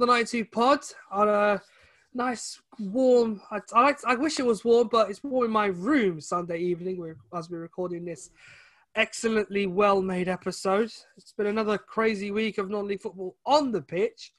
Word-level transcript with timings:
the 0.00 0.06
92 0.06 0.46
pod 0.46 0.80
on 1.10 1.28
a 1.28 1.62
nice 2.14 2.60
warm. 2.78 3.40
I, 3.50 3.60
I, 3.74 3.82
like, 3.82 3.98
I 4.06 4.14
wish 4.14 4.40
it 4.40 4.46
was 4.46 4.64
warm, 4.64 4.88
but 4.90 5.10
it's 5.10 5.22
warm 5.22 5.44
in 5.44 5.50
my 5.50 5.66
room 5.66 6.20
Sunday 6.20 6.58
evening 6.58 7.14
as 7.34 7.50
we're 7.50 7.60
recording 7.60 8.04
this 8.04 8.30
excellently 8.94 9.66
well 9.66 10.00
made 10.00 10.28
episode. 10.28 10.90
It's 11.16 11.32
been 11.36 11.46
another 11.46 11.76
crazy 11.76 12.30
week 12.30 12.58
of 12.58 12.70
non 12.70 12.88
league 12.88 13.02
football 13.02 13.36
on 13.44 13.72
the 13.72 13.82
pitch. 13.82 14.32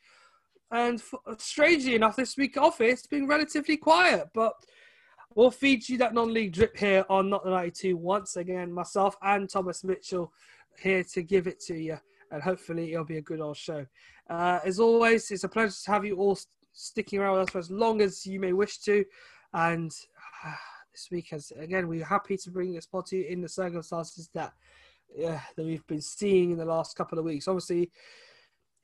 And 0.72 1.00
f- 1.00 1.38
strangely 1.38 1.96
enough, 1.96 2.16
this 2.16 2.38
week 2.38 2.58
off 2.58 2.82
it's 2.82 3.06
been 3.06 3.28
relatively 3.28 3.78
quiet, 3.78 4.30
but 4.34 4.54
we'll 5.36 5.52
feed 5.52 5.88
you 5.88 5.98
that 6.00 6.16
non 6.16 6.34
league 6.34 6.54
drip 6.54 6.76
here 6.76 7.06
on 7.08 7.30
Not 7.30 7.44
the 7.44 7.52
92 7.52 7.96
once 7.98 8.36
again. 8.36 8.74
Myself 8.74 9.16
and 9.22 9.48
Thomas 9.48 9.84
Mitchell 9.84 10.34
here 10.80 11.04
to 11.14 11.22
give 11.22 11.46
it 11.46 11.60
to 11.60 11.76
you 11.76 12.00
and 12.32 12.42
hopefully 12.42 12.94
it'll 12.94 13.06
be 13.06 13.18
a 13.18 13.22
good 13.22 13.42
old 13.42 13.58
show. 13.58 13.86
Uh, 14.30 14.60
as 14.66 14.80
always, 14.80 15.30
it's 15.32 15.44
a 15.44 15.50
pleasure 15.50 15.76
to 15.84 15.92
have 15.92 16.06
you 16.06 16.18
all 16.18 16.36
st- 16.36 16.48
sticking 16.74 17.20
around 17.20 17.34
with 17.34 17.48
us 17.48 17.52
for 17.52 17.60
as 17.60 17.70
long 17.70 18.02
as 18.02 18.26
you 18.26 18.40
may 18.40 18.54
wish 18.54 18.80
to. 18.80 19.04
And 19.54 19.92
uh, 20.46 20.54
this 20.92 21.10
week, 21.12 21.34
as 21.34 21.52
again, 21.58 21.88
we're 21.88 22.06
happy 22.06 22.38
to 22.38 22.52
bring 22.52 22.74
this 22.74 22.86
pod 22.86 23.08
to 23.08 23.18
you 23.18 23.26
in 23.26 23.42
the 23.42 23.50
circumstances 23.50 24.30
that 24.34 24.54
uh, 25.26 25.40
that 25.56 25.66
we've 25.66 25.86
been 25.88 26.02
seeing 26.02 26.52
in 26.52 26.58
the 26.58 26.66
last 26.66 26.96
couple 26.96 27.20
of 27.20 27.26
weeks. 27.26 27.48
Obviously, 27.48 27.92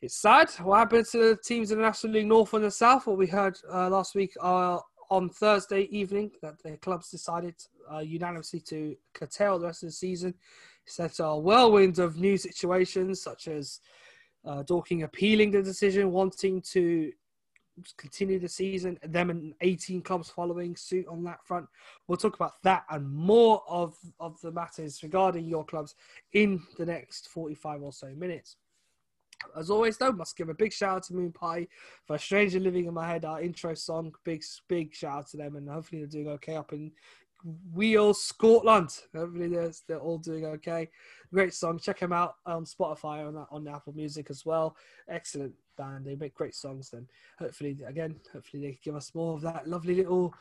it's 0.02 0.22
sad 0.22 0.50
what 0.62 0.80
happened 0.80 1.06
to 1.08 1.18
the 1.18 1.38
teams 1.44 1.72
in 1.72 1.78
the 1.78 1.84
National 1.84 2.14
League 2.14 2.28
North 2.28 2.54
and 2.54 2.66
the 2.66 2.72
South. 2.72 3.08
What 3.08 3.18
we 3.18 3.28
heard 3.28 3.58
uh, 3.72 3.90
last 3.90 4.14
week 4.14 4.34
uh, 4.42 4.80
on 5.10 5.30
Thursday 5.30 5.84
evening 5.84 6.32
that 6.42 6.62
the 6.64 6.78
clubs 6.78 7.10
decided 7.10 7.56
uh, 7.92 8.00
unanimously 8.00 8.60
to 8.60 8.96
curtail 9.14 9.58
the 9.58 9.68
rest 9.68 9.84
of 9.84 9.90
the 9.90 9.94
season 9.94 10.34
set 10.88 11.20
a 11.20 11.38
whirlwind 11.38 12.00
of 12.00 12.18
new 12.18 12.38
situations, 12.38 13.22
such 13.22 13.48
as 13.48 13.80
uh, 14.46 14.64
Dorking 14.64 15.04
appealing 15.04 15.52
the 15.52 15.62
decision, 15.62 16.12
wanting 16.12 16.62
to 16.74 17.12
continue 17.98 18.40
the 18.40 18.50
season, 18.50 18.98
them 19.04 19.30
and 19.30 19.54
18 19.62 20.02
clubs 20.02 20.30
following 20.30 20.76
suit 20.76 21.06
on 21.08 21.24
that 21.24 21.46
front. 21.46 21.68
We'll 22.08 22.18
talk 22.18 22.36
about 22.36 22.62
that 22.64 22.86
and 22.90 23.08
more 23.08 23.62
of, 23.68 23.96
of 24.20 24.40
the 24.42 24.52
matters 24.52 25.04
regarding 25.04 25.46
your 25.46 25.66
clubs 25.66 25.96
in 26.34 26.64
the 26.78 26.86
next 26.86 27.28
45 27.28 27.84
or 27.84 27.94
so 27.94 28.08
minutes. 28.16 28.56
As 29.56 29.70
always, 29.70 29.98
though, 29.98 30.12
must 30.12 30.36
give 30.36 30.50
a 30.50 30.54
big 30.54 30.74
shout 30.74 30.98
out 30.98 31.04
to 31.04 31.14
Moon 31.14 31.32
Pie 31.32 31.68
for 32.06 32.18
Stranger 32.18 32.60
Living 32.60 32.86
in 32.86 32.94
My 32.96 33.08
Head, 33.08 33.24
our 33.24 33.40
intro 33.40 33.76
song. 33.76 34.12
Big, 34.24 34.44
big 34.68 34.96
shout 34.96 35.20
out 35.20 35.28
to 35.28 35.38
them, 35.38 35.56
and 35.56 35.70
hopefully 35.70 36.02
they're 36.02 36.10
doing 36.10 36.30
okay 36.30 36.56
up 36.56 36.74
in 36.74 36.92
Wheels 37.74 38.24
Scotland. 38.24 38.90
Hopefully 39.16 39.48
they're, 39.48 39.72
they're 39.88 40.00
all 40.00 40.18
doing 40.18 40.46
okay. 40.46 40.90
Great 41.34 41.54
song. 41.54 41.80
Check 41.80 42.00
them 42.00 42.14
out 42.14 42.36
on 42.46 42.66
Spotify 42.66 43.28
on 43.28 43.46
on 43.52 43.68
Apple 43.68 43.94
Music 43.94 44.28
as 44.30 44.46
well. 44.46 44.76
Excellent 45.10 45.54
band. 45.78 46.06
They 46.06 46.16
make 46.16 46.34
great 46.34 46.56
songs. 46.56 46.90
Then 46.90 47.08
hopefully 47.40 47.78
again, 47.86 48.16
hopefully 48.34 48.64
they 48.64 48.80
give 48.84 48.96
us 48.96 49.14
more 49.14 49.36
of 49.36 49.42
that 49.42 49.68
lovely 49.68 49.96
little 49.96 50.34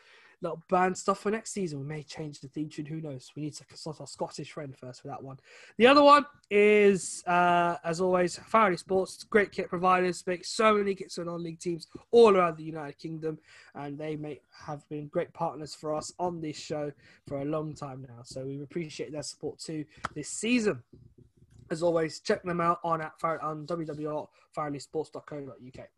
little 0.43 0.63
band 0.69 0.97
stuff 0.97 1.21
for 1.21 1.31
next 1.31 1.53
season. 1.53 1.81
We 1.81 1.87
may 1.87 2.03
change 2.03 2.41
the 2.41 2.49
theme 2.49 2.69
tune. 2.69 2.87
Who 2.87 3.01
knows? 3.01 3.31
We 3.35 3.43
need 3.43 3.55
to 3.55 3.65
consult 3.65 4.01
our 4.01 4.07
Scottish 4.07 4.53
friend 4.53 4.77
first 4.77 5.03
for 5.03 5.09
that 5.09 5.23
one. 5.23 5.39
The 5.79 5.87
other 5.87 6.03
one 6.03 6.27
is, 6.51 7.23
uh, 7.27 7.77
as 7.85 8.01
always, 8.01 8.39
Faraday 8.39 8.77
Sports. 8.77 9.25
Great 9.25 9.53
kit 9.53 9.69
providers. 9.69 10.25
Make 10.27 10.45
so 10.45 10.75
many 10.75 10.95
kits 10.95 11.15
for 11.15 11.25
non-league 11.25 11.61
teams 11.61 11.87
all 12.11 12.37
around 12.37 12.59
the 12.59 12.65
United 12.65 12.99
Kingdom, 12.99 13.39
and 13.75 13.99
they 13.99 14.17
may 14.17 14.41
have 14.67 14.87
been 14.89 15.07
great 15.09 15.33
partners 15.33 15.75
for 15.75 15.95
us 15.95 16.13
on 16.19 16.41
this 16.41 16.59
show 16.59 16.93
for 17.27 17.41
a 17.41 17.45
long 17.45 17.75
time 17.75 18.07
now. 18.09 18.23
So 18.25 18.45
we 18.45 18.63
appreciate 18.63 19.13
their 19.13 19.23
support 19.23 19.59
too 19.59 19.85
this 20.15 20.29
season. 20.29 20.83
As 21.71 21.83
always, 21.83 22.21
check 22.21 22.45
them 22.45 22.61
out 22.61 22.79
on 22.85 23.01
at 23.01 23.13
on 23.43 23.67
www.faradaysports.co.uk. 23.67 25.89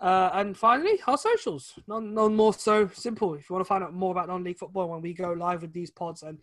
Uh, 0.00 0.30
and 0.34 0.56
finally, 0.56 1.00
our 1.08 1.18
socials. 1.18 1.74
None, 1.88 2.14
none 2.14 2.36
more 2.36 2.54
so 2.54 2.88
simple. 2.92 3.34
If 3.34 3.50
you 3.50 3.54
want 3.54 3.64
to 3.64 3.68
find 3.68 3.82
out 3.82 3.92
more 3.92 4.12
about 4.12 4.28
non-league 4.28 4.58
football 4.58 4.88
when 4.88 5.02
we 5.02 5.12
go 5.12 5.32
live 5.32 5.62
with 5.62 5.72
these 5.72 5.90
pods 5.90 6.22
and 6.22 6.38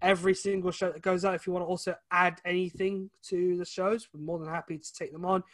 every 0.00 0.34
single 0.34 0.70
show 0.70 0.90
that 0.90 1.02
goes 1.02 1.24
out, 1.24 1.34
if 1.34 1.46
you 1.46 1.52
want 1.52 1.64
to 1.64 1.68
also 1.68 1.94
add 2.10 2.40
anything 2.46 3.10
to 3.24 3.58
the 3.58 3.64
shows, 3.64 4.08
we're 4.12 4.20
more 4.20 4.38
than 4.38 4.48
happy 4.48 4.78
to 4.78 4.94
take 4.94 5.12
them 5.12 5.26
on. 5.26 5.44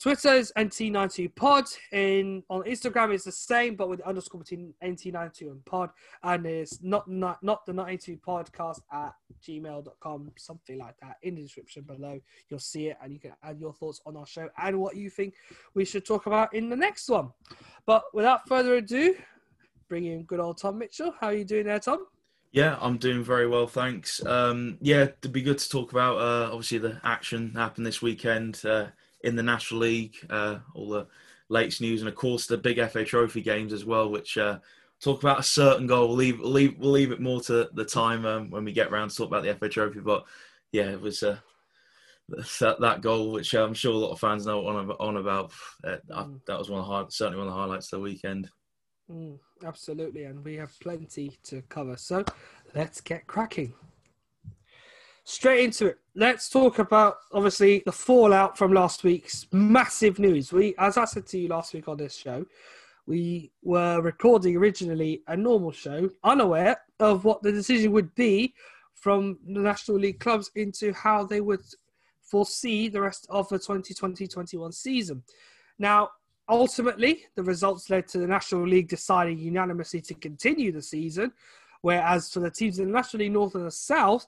Twitter 0.00 0.34
is 0.34 0.52
NT92pod. 0.56 1.76
In 1.92 2.42
on 2.50 2.62
Instagram 2.62 3.14
it's 3.14 3.24
the 3.24 3.32
same, 3.32 3.76
but 3.76 3.88
with 3.88 4.00
the 4.00 4.08
underscore 4.08 4.40
between 4.40 4.74
NT92 4.82 5.42
and 5.42 5.64
pod. 5.64 5.90
And 6.22 6.46
it's 6.46 6.82
not 6.82 7.08
not 7.08 7.42
not 7.42 7.64
the 7.66 7.72
92 7.72 8.18
podcast 8.18 8.80
at 8.92 9.14
gmail.com, 9.42 10.32
something 10.36 10.78
like 10.78 10.94
that. 11.00 11.16
In 11.22 11.34
the 11.34 11.42
description 11.42 11.82
below, 11.82 12.20
you'll 12.48 12.58
see 12.58 12.88
it 12.88 12.98
and 13.02 13.12
you 13.12 13.18
can 13.18 13.32
add 13.42 13.58
your 13.58 13.72
thoughts 13.72 14.00
on 14.06 14.16
our 14.16 14.26
show 14.26 14.48
and 14.62 14.78
what 14.78 14.96
you 14.96 15.08
think 15.08 15.34
we 15.74 15.84
should 15.84 16.04
talk 16.04 16.26
about 16.26 16.54
in 16.54 16.68
the 16.68 16.76
next 16.76 17.08
one. 17.08 17.30
But 17.86 18.04
without 18.12 18.46
further 18.48 18.76
ado, 18.76 19.16
bring 19.88 20.04
in 20.04 20.24
good 20.24 20.40
old 20.40 20.58
Tom 20.58 20.78
Mitchell. 20.78 21.14
How 21.20 21.28
are 21.28 21.34
you 21.34 21.44
doing 21.44 21.66
there, 21.66 21.80
Tom? 21.80 22.06
Yeah, 22.52 22.78
I'm 22.80 22.96
doing 22.96 23.22
very 23.22 23.46
well, 23.46 23.66
thanks. 23.66 24.24
Um, 24.24 24.78
yeah, 24.80 25.02
it'd 25.02 25.32
be 25.32 25.42
good 25.42 25.58
to 25.58 25.68
talk 25.68 25.92
about 25.92 26.16
uh, 26.18 26.48
obviously 26.50 26.78
the 26.78 27.00
action 27.04 27.52
happened 27.54 27.86
this 27.86 28.00
weekend. 28.00 28.62
Uh, 28.64 28.86
in 29.26 29.36
the 29.36 29.42
National 29.42 29.80
League, 29.80 30.16
uh, 30.30 30.58
all 30.74 30.88
the 30.88 31.06
latest 31.48 31.80
news, 31.80 32.00
and 32.00 32.08
of 32.08 32.14
course 32.14 32.46
the 32.46 32.56
big 32.56 32.80
FA 32.88 33.04
Trophy 33.04 33.42
games 33.42 33.72
as 33.72 33.84
well, 33.84 34.08
which 34.08 34.38
uh, 34.38 34.58
talk 35.00 35.22
about 35.22 35.40
a 35.40 35.42
certain 35.42 35.86
goal. 35.86 36.08
We'll 36.08 36.16
leave, 36.16 36.38
we'll 36.38 36.50
leave, 36.50 36.78
we'll 36.78 36.92
leave 36.92 37.10
it 37.10 37.20
more 37.20 37.40
to 37.42 37.68
the 37.74 37.84
time 37.84 38.24
um, 38.24 38.50
when 38.50 38.64
we 38.64 38.72
get 38.72 38.88
around 38.88 39.10
to 39.10 39.16
talk 39.16 39.26
about 39.26 39.42
the 39.42 39.54
FA 39.54 39.68
Trophy. 39.68 40.00
But 40.00 40.24
yeah, 40.70 40.90
it 40.90 41.00
was 41.00 41.24
uh, 41.24 41.38
that, 42.60 42.80
that 42.80 43.00
goal, 43.02 43.32
which 43.32 43.52
I'm 43.52 43.74
sure 43.74 43.92
a 43.92 43.96
lot 43.96 44.12
of 44.12 44.20
fans 44.20 44.46
know 44.46 44.66
on, 44.66 44.90
on 44.92 45.16
about. 45.16 45.52
Uh, 45.84 45.96
mm. 46.08 46.40
That 46.46 46.58
was 46.58 46.70
one 46.70 46.80
of 46.80 46.86
the 46.86 46.92
high, 46.92 47.04
certainly 47.08 47.38
one 47.38 47.48
of 47.48 47.54
the 47.54 47.60
highlights 47.60 47.92
of 47.92 47.98
the 47.98 48.04
weekend. 48.04 48.48
Mm, 49.10 49.38
absolutely, 49.64 50.24
and 50.24 50.44
we 50.44 50.54
have 50.54 50.72
plenty 50.80 51.36
to 51.44 51.62
cover. 51.62 51.96
So 51.96 52.24
let's 52.74 53.00
get 53.00 53.26
cracking 53.26 53.74
straight 55.26 55.64
into 55.64 55.88
it. 55.88 55.98
Let's 56.14 56.48
talk 56.48 56.78
about 56.78 57.16
obviously 57.32 57.82
the 57.84 57.90
fallout 57.90 58.56
from 58.56 58.72
last 58.72 59.02
week's 59.02 59.44
massive 59.50 60.20
news. 60.20 60.52
We, 60.52 60.76
as 60.78 60.96
I 60.96 61.04
said 61.04 61.26
to 61.26 61.38
you 61.38 61.48
last 61.48 61.74
week 61.74 61.88
on 61.88 61.96
this 61.96 62.16
show, 62.16 62.46
we 63.06 63.50
were 63.62 64.00
recording 64.00 64.56
originally 64.56 65.22
a 65.26 65.36
normal 65.36 65.72
show, 65.72 66.08
unaware 66.22 66.80
of 67.00 67.24
what 67.24 67.42
the 67.42 67.50
decision 67.50 67.90
would 67.90 68.14
be 68.14 68.54
from 68.94 69.38
the 69.44 69.58
National 69.58 69.98
League 69.98 70.20
clubs 70.20 70.52
into 70.54 70.92
how 70.92 71.24
they 71.24 71.40
would 71.40 71.62
foresee 72.22 72.88
the 72.88 73.00
rest 73.00 73.26
of 73.28 73.48
the 73.48 73.58
2020-21 73.58 74.72
season. 74.72 75.24
Now, 75.76 76.10
ultimately, 76.48 77.24
the 77.34 77.42
results 77.42 77.90
led 77.90 78.06
to 78.08 78.18
the 78.18 78.28
National 78.28 78.66
League 78.66 78.88
deciding 78.88 79.40
unanimously 79.40 80.00
to 80.02 80.14
continue 80.14 80.70
the 80.70 80.82
season, 80.82 81.32
whereas 81.80 82.32
for 82.32 82.38
the 82.40 82.50
teams 82.50 82.78
in 82.78 82.86
the 82.86 82.92
National 82.92 83.24
League 83.24 83.32
North 83.32 83.56
and 83.56 83.66
the 83.66 83.72
South, 83.72 84.26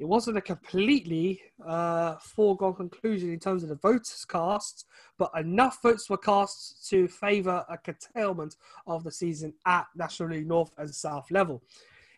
it 0.00 0.04
wasn't 0.04 0.36
a 0.36 0.42
completely 0.42 1.40
uh, 1.64 2.16
foregone 2.16 2.74
conclusion 2.74 3.32
in 3.32 3.38
terms 3.38 3.62
of 3.62 3.68
the 3.68 3.76
voters 3.76 4.24
cast, 4.28 4.86
but 5.18 5.30
enough 5.36 5.80
votes 5.82 6.10
were 6.10 6.16
cast 6.18 6.88
to 6.88 7.06
favour 7.06 7.64
a 7.68 7.78
curtailment 7.78 8.56
of 8.86 9.04
the 9.04 9.12
season 9.12 9.54
at 9.66 9.86
National 9.94 10.30
League 10.30 10.48
North 10.48 10.72
and 10.78 10.92
South 10.92 11.30
level. 11.30 11.62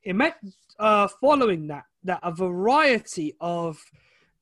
It 0.02 0.16
meant, 0.16 0.34
uh, 0.78 1.08
following 1.20 1.66
that, 1.66 1.84
that 2.04 2.20
a 2.22 2.32
variety 2.32 3.34
of 3.40 3.78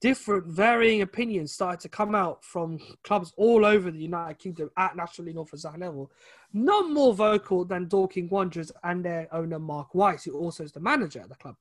different 0.01 0.47
varying 0.47 1.01
opinions 1.03 1.53
started 1.53 1.81
to 1.81 1.89
come 1.89 2.15
out 2.15 2.45
from 2.45 2.79
clubs 3.03 3.33
all 3.37 3.65
over 3.65 3.91
the 3.91 3.99
United 3.99 4.39
Kingdom 4.39 4.71
at 4.77 4.95
National 4.95 5.27
League 5.27 5.35
North 5.35 5.53
and 5.53 5.61
South 5.61 5.79
level. 5.79 6.13
None 6.53 6.95
more 6.95 7.15
vocal 7.15 7.65
than 7.65 7.89
Dorking 7.89 8.29
Wanderers 8.29 8.71
and 8.85 9.05
their 9.05 9.27
owner 9.33 9.59
Marc 9.59 9.95
White, 9.95 10.23
who 10.23 10.39
also 10.39 10.63
is 10.63 10.73
the 10.73 10.81
manager 10.81 11.21
at 11.21 11.31
the 11.31 11.35
club. 11.35 11.57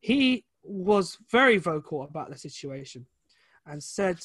He 0.00 0.44
was 0.64 1.18
very 1.30 1.58
vocal 1.58 2.02
about 2.02 2.30
the 2.30 2.38
situation 2.38 3.06
and 3.66 3.82
said 3.82 4.18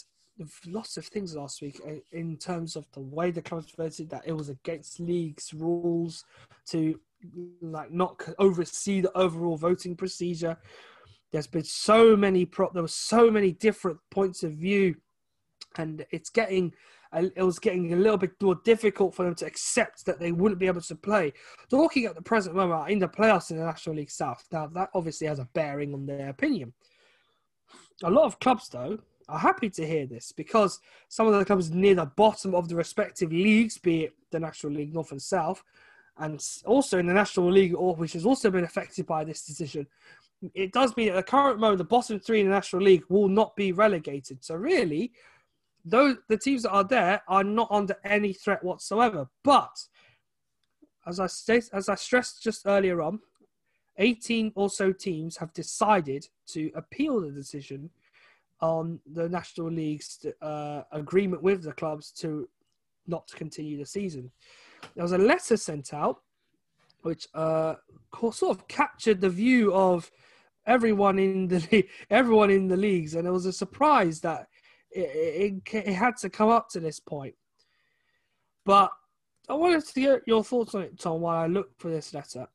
lots 0.68 0.98
of 0.98 1.06
things 1.06 1.36
last 1.36 1.62
week 1.62 1.80
uh, 1.86 1.92
in 2.12 2.38
terms 2.38 2.76
of 2.76 2.86
the 2.94 3.02
way 3.02 3.32
the 3.32 3.42
clubs 3.42 3.74
voted 3.78 4.10
that 4.10 4.24
it 4.26 4.32
was 4.32 4.50
against 4.50 5.00
league's 5.00 5.54
rules 5.54 6.24
to 6.66 7.00
like 7.62 7.92
not 7.92 8.22
oversee 8.40 9.02
the 9.02 9.16
overall 9.18 9.58
voting 9.58 9.96
procedure. 9.96 10.58
There's 11.32 11.48
been 11.48 11.64
so 11.64 12.16
many 12.16 12.46
pro 12.46 12.70
there 12.74 12.82
were 12.82 12.88
so 12.88 13.30
many 13.30 13.52
different 13.52 14.00
points 14.10 14.44
of 14.44 14.54
view 14.54 14.96
and 15.78 16.06
it's 16.12 16.30
getting 16.30 16.74
it 17.14 17.44
was 17.44 17.60
getting 17.60 17.94
a 17.94 17.96
little 17.96 18.18
bit 18.18 18.40
more 18.42 18.56
difficult 18.64 19.16
for 19.16 19.24
them 19.26 19.36
to 19.36 19.46
accept 19.46 20.06
that 20.06 20.20
they 20.20 20.32
wouldn't 20.32 20.60
be 20.60 20.68
able 20.68 20.82
to 20.82 20.96
play. 20.96 21.34
Talking 21.70 22.06
at 22.06 22.16
the 22.16 22.22
present 22.22 22.56
moment 22.56 22.90
in 22.92 23.00
the 23.00 23.08
playoffs 23.08 23.52
in 23.52 23.58
the 23.58 23.66
National 23.66 23.96
League 23.96 24.12
South, 24.12 24.46
now 24.52 24.68
that 24.68 24.90
obviously 24.94 25.28
has 25.28 25.40
a 25.40 25.50
bearing 25.54 25.94
on 25.94 26.06
their 26.06 26.30
opinion. 26.30 26.74
A 28.04 28.10
lot 28.10 28.26
of 28.26 28.40
clubs, 28.40 28.70
though, 28.70 29.00
are 29.28 29.40
happy 29.40 29.70
to 29.70 29.86
hear 29.86 30.06
this 30.06 30.32
because 30.32 30.80
some 31.08 31.28
of 31.28 31.34
the 31.34 31.46
clubs 31.46 31.72
near 31.72 31.96
the 31.96 32.06
bottom 32.06 32.56
of 32.56 32.68
the 32.70 32.76
respective 32.76 33.32
leagues, 33.32 33.78
be 33.78 34.06
it 34.06 34.14
the 34.32 34.40
National 34.40 34.74
League 34.74 34.94
North 34.94 35.12
and 35.12 35.22
South, 35.22 35.64
and 36.18 36.44
also 36.66 37.00
in 37.00 37.08
the 37.08 37.14
National 37.14 37.52
League, 37.52 37.74
which 37.74 38.14
has 38.14 38.26
also 38.26 38.52
been 38.52 38.64
affected 38.64 39.06
by 39.06 39.24
this 39.24 39.46
decision, 39.46 39.88
it 40.54 40.72
does 40.72 40.96
mean 40.96 41.10
at 41.10 41.16
the 41.16 41.24
current 41.24 41.60
moment, 41.60 41.78
the 41.78 41.84
bottom 41.84 42.20
three 42.20 42.40
in 42.42 42.48
the 42.48 42.54
National 42.54 42.82
League 42.82 43.04
will 43.10 43.28
not 43.28 43.56
be 43.56 43.72
relegated. 43.72 44.44
So, 44.44 44.56
really, 44.56 45.12
those 45.86 46.18
the 46.28 46.38
teams 46.38 46.64
that 46.64 46.72
are 46.72 46.84
there 46.84 47.22
are 47.28 47.44
not 47.44 47.68
under 47.72 47.96
any 48.04 48.34
threat 48.34 48.64
whatsoever. 48.64 49.28
But 49.44 49.88
as 51.08 51.20
I 51.20 51.28
state, 51.28 51.70
as 51.74 51.90
I 51.90 51.96
stressed 51.96 52.44
just 52.44 52.66
earlier 52.66 53.02
on, 53.02 53.20
18 53.98 54.54
or 54.56 54.70
so 54.70 54.92
teams 54.92 55.38
have 55.38 55.54
decided 55.54 56.28
to 56.48 56.72
appeal 56.76 57.22
the 57.22 57.32
decision 57.32 57.90
on 58.62 59.00
the 59.06 59.30
National 59.30 59.72
League's 59.72 60.26
uh, 60.42 60.84
agreement 60.92 61.42
with 61.42 61.64
the 61.64 61.72
clubs 61.74 62.12
to 62.12 62.48
not 63.08 63.32
continue 63.36 63.78
the 63.78 63.86
season. 63.86 64.32
There 64.96 65.04
was 65.04 65.14
a 65.14 65.18
letter 65.18 65.58
sent 65.58 65.94
out 65.94 66.22
which 67.02 67.28
uh, 67.34 67.76
sort 68.32 68.58
of 68.58 68.68
captured 68.68 69.22
the 69.22 69.30
view 69.30 69.74
of 69.74 70.12
everyone 70.66 71.18
in 71.18 71.48
the 71.48 71.88
everyone 72.10 72.50
in 72.50 72.68
the 72.68 72.78
leagues, 72.78 73.16
and 73.16 73.28
it 73.28 73.32
was 73.32 73.46
a 73.46 73.54
surprise 73.54 74.22
that 74.22 74.48
it, 74.92 75.62
it, 75.74 75.74
it 75.74 75.94
had 75.94 76.18
to 76.18 76.30
come 76.30 76.50
up 76.50 76.70
to 76.70 76.80
this 76.80 77.00
point. 77.00 77.36
But 78.66 78.92
I 79.48 79.54
wanted 79.54 79.86
to 79.86 80.00
get 80.00 80.22
your 80.28 80.44
thoughts 80.44 80.76
on 80.76 80.84
it, 80.84 81.00
Tom, 81.00 81.22
while 81.22 81.38
I 81.38 81.48
look 81.48 81.70
for 81.78 81.90
this 81.90 82.14
letter. 82.14 82.48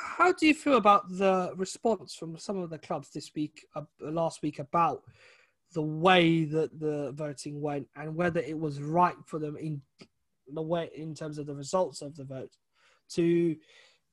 How 0.00 0.32
do 0.32 0.46
you 0.46 0.54
feel 0.54 0.76
about 0.76 1.08
the 1.08 1.52
response 1.56 2.14
from 2.14 2.36
some 2.36 2.58
of 2.58 2.70
the 2.70 2.78
clubs 2.78 3.10
this 3.10 3.32
week, 3.34 3.66
uh, 3.74 3.82
last 4.00 4.42
week, 4.42 4.58
about 4.58 5.02
the 5.74 5.82
way 5.82 6.44
that 6.44 6.78
the 6.78 7.12
voting 7.12 7.60
went 7.60 7.86
and 7.96 8.14
whether 8.14 8.40
it 8.40 8.58
was 8.58 8.80
right 8.80 9.16
for 9.26 9.38
them 9.38 9.56
in 9.56 9.82
the 10.54 10.62
way 10.62 10.88
in 10.94 11.14
terms 11.14 11.38
of 11.38 11.46
the 11.46 11.54
results 11.54 12.00
of 12.00 12.16
the 12.16 12.24
vote 12.24 12.56
to 13.10 13.54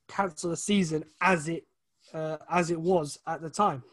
cancel 0.07 0.49
the 0.49 0.57
season 0.57 1.03
as 1.21 1.47
it 1.47 1.65
uh, 2.13 2.37
as 2.51 2.71
it 2.71 2.79
was 2.79 3.19
at 3.27 3.41
the 3.41 3.49
time? 3.49 3.83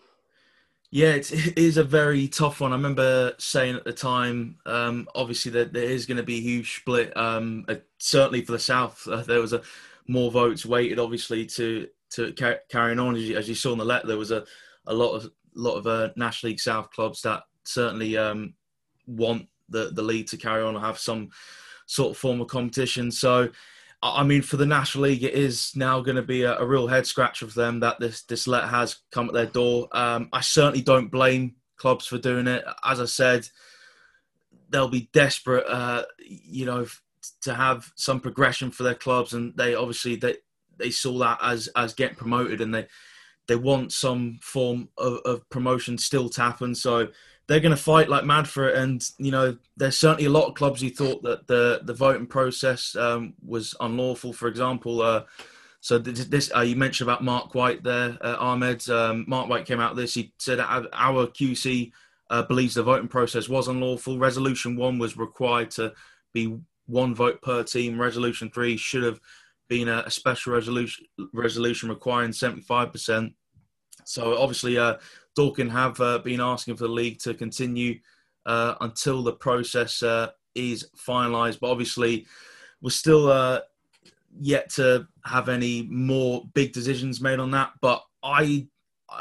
Yeah, 0.92 1.14
it 1.14 1.58
is 1.58 1.78
a 1.78 1.84
very 1.84 2.28
tough 2.28 2.60
one. 2.60 2.72
I 2.72 2.76
remember 2.76 3.32
saying 3.38 3.74
at 3.74 3.84
the 3.84 3.94
time, 3.94 4.58
um, 4.66 5.08
obviously 5.14 5.50
that 5.52 5.72
there 5.72 5.84
is 5.84 6.06
going 6.06 6.18
to 6.18 6.22
be 6.22 6.36
a 6.36 6.42
huge 6.42 6.76
split. 6.76 7.16
Um, 7.16 7.64
uh, 7.66 7.76
certainly 7.98 8.44
for 8.44 8.52
the 8.52 8.58
South, 8.58 9.08
uh, 9.08 9.22
there 9.22 9.40
was 9.40 9.54
a 9.54 9.62
more 10.06 10.30
votes 10.30 10.64
weighted, 10.66 11.00
obviously, 11.00 11.46
to 11.46 11.88
to 12.10 12.32
car- 12.34 12.60
carrying 12.70 12.98
on. 12.98 13.16
As 13.16 13.22
you, 13.22 13.36
as 13.36 13.48
you, 13.48 13.54
saw 13.54 13.72
in 13.72 13.78
the 13.78 13.84
letter, 13.84 14.06
there 14.06 14.18
was 14.18 14.30
a, 14.30 14.44
a 14.86 14.94
lot 14.94 15.14
of 15.14 15.30
lot 15.54 15.76
of 15.76 15.86
uh, 15.86 16.10
National 16.16 16.50
League 16.50 16.60
South 16.60 16.90
clubs 16.90 17.22
that 17.22 17.44
certainly 17.64 18.18
um, 18.18 18.52
want 19.06 19.48
the 19.70 19.92
the 19.94 20.02
league 20.02 20.26
to 20.26 20.36
carry 20.36 20.62
on 20.62 20.76
and 20.76 20.84
have 20.84 20.98
some 20.98 21.30
sort 21.86 22.10
of 22.10 22.18
form 22.18 22.42
of 22.42 22.48
competition. 22.48 23.10
So 23.10 23.48
I 24.02 24.25
mean, 24.25 24.43
for 24.43 24.56
the 24.56 24.66
National 24.66 25.04
League, 25.04 25.22
it 25.22 25.34
is 25.34 25.76
now 25.76 26.00
going 26.00 26.16
to 26.16 26.22
be 26.22 26.43
a, 26.43 26.58
a 26.58 26.66
real 26.66 26.88
head 26.88 27.06
scratcher 27.06 27.46
for 27.46 27.54
them 27.54 27.81
that 27.81 28.00
this 28.00 28.22
this 28.25 28.49
let 28.49 28.69
has 28.69 28.96
come 29.12 29.28
at 29.28 29.34
their 29.34 29.46
door. 29.46 29.88
Um, 29.93 30.28
I 30.32 30.40
certainly 30.40 30.82
don't 30.82 31.10
blame 31.10 31.54
clubs 31.76 32.06
for 32.06 32.19
doing 32.19 32.49
it. 32.49 32.64
As 32.84 33.00
I 33.00 33.04
said, 33.04 33.49
they'll 34.69 34.88
be 34.88 35.08
desperate, 35.12 35.66
uh, 35.69 36.04
you 36.19 36.66
know, 36.66 36.87
to 37.43 37.54
have 37.54 37.93
some 37.94 38.19
progression 38.19 38.72
for 38.72 38.82
their 38.82 38.94
clubs, 38.94 39.34
and 39.34 39.56
they 39.56 39.75
obviously 39.76 40.16
they 40.16 40.37
they 40.78 40.90
saw 40.90 41.16
that 41.19 41.38
as 41.40 41.69
as 41.76 41.94
getting 41.94 42.16
promoted, 42.16 42.60
and 42.60 42.75
they 42.75 42.87
they 43.46 43.56
want 43.56 43.93
some 43.93 44.38
form 44.43 44.88
of, 44.98 45.19
of 45.25 45.48
promotion 45.48 45.96
still 45.98 46.28
to 46.31 46.40
happen. 46.40 46.75
So 46.75 47.08
they're 47.52 47.60
going 47.60 47.76
to 47.76 47.82
fight 47.82 48.08
like 48.08 48.25
mad 48.25 48.49
for 48.49 48.70
it. 48.70 48.76
And 48.76 49.06
you 49.19 49.31
know, 49.31 49.54
there's 49.76 49.99
certainly 49.99 50.25
a 50.25 50.31
lot 50.31 50.49
of 50.49 50.54
clubs 50.54 50.81
who 50.81 50.88
thought 50.88 51.22
that 51.22 51.46
the 51.46 51.81
the 51.84 51.93
voting 51.93 52.26
process 52.26 52.96
um, 52.96 53.34
was 53.44 53.75
unlawful. 53.78 54.32
For 54.32 54.49
example, 54.49 55.02
uh, 55.02 55.25
so 55.81 55.99
this, 55.99 56.25
this 56.25 56.50
uh, 56.56 56.60
you 56.60 56.76
mentioned 56.76 57.10
about 57.10 57.22
Marc 57.22 57.54
White 57.54 57.82
there, 57.82 58.16
uh, 58.22 58.37
Ahmed. 58.38 58.88
Um, 58.88 59.26
Marc 59.28 59.50
White 59.50 59.66
came 59.66 59.81
out 59.81 59.96
this. 59.96 60.14
He 60.14 60.32
said 60.38 60.60
our 60.60 60.87
QC 61.26 61.93
uh, 62.31 62.43
believes 62.44 62.75
the 62.75 62.82
voting 62.82 63.08
process 63.08 63.50
was 63.50 63.69
unlawful. 63.69 64.19
Resolution 64.19 64.75
one 64.75 64.98
was 64.98 65.19
required 65.19 65.70
to 65.72 65.93
be 66.32 66.56
one 66.87 67.14
vote 67.14 67.43
per 67.43 67.62
team. 67.62 68.00
Resolution 68.00 68.48
three 68.48 68.78
should 68.78 69.02
have 69.02 69.20
been 69.69 69.88
a, 69.88 70.05
a 70.06 70.10
special 70.10 70.55
resolution 70.55 71.05
resolution 71.34 71.90
requiring 71.90 72.32
75 72.32 72.93
percent. 72.93 73.34
So 74.05 74.38
obviously, 74.38 74.78
uh, 74.78 74.96
Dorking 75.34 75.70
have 75.70 76.00
uh, 76.00 76.19
been 76.19 76.40
asking 76.40 76.76
for 76.76 76.84
the 76.84 76.93
league 76.93 77.19
to 77.20 77.34
continue 77.34 77.99
uh, 78.46 78.75
until 78.81 79.23
the 79.23 79.32
process 79.32 80.02
uh, 80.02 80.31
is 80.55 80.88
finalised. 80.96 81.61
But 81.61 81.70
obviously, 81.70 82.26
we're 82.81 82.90
still 82.90 83.31
uh, 83.31 83.61
yet 84.38 84.70
to 84.70 85.06
have 85.25 85.49
any 85.49 85.82
more 85.90 86.44
big 86.55 86.73
decisions 86.73 87.20
made 87.20 87.38
on 87.38 87.50
that. 87.52 87.73
But 87.81 88.05
I, 88.23 88.67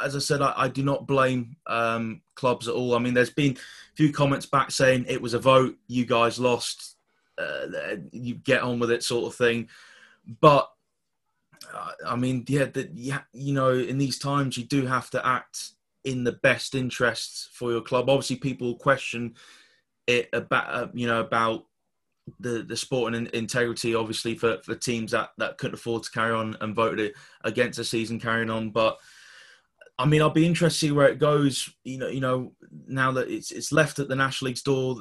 as 0.03 0.15
I 0.15 0.19
said, 0.19 0.41
I, 0.41 0.53
I 0.57 0.67
do 0.67 0.83
not 0.83 1.07
blame 1.07 1.55
um, 1.67 2.21
clubs 2.35 2.67
at 2.67 2.75
all. 2.75 2.95
I 2.95 2.99
mean, 2.99 3.13
there's 3.13 3.29
been 3.29 3.53
a 3.53 3.95
few 3.95 4.11
comments 4.11 4.45
back 4.45 4.71
saying 4.71 5.05
it 5.07 5.21
was 5.21 5.33
a 5.33 5.39
vote, 5.39 5.77
you 5.87 6.05
guys 6.05 6.39
lost, 6.39 6.97
uh, 7.37 7.67
you 8.11 8.35
get 8.35 8.61
on 8.61 8.79
with 8.79 8.91
it, 8.91 9.03
sort 9.03 9.31
of 9.31 9.35
thing. 9.35 9.69
But 10.39 10.69
I 12.05 12.15
mean, 12.15 12.43
yeah, 12.47 12.65
that 12.65 12.91
you 13.33 13.53
know, 13.53 13.73
in 13.73 13.97
these 13.97 14.19
times 14.19 14.57
you 14.57 14.63
do 14.63 14.85
have 14.85 15.09
to 15.11 15.25
act 15.25 15.71
in 16.03 16.23
the 16.23 16.33
best 16.43 16.75
interests 16.75 17.49
for 17.53 17.71
your 17.71 17.81
club. 17.81 18.09
Obviously, 18.09 18.37
people 18.37 18.75
question 18.75 19.35
it 20.07 20.29
about 20.33 20.73
uh, 20.73 20.87
you 20.93 21.07
know 21.07 21.21
about 21.21 21.65
the 22.39 22.63
the 22.63 22.77
sport 22.77 23.13
and 23.13 23.27
integrity. 23.29 23.95
Obviously, 23.95 24.35
for 24.35 24.57
for 24.63 24.75
teams 24.75 25.11
that 25.11 25.29
that 25.37 25.57
couldn't 25.57 25.75
afford 25.75 26.03
to 26.03 26.11
carry 26.11 26.33
on 26.33 26.57
and 26.61 26.75
voted 26.75 27.13
against 27.43 27.77
the 27.77 27.83
season 27.83 28.19
carrying 28.19 28.49
on, 28.49 28.69
but. 28.69 28.97
I 29.99 30.05
mean, 30.05 30.23
I'll 30.23 30.31
be 30.31 30.47
interested 30.47 30.79
to 30.79 30.85
see 30.87 30.91
where 30.91 31.09
it 31.09 31.19
goes. 31.19 31.69
You 31.83 31.99
know, 31.99 32.07
you 32.07 32.21
know, 32.21 32.53
now 32.87 33.11
that 33.11 33.29
it's 33.29 33.51
it's 33.51 33.71
left 33.71 33.99
at 33.99 34.07
the 34.07 34.15
National 34.15 34.47
League's 34.47 34.63
door, 34.63 34.95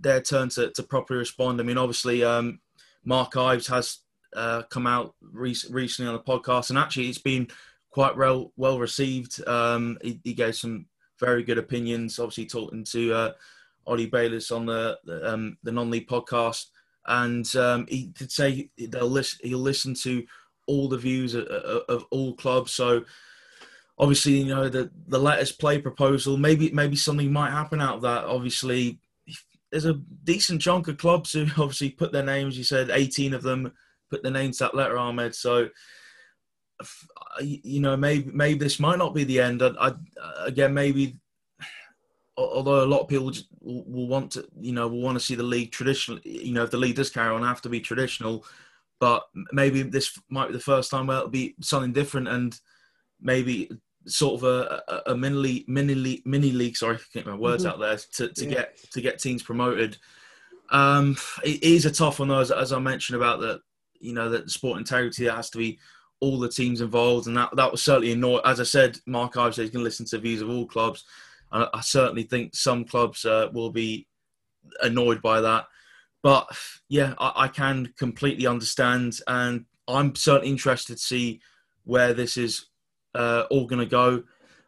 their 0.00 0.22
turn 0.22 0.48
to, 0.50 0.70
to 0.70 0.82
properly 0.82 1.18
respond. 1.18 1.60
I 1.60 1.64
mean, 1.64 1.76
obviously, 1.76 2.24
um, 2.24 2.60
Mark 3.04 3.36
Ives 3.36 3.66
has 3.66 3.98
uh, 4.34 4.62
come 4.70 4.86
out 4.86 5.14
re- 5.20 5.54
recently 5.70 6.08
on 6.08 6.14
the 6.14 6.22
podcast, 6.22 6.70
and 6.70 6.78
actually, 6.78 7.08
it's 7.08 7.18
been 7.18 7.48
quite 7.90 8.16
well 8.16 8.52
well 8.56 8.78
received. 8.78 9.46
Um, 9.46 9.98
he, 10.02 10.20
he, 10.24 10.34
gave 10.34 10.56
some 10.56 10.86
very 11.18 11.42
good 11.42 11.58
opinions. 11.58 12.18
Obviously, 12.18 12.46
talking 12.46 12.84
to 12.84 13.12
uh, 13.12 13.32
Ollie 13.86 14.06
Bayliss 14.06 14.50
on 14.50 14.66
the 14.66 14.98
the, 15.04 15.32
um, 15.32 15.56
the 15.62 15.72
non-league 15.72 16.08
podcast, 16.08 16.66
and 17.06 17.54
um, 17.56 17.86
he 17.88 18.06
did 18.08 18.30
say 18.30 18.70
they'll 18.78 19.08
listen. 19.08 19.40
He'll 19.42 19.58
listen 19.58 19.94
to 20.02 20.24
all 20.66 20.88
the 20.88 20.98
views 20.98 21.34
of, 21.34 21.46
of, 21.46 22.04
all 22.10 22.34
clubs. 22.34 22.72
So 22.74 23.02
obviously, 23.98 24.34
you 24.34 24.54
know 24.54 24.68
the 24.68 24.90
the 25.06 25.18
let 25.18 25.40
us 25.40 25.52
play 25.52 25.80
proposal. 25.80 26.36
Maybe 26.36 26.70
maybe 26.70 26.96
something 26.96 27.32
might 27.32 27.50
happen 27.50 27.80
out 27.80 27.96
of 27.96 28.02
that. 28.02 28.24
Obviously, 28.24 29.00
there's 29.70 29.86
a 29.86 30.00
decent 30.24 30.60
chunk 30.60 30.88
of 30.88 30.98
clubs 30.98 31.32
who 31.32 31.42
obviously 31.58 31.90
put 31.90 32.12
their 32.12 32.22
names. 32.24 32.56
You 32.56 32.64
said 32.64 32.90
18 32.90 33.34
of 33.34 33.42
them 33.42 33.72
put 34.10 34.22
their 34.22 34.32
names 34.32 34.58
that 34.58 34.74
letter, 34.74 34.98
Ahmed. 34.98 35.34
So 35.34 35.68
you 37.40 37.80
know, 37.80 37.96
maybe 37.96 38.30
maybe 38.32 38.58
this 38.58 38.80
might 38.80 38.98
not 38.98 39.14
be 39.14 39.24
the 39.24 39.40
end. 39.40 39.62
I, 39.62 39.70
I 39.78 39.92
again, 40.44 40.74
maybe 40.74 41.16
although 42.36 42.84
a 42.84 42.86
lot 42.86 43.00
of 43.00 43.08
people 43.08 43.32
will 43.60 44.06
want 44.06 44.32
to, 44.32 44.46
you 44.60 44.72
know, 44.72 44.88
will 44.88 45.00
want 45.00 45.18
to 45.18 45.24
see 45.24 45.34
the 45.34 45.42
league 45.42 45.72
traditional. 45.72 46.18
You 46.24 46.52
know, 46.52 46.64
if 46.64 46.70
the 46.70 46.76
league 46.76 46.96
does 46.96 47.10
carry 47.10 47.34
on, 47.34 47.42
have 47.42 47.62
to 47.62 47.68
be 47.68 47.80
traditional. 47.80 48.44
But 49.00 49.22
maybe 49.52 49.82
this 49.82 50.18
might 50.28 50.48
be 50.48 50.54
the 50.54 50.60
first 50.60 50.90
time 50.90 51.06
where 51.06 51.18
it'll 51.18 51.30
be 51.30 51.54
something 51.60 51.92
different, 51.92 52.28
and 52.28 52.58
maybe 53.20 53.70
sort 54.06 54.34
of 54.34 54.44
a, 54.44 54.82
a, 54.88 55.12
a 55.12 55.16
mini 55.16 55.36
league, 55.36 55.68
mini 55.68 55.94
league, 55.94 56.26
mini 56.26 56.52
league. 56.52 56.76
Sorry, 56.76 56.96
I 56.96 57.00
get 57.14 57.26
my 57.26 57.34
words 57.34 57.64
mm-hmm. 57.64 57.72
out 57.72 57.80
there 57.80 57.98
to, 58.14 58.34
to 58.34 58.44
yeah. 58.44 58.54
get 58.54 58.90
to 58.92 59.00
get 59.00 59.18
teams 59.18 59.42
promoted. 59.42 59.98
Um, 60.70 61.16
it 61.44 61.62
is 61.62 61.86
a 61.86 61.90
tough 61.90 62.18
one 62.18 62.28
though, 62.28 62.40
as, 62.40 62.50
as 62.50 62.72
I 62.72 62.78
mentioned 62.78 63.16
about 63.16 63.40
the 63.40 63.60
You 64.00 64.14
know, 64.14 64.30
that 64.30 64.48
sport 64.50 64.78
integrity 64.78 65.24
that 65.24 65.34
has 65.34 65.50
to 65.50 65.58
be 65.58 65.80
all 66.20 66.38
the 66.38 66.48
teams 66.48 66.80
involved, 66.80 67.26
and 67.26 67.36
that 67.36 67.54
that 67.56 67.70
was 67.70 67.82
certainly 67.82 68.12
annoying. 68.12 68.42
As 68.44 68.60
I 68.60 68.64
said, 68.64 68.98
Mark 69.06 69.36
Ives 69.36 69.56
says 69.56 69.70
going 69.70 69.80
to 69.80 69.84
listen 69.84 70.06
to 70.06 70.18
views 70.18 70.42
of 70.42 70.50
all 70.50 70.66
clubs. 70.66 71.04
And 71.50 71.66
I 71.72 71.80
certainly 71.80 72.24
think 72.24 72.54
some 72.54 72.84
clubs 72.84 73.24
uh, 73.24 73.48
will 73.52 73.70
be 73.70 74.06
annoyed 74.82 75.22
by 75.22 75.40
that. 75.40 75.66
But 76.22 76.48
yeah, 76.88 77.14
I, 77.18 77.32
I 77.36 77.48
can 77.48 77.92
completely 77.96 78.46
understand, 78.46 79.20
and 79.26 79.64
I'm 79.86 80.14
certainly 80.14 80.50
interested 80.50 80.96
to 80.96 81.02
see 81.02 81.40
where 81.84 82.12
this 82.12 82.36
is 82.36 82.66
uh, 83.14 83.44
all 83.50 83.66
going 83.66 83.80
to 83.80 83.86
go. 83.86 84.24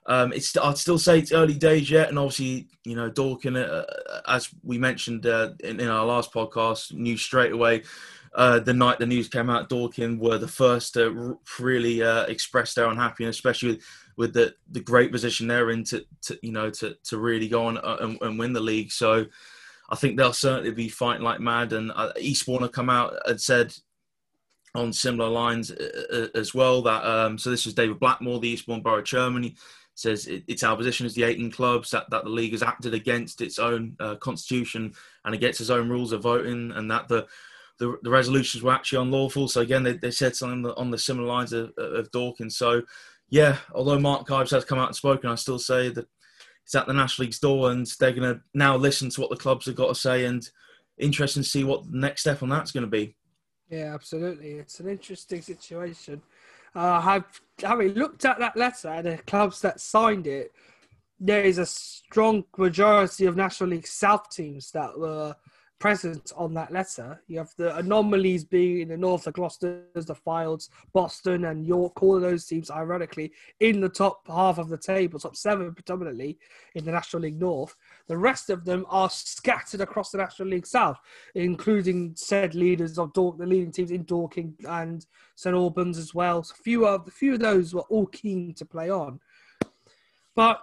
Um, 0.06 0.32
it's 0.32 0.56
I'd 0.56 0.78
still 0.78 0.98
say 0.98 1.18
it's 1.18 1.32
early 1.32 1.54
days 1.54 1.90
yet, 1.90 2.08
and 2.08 2.18
obviously 2.18 2.68
you 2.84 2.96
know 2.96 3.10
Dorking, 3.10 3.56
uh, 3.56 3.84
as 4.26 4.48
we 4.62 4.78
mentioned 4.78 5.26
uh, 5.26 5.50
in, 5.60 5.78
in, 5.78 5.88
our 5.88 6.06
last 6.06 6.32
podcast, 6.32 6.92
knew 6.94 7.16
straight 7.16 7.52
away 7.52 7.82
uh, 8.34 8.60
the 8.60 8.72
night 8.72 8.98
the 8.98 9.06
news 9.06 9.28
came 9.28 9.50
out, 9.50 9.68
Dorking 9.68 10.18
were 10.18 10.38
the 10.38 10.48
first 10.48 10.94
to 10.94 11.38
really 11.58 12.02
uh, 12.02 12.24
express 12.24 12.74
their 12.74 12.86
unhappiness, 12.86 13.36
especially 13.36 13.70
with, 13.70 13.84
with 14.16 14.32
the, 14.34 14.54
the 14.70 14.80
great 14.80 15.10
position 15.10 15.48
they're 15.48 15.70
in 15.70 15.82
to, 15.84 16.04
to 16.22 16.38
you 16.42 16.52
know 16.52 16.70
to, 16.70 16.96
to 17.04 17.18
really 17.18 17.48
go 17.48 17.66
on 17.66 17.78
uh, 17.78 17.96
and, 18.00 18.18
and, 18.22 18.38
win 18.38 18.52
the 18.52 18.60
league. 18.60 18.92
So 18.92 19.26
I 19.90 19.96
think 19.96 20.16
they'll 20.16 20.32
certainly 20.32 20.70
be 20.70 20.88
fighting 20.88 21.24
like 21.24 21.40
mad. 21.40 21.72
And 21.72 21.90
uh, 21.94 22.12
Eastbourne 22.20 22.62
have 22.62 22.72
come 22.72 22.88
out 22.88 23.14
and 23.26 23.40
said 23.40 23.74
on 24.76 24.92
similar 24.92 25.28
lines 25.28 25.72
uh, 25.72 26.02
uh, 26.12 26.38
as 26.38 26.54
well 26.54 26.82
that 26.82 27.04
um, 27.04 27.36
so 27.36 27.50
this 27.50 27.64
was 27.64 27.74
David 27.74 27.98
Blackmore, 27.98 28.38
the 28.38 28.50
Eastbourne 28.50 28.82
Borough 28.82 29.02
Chairman. 29.02 29.42
He 29.42 29.56
says 29.96 30.28
it's 30.28 30.62
our 30.62 30.76
position 30.76 31.04
as 31.04 31.14
the 31.14 31.24
18 31.24 31.50
clubs 31.50 31.90
that, 31.90 32.08
that 32.10 32.22
the 32.22 32.30
league 32.30 32.52
has 32.52 32.62
acted 32.62 32.94
against 32.94 33.40
its 33.40 33.58
own 33.58 33.96
uh, 33.98 34.14
constitution 34.14 34.94
and 35.24 35.34
against 35.34 35.60
its 35.60 35.68
own 35.68 35.88
rules 35.88 36.12
of 36.12 36.22
voting, 36.22 36.70
and 36.76 36.88
that 36.92 37.08
the 37.08 37.26
the, 37.80 37.98
the 38.02 38.10
resolutions 38.10 38.62
were 38.62 38.72
actually 38.72 39.02
unlawful. 39.02 39.48
So 39.48 39.62
again, 39.62 39.82
they, 39.82 39.94
they 39.94 40.10
said 40.10 40.36
something 40.36 40.70
on 40.76 40.90
the 40.90 40.98
similar 40.98 41.26
lines 41.26 41.52
of, 41.52 41.72
of 41.76 42.10
Dorking's. 42.12 42.56
So 42.56 42.82
yeah, 43.30 43.56
although 43.74 43.98
Mark 43.98 44.30
Ives 44.30 44.50
has 44.52 44.66
come 44.66 44.78
out 44.78 44.88
and 44.88 44.96
spoken, 44.96 45.30
I 45.30 45.34
still 45.34 45.58
say 45.58 45.88
that 45.88 46.06
it's 46.64 46.74
at 46.74 46.86
the 46.86 46.92
National 46.92 47.24
League's 47.24 47.40
door, 47.40 47.72
and 47.72 47.86
they're 47.98 48.12
going 48.12 48.34
to 48.34 48.40
now 48.54 48.76
listen 48.76 49.08
to 49.10 49.20
what 49.20 49.30
the 49.30 49.36
clubs 49.36 49.66
have 49.66 49.74
got 49.74 49.88
to 49.88 49.94
say, 49.94 50.26
and 50.26 50.48
interesting 50.98 51.42
to 51.42 51.48
see 51.48 51.64
what 51.64 51.90
the 51.90 51.98
next 51.98 52.20
step 52.20 52.42
on 52.42 52.50
that's 52.50 52.70
going 52.70 52.84
to 52.84 52.90
be. 52.90 53.16
Yeah, 53.70 53.94
absolutely. 53.94 54.52
It's 54.52 54.78
an 54.78 54.88
interesting 54.88 55.40
situation. 55.40 56.20
Uh, 56.74 57.00
have, 57.00 57.24
having 57.62 57.94
looked 57.94 58.24
at 58.24 58.38
that 58.38 58.56
letter 58.56 58.88
and 58.88 59.06
the 59.06 59.18
clubs 59.18 59.60
that 59.62 59.80
signed 59.80 60.26
it, 60.26 60.52
there 61.18 61.42
is 61.42 61.58
a 61.58 61.66
strong 61.66 62.44
majority 62.56 63.26
of 63.26 63.36
National 63.36 63.70
League 63.70 63.86
South 63.86 64.30
teams 64.30 64.70
that 64.72 64.98
were 64.98 65.34
present 65.80 66.30
on 66.36 66.52
that 66.54 66.70
letter. 66.70 67.20
You 67.26 67.38
have 67.38 67.52
the 67.56 67.74
anomalies 67.76 68.44
being 68.44 68.82
in 68.82 68.88
the 68.88 68.96
north, 68.96 69.24
the 69.24 69.32
Gloucesters, 69.32 70.06
the 70.06 70.14
Fyldes, 70.14 70.68
Boston, 70.92 71.46
and 71.46 71.66
York. 71.66 72.00
All 72.02 72.16
of 72.16 72.22
those 72.22 72.44
teams, 72.44 72.70
ironically, 72.70 73.32
in 73.58 73.80
the 73.80 73.88
top 73.88 74.20
half 74.28 74.58
of 74.58 74.68
the 74.68 74.76
table, 74.76 75.18
top 75.18 75.34
seven 75.34 75.74
predominantly 75.74 76.38
in 76.74 76.84
the 76.84 76.92
National 76.92 77.22
League 77.22 77.40
North. 77.40 77.74
The 78.08 78.18
rest 78.18 78.50
of 78.50 78.64
them 78.64 78.84
are 78.90 79.08
scattered 79.08 79.80
across 79.80 80.10
the 80.10 80.18
National 80.18 80.48
League 80.48 80.66
South, 80.66 80.98
including 81.34 82.12
said 82.14 82.54
leaders 82.54 82.98
of 82.98 83.14
Dork, 83.14 83.38
the 83.38 83.46
leading 83.46 83.72
teams 83.72 83.90
in 83.90 84.04
Dorking 84.04 84.54
and 84.68 85.06
St 85.34 85.56
Albans 85.56 85.96
as 85.96 86.14
well. 86.14 86.42
So 86.42 86.54
few 86.62 86.86
of 86.86 87.10
few 87.10 87.34
of 87.34 87.40
those 87.40 87.74
were 87.74 87.86
all 87.88 88.06
keen 88.06 88.52
to 88.54 88.66
play 88.66 88.90
on, 88.90 89.18
but 90.36 90.62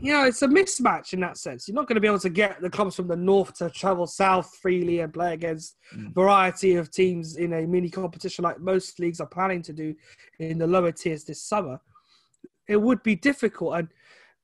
you 0.00 0.12
know, 0.12 0.24
it's 0.24 0.42
a 0.42 0.48
mismatch 0.48 1.12
in 1.12 1.20
that 1.20 1.36
sense. 1.36 1.66
You're 1.66 1.74
not 1.74 1.86
going 1.86 1.96
to 1.96 2.00
be 2.00 2.06
able 2.06 2.20
to 2.20 2.30
get 2.30 2.60
the 2.60 2.70
clubs 2.70 2.96
from 2.96 3.08
the 3.08 3.16
north 3.16 3.54
to 3.58 3.70
travel 3.70 4.06
south 4.06 4.56
freely 4.60 5.00
and 5.00 5.12
play 5.12 5.34
against 5.34 5.76
mm. 5.94 6.08
a 6.08 6.10
variety 6.10 6.74
of 6.76 6.90
teams 6.90 7.36
in 7.36 7.52
a 7.52 7.66
mini 7.66 7.90
competition 7.90 8.44
like 8.44 8.60
most 8.60 8.98
leagues 8.98 9.20
are 9.20 9.26
planning 9.26 9.62
to 9.62 9.72
do 9.72 9.94
in 10.38 10.58
the 10.58 10.66
lower 10.66 10.92
tiers 10.92 11.24
this 11.24 11.42
summer. 11.42 11.80
It 12.68 12.80
would 12.80 13.02
be 13.02 13.16
difficult, 13.16 13.78
and 13.78 13.88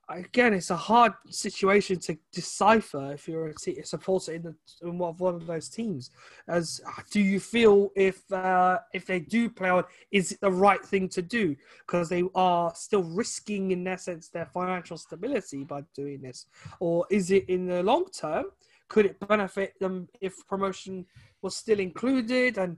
again, 0.08 0.54
it's 0.54 0.70
a 0.70 0.76
hard 0.76 1.12
situation 1.30 1.98
to 2.00 2.16
decipher 2.32 3.12
if 3.12 3.26
you're 3.26 3.48
a 3.48 3.84
supporter 3.84 4.32
in, 4.32 4.42
the, 4.42 4.54
in 4.82 4.98
one 4.98 5.34
of 5.34 5.46
those 5.46 5.68
teams. 5.68 6.10
As 6.48 6.80
do 7.10 7.20
you 7.20 7.40
feel 7.40 7.90
if 7.96 8.30
uh, 8.32 8.78
if 8.92 9.06
they 9.06 9.20
do 9.20 9.48
play 9.50 9.70
on, 9.70 9.84
is 10.12 10.32
it 10.32 10.40
the 10.40 10.50
right 10.50 10.84
thing 10.84 11.08
to 11.10 11.22
do 11.22 11.56
because 11.86 12.08
they 12.08 12.22
are 12.34 12.72
still 12.74 13.02
risking, 13.02 13.72
in 13.72 13.86
essence, 13.86 14.28
their 14.28 14.46
financial 14.46 14.96
stability 14.96 15.64
by 15.64 15.82
doing 15.94 16.20
this, 16.20 16.46
or 16.80 17.06
is 17.10 17.30
it 17.30 17.48
in 17.48 17.66
the 17.66 17.82
long 17.82 18.06
term? 18.06 18.46
Could 18.88 19.06
it 19.06 19.28
benefit 19.28 19.74
them 19.80 20.08
if 20.20 20.46
promotion 20.46 21.06
was 21.42 21.56
still 21.56 21.80
included 21.80 22.58
and 22.58 22.76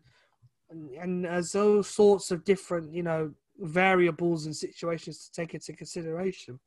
and, 0.70 0.90
and 0.92 1.26
as 1.26 1.54
all 1.54 1.82
sorts 1.82 2.30
of 2.30 2.44
different, 2.44 2.92
you 2.92 3.02
know, 3.02 3.32
variables 3.58 4.46
and 4.46 4.54
situations 4.54 5.26
to 5.26 5.32
take 5.32 5.54
into 5.54 5.72
consideration 5.72 6.58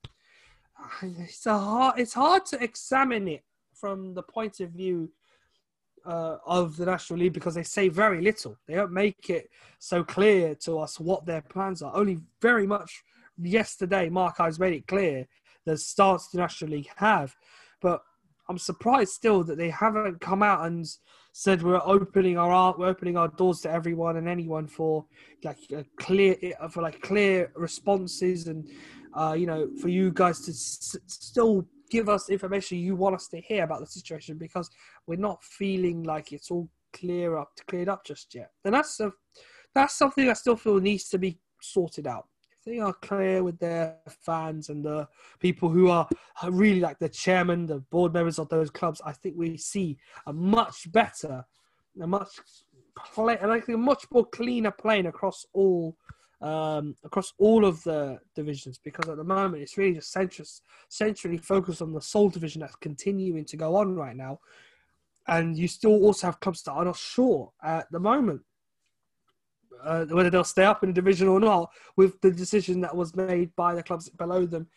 it's 1.03 1.45
a 1.45 1.57
hard 1.57 1.99
it's 1.99 2.13
hard 2.13 2.45
to 2.47 2.63
examine 2.63 3.27
it 3.27 3.43
from 3.73 4.13
the 4.13 4.23
point 4.23 4.59
of 4.59 4.69
view 4.71 5.11
uh, 6.05 6.37
of 6.45 6.77
the 6.77 6.85
National 6.85 7.19
League 7.19 7.33
because 7.33 7.55
they 7.55 7.63
say 7.63 7.89
very 7.89 8.21
little. 8.21 8.57
They 8.67 8.75
don't 8.75 8.91
make 8.91 9.29
it 9.29 9.49
so 9.79 10.03
clear 10.03 10.55
to 10.55 10.79
us 10.79 10.99
what 10.99 11.25
their 11.25 11.41
plans 11.41 11.81
are. 11.81 11.95
Only 11.95 12.19
very 12.41 12.65
much 12.65 13.03
yesterday, 13.37 14.09
Mark 14.09 14.37
has 14.37 14.59
made 14.59 14.73
it 14.73 14.87
clear 14.87 15.27
the 15.65 15.77
starts 15.77 16.29
the 16.29 16.39
National 16.39 16.71
League 16.71 16.89
have. 16.95 17.35
But 17.81 18.01
I'm 18.49 18.57
surprised 18.57 19.13
still 19.13 19.43
that 19.43 19.57
they 19.57 19.69
haven't 19.69 20.19
come 20.19 20.43
out 20.43 20.65
and 20.65 20.85
said 21.33 21.63
we're 21.63 21.81
opening 21.85 22.37
our 22.37 22.75
we're 22.77 22.87
opening 22.87 23.15
our 23.15 23.29
doors 23.29 23.61
to 23.61 23.71
everyone 23.71 24.17
and 24.17 24.27
anyone 24.27 24.67
for 24.67 25.05
like 25.43 25.57
clear 25.97 26.35
for 26.69 26.81
like 26.81 27.01
clear 27.01 27.51
responses 27.55 28.47
and 28.47 28.67
uh, 29.13 29.35
you 29.37 29.45
know, 29.45 29.69
for 29.81 29.89
you 29.89 30.11
guys 30.11 30.39
to 30.41 30.51
s- 30.51 30.97
still 31.07 31.67
give 31.89 32.07
us 32.07 32.29
information 32.29 32.77
you 32.77 32.95
want 32.95 33.15
us 33.15 33.27
to 33.27 33.39
hear 33.41 33.63
about 33.63 33.81
the 33.81 33.85
situation 33.85 34.37
because 34.37 34.69
we're 35.07 35.19
not 35.19 35.43
feeling 35.43 36.03
like 36.03 36.31
it's 36.31 36.49
all 36.49 36.69
clear 36.93 37.37
up 37.37 37.49
cleared 37.67 37.89
up 37.89 38.05
just 38.05 38.33
yet. 38.33 38.51
And 38.65 38.73
that's 38.73 38.99
a, 38.99 39.11
that's 39.73 39.95
something 39.95 40.29
I 40.29 40.33
still 40.33 40.55
feel 40.55 40.79
needs 40.79 41.09
to 41.09 41.17
be 41.17 41.39
sorted 41.61 42.07
out. 42.07 42.27
If 42.51 42.65
they 42.65 42.79
are 42.79 42.93
clear 42.93 43.43
with 43.43 43.59
their 43.59 43.97
fans 44.25 44.69
and 44.69 44.85
the 44.85 45.07
people 45.39 45.69
who 45.69 45.89
are 45.89 46.07
really 46.49 46.79
like 46.79 46.99
the 46.99 47.09
chairman, 47.09 47.65
the 47.65 47.79
board 47.79 48.13
members 48.13 48.39
of 48.39 48.49
those 48.49 48.69
clubs, 48.69 49.01
I 49.05 49.13
think 49.13 49.35
we 49.37 49.57
see 49.57 49.97
a 50.27 50.33
much 50.33 50.91
better, 50.91 51.43
a 52.01 52.07
much 52.07 52.29
play, 53.13 53.37
like 53.43 53.67
a 53.67 53.77
much 53.77 54.05
more 54.11 54.25
cleaner 54.25 54.71
plane 54.71 55.07
across 55.07 55.45
all 55.53 55.97
um, 56.41 56.95
across 57.03 57.33
all 57.37 57.65
of 57.65 57.83
the 57.83 58.19
divisions 58.35 58.79
because 58.83 59.07
at 59.09 59.17
the 59.17 59.23
moment 59.23 59.61
it's 59.61 59.77
really 59.77 59.95
just 59.95 60.11
centrally, 60.11 60.49
centrally 60.89 61.37
focused 61.37 61.81
on 61.81 61.93
the 61.93 62.01
sole 62.01 62.29
division 62.29 62.61
that's 62.61 62.75
continuing 62.75 63.45
to 63.45 63.57
go 63.57 63.75
on 63.75 63.95
right 63.95 64.15
now. 64.15 64.39
And 65.27 65.57
you 65.57 65.67
still 65.67 66.03
also 66.03 66.27
have 66.27 66.39
clubs 66.39 66.63
that 66.63 66.71
are 66.71 66.85
not 66.85 66.97
sure 66.97 67.51
at 67.63 67.91
the 67.91 67.99
moment 67.99 68.41
uh, 69.83 70.05
whether 70.05 70.29
they'll 70.29 70.43
stay 70.43 70.65
up 70.65 70.83
in 70.83 70.89
the 70.89 70.93
division 70.93 71.27
or 71.27 71.39
not 71.39 71.69
with 71.95 72.19
the 72.21 72.31
decision 72.31 72.81
that 72.81 72.95
was 72.95 73.15
made 73.15 73.55
by 73.55 73.73
the 73.73 73.83
clubs 73.83 74.09
below 74.09 74.45
them 74.45 74.67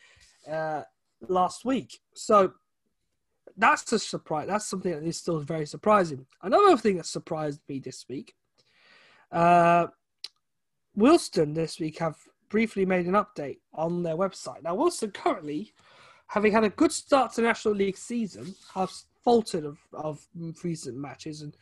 uh, 0.51 0.83
last 1.29 1.65
week. 1.65 1.99
So 2.15 2.53
that's 3.57 3.91
a 3.93 3.99
surprise. 3.99 4.49
That's 4.49 4.67
something 4.67 4.93
that 4.93 5.03
is 5.03 5.17
still 5.17 5.41
very 5.41 5.67
surprising. 5.67 6.27
Another 6.43 6.77
thing 6.77 6.97
that 6.99 7.07
surprised 7.07 7.61
me 7.69 7.79
this 7.79 8.05
week 8.09 8.35
uh, 9.33 9.87
Wealdstone 10.97 11.55
this 11.55 11.81
week 11.81 11.99
have 11.99 12.17
briefly 12.49 12.87
made 12.87 13.07
an 13.07 13.15
update 13.15 13.59
on 13.73 14.03
their 14.03 14.17
website. 14.17 14.63
Now, 14.63 14.77
Wealdstone 14.77 15.13
currently, 15.13 15.73
having 16.29 16.53
had 16.53 16.65
a 16.65 16.71
good 16.71 16.93
start 16.93 17.33
to 17.33 17.43
National 17.43 17.75
League 17.75 17.97
season, 17.97 18.55
have 18.75 18.93
faltered 19.25 19.65
of, 19.65 19.79
of 19.93 20.27
recent 20.63 20.97
matches 20.97 21.43
and 21.43 21.57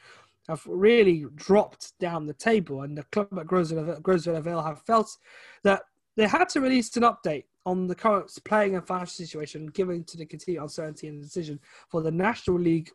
have 0.49 0.63
really 0.67 1.25
dropped 1.35 1.99
down 1.99 2.27
the 2.27 2.35
table. 2.35 2.83
And 2.83 2.99
the 2.99 3.05
club 3.05 3.29
at 3.39 3.47
Grosvenor 3.47 4.41
Vale 4.41 4.63
have 4.63 4.83
felt 4.83 5.17
that 5.63 5.83
they 6.17 6.27
had 6.27 6.49
to 6.51 6.61
release 6.61 6.95
an 6.97 7.05
update 7.05 7.45
on 7.65 7.87
the 7.87 7.95
current 7.95 8.31
playing 8.45 8.75
and 8.75 8.87
financial 8.87 9.25
situation, 9.25 9.67
given 9.69 10.05
to 10.05 10.17
the 10.17 10.27
continued 10.27 10.63
uncertainty 10.63 11.09
and 11.09 11.23
decision 11.23 11.61
for 11.89 12.03
the 12.03 12.11
National 12.11 12.59
League 12.59 12.91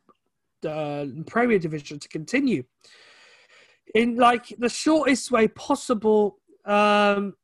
uh, 0.68 1.06
Premier 1.26 1.58
Division 1.58 2.00
to 2.00 2.10
continue 2.10 2.64
in 3.96 4.16
like 4.16 4.54
the 4.60 4.70
shortest 4.70 5.32
way 5.32 5.48
possible. 5.48 6.38
Um, 6.66 7.36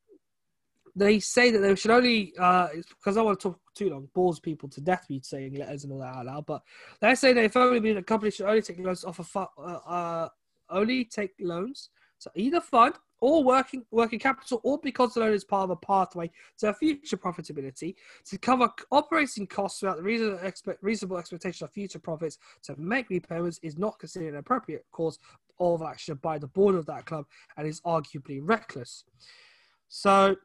they 0.96 1.20
say 1.20 1.50
that 1.50 1.60
they 1.60 1.76
should 1.76 1.92
only 1.92 2.34
uh, 2.38 2.68
because 2.88 3.18
I 3.18 3.22
want 3.22 3.40
to 3.40 3.50
talk 3.50 3.60
too 3.74 3.90
long, 3.90 4.10
bores 4.14 4.40
people 4.40 4.70
to 4.70 4.82
death 4.82 5.08
me 5.10 5.22
saying 5.24 5.56
letters 5.56 5.84
and 5.84 5.94
all 5.94 6.00
that 6.00 6.16
out 6.16 6.26
loud. 6.26 6.46
But 6.46 6.62
they 7.02 7.16
say 7.16 7.34
that 7.34 7.44
if 7.44 7.58
only 7.58 7.94
the 7.94 8.04
company 8.04 8.32
should 8.32 8.46
only 8.46 8.62
take 8.62 8.80
loans 8.80 9.04
off 9.04 9.20
a 9.36 9.40
uh, 9.40 9.62
uh, 9.62 10.30
only 10.70 11.06
take 11.06 11.32
loans 11.40 11.90
to 12.22 12.32
either 12.36 12.62
fund 12.62 12.96
or 13.20 13.42
working 13.42 13.86
working 13.90 14.20
capital, 14.20 14.60
or 14.64 14.78
because 14.84 15.14
the 15.14 15.22
loan 15.22 15.34
is 15.34 15.46
part 15.46 15.64
of 15.64 15.70
a 15.70 15.76
pathway 15.78 16.30
to 16.58 16.74
future 16.74 17.16
profitability, 17.16 17.96
to 18.26 18.38
cover 18.38 18.70
operating 18.92 19.48
costs 19.48 19.82
without 19.82 19.96
the 19.96 20.04
reasonable, 20.04 20.40
expect, 20.40 20.84
reasonable 20.84 21.18
expectation 21.18 21.64
of 21.64 21.72
future 21.72 22.00
profits 22.00 22.38
to 22.64 22.76
make 22.78 23.10
repayments 23.10 23.60
is 23.64 23.78
not 23.78 23.98
considered 23.98 24.34
an 24.34 24.40
appropriate 24.40 24.86
course 24.92 25.20
of 25.60 25.82
action 25.82 26.20
by 26.22 26.38
the 26.38 26.48
board 26.48 26.76
of 26.76 26.86
that 26.88 27.06
club 27.06 27.26
and 27.58 27.68
is 27.68 27.82
arguably 27.82 28.40
reckless. 28.42 29.04
So 29.88 30.36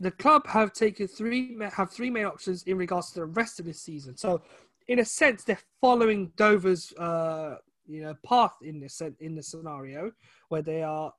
the 0.00 0.10
club 0.10 0.46
have 0.48 0.72
taken 0.72 1.06
three 1.06 1.56
have 1.72 1.90
three 1.90 2.10
main 2.10 2.26
options 2.26 2.64
in 2.64 2.76
regards 2.76 3.12
to 3.12 3.20
the 3.20 3.26
rest 3.26 3.60
of 3.60 3.66
this 3.66 3.80
season. 3.80 4.16
So 4.16 4.42
in 4.88 4.98
a 4.98 5.04
sense, 5.04 5.44
they're 5.44 5.58
following 5.80 6.32
Dover's 6.36 6.92
uh, 6.94 7.56
you 7.86 8.02
know 8.02 8.14
path 8.26 8.54
in 8.62 8.80
this 8.80 9.00
in 9.20 9.34
the 9.34 9.42
scenario 9.42 10.12
where 10.48 10.62
they 10.62 10.82
are 10.82 11.12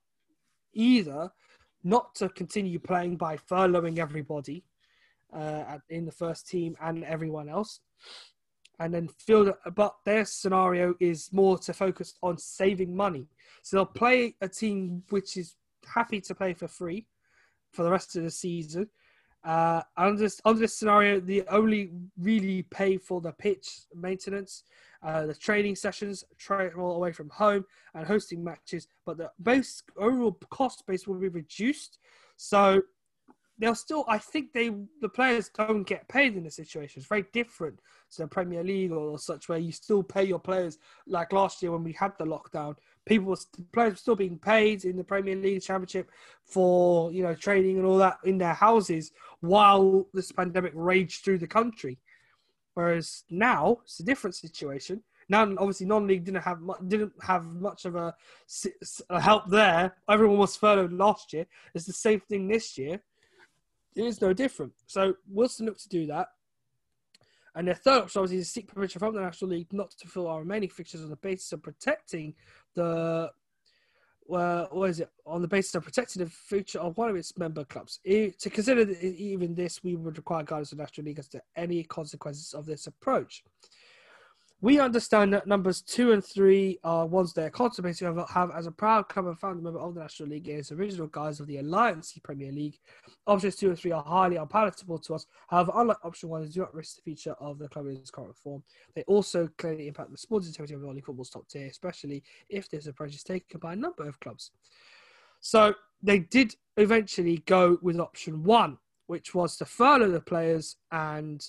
either 0.74 1.32
not 1.84 2.15
to 2.15 2.29
continue 2.29 2.79
playing 2.79 3.15
by 3.15 3.38
furloughing 3.38 4.00
everybody 4.00 4.63
uh, 5.32 5.77
in 5.89 6.05
the 6.05 6.12
first 6.12 6.48
team 6.48 6.75
and 6.82 7.03
everyone 7.03 7.48
else, 7.48 7.79
and 8.79 8.94
then 8.94 9.08
field. 9.08 9.53
But 9.75 9.96
their 10.05 10.25
scenario 10.25 10.96
is 11.00 11.32
more 11.32 11.58
to 11.60 11.74
focus 11.74 12.15
on 12.22 12.38
saving 12.38 12.96
money. 12.96 13.27
So 13.62 13.77
they'll 13.77 13.86
play 13.86 14.36
a 14.41 14.48
team 14.48 15.03
which 15.10 15.38
is 15.38 15.55
happy 15.86 16.22
to 16.22 16.36
play 16.36 16.53
for 16.53 16.67
free 16.67 17.05
for 17.72 17.84
the 17.84 17.91
rest 17.91 18.15
of 18.15 18.24
the 18.24 18.32
season. 18.32 18.89
Uh, 19.44 19.82
under, 19.96 20.17
this, 20.17 20.41
under 20.44 20.62
this 20.62 20.75
scenario, 20.75 21.20
they 21.20 21.44
only 21.44 21.91
really 22.17 22.63
pay 22.63 22.98
for 22.98 23.22
the 23.22 23.32
pitch 23.32 23.82
maintenance 23.94 24.63
uh, 25.05 25.27
the 25.27 25.36
training 25.36 25.75
sessions, 25.75 26.24
travel 26.38 26.96
away 26.96 27.12
from 27.12 27.29
home, 27.29 27.63
and 27.94 28.08
hosting 28.08 28.44
matches. 28.44 28.88
But 29.05 29.17
the 29.17 29.32
base 29.44 29.84
overall 29.98 30.38
cost 30.50 30.86
base 30.88 31.08
will 31.08 31.20
be 31.20 31.27
reduced. 31.27 32.00
So 32.38 32.82
they'll 33.58 33.76
still. 33.76 34.06
I 34.08 34.18
think 34.18 34.54
they 34.54 34.72
the 35.02 35.10
players 35.10 35.50
don't 35.50 35.84
get 35.84 36.08
paid 36.08 36.36
in 36.36 36.44
the 36.44 36.52
situation. 36.52 37.00
It's 37.00 37.08
very 37.08 37.26
different 37.34 37.80
to 38.12 38.24
the 38.24 38.28
Premier 38.28 38.64
League 38.64 38.92
or 38.92 39.18
such, 39.18 39.50
where 39.50 39.58
you 39.58 39.72
still 39.72 40.04
pay 40.04 40.24
your 40.24 40.40
players. 40.40 40.78
Like 41.08 41.34
last 41.34 41.62
year 41.62 41.72
when 41.72 41.84
we 41.84 41.94
had 41.94 42.14
the 42.18 42.26
lockdown, 42.26 42.76
people 43.06 43.28
were 43.28 43.38
players 43.72 43.94
were 43.94 43.98
still 43.98 44.16
being 44.16 44.38
paid 44.38 44.86
in 44.86 44.98
the 44.98 45.04
Premier 45.04 45.36
League 45.36 45.62
Championship 45.62 46.12
for 46.44 47.12
you 47.12 47.24
know 47.24 47.36
training 47.36 47.78
and 47.78 47.86
all 47.86 47.98
that 47.98 48.18
in 48.24 48.38
their 48.38 48.54
houses 48.54 49.12
while 49.40 50.08
this 50.14 50.32
pandemic 50.32 50.74
raged 50.76 51.24
through 51.24 51.40
the 51.40 51.48
country. 51.48 52.00
Whereas 52.74 53.24
now 53.30 53.80
it's 53.84 54.00
a 54.02 54.04
different 54.04 54.36
situation. 54.36 55.02
Now, 55.28 55.42
obviously, 55.58 55.88
non-league 55.88 56.24
didn't 56.24 56.44
have 56.44 56.62
mu- 56.62 56.88
didn't 56.88 57.14
have 57.22 57.46
much 57.46 57.86
of 57.86 57.96
a, 57.96 58.14
a 59.10 59.20
help 59.20 59.50
there. 59.50 59.96
Everyone 60.08 60.38
was 60.38 60.56
furloughed 60.56 60.94
last 60.94 61.34
year. 61.34 61.48
It's 61.74 61.86
the 61.86 61.94
same 61.94 62.20
thing 62.20 62.48
this 62.48 62.78
year. 62.78 63.02
It 63.96 64.04
is 64.04 64.22
no 64.22 64.34
different. 64.34 64.74
So 64.88 65.16
Wealdstone 65.34 65.66
looked 65.66 65.84
to 65.84 65.90
do 65.90 66.06
that. 66.08 66.30
And 67.56 67.68
their 67.68 67.75
third 67.75 68.04
option, 68.04 68.20
obviously, 68.20 68.40
is 68.40 68.48
to 68.48 68.54
seek 68.54 68.74
permission 68.74 69.00
from 69.00 69.16
the 69.16 69.22
National 69.22 69.52
League 69.52 69.72
not 69.72 69.92
to 69.92 70.08
fill 70.08 70.28
our 70.28 70.40
remaining 70.40 70.70
fixtures 70.70 71.02
on 71.02 71.10
the 71.10 71.16
basis 71.16 71.54
of 71.54 71.64
protecting 71.64 72.34
the 72.74 73.32
well, 74.28 74.68
what 74.72 74.90
is 74.90 75.00
it? 75.00 75.10
On 75.25 75.42
the 75.42 75.48
basis 75.48 75.75
of 75.75 75.84
protecting 75.84 76.24
the 76.24 76.30
future 76.30 76.80
of 76.80 76.98
one 76.98 77.10
of 77.10 77.16
its 77.16 77.38
member 77.38 77.64
clubs. 77.64 78.00
to 78.04 78.50
consider 78.50 78.90
even 78.92 79.54
this, 79.54 79.84
we 79.84 79.96
would 79.96 80.18
require 80.18 80.44
guidance 80.44 80.72
of 80.72 80.80
the 80.80 80.84
National 80.84 81.06
League 81.06 81.20
as 81.20 81.28
to 81.30 81.42
any 81.56 81.84
consequences 81.84 82.54
of 82.54 82.66
this 82.66 82.88
approach. 82.88 83.44
We 84.65 84.79
understand 84.79 85.31
that 85.34 85.45
numbers 85.45 85.84
two 85.84 86.12
and 86.12 86.25
three 86.25 86.79
are 86.84 87.05
ones 87.05 87.34
they 87.34 87.43
are 87.43 87.51
contemplating 87.51 88.07
of 88.07 88.27
have 88.31 88.50
as 88.50 88.65
a 88.65 88.72
proud 88.72 89.10
club 89.10 89.27
and 89.27 89.38
founder 89.38 89.62
member 89.62 89.77
of 89.77 89.93
the 89.93 90.01
National 90.01 90.29
League 90.29 90.48
in 90.48 90.57
its 90.57 90.72
original 90.72 91.05
guise 91.05 91.39
of 91.39 91.45
the 91.45 91.60
Alliance 91.60 92.17
Premier 92.24 92.51
League. 92.51 92.79
Options 93.27 93.57
two 93.57 93.69
and 93.69 93.77
three 93.77 93.91
are 93.91 94.01
highly 94.01 94.38
unpalatable 94.38 94.98
to 94.98 95.13
us. 95.13 95.27
However, 95.50 95.72
unlike 95.75 96.03
option 96.03 96.29
one, 96.29 96.41
they 96.41 96.48
do 96.48 96.62
not 96.62 96.74
risk 96.74 96.95
the 96.95 97.03
future 97.03 97.36
of 97.39 97.60
the 97.60 97.67
club 97.67 97.86
in 97.86 97.98
its 97.98 98.10
current 98.10 98.36
form. 98.36 98.63
They 98.95 99.03
also 99.03 99.48
clearly 99.60 99.88
impact 99.88 100.10
the 100.10 100.17
sporting 100.17 100.48
integrity 100.48 100.74
of 100.74 100.81
non-league 100.81 101.05
football's 101.05 101.29
top 101.29 101.48
tier, 101.48 101.67
especially 101.67 102.24
if 102.50 102.67
this 102.67 102.88
approach 102.88 103.13
is 103.13 103.22
taken 103.22 103.60
by 103.60 103.74
a 103.74 103.75
number 103.75 104.10
of 104.10 104.19
clubs. 104.19 104.50
So 105.41 105.75
they 106.01 106.17
did 106.17 106.55
eventually 106.77 107.43
go 107.45 107.77
with 107.84 108.00
option 108.00 108.43
one, 108.43 108.79
which 109.05 109.36
was 109.36 109.57
to 109.57 109.65
furlough 109.65 110.10
the 110.10 110.22
players 110.22 110.77
and 110.91 111.48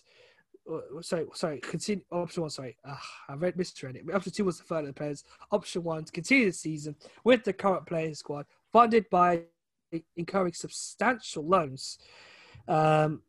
uh, 0.71 1.03
sorry, 1.03 1.27
sorry, 1.35 1.61
continue. 1.61 2.05
Option 2.11 2.43
one, 2.43 2.51
sorry, 2.51 2.77
uh, 2.85 2.97
I 3.29 3.35
read 3.35 3.57
misread 3.57 3.97
it. 3.97 4.05
Option 4.15 4.33
two 4.33 4.45
was 4.45 4.59
the 4.59 4.65
furlough 4.65 4.87
the 4.87 4.93
players. 4.93 5.25
Option 5.53 5.83
one 5.83 6.05
to 6.05 6.13
continue 6.13 6.47
the 6.47 6.53
season 6.53 6.97
with 7.25 7.45
the 7.45 7.53
current 7.53 7.87
playing 7.87 8.15
squad, 8.15 8.47
funded 8.73 9.09
by 9.11 9.43
incurring 10.17 10.53
substantial 10.53 11.47
loans, 11.47 11.99
um, 12.69 13.23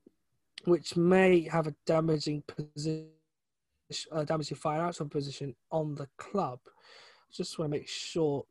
which 0.65 0.95
may 0.97 1.41
have 1.41 1.67
a 1.67 1.75
damaging 1.85 2.43
position, 2.47 3.09
uh, 4.11 4.23
damaging 4.23 4.57
financial 4.57 5.07
position 5.07 5.55
on 5.71 5.95
the 5.95 6.07
club. 6.17 6.59
Just 7.31 7.57
want 7.59 7.71
to 7.71 7.77
make 7.77 7.87
sure. 7.87 8.45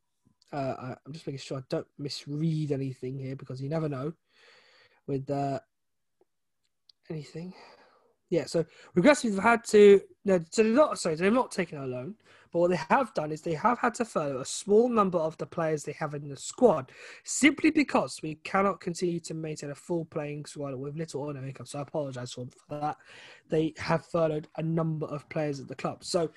Uh, 0.52 0.94
I'm 1.04 1.12
just 1.12 1.26
making 1.26 1.40
sure 1.40 1.58
I 1.58 1.62
don't 1.68 1.86
misread 1.98 2.70
anything 2.70 3.18
here 3.18 3.34
because 3.34 3.60
you 3.60 3.68
never 3.68 3.88
know 3.88 4.12
with 5.06 5.28
uh, 5.28 5.58
anything. 7.10 7.52
Yeah, 8.30 8.44
so 8.46 8.64
Regressive 8.94 9.34
have 9.34 9.42
had 9.42 9.64
to 9.66 10.00
no, 10.24 10.40
so 10.50 10.64
they're 10.64 10.72
not 10.72 10.98
sorry, 10.98 11.14
they're 11.14 11.30
not 11.30 11.52
taken 11.52 11.78
a 11.78 11.86
loan, 11.86 12.16
but 12.52 12.58
what 12.58 12.70
they 12.70 12.80
have 12.88 13.14
done 13.14 13.30
is 13.30 13.40
they 13.40 13.54
have 13.54 13.78
had 13.78 13.94
to 13.94 14.04
furlough 14.04 14.40
a 14.40 14.44
small 14.44 14.88
number 14.88 15.18
of 15.18 15.38
the 15.38 15.46
players 15.46 15.84
they 15.84 15.92
have 15.92 16.14
in 16.14 16.28
the 16.28 16.36
squad, 16.36 16.90
simply 17.22 17.70
because 17.70 18.18
we 18.22 18.34
cannot 18.42 18.80
continue 18.80 19.20
to 19.20 19.34
maintain 19.34 19.70
a 19.70 19.74
full 19.74 20.04
playing 20.06 20.44
squad 20.44 20.74
with 20.74 20.96
little 20.96 21.22
or 21.22 21.32
no 21.32 21.42
income. 21.42 21.66
So 21.66 21.78
I 21.78 21.82
apologise 21.82 22.32
for 22.32 22.46
that. 22.70 22.96
They 23.48 23.74
have 23.78 24.04
furloughed 24.06 24.48
a 24.56 24.62
number 24.62 25.06
of 25.06 25.28
players 25.28 25.60
at 25.60 25.68
the 25.68 25.76
club. 25.76 26.02
So 26.02 26.30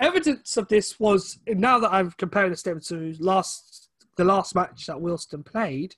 evidence 0.00 0.56
of 0.56 0.66
this 0.66 0.98
was 0.98 1.38
now 1.46 1.78
that 1.78 1.92
I'm 1.92 2.10
comparing 2.12 2.50
the 2.50 2.56
statement 2.56 2.86
to 2.86 3.14
last 3.20 3.90
the 4.16 4.24
last 4.24 4.54
match 4.54 4.86
that 4.86 4.96
Wealdstone 4.96 5.44
played 5.44 5.94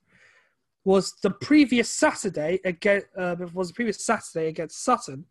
was 0.88 1.12
the 1.22 1.30
previous 1.30 1.90
Saturday 1.90 2.58
again. 2.64 3.02
Uh, 3.14 3.36
was 3.52 3.68
the 3.68 3.74
previous 3.74 4.02
Saturday 4.02 4.48
against 4.48 4.82
Sutton, 4.82 5.26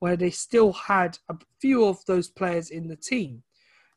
where 0.00 0.16
they 0.16 0.30
still 0.30 0.72
had 0.72 1.16
a 1.28 1.36
few 1.60 1.84
of 1.84 2.04
those 2.06 2.28
players 2.28 2.70
in 2.70 2.88
the 2.88 2.96
team. 2.96 3.44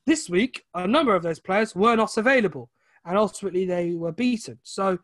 This 0.05 0.29
week, 0.29 0.65
a 0.75 0.85
number 0.85 1.15
of 1.15 1.23
those 1.23 1.39
players 1.39 1.75
were 1.75 1.95
not 1.95 2.15
available, 2.17 2.69
and 3.05 3.17
ultimately 3.17 3.65
they 3.65 3.95
were 3.95 4.11
beaten. 4.11 4.59
So, 4.61 4.99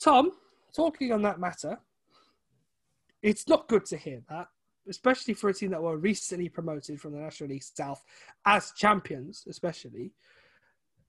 Tom, 0.00 0.30
talking 0.76 1.10
on 1.10 1.22
that 1.22 1.40
matter, 1.40 1.80
it's 3.20 3.48
not 3.48 3.66
good 3.66 3.86
to 3.86 3.96
hear 3.96 4.22
that, 4.28 4.46
especially 4.88 5.34
for 5.34 5.50
a 5.50 5.54
team 5.54 5.72
that 5.72 5.82
were 5.82 5.96
recently 5.96 6.48
promoted 6.48 7.00
from 7.00 7.14
the 7.14 7.18
National 7.18 7.50
League 7.50 7.64
South 7.64 8.04
as 8.46 8.70
champions, 8.76 9.44
especially. 9.48 10.12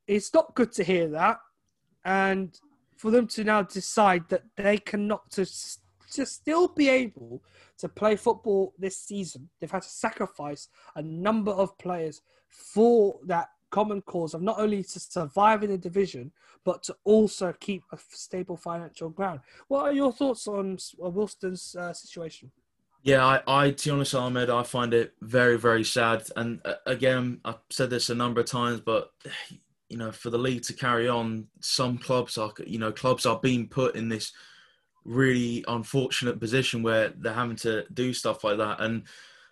It's 0.07 0.33
not 0.33 0.55
good 0.55 0.71
to 0.71 0.83
hear 0.83 1.07
that, 1.09 1.37
and 2.03 2.59
for 3.01 3.09
them 3.09 3.25
to 3.25 3.43
now 3.43 3.63
decide 3.63 4.29
that 4.29 4.43
they 4.55 4.77
cannot 4.77 5.31
to, 5.31 5.43
to 6.11 6.23
still 6.23 6.67
be 6.67 6.87
able 6.87 7.41
to 7.79 7.89
play 7.89 8.15
football 8.15 8.75
this 8.77 8.95
season, 8.95 9.49
they've 9.59 9.71
had 9.71 9.81
to 9.81 9.89
sacrifice 9.89 10.67
a 10.95 11.01
number 11.01 11.51
of 11.51 11.75
players 11.79 12.21
for 12.47 13.17
that 13.25 13.47
common 13.71 14.03
cause 14.03 14.35
of 14.35 14.43
not 14.43 14.59
only 14.59 14.83
to 14.83 14.99
survive 14.99 15.63
in 15.63 15.71
the 15.71 15.79
division, 15.79 16.31
but 16.63 16.83
to 16.83 16.95
also 17.03 17.51
keep 17.59 17.81
a 17.91 17.97
stable 18.11 18.55
financial 18.55 19.09
ground. 19.09 19.39
What 19.67 19.85
are 19.85 19.93
your 19.93 20.13
thoughts 20.13 20.47
on 20.47 20.77
uh, 21.03 21.09
Wealdstone's 21.09 21.75
uh, 21.75 21.93
situation? 21.93 22.51
Yeah, 23.01 23.25
I, 23.25 23.41
I, 23.47 23.71
to 23.71 23.89
be 23.89 23.91
honest, 23.91 24.13
Ahmed, 24.13 24.51
I 24.51 24.61
find 24.61 24.93
it 24.93 25.15
very, 25.21 25.57
very 25.57 25.83
sad. 25.83 26.21
And 26.35 26.61
uh, 26.63 26.75
again, 26.85 27.39
I've 27.43 27.55
said 27.71 27.89
this 27.89 28.11
a 28.11 28.15
number 28.15 28.41
of 28.41 28.45
times, 28.45 28.79
but 28.79 29.09
you 29.91 29.97
know, 29.97 30.09
for 30.09 30.29
the 30.29 30.37
league 30.37 30.63
to 30.63 30.73
carry 30.73 31.09
on, 31.09 31.45
some 31.59 31.97
clubs 31.97 32.37
are, 32.37 32.53
you 32.65 32.79
know, 32.79 32.93
clubs 32.93 33.25
are 33.25 33.41
being 33.43 33.67
put 33.67 33.97
in 33.97 34.07
this 34.07 34.31
really 35.03 35.65
unfortunate 35.67 36.39
position 36.39 36.81
where 36.81 37.09
they're 37.17 37.33
having 37.33 37.57
to 37.57 37.83
do 37.93 38.13
stuff 38.13 38.45
like 38.45 38.57
that. 38.57 38.79
And 38.79 39.03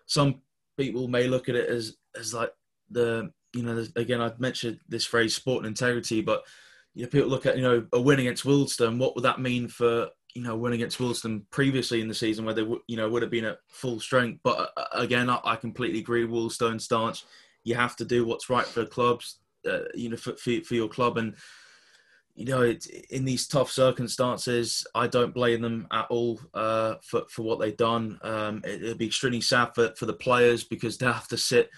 some 0.06 0.40
people 0.78 1.08
may 1.08 1.28
look 1.28 1.50
at 1.50 1.56
it 1.56 1.68
as, 1.68 1.98
as 2.18 2.32
like 2.32 2.54
the, 2.90 3.30
you 3.52 3.62
know, 3.62 3.84
again, 3.96 4.22
I've 4.22 4.40
mentioned 4.40 4.80
this 4.88 5.04
phrase, 5.04 5.36
sport 5.36 5.58
and 5.58 5.66
integrity, 5.66 6.22
but 6.22 6.42
you 6.94 7.02
know, 7.02 7.10
people 7.10 7.28
look 7.28 7.44
at, 7.44 7.58
you 7.58 7.62
know, 7.62 7.86
a 7.92 8.00
win 8.00 8.20
against 8.20 8.44
Wealdstone. 8.44 8.98
What 8.98 9.16
would 9.16 9.24
that 9.24 9.42
mean 9.42 9.68
for, 9.68 10.08
you 10.34 10.42
know, 10.42 10.56
winning 10.56 10.78
against 10.78 10.98
Wealdstone 10.98 11.42
previously 11.50 12.00
in 12.00 12.08
the 12.08 12.14
season 12.14 12.46
where 12.46 12.54
they, 12.54 12.66
you 12.86 12.96
know, 12.96 13.10
would 13.10 13.20
have 13.20 13.30
been 13.30 13.44
at 13.44 13.58
full 13.68 14.00
strength. 14.00 14.40
But 14.42 14.72
uh, 14.74 14.84
again, 14.94 15.28
I, 15.28 15.38
I 15.44 15.56
completely 15.56 15.98
agree 15.98 16.24
with 16.24 16.32
Wealdstone's 16.32 16.84
stance. 16.84 17.26
You 17.62 17.74
have 17.74 17.94
to 17.96 18.06
do 18.06 18.24
what's 18.24 18.48
right 18.48 18.64
for 18.64 18.80
the 18.80 18.86
clubs 18.86 19.36
uh, 19.68 19.80
you 19.94 20.08
know, 20.08 20.16
for, 20.16 20.36
for, 20.36 20.60
for 20.62 20.74
your 20.74 20.88
club. 20.88 21.16
And 21.16 21.34
you 22.34 22.46
know, 22.46 22.62
it, 22.62 22.86
in 23.10 23.24
these 23.24 23.46
tough 23.46 23.70
circumstances, 23.70 24.86
I 24.94 25.06
don't 25.06 25.34
blame 25.34 25.60
them 25.60 25.86
at 25.90 26.06
all 26.10 26.40
uh, 26.54 26.94
for 27.02 27.22
for 27.28 27.42
what 27.42 27.60
they've 27.60 27.76
done. 27.76 28.18
Um, 28.22 28.62
it, 28.64 28.82
would 28.82 28.98
be 28.98 29.06
extremely 29.06 29.40
sad 29.40 29.74
for 29.74 29.92
for 29.96 30.06
the 30.06 30.14
players 30.14 30.64
because 30.64 30.96
they 30.96 31.06
have 31.06 31.28
to 31.28 31.36
sit 31.36 31.70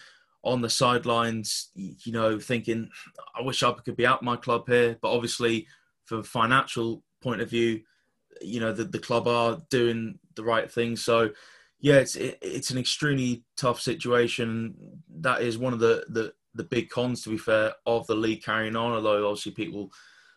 on 0.44 0.60
the 0.60 0.70
sidelines, 0.70 1.70
you 1.74 2.12
know, 2.12 2.38
thinking, 2.38 2.90
I 3.38 3.42
wish 3.42 3.62
I 3.62 3.72
could 3.72 3.96
be 3.96 4.06
out 4.06 4.22
my 4.22 4.36
club 4.36 4.68
here. 4.68 4.98
But 5.00 5.12
obviously, 5.12 5.68
from 6.04 6.18
a 6.18 6.24
financial 6.24 7.02
point 7.22 7.40
of 7.40 7.48
view, 7.48 7.82
you 8.40 8.58
know, 8.60 8.72
the, 8.72 8.84
the 8.84 8.98
club 8.98 9.28
are 9.28 9.62
doing 9.70 10.18
the 10.34 10.42
right 10.42 10.70
thing. 10.70 10.96
So, 10.96 11.30
yeah, 11.78 11.96
it's 11.96 12.16
it, 12.16 12.38
it's 12.42 12.70
an 12.70 12.78
extremely 12.78 13.44
tough 13.56 13.80
situation. 13.80 14.74
That 15.20 15.42
is 15.42 15.58
one 15.58 15.72
of 15.72 15.78
the 15.78 16.04
the 16.08 16.32
the 16.54 16.64
big 16.64 16.90
cons, 16.90 17.22
to 17.22 17.30
be 17.30 17.38
fair, 17.38 17.72
of 17.86 18.06
the 18.06 18.14
league 18.14 18.42
carrying 18.42 18.76
on. 18.76 18.92
Although 18.92 19.28
obviously 19.28 19.52
people 19.52 19.92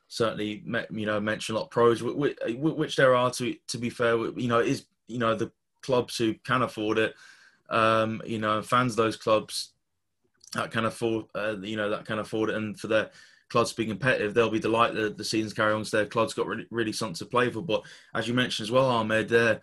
certainly 0.07 0.63
you 0.91 1.05
know 1.05 1.19
mention 1.19 1.55
a 1.55 1.57
lot 1.59 1.65
of 1.65 1.71
pros, 1.71 2.01
which, 2.03 2.95
there 2.95 3.15
are. 3.15 3.31
To 3.31 3.55
to 3.67 3.77
be 3.77 3.89
fair, 3.89 4.15
you 4.15 4.47
know, 4.47 4.59
is 4.59 4.85
you 5.07 5.19
know 5.19 5.35
the 5.35 5.51
clubs 5.81 6.17
who 6.17 6.33
can 6.43 6.63
afford 6.63 6.97
it, 6.97 7.13
um, 7.69 8.21
you 8.25 8.39
know, 8.39 8.61
fans 8.61 8.95
those 8.95 9.15
clubs 9.15 9.71
that 10.53 10.71
can 10.71 10.85
afford, 10.85 11.25
uh, 11.35 11.57
you 11.57 11.75
know, 11.77 11.89
that 11.89 12.05
can 12.05 12.19
afford 12.19 12.49
it, 12.49 12.55
and 12.55 12.79
for 12.79 12.87
their 12.87 13.11
clubs 13.49 13.71
to 13.71 13.77
be 13.77 13.85
competitive, 13.85 14.33
they'll 14.33 14.49
be 14.49 14.59
delighted 14.59 14.97
that 14.97 15.17
the 15.17 15.23
seasons 15.23 15.53
carry 15.53 15.73
on. 15.73 15.85
So 15.85 15.97
their 15.97 16.05
clubs 16.05 16.33
got 16.33 16.47
really, 16.47 16.65
really 16.71 16.91
something 16.91 17.15
to 17.15 17.25
play 17.25 17.49
for. 17.49 17.61
But 17.61 17.83
as 18.13 18.27
you 18.27 18.33
mentioned 18.33 18.65
as 18.65 18.71
well, 18.71 18.85
Ahmed, 18.85 19.29
their 19.29 19.61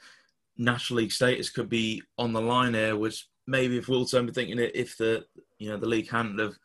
National 0.57 0.99
League 0.99 1.13
status 1.13 1.51
could 1.51 1.69
be 1.69 2.03
on 2.19 2.33
the 2.33 2.41
line 2.41 2.75
here, 2.75 2.97
which 2.97 3.27
maybe 3.47 3.79
if 3.79 3.87
Wealdstone 3.87 4.27
were 4.27 4.33
thinking 4.33 4.59
it 4.59 4.73
if 4.75 4.97
the 4.97 5.25
you 5.59 5.71
know 5.71 5.77
the 5.77 5.87
league 5.87 6.11
hadn't 6.11 6.39
have 6.39 6.57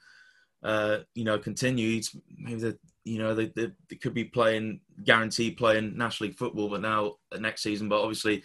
uh, 0.64 0.98
you 1.16 1.24
know 1.24 1.38
continued, 1.38 2.06
maybe 2.38 2.60
the 2.60 2.80
you 3.04 3.20
know 3.20 3.34
they, 3.34 3.48
they, 3.48 3.72
they, 3.90 3.96
could 3.96 4.14
be 4.14 4.26
playing 4.26 4.82
guaranteed 5.04 5.58
playing 5.58 5.98
National 5.98 6.28
League 6.30 6.38
football, 6.38 6.70
but 6.70 6.82
now 6.82 7.16
uh, 7.32 7.38
next 7.38 7.64
season. 7.64 7.88
But 7.88 8.02
obviously 8.02 8.44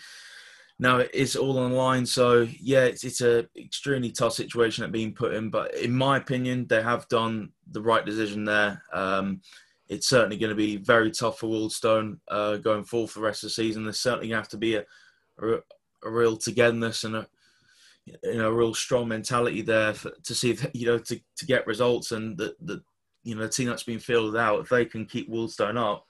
now 0.79 0.99
it's 0.99 1.37
all 1.37 1.59
online, 1.59 2.07
so 2.07 2.47
yeah, 2.61 2.85
it's 2.85 3.05
it's 3.05 3.21
a 3.21 3.47
extremely 3.57 4.11
tough 4.11 4.35
situation 4.35 4.85
at 4.85 4.93
being 4.93 5.15
put 5.15 5.35
in. 5.35 5.51
But 5.51 5.75
in 5.75 5.93
my 5.93 6.17
opinion, 6.17 6.67
they 6.69 6.83
have 6.83 7.09
done 7.09 7.51
the 7.71 7.83
right 7.83 8.05
decision 8.05 8.45
there. 8.45 8.83
Um, 8.93 9.41
it's 9.89 10.09
certainly 10.09 10.39
going 10.39 10.51
to 10.51 10.57
be 10.57 10.77
very 10.77 11.11
tough 11.11 11.39
for 11.39 11.49
Wealdstone 11.49 12.19
uh, 12.29 12.57
going 12.57 12.85
forward 12.85 13.11
for 13.11 13.21
the 13.21 13.27
rest 13.27 13.43
of 13.43 13.49
the 13.49 13.55
season. 13.55 13.85
There's 13.85 14.01
certainly 14.01 14.29
going 14.29 14.37
to 14.37 14.43
have 14.43 14.49
to 14.49 14.57
be 14.57 14.77
a, 14.77 14.85
a, 15.41 15.59
a 16.05 16.11
real 16.11 16.37
togetherness 16.37 17.05
and 17.05 17.17
a 17.17 17.27
you 18.07 18.35
know 18.35 18.49
a 18.49 18.53
real 18.53 18.75
strong 18.75 19.09
mentality 19.09 19.63
there 19.63 19.95
for, 19.95 20.13
to 20.25 20.35
see 20.35 20.51
if, 20.51 20.67
you 20.75 20.87
know 20.87 20.99
to, 20.99 21.21
to 21.37 21.47
get 21.47 21.67
results 21.67 22.13
and 22.13 22.37
the, 22.37 22.55
the 22.61 22.83
you 23.23 23.35
know 23.35 23.43
the 23.43 23.49
team 23.49 23.69
that's 23.69 23.85
been 23.85 24.01
filled 24.01 24.37
out 24.37 24.61
if 24.61 24.69
they 24.69 24.85
can 24.85 25.07
keep 25.07 25.31
Wealdstone 25.31 25.79
up 25.79 26.05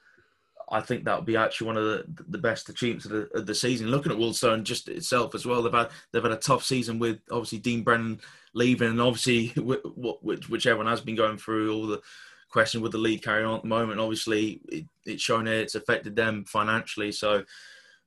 I 0.72 0.80
think 0.80 1.04
that 1.04 1.16
would 1.16 1.26
be 1.26 1.36
actually 1.36 1.66
one 1.66 1.76
of 1.76 1.84
the, 1.84 2.04
the 2.28 2.38
best 2.38 2.70
achievements 2.70 3.04
of 3.04 3.10
the, 3.10 3.38
of 3.38 3.44
the 3.44 3.54
season. 3.54 3.88
Looking 3.88 4.10
at 4.10 4.18
Wealdstone 4.18 4.62
just 4.62 4.88
itself 4.88 5.34
as 5.34 5.44
well, 5.44 5.62
they've 5.62 5.72
had 5.72 5.90
they've 6.12 6.22
had 6.22 6.32
a 6.32 6.36
tough 6.36 6.64
season 6.64 6.98
with 6.98 7.18
obviously 7.30 7.58
Dean 7.58 7.82
Brennan 7.82 8.20
leaving, 8.54 8.88
and 8.88 9.00
obviously 9.00 9.48
which, 9.56 10.48
which 10.48 10.66
everyone 10.66 10.90
has 10.90 11.02
been 11.02 11.14
going 11.14 11.36
through 11.36 11.74
all 11.74 11.86
the 11.86 12.00
question 12.48 12.80
with 12.80 12.92
the 12.92 12.98
league 12.98 13.22
carrying 13.22 13.46
on 13.46 13.56
at 13.56 13.62
the 13.62 13.68
moment. 13.68 14.00
Obviously, 14.00 14.60
it, 14.68 14.86
it's 15.04 15.22
shown 15.22 15.46
here 15.46 15.60
it's 15.60 15.74
affected 15.74 16.16
them 16.16 16.44
financially. 16.46 17.12
So, 17.12 17.44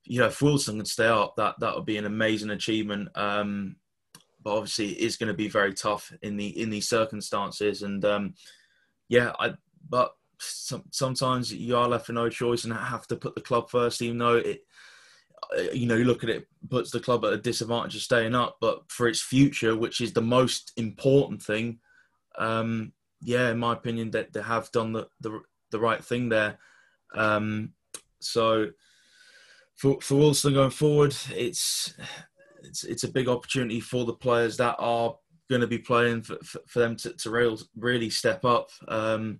you 0.06 0.20
know, 0.20 0.28
if 0.28 0.40
Wealdstone 0.40 0.78
can 0.78 0.86
stay 0.86 1.08
up, 1.08 1.36
that 1.36 1.60
that 1.60 1.76
would 1.76 1.86
be 1.86 1.98
an 1.98 2.06
amazing 2.06 2.52
achievement. 2.52 3.10
Um, 3.16 3.76
but 4.42 4.56
obviously, 4.56 4.92
it 4.92 5.00
is 5.00 5.18
going 5.18 5.28
to 5.28 5.34
be 5.34 5.48
very 5.48 5.74
tough 5.74 6.14
in 6.22 6.38
the 6.38 6.48
in 6.62 6.70
these 6.70 6.88
circumstances. 6.88 7.82
And 7.82 8.06
um, 8.06 8.36
yeah, 9.10 9.34
I 9.40 9.54
but 9.90 10.14
some, 10.40 10.84
sometimes 10.92 11.54
you 11.54 11.76
are 11.76 11.88
left 11.88 12.08
with 12.08 12.16
no 12.16 12.30
choice 12.30 12.64
and 12.64 12.74
have 12.74 13.08
to 13.08 13.16
put 13.16 13.36
the 13.36 13.42
club 13.42 13.70
first, 13.70 14.02
even 14.02 14.18
though 14.18 14.36
it, 14.36 14.66
uh, 15.58 15.72
you 15.74 15.88
know, 15.88 15.96
you 15.96 16.06
look 16.06 16.24
at 16.24 16.30
it, 16.30 16.48
puts 16.70 16.92
the 16.92 17.00
club 17.00 17.26
at 17.26 17.34
a 17.34 17.38
disadvantage 17.38 17.96
of 17.96 18.02
staying 18.02 18.36
up. 18.36 18.58
But 18.62 18.84
for 18.88 19.08
its 19.08 19.22
future, 19.22 19.76
which 19.76 20.02
is 20.02 20.14
the 20.14 20.22
most 20.22 20.74
important 20.78 21.42
thing, 21.42 21.80
um, 22.38 22.94
yeah, 23.22 23.50
in 23.50 23.58
my 23.58 23.74
opinion, 23.74 24.12
that 24.12 24.34
they, 24.34 24.42
they 24.42 24.46
have 24.46 24.72
done 24.72 24.94
the, 24.94 25.08
the, 25.22 25.42
the 25.72 25.80
right 25.80 26.04
thing 26.04 26.30
there. 26.30 26.60
Um, 27.16 27.74
so 28.20 28.68
for 29.76 30.00
for 30.02 30.16
Wealdstone 30.16 30.54
going 30.54 30.70
forward, 30.70 31.16
it's 31.32 31.94
it's 32.64 32.84
it's 32.84 33.04
a 33.04 33.12
big 33.12 33.28
opportunity 33.28 33.80
for 33.80 34.06
the 34.06 34.14
players 34.14 34.58
that 34.58 34.76
are 34.80 35.16
going 35.50 35.62
to 35.62 35.68
be 35.68 35.78
playing 35.78 36.24
for, 36.24 36.38
for, 36.44 36.60
for 36.68 36.80
them 36.80 36.96
to, 36.96 37.14
to 37.14 37.58
really 37.78 38.10
step 38.10 38.44
up. 38.46 38.70
Um, 38.88 39.40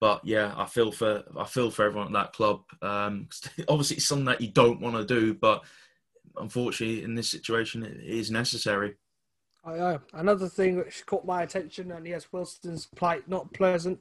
but 0.00 0.24
yeah, 0.24 0.52
I 0.56 0.66
feel 0.66 0.92
for 0.92 1.22
I 1.36 1.44
feel 1.44 1.70
for 1.70 1.84
everyone 1.84 2.08
at 2.08 2.12
that 2.12 2.32
club. 2.32 2.62
Um, 2.82 3.28
obviously, 3.68 3.96
it's 3.96 4.06
something 4.06 4.26
that 4.26 4.40
you 4.40 4.48
don't 4.48 4.80
want 4.80 4.96
to 4.96 5.04
do, 5.04 5.34
but 5.34 5.64
unfortunately, 6.36 7.02
in 7.02 7.14
this 7.14 7.30
situation, 7.30 7.84
it 7.84 8.00
is 8.02 8.30
necessary. 8.30 8.96
I. 9.66 9.98
Another 10.12 10.48
thing 10.48 10.76
which 10.76 11.06
caught 11.06 11.24
my 11.24 11.42
attention, 11.42 11.92
and 11.92 12.06
yes, 12.06 12.26
Wealdstone's 12.32 12.86
plight 12.86 13.28
not 13.28 13.52
pleasant. 13.52 13.98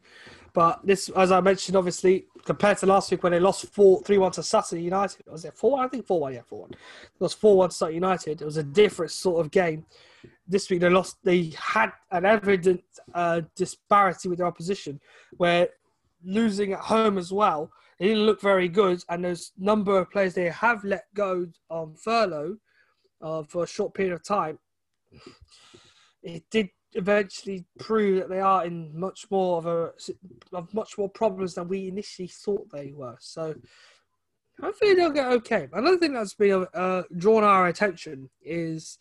But 0.53 0.85
this, 0.85 1.09
as 1.09 1.31
I 1.31 1.39
mentioned, 1.39 1.77
obviously 1.77 2.25
compared 2.45 2.77
to 2.79 2.85
last 2.85 3.09
week 3.09 3.23
when 3.23 3.31
they 3.31 3.39
lost 3.39 3.65
four 3.67 4.01
three 4.01 4.17
one 4.17 4.31
to 4.33 4.43
Sutton 4.43 4.81
United, 4.81 5.25
was 5.27 5.45
it 5.45 5.55
four? 5.55 5.71
one? 5.71 5.85
I 5.85 5.87
think 5.87 6.05
four 6.05 6.19
one. 6.19 6.33
Yeah, 6.33 6.41
four 6.45 6.61
one. 6.61 6.71
Lost 7.19 7.39
four 7.39 7.57
one 7.57 7.69
to 7.69 7.75
Sutton 7.75 7.95
United. 7.95 8.41
It 8.41 8.45
was 8.45 8.57
a 8.57 8.63
different 8.63 9.11
sort 9.11 9.43
of 9.43 9.51
game. 9.51 9.85
This 10.47 10.69
week 10.69 10.81
they 10.81 10.89
lost. 10.89 11.17
They 11.23 11.53
had 11.57 11.91
an 12.11 12.25
evident 12.25 12.83
uh, 13.13 13.41
disparity 13.55 14.29
with 14.29 14.39
their 14.39 14.47
opposition, 14.47 14.99
where 15.37 15.69
losing 16.23 16.73
at 16.73 16.79
home 16.79 17.17
as 17.17 17.31
well. 17.31 17.71
They 17.99 18.07
didn't 18.07 18.25
look 18.25 18.41
very 18.41 18.67
good, 18.67 19.03
and 19.07 19.23
there's 19.23 19.53
number 19.57 19.97
of 19.97 20.11
players 20.11 20.33
they 20.33 20.49
have 20.49 20.83
let 20.83 21.05
go 21.13 21.47
on 21.69 21.95
furlough 21.95 22.57
uh, 23.21 23.43
for 23.43 23.63
a 23.63 23.67
short 23.67 23.93
period 23.93 24.13
of 24.13 24.23
time. 24.23 24.59
It 26.21 26.43
did 26.49 26.69
eventually 26.93 27.65
prove 27.79 28.19
that 28.19 28.29
they 28.29 28.39
are 28.39 28.65
in 28.65 28.97
much 28.97 29.25
more 29.31 29.57
of 29.57 29.65
a 29.65 29.91
of 30.53 30.73
much 30.73 30.97
more 30.97 31.09
problems 31.09 31.55
than 31.55 31.67
we 31.67 31.87
initially 31.87 32.27
thought 32.27 32.69
they 32.71 32.91
were. 32.91 33.17
So 33.19 33.55
hopefully 34.61 34.93
they'll 34.93 35.09
get 35.09 35.27
okay. 35.27 35.67
Another 35.73 35.97
thing 35.97 36.13
that's 36.13 36.35
been 36.35 36.65
uh, 36.73 37.03
drawn 37.17 37.43
our 37.43 37.67
attention 37.67 38.29
is 38.41 38.97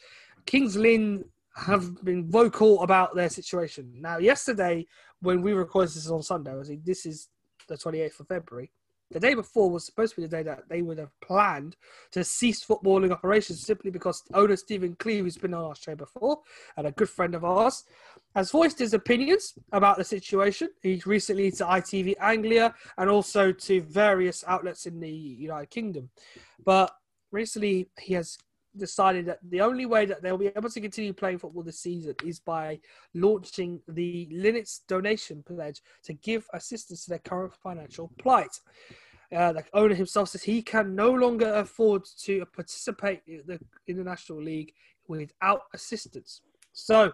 Kings 0.46 0.76
Lynn 0.76 1.24
have 1.54 2.02
been 2.04 2.30
vocal 2.30 2.82
about 2.82 3.14
their 3.14 3.28
situation. 3.28 3.92
Now, 4.00 4.18
yesterday 4.18 4.86
when 5.20 5.42
we 5.42 5.52
recorded 5.52 5.90
this 5.90 6.08
on 6.08 6.22
Sunday, 6.22 6.52
I 6.52 6.78
this 6.84 7.06
is 7.06 7.28
the 7.68 7.76
28th 7.76 8.20
of 8.20 8.28
February. 8.28 8.72
The 9.12 9.20
day 9.20 9.34
before 9.34 9.70
was 9.70 9.84
supposed 9.84 10.14
to 10.14 10.22
be 10.22 10.26
the 10.26 10.36
day 10.36 10.42
that 10.44 10.68
they 10.68 10.80
would 10.80 10.98
have 10.98 11.10
planned 11.20 11.76
to 12.12 12.24
cease 12.24 12.64
footballing 12.64 13.10
operations 13.10 13.60
simply 13.60 13.90
because 13.90 14.22
owner 14.32 14.56
Stephen 14.56 14.96
Cleeve, 14.98 15.24
who's 15.24 15.36
been 15.36 15.52
on 15.54 15.64
our 15.64 15.74
show 15.74 15.94
before 15.94 16.40
and 16.76 16.86
a 16.86 16.92
good 16.92 17.10
friend 17.10 17.34
of 17.34 17.44
ours, 17.44 17.84
has 18.34 18.50
voiced 18.50 18.78
his 18.78 18.94
opinions 18.94 19.54
about 19.72 19.98
the 19.98 20.04
situation. 20.04 20.68
He 20.82 21.02
recently 21.04 21.50
to 21.52 21.64
ITV 21.64 22.14
Anglia 22.20 22.74
and 22.96 23.10
also 23.10 23.52
to 23.52 23.82
various 23.82 24.44
outlets 24.46 24.86
in 24.86 24.98
the 24.98 25.10
United 25.10 25.68
Kingdom. 25.68 26.08
But 26.64 26.90
recently 27.30 27.90
he 28.00 28.14
has 28.14 28.38
decided 28.76 29.26
that 29.26 29.38
the 29.48 29.60
only 29.60 29.86
way 29.86 30.06
that 30.06 30.22
they'll 30.22 30.38
be 30.38 30.52
able 30.56 30.70
to 30.70 30.80
continue 30.80 31.12
playing 31.12 31.38
football 31.38 31.62
this 31.62 31.80
season 31.80 32.14
is 32.24 32.40
by 32.40 32.78
launching 33.14 33.80
the 33.88 34.28
Linnets 34.32 34.80
donation 34.88 35.42
pledge 35.42 35.80
to 36.04 36.12
give 36.14 36.46
assistance 36.52 37.04
to 37.04 37.10
their 37.10 37.18
current 37.18 37.54
financial 37.62 38.10
plight. 38.18 38.60
Uh, 39.34 39.52
the 39.52 39.64
owner 39.72 39.94
himself 39.94 40.28
says 40.28 40.42
he 40.42 40.60
can 40.60 40.94
no 40.94 41.10
longer 41.10 41.54
afford 41.54 42.04
to 42.18 42.44
participate 42.46 43.22
in 43.26 43.42
the 43.46 43.58
International 43.86 44.42
League 44.42 44.74
without 45.08 45.62
assistance. 45.72 46.42
So 46.72 47.12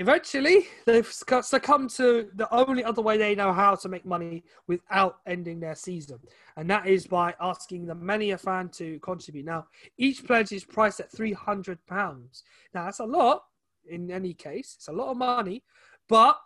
Eventually, 0.00 0.68
they've 0.86 1.12
succumbed 1.12 1.90
to 1.90 2.28
the 2.36 2.48
only 2.54 2.84
other 2.84 3.02
way 3.02 3.18
they 3.18 3.34
know 3.34 3.52
how 3.52 3.74
to 3.74 3.88
make 3.88 4.06
money 4.06 4.44
without 4.68 5.18
ending 5.26 5.58
their 5.58 5.74
season, 5.74 6.20
and 6.56 6.70
that 6.70 6.86
is 6.86 7.08
by 7.08 7.34
asking 7.40 7.84
the 7.84 7.96
many 7.96 8.30
a 8.30 8.38
fan 8.38 8.68
to 8.68 9.00
contribute. 9.00 9.44
Now, 9.44 9.66
each 9.96 10.24
pledge 10.24 10.52
is 10.52 10.64
priced 10.64 11.00
at 11.00 11.10
three 11.10 11.32
hundred 11.32 11.84
pounds. 11.86 12.44
Now, 12.72 12.84
that's 12.84 13.00
a 13.00 13.04
lot. 13.04 13.42
In 13.90 14.08
any 14.12 14.34
case, 14.34 14.74
it's 14.76 14.86
a 14.86 14.92
lot 14.92 15.10
of 15.10 15.16
money, 15.16 15.64
but 16.08 16.38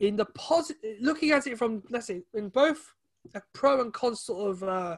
in 0.00 0.16
the 0.16 0.26
positive, 0.26 0.96
looking 1.00 1.30
at 1.30 1.46
it 1.46 1.56
from 1.56 1.82
let's 1.88 2.08
say 2.08 2.20
in 2.34 2.50
both 2.50 2.92
a 3.34 3.40
pro 3.54 3.80
and 3.80 3.94
con 3.94 4.14
sort 4.14 4.50
of 4.50 4.62
uh, 4.62 4.96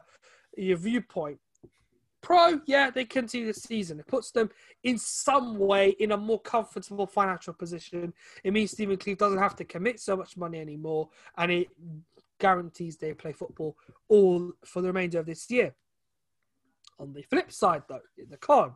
your 0.57 0.77
viewpoint, 0.77 1.39
Pro, 2.21 2.59
yeah, 2.65 2.89
they 2.89 3.05
continue 3.05 3.47
the 3.47 3.53
season. 3.53 3.99
It 3.99 4.07
puts 4.07 4.31
them 4.31 4.49
in 4.83 4.97
some 4.97 5.57
way 5.57 5.95
in 5.99 6.11
a 6.11 6.17
more 6.17 6.41
comfortable 6.41 7.07
financial 7.07 7.53
position. 7.53 8.13
It 8.43 8.51
means 8.51 8.71
Stephen 8.71 8.97
Cleeve 8.97 9.17
doesn't 9.17 9.37
have 9.37 9.55
to 9.57 9.65
commit 9.65 9.99
so 9.99 10.17
much 10.17 10.35
money 10.35 10.59
anymore, 10.59 11.09
and 11.37 11.51
it 11.51 11.67
guarantees 12.39 12.97
they 12.97 13.13
play 13.13 13.33
football 13.33 13.77
all 14.07 14.51
for 14.65 14.81
the 14.81 14.87
remainder 14.87 15.19
of 15.19 15.25
this 15.25 15.49
year. 15.49 15.75
On 16.99 17.13
the 17.13 17.21
flip 17.23 17.51
side, 17.51 17.83
though, 17.87 18.01
in 18.17 18.29
the 18.29 18.37
con, 18.37 18.73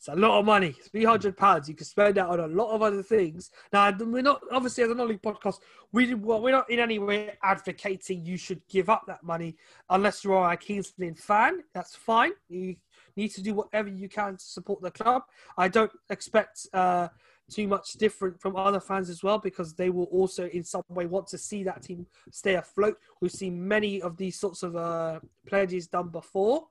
it's 0.00 0.08
a 0.08 0.16
lot 0.16 0.38
of 0.38 0.46
money. 0.46 0.72
Three 0.72 1.04
hundred 1.04 1.36
pounds. 1.36 1.68
You 1.68 1.74
can 1.74 1.84
spend 1.84 2.14
that 2.14 2.26
on 2.26 2.40
a 2.40 2.46
lot 2.46 2.74
of 2.74 2.80
other 2.80 3.02
things. 3.02 3.50
Now, 3.70 3.94
we're 4.00 4.22
not 4.22 4.40
obviously 4.50 4.82
as 4.82 4.90
a 4.90 4.94
non-league 4.94 5.20
podcast. 5.20 5.56
We 5.92 6.14
well, 6.14 6.40
we're 6.40 6.52
not 6.52 6.70
in 6.70 6.78
any 6.78 6.98
way 6.98 7.36
advocating 7.42 8.24
you 8.24 8.38
should 8.38 8.66
give 8.66 8.88
up 8.88 9.04
that 9.08 9.22
money 9.22 9.58
unless 9.90 10.24
you 10.24 10.32
are 10.32 10.52
a 10.52 10.56
Kings 10.56 10.94
fan. 11.16 11.64
That's 11.74 11.94
fine. 11.94 12.30
You 12.48 12.76
need 13.14 13.28
to 13.32 13.42
do 13.42 13.52
whatever 13.52 13.90
you 13.90 14.08
can 14.08 14.38
to 14.38 14.42
support 14.42 14.80
the 14.80 14.90
club. 14.90 15.24
I 15.58 15.68
don't 15.68 15.92
expect 16.08 16.66
uh, 16.72 17.08
too 17.50 17.68
much 17.68 17.92
different 17.94 18.40
from 18.40 18.56
other 18.56 18.80
fans 18.80 19.10
as 19.10 19.22
well 19.22 19.38
because 19.38 19.74
they 19.74 19.90
will 19.90 20.04
also 20.04 20.46
in 20.46 20.64
some 20.64 20.82
way 20.88 21.04
want 21.04 21.26
to 21.26 21.36
see 21.36 21.62
that 21.64 21.82
team 21.82 22.06
stay 22.30 22.54
afloat. 22.54 22.96
We've 23.20 23.30
seen 23.30 23.68
many 23.68 24.00
of 24.00 24.16
these 24.16 24.40
sorts 24.40 24.62
of 24.62 24.76
uh, 24.76 25.20
pledges 25.46 25.88
done 25.88 26.08
before 26.08 26.68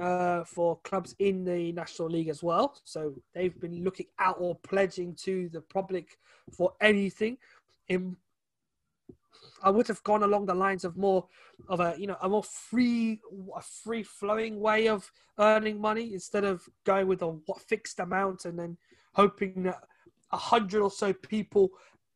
uh, 0.00 0.44
for 0.44 0.78
clubs 0.80 1.14
in 1.18 1.44
the 1.44 1.72
National 1.72 2.08
League 2.08 2.28
as 2.28 2.42
well. 2.42 2.76
So 2.84 3.14
they've 3.34 3.58
been 3.60 3.84
looking 3.84 4.06
out 4.18 4.36
or 4.38 4.56
pledging 4.56 5.14
to 5.22 5.48
the 5.52 5.60
public 5.60 6.18
for 6.56 6.72
anything. 6.80 7.38
In 7.88 8.16
I 9.62 9.70
would 9.70 9.88
have 9.88 10.02
gone 10.02 10.22
along 10.22 10.46
the 10.46 10.54
lines 10.54 10.84
of 10.84 10.96
more 10.96 11.26
of 11.68 11.80
a 11.80 11.94
you 11.98 12.06
know 12.06 12.16
a 12.22 12.28
more 12.28 12.42
free 12.42 13.20
a 13.56 13.62
free 13.62 14.02
flowing 14.02 14.60
way 14.60 14.88
of 14.88 15.10
earning 15.38 15.80
money 15.80 16.12
instead 16.12 16.44
of 16.44 16.62
going 16.84 17.06
with 17.06 17.22
a 17.22 17.36
fixed 17.66 18.00
amount 18.00 18.44
and 18.44 18.58
then 18.58 18.76
hoping 19.14 19.62
that 19.64 19.80
a 20.32 20.36
hundred 20.36 20.82
or 20.82 20.90
so 20.90 21.12
people 21.12 21.70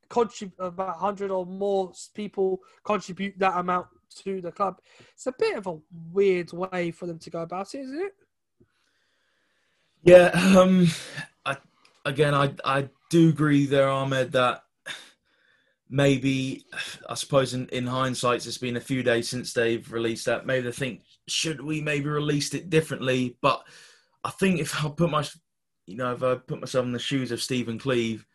contribute 0.08 0.58
about 0.58 0.96
a 0.96 0.98
hundred 0.98 1.30
or 1.30 1.46
more 1.46 1.92
people 2.14 2.60
contribute 2.84 3.38
that 3.38 3.56
amount 3.56 3.86
to 4.22 4.40
the 4.40 4.52
club. 4.52 4.80
It's 5.14 5.26
a 5.26 5.34
bit 5.38 5.56
of 5.56 5.66
a 5.66 5.78
weird 6.12 6.52
way 6.52 6.90
for 6.90 7.06
them 7.06 7.18
to 7.20 7.30
go 7.30 7.42
about 7.42 7.74
it, 7.74 7.80
isn't 7.80 8.00
it? 8.00 8.12
Yeah. 10.02 10.30
Um. 10.58 10.88
I, 11.44 11.56
again, 12.04 12.34
I 12.34 12.54
I 12.64 12.88
do 13.10 13.28
agree 13.28 13.66
there, 13.66 13.88
Ahmed, 13.88 14.32
that 14.32 14.62
maybe 15.90 16.64
I 17.08 17.14
suppose 17.14 17.54
in, 17.54 17.68
in 17.68 17.86
hindsight 17.86 18.46
it's 18.46 18.58
been 18.58 18.76
a 18.76 18.80
few 18.80 19.02
days 19.02 19.28
since 19.28 19.52
they've 19.52 19.90
released 19.92 20.26
that. 20.26 20.46
Maybe 20.46 20.66
they 20.66 20.72
think 20.72 21.02
should 21.26 21.62
we 21.62 21.80
maybe 21.80 22.08
released 22.08 22.54
it 22.54 22.70
differently? 22.70 23.36
But 23.40 23.62
I 24.24 24.30
think 24.30 24.60
if 24.60 24.84
I 24.84 24.88
put 24.88 25.10
my 25.10 25.26
you 25.86 25.96
know 25.96 26.12
if 26.12 26.22
I 26.22 26.36
put 26.36 26.60
myself 26.60 26.84
in 26.84 26.92
the 26.92 26.98
shoes 26.98 27.32
of 27.32 27.42
Stephen 27.42 27.78
Cleeve, 27.78 28.26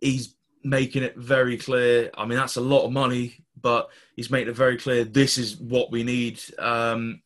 he's 0.00 0.35
making 0.66 1.04
it 1.04 1.16
very 1.16 1.56
clear. 1.56 2.10
I 2.16 2.26
mean, 2.26 2.36
that's 2.36 2.56
a 2.56 2.60
lot 2.60 2.84
of 2.84 2.92
money, 2.92 3.44
but 3.60 3.88
he's 4.16 4.30
making 4.30 4.48
it 4.48 4.56
very 4.56 4.76
clear 4.76 5.04
this 5.04 5.38
is 5.38 5.56
what 5.58 5.92
we 5.92 6.02
need. 6.02 6.40
Um, 6.58 7.22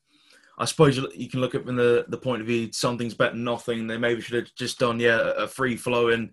I 0.59 0.67
suppose 0.67 0.99
you, 0.99 1.29
can 1.29 1.41
look 1.41 1.55
at 1.55 1.65
from 1.65 1.77
the, 1.77 2.05
the 2.09 2.19
point 2.19 2.43
of 2.43 2.47
view 2.47 2.71
something's 2.71 3.15
better 3.15 3.33
than 3.33 3.45
nothing. 3.45 3.87
They 3.87 3.97
maybe 3.97 4.21
should 4.21 4.45
have 4.45 4.55
just 4.55 4.79
done 4.79 5.01
yeah 5.01 5.33
a 5.37 5.49
free 5.49 5.77
flowing, 5.77 6.33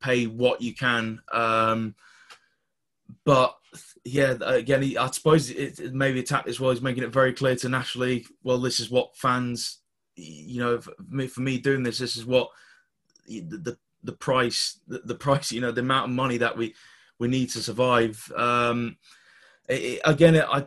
pay 0.00 0.26
what 0.26 0.60
you 0.60 0.74
can. 0.74 1.22
Um, 1.32 1.94
but 3.24 3.56
yeah, 4.04 4.34
again, 4.42 4.82
he, 4.82 4.98
I 4.98 5.10
suppose 5.10 5.48
it, 5.48 5.80
it 5.80 5.94
maybe 5.94 6.20
attacked 6.20 6.48
as 6.48 6.60
well. 6.60 6.72
He's 6.72 6.82
making 6.82 7.04
it 7.04 7.12
very 7.12 7.32
clear 7.32 7.56
to 7.56 7.70
National 7.70 8.06
League. 8.06 8.26
Well, 8.42 8.58
this 8.58 8.80
is 8.80 8.90
what 8.90 9.16
fans, 9.16 9.78
you 10.14 10.60
know, 10.60 10.78
for 10.78 10.92
me, 11.08 11.26
for 11.26 11.40
me 11.40 11.56
doing 11.56 11.82
this, 11.82 11.98
this 11.98 12.18
is 12.18 12.26
what 12.26 12.50
the 13.26 13.40
the, 13.40 13.78
the 14.06 14.12
price, 14.12 14.80
the, 14.88 15.00
the, 15.04 15.14
price, 15.14 15.52
you 15.52 15.60
know, 15.60 15.72
the 15.72 15.82
amount 15.82 16.10
of 16.10 16.16
money 16.16 16.38
that 16.38 16.56
we 16.56 16.74
we 17.18 17.28
need 17.28 17.50
to 17.50 17.62
survive. 17.62 18.30
Um, 18.36 18.96
it, 19.68 20.00
again, 20.04 20.36
I 20.36 20.66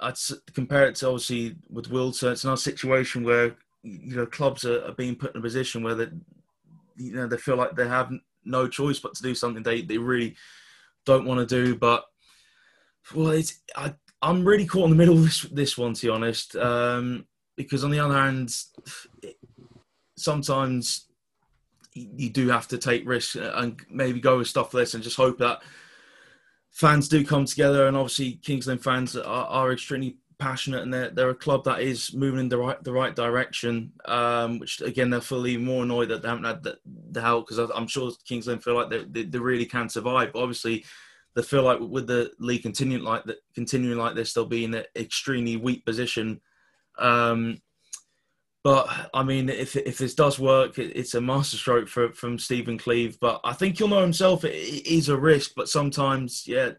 I'd 0.00 0.16
compare 0.54 0.86
it 0.86 0.96
to 0.96 1.08
obviously 1.08 1.56
with 1.68 1.90
Wealdstone. 1.90 2.32
It's 2.32 2.44
not 2.44 2.54
a 2.54 2.58
situation 2.58 3.24
where 3.24 3.56
you 3.82 4.16
know 4.16 4.26
clubs 4.26 4.64
are, 4.64 4.84
are 4.84 4.92
being 4.92 5.16
put 5.16 5.34
in 5.34 5.38
a 5.38 5.42
position 5.42 5.82
where 5.82 5.94
they 5.94 6.08
you 6.96 7.14
know 7.14 7.26
they 7.26 7.36
feel 7.36 7.56
like 7.56 7.74
they 7.74 7.88
have 7.88 8.12
no 8.44 8.68
choice 8.68 8.98
but 8.98 9.14
to 9.14 9.22
do 9.22 9.34
something 9.34 9.62
they 9.62 9.82
they 9.82 9.98
really 9.98 10.36
don't 11.04 11.26
want 11.26 11.40
to 11.40 11.64
do. 11.64 11.76
But 11.76 12.04
well, 13.14 13.30
it's 13.30 13.60
I, 13.76 13.94
I'm 14.22 14.44
really 14.44 14.66
caught 14.66 14.84
in 14.84 14.90
the 14.90 14.96
middle 14.96 15.16
of 15.16 15.24
this 15.24 15.42
this 15.42 15.78
one 15.78 15.94
to 15.94 16.06
be 16.06 16.10
honest, 16.10 16.56
um, 16.56 17.26
because 17.56 17.84
on 17.84 17.90
the 17.90 18.00
other 18.00 18.14
hand, 18.14 18.54
it, 19.22 19.36
sometimes 20.16 21.06
you 21.94 22.30
do 22.30 22.48
have 22.48 22.68
to 22.68 22.78
take 22.78 23.08
risks 23.08 23.36
and 23.36 23.80
maybe 23.88 24.20
go 24.20 24.38
with 24.38 24.48
stuff 24.48 24.70
this 24.72 24.94
and 24.94 25.02
just 25.02 25.16
hope 25.16 25.38
that 25.38 25.62
fans 26.70 27.08
do 27.08 27.24
come 27.24 27.44
together. 27.44 27.86
And 27.86 27.96
obviously, 27.96 28.32
Kings 28.42 28.66
Lynn 28.66 28.78
fans 28.78 29.16
are, 29.16 29.46
are 29.46 29.72
extremely 29.72 30.18
passionate 30.38 30.82
and 30.82 30.92
they're, 30.92 31.10
they're 31.10 31.30
a 31.30 31.34
club 31.34 31.62
that 31.64 31.80
is 31.80 32.12
moving 32.12 32.40
in 32.40 32.48
the 32.48 32.58
right 32.58 32.82
the 32.82 32.92
right 32.92 33.14
direction. 33.14 33.92
Um, 34.04 34.58
which 34.58 34.80
again, 34.80 35.10
they're 35.10 35.20
fully 35.20 35.56
more 35.56 35.84
annoyed 35.84 36.08
that 36.08 36.22
they 36.22 36.28
haven't 36.28 36.44
had 36.44 36.62
the, 36.62 36.78
the 36.84 37.20
help 37.20 37.46
because 37.46 37.70
I'm 37.74 37.86
sure 37.86 38.10
Kings 38.26 38.48
Lynn 38.48 38.58
feel 38.58 38.74
like 38.74 38.90
they, 38.90 39.04
they, 39.04 39.22
they 39.22 39.38
really 39.38 39.66
can 39.66 39.88
survive. 39.88 40.32
But 40.32 40.42
obviously, 40.42 40.84
they 41.34 41.42
feel 41.42 41.62
like 41.62 41.80
with 41.80 42.06
the 42.06 42.32
league 42.38 42.62
continuing 42.62 43.04
like 43.04 43.22
continuing 43.54 43.98
like 43.98 44.16
this, 44.16 44.32
they'll 44.32 44.46
be 44.46 44.64
in 44.64 44.74
an 44.74 44.84
extremely 44.96 45.56
weak 45.56 45.84
position. 45.86 46.40
Um, 46.98 47.60
but 48.64 49.10
I 49.12 49.22
mean, 49.22 49.50
if 49.50 49.76
if 49.76 49.98
this 49.98 50.14
does 50.14 50.38
work, 50.38 50.78
it's 50.78 51.14
a 51.14 51.20
masterstroke 51.20 51.86
for, 51.86 52.12
from 52.14 52.38
Stephen 52.38 52.78
Cleeve. 52.78 53.20
But 53.20 53.42
I 53.44 53.52
think 53.52 53.78
you'll 53.78 53.90
know 53.90 54.00
himself. 54.00 54.42
It 54.42 54.86
is 54.86 55.10
a 55.10 55.18
risk, 55.18 55.52
but 55.54 55.68
sometimes, 55.68 56.46
yeah, 56.46 56.70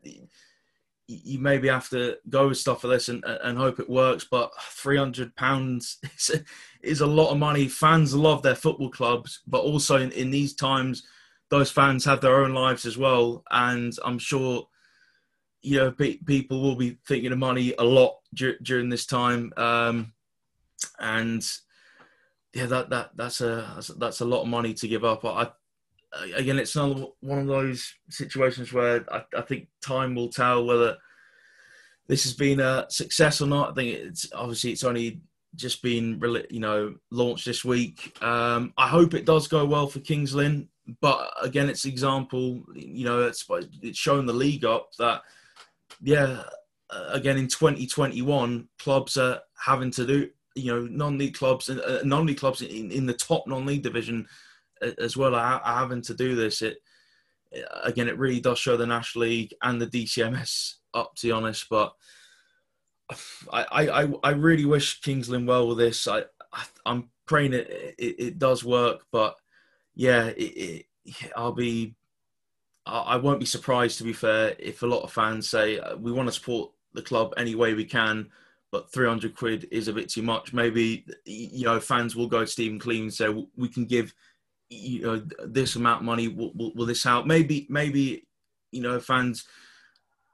you 1.08 1.38
maybe 1.38 1.68
have 1.68 1.88
to 1.90 2.18
go 2.28 2.48
with 2.48 2.58
stuff 2.58 2.82
for 2.82 2.88
this 2.88 3.08
and, 3.08 3.24
and 3.24 3.56
hope 3.56 3.80
it 3.80 3.88
works. 3.88 4.26
But 4.30 4.52
three 4.60 4.98
hundred 4.98 5.36
pounds 5.36 6.00
is 6.18 6.32
a, 6.32 6.44
is 6.82 7.02
a 7.02 7.08
lot 7.08 7.32
of 7.32 7.38
money. 7.38 7.68
Fans 7.68 8.16
love 8.16 8.42
their 8.42 8.56
football 8.56 8.90
clubs, 8.90 9.42
but 9.46 9.62
also 9.62 9.98
in, 9.98 10.12
in 10.12 10.32
these 10.32 10.56
times 10.56 11.04
those 11.50 11.70
fans 11.70 12.04
have 12.06 12.20
their 12.20 12.44
own 12.44 12.56
lives 12.56 12.88
as 12.88 12.98
well, 12.98 13.44
and 13.52 13.94
I'm 14.04 14.18
sure 14.18 14.68
you 15.62 15.78
know 15.78 15.92
pe- 15.92 16.18
people 16.18 16.64
will 16.64 16.76
be 16.76 16.98
thinking 17.08 17.32
of 17.32 17.38
money 17.38 17.76
a 17.78 17.84
lot 17.84 18.16
dur- 18.34 18.58
during 18.64 18.90
this 18.90 19.06
time, 19.06 19.54
um, 19.56 20.14
and 20.98 21.48
yeah, 22.56 22.66
that 22.66 22.90
that 22.90 23.12
that's 23.16 23.42
a 23.42 23.84
that's 23.98 24.22
a 24.22 24.26
lot 24.26 24.42
of 24.42 24.48
money 24.48 24.74
to 24.74 24.88
give 24.88 25.04
up. 25.04 25.24
I, 25.24 25.50
again, 26.36 26.58
it's 26.58 26.76
another 26.76 27.06
one 27.20 27.40
of 27.40 27.48
those 27.48 27.94
situations 28.10 28.74
where 28.74 29.06
I, 29.14 29.24
I 29.38 29.42
think 29.42 29.68
time 29.82 30.16
will 30.16 30.30
tell 30.30 30.66
whether 30.66 30.98
this 32.08 32.24
has 32.24 32.34
been 32.34 32.60
a 32.60 32.88
success 32.90 33.42
or 33.42 33.48
not. 33.48 33.72
I 33.72 33.74
think 33.74 33.90
it's 33.94 34.32
obviously 34.34 34.72
it's 34.72 34.84
only 34.84 35.22
just 35.56 35.84
been 35.84 36.20
you 36.50 36.60
know 36.60 36.96
launched 37.12 37.46
this 37.46 37.64
week. 37.64 38.18
Um, 38.24 38.74
I 38.78 38.88
hope 38.88 39.14
it 39.14 39.26
does 39.26 39.48
go 39.48 39.66
well 39.66 39.88
for 39.88 40.00
Kings 40.00 40.34
Lynn 40.34 40.68
but 41.02 41.32
again, 41.42 41.70
it's 41.70 41.86
example. 41.86 42.64
You 42.74 43.06
know, 43.06 43.24
it's 43.24 43.46
it's 43.82 43.98
shown 43.98 44.26
the 44.26 44.34
league 44.34 44.66
up 44.66 44.92
that 45.00 45.22
yeah. 46.02 46.44
Again, 47.10 47.38
in 47.38 47.48
2021, 47.48 48.70
clubs 48.78 49.18
are 49.18 49.40
having 49.58 49.90
to 49.92 50.06
do 50.06 50.30
you 50.56 50.74
know 50.74 50.88
non-league 50.90 51.36
clubs 51.36 51.70
and 51.70 51.80
uh, 51.82 52.02
non-league 52.04 52.40
clubs 52.40 52.62
in, 52.62 52.92
in 52.92 53.06
the 53.06 53.14
top 53.14 53.46
non-league 53.46 53.84
division 53.84 54.28
uh, 54.82 54.92
as 55.00 55.16
well 55.16 55.36
are, 55.36 55.60
are 55.60 55.80
having 55.80 56.02
to 56.02 56.14
do 56.14 56.36
this. 56.36 56.62
It 56.62 56.78
again, 57.84 58.08
it 58.08 58.18
really 58.18 58.40
does 58.40 58.60
show 58.60 58.78
the 58.78 58.88
National 58.88 59.26
League 59.26 59.54
and 59.62 59.82
the 59.82 59.88
DCMS 59.88 60.76
up. 60.94 61.16
To 61.16 61.28
be 61.28 61.32
honest, 61.32 61.68
but 61.70 61.94
I 63.52 63.66
I 63.72 64.14
I 64.24 64.30
really 64.32 64.66
wish 64.66 65.02
Kings 65.02 65.30
Lynn 65.30 65.46
well 65.46 65.68
with 65.68 65.78
this. 65.78 66.08
I, 66.08 66.24
I 66.54 66.66
am 66.86 67.10
praying 67.26 67.54
it, 67.54 67.96
it, 67.98 68.16
it 68.20 68.40
does 68.40 68.64
work, 68.64 69.06
but 69.12 69.36
yeah, 69.96 70.28
it, 70.28 70.86
it, 71.06 71.16
I'll 71.36 71.52
be. 71.52 71.96
I 72.88 73.18
won't 73.18 73.40
be 73.40 73.48
surprised, 73.48 73.98
to 73.98 74.04
be 74.04 74.14
fair, 74.14 74.56
if 74.60 74.84
a 74.84 74.86
lot 74.86 75.02
of 75.02 75.12
fans 75.12 75.50
say 75.50 75.80
uh, 75.80 75.96
we 75.96 76.12
want 76.12 76.28
to 76.28 76.32
support 76.32 76.70
the 76.94 77.02
club 77.02 77.34
any 77.36 77.56
way 77.56 77.74
we 77.74 77.84
can, 77.84 78.30
but 78.72 78.92
300 78.92 79.36
quid 79.36 79.68
is 79.72 79.88
a 79.88 79.94
bit 79.94 80.10
too 80.10 80.22
much. 80.22 80.54
Maybe 80.54 81.06
you 81.26 81.66
know 81.66 81.80
fans 81.80 82.16
will 82.16 82.28
go 82.28 82.42
to 82.42 82.48
Stephen 82.48 82.80
Cleeve 82.80 83.04
and 83.04 83.14
say 83.14 83.46
we 83.56 83.70
can 83.70 83.86
give 83.86 84.14
you 84.70 85.02
know 85.02 85.26
this 85.46 85.76
amount 85.76 86.02
of 86.02 86.06
money. 86.06 86.28
Will, 86.28 86.52
will, 86.56 86.74
will 86.76 86.86
this 86.86 87.04
help? 87.04 87.26
Maybe 87.26 87.68
maybe 87.70 88.28
you 88.72 88.82
know 88.82 89.00
fans 89.00 89.46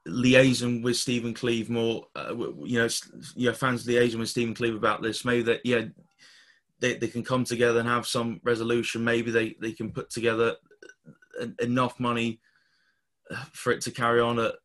liaison 0.06 0.82
with 0.82 0.98
Stephen 0.98 1.34
Cleeve 1.34 1.70
more. 1.70 2.08
Uh, 2.16 2.34
you 2.64 2.80
know, 2.80 2.88
you 3.36 3.50
know, 3.50 3.54
fans 3.54 3.86
liaison 3.86 4.20
with 4.20 4.30
Stephen 4.30 4.54
Cleeve 4.54 4.76
about 4.76 5.02
this. 5.02 5.26
Maybe 5.26 5.44
that 5.44 5.62
yeah, 5.64 5.86
they, 6.80 6.96
they 6.96 7.08
can 7.08 7.24
come 7.24 7.44
together 7.44 7.80
and 7.80 7.88
have 7.88 8.08
some 8.08 8.42
resolution. 8.44 9.04
Maybe 9.04 9.32
they, 9.32 9.56
they 9.62 9.72
can 9.72 9.92
put 9.92 10.10
together 10.10 10.56
enough 11.60 12.00
money 12.00 12.40
for 13.54 13.72
it 13.72 13.82
to 13.82 13.92
carry 13.92 14.20
on 14.20 14.40
at, 14.40 14.56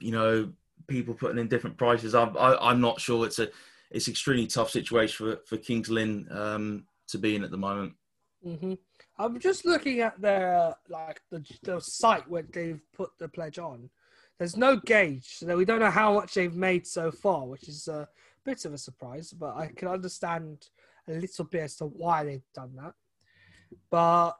you 0.00 0.12
know, 0.12 0.52
people 0.90 1.14
putting 1.14 1.38
in 1.38 1.48
different 1.48 1.78
prices. 1.78 2.14
I'm, 2.14 2.36
I, 2.36 2.70
am 2.70 2.80
not 2.80 3.00
sure. 3.00 3.24
It's 3.24 3.38
a, 3.38 3.48
it's 3.90 4.08
extremely 4.08 4.46
tough 4.46 4.70
situation 4.70 5.26
for, 5.26 5.40
for 5.46 5.56
Kings 5.56 5.88
Lynn 5.88 6.26
um, 6.30 6.84
to 7.08 7.16
be 7.16 7.36
in 7.36 7.44
at 7.44 7.50
the 7.50 7.56
moment. 7.56 7.94
Mm-hmm. 8.46 8.74
I'm 9.18 9.38
just 9.38 9.64
looking 9.64 10.00
at 10.00 10.20
their 10.20 10.74
like 10.88 11.20
the, 11.30 11.44
the 11.62 11.80
site 11.80 12.28
where 12.28 12.42
they've 12.42 12.80
put 12.94 13.10
the 13.18 13.28
pledge 13.28 13.58
on. 13.58 13.88
There's 14.38 14.56
no 14.56 14.76
gauge, 14.76 15.36
so 15.38 15.56
we 15.56 15.66
don't 15.66 15.80
know 15.80 15.90
how 15.90 16.14
much 16.14 16.34
they've 16.34 16.54
made 16.54 16.86
so 16.86 17.10
far, 17.10 17.46
which 17.46 17.68
is 17.68 17.88
a 17.88 18.08
bit 18.44 18.64
of 18.64 18.72
a 18.72 18.78
surprise. 18.78 19.32
But 19.32 19.56
I 19.56 19.66
can 19.66 19.88
understand 19.88 20.66
a 21.08 21.12
little 21.12 21.44
bit 21.44 21.62
as 21.62 21.76
to 21.76 21.84
why 21.84 22.24
they've 22.24 22.52
done 22.54 22.74
that. 22.76 22.94
But 23.90 24.32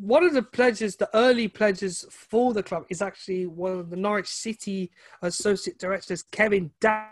one 0.00 0.24
of 0.24 0.34
the 0.34 0.42
pledges, 0.42 0.96
the 0.96 1.08
early 1.14 1.48
pledges 1.48 2.04
for 2.10 2.52
the 2.52 2.62
club, 2.62 2.84
is 2.88 3.02
actually 3.02 3.46
one 3.46 3.72
of 3.72 3.90
the 3.90 3.96
Norwich 3.96 4.28
City 4.28 4.90
associate 5.22 5.78
directors, 5.78 6.22
Kevin 6.22 6.70
Dack. 6.80 7.10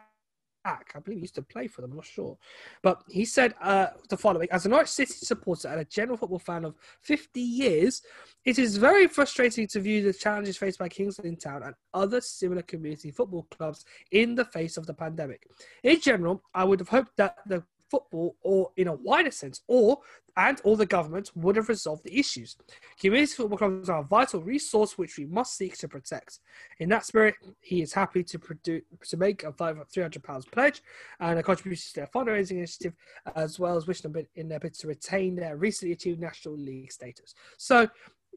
I 0.65 1.01
believe 1.01 1.19
he 1.19 1.23
used 1.23 1.35
to 1.35 1.43
play 1.43 1.67
for 1.67 1.81
them, 1.81 1.91
I'm 1.91 1.97
not 1.97 2.07
sure. 2.07 2.39
But 2.83 3.03
he 3.09 3.25
said 3.25 3.55
uh, 3.61 3.89
the 4.09 4.17
following 4.17 4.49
As 4.53 4.65
a 4.65 4.69
Norwich 4.69 4.89
City 4.89 5.13
supporter 5.13 5.69
and 5.69 5.81
a 5.81 5.85
general 5.85 6.17
football 6.17 6.39
fan 6.39 6.65
of 6.65 6.77
50 7.01 7.41
years, 7.41 8.03
it 8.45 8.59
is 8.59 8.77
very 8.77 9.09
frustrating 9.09 9.67
to 9.69 9.81
view 9.81 10.03
the 10.03 10.13
challenges 10.13 10.57
faced 10.57 10.79
by 10.79 10.89
Kings 10.89 11.19
Lynn 11.19 11.37
Town 11.37 11.63
and 11.65 11.75
other 11.95 12.21
similar 12.21 12.63
community 12.63 13.11
football 13.11 13.47
clubs 13.51 13.85
in 14.13 14.37
the 14.37 14.45
face 14.45 14.77
of 14.77 14.87
the 14.87 14.95
pandemic. 14.95 15.49
In 15.83 16.01
general, 16.01 16.43
I 16.55 16.65
would 16.65 16.79
have 16.79 16.89
hoped 16.89 17.17
that 17.17 17.39
the 17.47 17.65
football 17.93 18.37
or 18.41 18.71
in 18.79 18.89
a 18.89 18.95
wider 18.95 19.31
sense 19.31 19.61
or 19.69 19.99
and 20.37 20.61
all 20.65 20.77
the 20.77 20.87
government 20.87 21.31
would 21.35 21.57
have 21.57 21.69
resolved 21.69 22.05
the 22.05 22.19
issues. 22.19 22.57
Community 22.99 23.35
football 23.35 23.59
clubs 23.59 23.89
are 23.89 24.01
a 24.01 24.05
vital 24.05 24.41
resource 24.43 24.97
which 24.97 25.19
we 25.19 25.27
must 25.27 25.57
seek 25.57 25.77
to 25.79 25.89
protect. 25.89 26.39
In 26.79 26.89
that 26.89 27.05
spirit, 27.05 27.35
he 27.61 27.83
is 27.83 27.93
happy 27.93 28.23
to 28.25 28.39
produce 28.39 28.83
to 29.09 29.17
make 29.17 29.45
a 29.45 29.53
£300 29.53 30.51
pledge 30.51 30.83
and 31.21 31.39
a 31.39 31.43
contribution 31.43 31.89
to 31.89 32.01
their 32.01 32.07
fundraising 32.07 32.53
initiative, 32.59 32.95
as 33.37 33.59
well 33.59 33.77
as 33.77 33.87
wishing 33.87 34.11
them 34.11 34.27
in 34.37 34.49
their 34.49 34.61
bid 34.61 34.75
to 34.75 34.87
retain 34.87 35.37
their 35.37 35.57
recently 35.57 35.93
achieved 35.93 36.21
National 36.21 36.57
League 36.57 36.93
status. 36.93 37.35
So, 37.59 37.89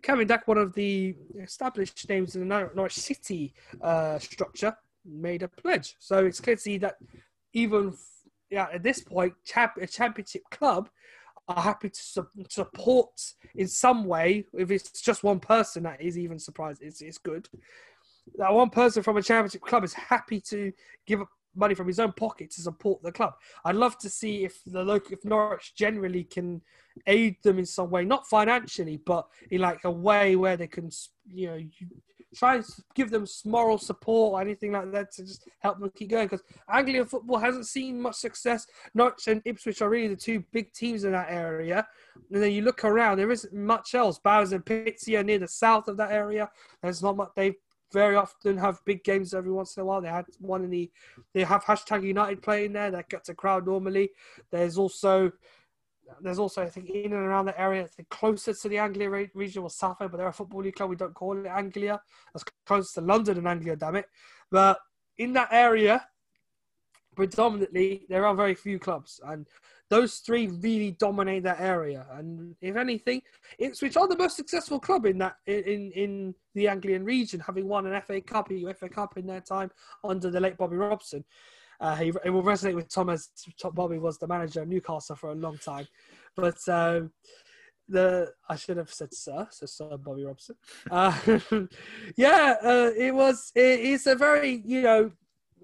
Kevin 0.02 0.28
Dack, 0.28 0.48
one 0.48 0.58
of 0.58 0.74
the 0.74 1.16
established 1.42 2.08
names 2.10 2.36
in 2.36 2.48
the 2.48 2.70
Norwich 2.76 2.94
City 2.94 3.54
uh, 3.82 4.20
structure, 4.20 4.76
made 5.06 5.44
a 5.44 5.48
pledge. 5.48 5.96
So 6.00 6.26
it's 6.26 6.42
clear 6.42 6.56
to 6.56 6.62
see 6.62 6.78
that 6.80 6.98
even 7.54 7.94
yeah, 8.50 8.68
at 8.72 8.84
this 8.84 9.02
point, 9.02 9.34
champ- 9.44 9.78
a 9.82 9.88
championship 9.88 10.44
club 10.52 10.90
are 11.48 11.62
happy 11.62 11.90
to 11.90 12.00
su- 12.02 12.28
support 12.50 13.12
in 13.56 13.68
some 13.68 14.06
way. 14.06 14.46
If 14.54 14.72
it's 14.72 15.02
just 15.02 15.24
one 15.24 15.40
person, 15.40 15.84
that 15.84 16.02
is 16.02 16.18
even 16.18 16.40
surprised. 16.40 16.82
It's, 16.82 17.02
it's 17.02 17.18
good. 17.18 17.48
That 18.38 18.54
one 18.54 18.70
person 18.70 19.04
from 19.04 19.18
a 19.18 19.22
championship 19.22 19.62
club 19.62 19.84
is 19.84 19.94
happy 19.94 20.42
to 20.50 20.72
give 21.06 21.22
money 21.56 21.76
from 21.76 21.88
his 21.88 22.00
own 22.00 22.12
pocket 22.12 22.52
to 22.52 22.62
support 22.62 23.02
the 23.02 23.12
club. 23.12 23.34
I'd 23.64 23.76
love 23.76 23.98
to 24.00 24.10
see 24.10 24.44
if 24.44 24.62
the 24.66 24.84
local, 24.84 25.14
if 25.14 25.24
Norwich 25.24 25.74
generally 25.76 26.24
can 26.24 26.62
aid 27.08 27.38
them 27.44 27.60
in 27.60 27.66
some 27.66 27.90
way, 27.90 28.04
not 28.04 28.28
financially, 28.28 28.98
but 28.98 29.28
in 29.52 29.62
like 29.62 29.84
a 29.84 29.92
way 29.92 30.36
where 30.36 30.58
they 30.58 30.68
can, 30.68 30.90
you 31.32 31.48
know, 31.48 31.60
try 32.36 32.56
and 32.56 32.66
give 32.94 33.10
them 33.10 33.26
moral 33.46 33.78
support 33.78 34.34
or 34.34 34.42
anything 34.42 34.72
like 34.72 34.92
that 34.92 35.12
to 35.14 35.24
just 35.24 35.48
help 35.60 35.80
them 35.80 35.92
keep 35.96 36.10
going. 36.10 36.28
Because 36.28 36.44
Anglian 36.70 37.06
football 37.06 37.38
hasn't 37.38 37.68
seen 37.68 38.02
much 38.02 38.16
success. 38.16 38.68
Norwich 38.94 39.28
and 39.28 39.42
Ipswich 39.46 39.82
are 39.82 39.90
really 39.90 40.10
the 40.10 40.16
two 40.16 40.44
big 40.52 40.72
teams 40.74 41.04
in 41.04 41.12
that 41.14 41.30
area. 41.30 41.88
And 42.32 42.42
then 42.42 42.52
you 42.52 42.62
look 42.62 42.84
around, 42.84 43.18
there 43.18 43.32
isn't 43.32 43.54
much 43.54 43.96
else. 43.96 44.20
Bowers 44.20 44.52
and 44.52 44.66
Pitsea 44.66 45.20
are 45.20 45.24
near 45.24 45.40
the 45.40 45.48
south 45.48 45.88
of 45.88 45.98
that 45.98 46.12
area. 46.12 46.50
There's 46.82 47.02
not 47.02 47.18
much. 47.18 47.30
They 47.36 47.56
very 47.94 48.16
often 48.16 48.58
have 48.58 48.84
big 48.86 49.04
games 49.04 49.34
every 49.34 49.52
once 49.52 49.78
in 49.78 49.82
a 49.82 49.86
while. 49.86 50.02
They 50.02 50.10
had 50.10 50.26
one 50.40 50.64
in 50.64 50.70
the. 50.70 50.92
They 51.34 51.44
have 51.44 51.64
hashtag 51.64 52.04
United 52.04 52.42
playing 52.42 52.74
there 52.74 52.92
that 52.92 53.10
gets 53.10 53.30
a 53.30 53.34
crowd 53.34 53.66
normally. 53.66 54.10
There's 54.52 54.78
also 54.78 55.32
there's 56.22 56.40
also, 56.40 56.62
I 56.62 56.70
think, 56.70 56.90
in 56.90 57.14
and 57.14 57.26
around 57.26 57.46
the 57.46 57.60
area, 57.60 57.84
I 57.84 57.88
think 57.88 58.10
closer 58.10 58.54
to 58.54 58.70
the 58.70 58.78
Anglia 58.78 59.10
region 59.34 59.64
was 59.64 59.76
Southend, 59.76 60.12
but 60.12 60.18
they're 60.18 60.28
a 60.28 60.34
football 60.34 60.62
league 60.62 60.76
club. 60.76 60.90
We 60.90 60.96
don't 60.96 61.14
call 61.14 61.38
it 61.38 61.48
Anglia. 61.48 62.00
That's 62.34 62.46
close 62.66 62.94
to 62.94 63.02
London 63.02 63.38
and 63.38 63.48
Anglia, 63.48 63.76
damn 63.76 63.96
it. 63.96 64.06
But 64.52 64.80
in 65.18 65.34
that 65.34 65.50
area, 65.52 66.06
predominantly, 67.16 68.06
there 68.10 68.26
are 68.26 68.36
very 68.36 68.56
few 68.56 68.80
clubs. 68.80 69.20
And 69.26 69.48
those 69.90 70.18
three 70.18 70.48
really 70.48 70.92
dominate 70.92 71.44
that 71.44 71.60
area. 71.60 72.06
And 72.12 72.56
if 72.62 72.76
anything, 72.76 73.22
Ipswich 73.60 73.98
are 73.98 74.08
the 74.08 74.18
most 74.18 74.36
successful 74.36 74.80
club 74.80 75.06
in 75.06 75.20
that 75.20 75.36
in 75.46 75.92
in 75.92 76.36
the 76.54 76.68
Anglian 76.68 77.06
region, 77.06 77.40
having 77.40 77.68
won 77.68 77.86
an 77.86 78.02
FA 78.02 78.22
Cup, 78.22 78.52
a 78.52 78.74
FA 78.74 78.90
Cup 78.90 79.18
in 79.18 79.28
their 79.28 79.42
time 79.42 79.72
under 80.04 80.32
the 80.32 80.40
late 80.40 80.58
Bobby 80.58 80.76
Robson. 80.76 81.24
Uh, 81.80 81.96
he, 81.96 82.14
it 82.24 82.30
will 82.30 82.44
resonate 82.44 82.76
with 82.76 82.90
Tom 82.90 83.10
as 83.10 83.30
Bobby 83.74 83.98
was 83.98 84.18
the 84.18 84.28
manager 84.28 84.62
of 84.62 84.68
Newcastle 84.68 85.16
for 85.16 85.32
a 85.32 85.36
long 85.36 85.58
time. 85.58 85.88
But 86.36 86.58
um, 86.70 87.12
the 87.88 88.32
I 88.50 88.56
should 88.56 88.78
have 88.78 88.92
said 88.92 89.14
sir, 89.14 89.48
so 89.52 89.66
Sir 89.66 89.98
Bobby 89.98 90.26
Robson. 90.26 90.56
Uh, 90.90 91.18
yeah, 92.16 92.56
uh, 92.64 92.92
it 92.98 93.14
was. 93.14 93.52
It, 93.56 93.80
it's 93.82 94.08
a 94.08 94.16
very 94.16 94.62
you 94.66 94.82
know 94.82 95.12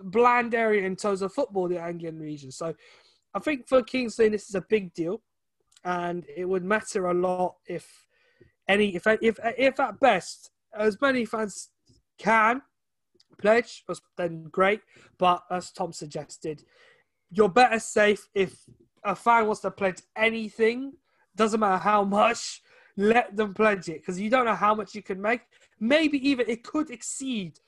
bland 0.04 0.54
area 0.54 0.86
in 0.86 0.96
terms 0.96 1.22
of 1.22 1.34
football, 1.34 1.68
the 1.68 1.80
Anglian 1.80 2.20
region. 2.20 2.52
So 2.52 2.74
I 3.34 3.40
think 3.40 3.68
for 3.68 3.82
Kings 3.84 4.20
Lynn 4.20 4.32
this 4.32 4.50
is 4.50 4.56
a 4.56 4.62
big 4.62 4.94
deal, 4.94 5.22
and 5.84 6.26
it 6.36 6.46
would 6.46 6.64
matter 6.64 7.08
a 7.08 7.14
lot 7.14 7.56
if 7.68 8.08
any 8.68 8.96
if 8.96 9.08
if 9.08 9.40
if 9.58 9.80
at 9.80 10.00
best 10.00 10.52
as 10.78 11.00
many 11.02 11.26
fans 11.26 11.70
can 12.18 12.62
pledge, 13.42 13.84
was 13.88 14.02
then 14.18 14.46
great. 14.52 14.82
But 15.18 15.44
as 15.50 15.72
Tom 15.72 15.94
suggested, 15.94 16.64
you're 17.30 17.50
better 17.50 17.80
safe 17.80 18.28
if 18.34 18.64
a 19.04 19.16
fan 19.16 19.46
wants 19.46 19.62
to 19.62 19.72
pledge 19.72 20.02
anything, 20.16 20.94
doesn't 21.36 21.60
matter 21.60 21.78
how 21.78 22.04
much, 22.04 22.62
let 22.98 23.36
them 23.36 23.54
pledge 23.54 23.90
it 23.90 24.02
because 24.02 24.20
you 24.20 24.30
don't 24.30 24.46
know 24.46 24.56
how 24.56 24.76
much 24.76 24.94
you 24.94 25.02
can 25.02 25.22
make. 25.22 25.42
Maybe 25.80 26.18
even 26.30 26.50
it 26.50 26.64
could 26.64 26.92
exceed 26.92 27.60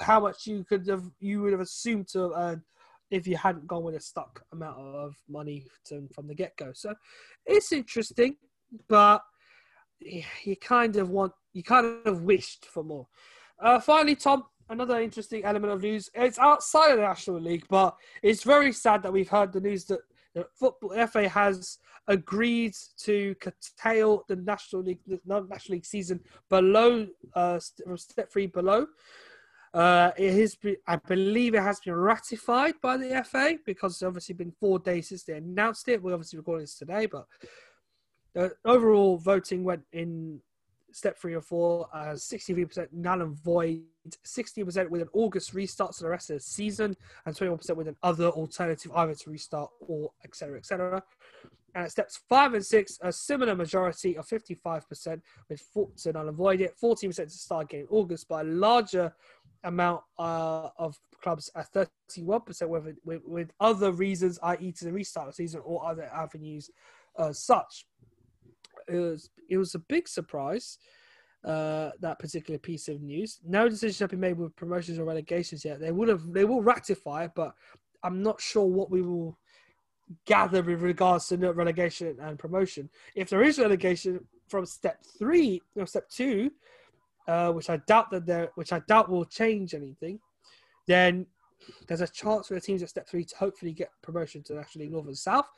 how 0.00 0.20
much 0.20 0.46
you 0.46 0.64
could 0.64 0.86
have 0.88 1.04
you 1.20 1.42
would 1.42 1.52
have 1.52 1.60
assumed 1.60 2.08
to 2.08 2.32
earn 2.36 2.62
if 3.10 3.26
you 3.26 3.36
hadn't 3.36 3.66
gone 3.66 3.84
with 3.84 3.94
a 3.94 4.00
stuck 4.00 4.42
amount 4.52 4.78
of 4.78 5.14
money 5.28 5.64
to, 5.86 6.08
from 6.12 6.26
the 6.26 6.34
get 6.34 6.56
go. 6.56 6.72
So 6.74 6.94
it's 7.46 7.72
interesting, 7.72 8.36
but 8.88 9.22
you 10.00 10.56
kind 10.56 10.96
of 10.96 11.10
want 11.10 11.32
you 11.52 11.62
kind 11.62 12.00
of 12.04 12.22
wished 12.22 12.66
for 12.66 12.82
more. 12.82 13.06
Uh, 13.58 13.80
finally, 13.80 14.16
Tom, 14.16 14.44
another 14.68 15.00
interesting 15.00 15.44
element 15.44 15.72
of 15.72 15.82
news. 15.82 16.10
It's 16.14 16.38
outside 16.38 16.92
of 16.92 16.96
the 16.96 17.02
National 17.02 17.40
League, 17.40 17.66
but 17.68 17.96
it's 18.22 18.42
very 18.42 18.72
sad 18.72 19.02
that 19.02 19.12
we've 19.12 19.28
heard 19.28 19.52
the 19.52 19.60
news 19.60 19.84
that 19.86 20.00
the 20.34 20.46
football 20.54 21.06
FA 21.06 21.28
has 21.28 21.78
agreed 22.08 22.74
to 22.98 23.34
curtail 23.36 24.24
the 24.28 24.36
National 24.36 24.82
League 24.82 25.00
the 25.06 25.20
National 25.26 25.76
League 25.76 25.86
season 25.86 26.20
below 26.48 27.06
uh, 27.34 27.58
step 27.58 28.30
three 28.30 28.46
below. 28.46 28.86
Uh, 29.74 30.10
it 30.16 30.32
has 30.32 30.54
been, 30.54 30.76
I 30.86 30.96
believe 30.96 31.54
it 31.54 31.62
has 31.62 31.80
been 31.80 31.94
ratified 31.94 32.74
by 32.80 32.96
the 32.96 33.22
FA 33.24 33.58
because 33.66 33.92
it's 33.92 34.02
obviously 34.02 34.34
been 34.34 34.52
four 34.58 34.78
days 34.78 35.08
since 35.08 35.24
they 35.24 35.34
announced 35.34 35.88
it. 35.88 36.02
We're 36.02 36.14
obviously 36.14 36.38
recording 36.38 36.62
this 36.62 36.78
today, 36.78 37.06
but 37.06 37.26
the 38.32 38.52
overall 38.64 39.18
voting 39.18 39.64
went 39.64 39.82
in 39.92 40.40
step 40.96 41.18
three 41.18 41.34
or 41.34 41.42
four, 41.42 41.86
uh, 41.92 42.14
63% 42.14 42.88
null 42.90 43.20
and 43.20 43.36
void, 43.36 43.82
60% 44.24 44.88
with 44.88 45.02
an 45.02 45.08
August 45.12 45.52
restart 45.52 45.92
to 45.92 46.04
the 46.04 46.08
rest 46.08 46.30
of 46.30 46.36
the 46.36 46.40
season, 46.40 46.96
and 47.26 47.36
21% 47.36 47.76
with 47.76 47.86
an 47.86 47.96
other 48.02 48.28
alternative 48.28 48.90
either 48.94 49.14
to 49.14 49.30
restart 49.30 49.70
or 49.80 50.10
etc. 50.24 50.56
etc. 50.56 51.02
And 51.74 51.84
at 51.84 51.90
steps 51.90 52.18
five 52.30 52.54
and 52.54 52.64
six, 52.64 52.98
a 53.02 53.12
similar 53.12 53.54
majority 53.54 54.16
of 54.16 54.26
55% 54.26 55.20
with 55.50 55.60
four, 55.60 55.90
to 55.98 56.12
null 56.12 56.28
and 56.28 56.36
void 56.36 56.62
it, 56.62 56.74
14% 56.82 57.14
to 57.14 57.28
start 57.28 57.74
in 57.74 57.86
August, 57.90 58.26
but 58.26 58.46
a 58.46 58.48
larger 58.48 59.14
amount 59.64 60.00
uh, 60.18 60.70
of 60.78 60.98
clubs 61.20 61.50
at 61.54 61.66
31% 61.74 62.68
with, 62.68 62.96
with, 63.04 63.20
with 63.26 63.50
other 63.60 63.92
reasons, 63.92 64.38
i.e., 64.44 64.72
to 64.72 64.86
the 64.86 64.92
restart 64.92 65.28
of 65.28 65.34
the 65.34 65.36
season 65.36 65.60
or 65.62 65.86
other 65.86 66.08
avenues 66.14 66.70
uh, 67.18 67.32
such 67.32 67.84
it 68.88 68.96
was 68.96 69.30
it 69.48 69.58
was 69.58 69.74
a 69.74 69.80
big 69.80 70.08
surprise. 70.08 70.78
Uh, 71.44 71.92
that 72.00 72.18
particular 72.18 72.58
piece 72.58 72.88
of 72.88 73.00
news. 73.00 73.38
No 73.46 73.68
decisions 73.68 74.00
have 74.00 74.10
been 74.10 74.18
made 74.18 74.36
with 74.36 74.56
promotions 74.56 74.98
or 74.98 75.04
relegations 75.04 75.64
yet. 75.64 75.78
They 75.78 75.92
would 75.92 76.08
have 76.08 76.32
they 76.32 76.44
will 76.44 76.60
ratify, 76.60 77.28
but 77.28 77.54
I'm 78.02 78.20
not 78.20 78.40
sure 78.40 78.64
what 78.64 78.90
we 78.90 79.02
will 79.02 79.38
gather 80.24 80.62
with 80.62 80.82
regards 80.82 81.28
to 81.28 81.36
relegation 81.36 82.16
and 82.20 82.38
promotion. 82.38 82.90
If 83.14 83.28
there 83.28 83.42
is 83.42 83.58
relegation 83.58 84.26
from 84.48 84.66
step 84.66 85.04
three 85.18 85.62
or 85.76 85.86
step 85.86 86.08
two, 86.08 86.50
uh, 87.28 87.52
which 87.52 87.70
I 87.70 87.78
doubt 87.88 88.10
that 88.10 88.26
there, 88.26 88.50
which 88.54 88.72
I 88.72 88.80
doubt 88.88 89.08
will 89.08 89.24
change 89.24 89.74
anything, 89.74 90.18
then 90.86 91.26
there's 91.86 92.00
a 92.00 92.08
chance 92.08 92.48
for 92.48 92.54
the 92.54 92.60
teams 92.60 92.82
at 92.82 92.88
step 92.88 93.08
three 93.08 93.24
to 93.24 93.36
hopefully 93.36 93.72
get 93.72 93.90
promotion 94.02 94.42
to 94.44 94.54
National 94.54 94.84
League 94.84 94.92
North 94.92 95.06
and 95.06 95.18
South 95.18 95.48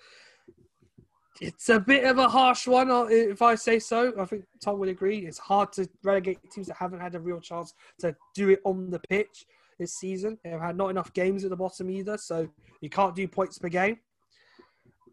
it's 1.41 1.69
a 1.69 1.81
bit 1.81 2.05
of 2.05 2.19
a 2.19 2.29
harsh 2.29 2.67
one, 2.67 2.91
uh, 2.91 3.05
if 3.05 3.43
I 3.43 3.55
say 3.55 3.79
so. 3.79 4.13
I 4.19 4.25
think 4.25 4.45
Tom 4.63 4.79
would 4.79 4.89
agree. 4.89 5.27
It's 5.27 5.39
hard 5.39 5.73
to 5.75 5.89
relegate 6.03 6.39
teams 6.51 6.67
that 6.69 6.77
haven't 6.77 7.01
had 7.01 7.15
a 7.15 7.21
real 7.21 7.41
chance 7.41 7.75
to 8.01 8.15
do 8.35 8.51
it 8.51 8.61
on 8.65 8.91
the 8.91 9.01
pitch 9.09 9.47
this 9.79 9.95
season. 9.95 10.39
They've 10.43 10.61
had 10.61 10.77
not 10.77 10.91
enough 10.91 11.13
games 11.13 11.45
at 11.45 11.51
the 11.51 11.57
bottom 11.57 11.91
either, 11.91 12.19
so 12.19 12.49
you 12.81 12.91
can't 12.91 13.15
do 13.15 13.29
points 13.29 13.59
per 13.59 13.69
game. 13.69 13.99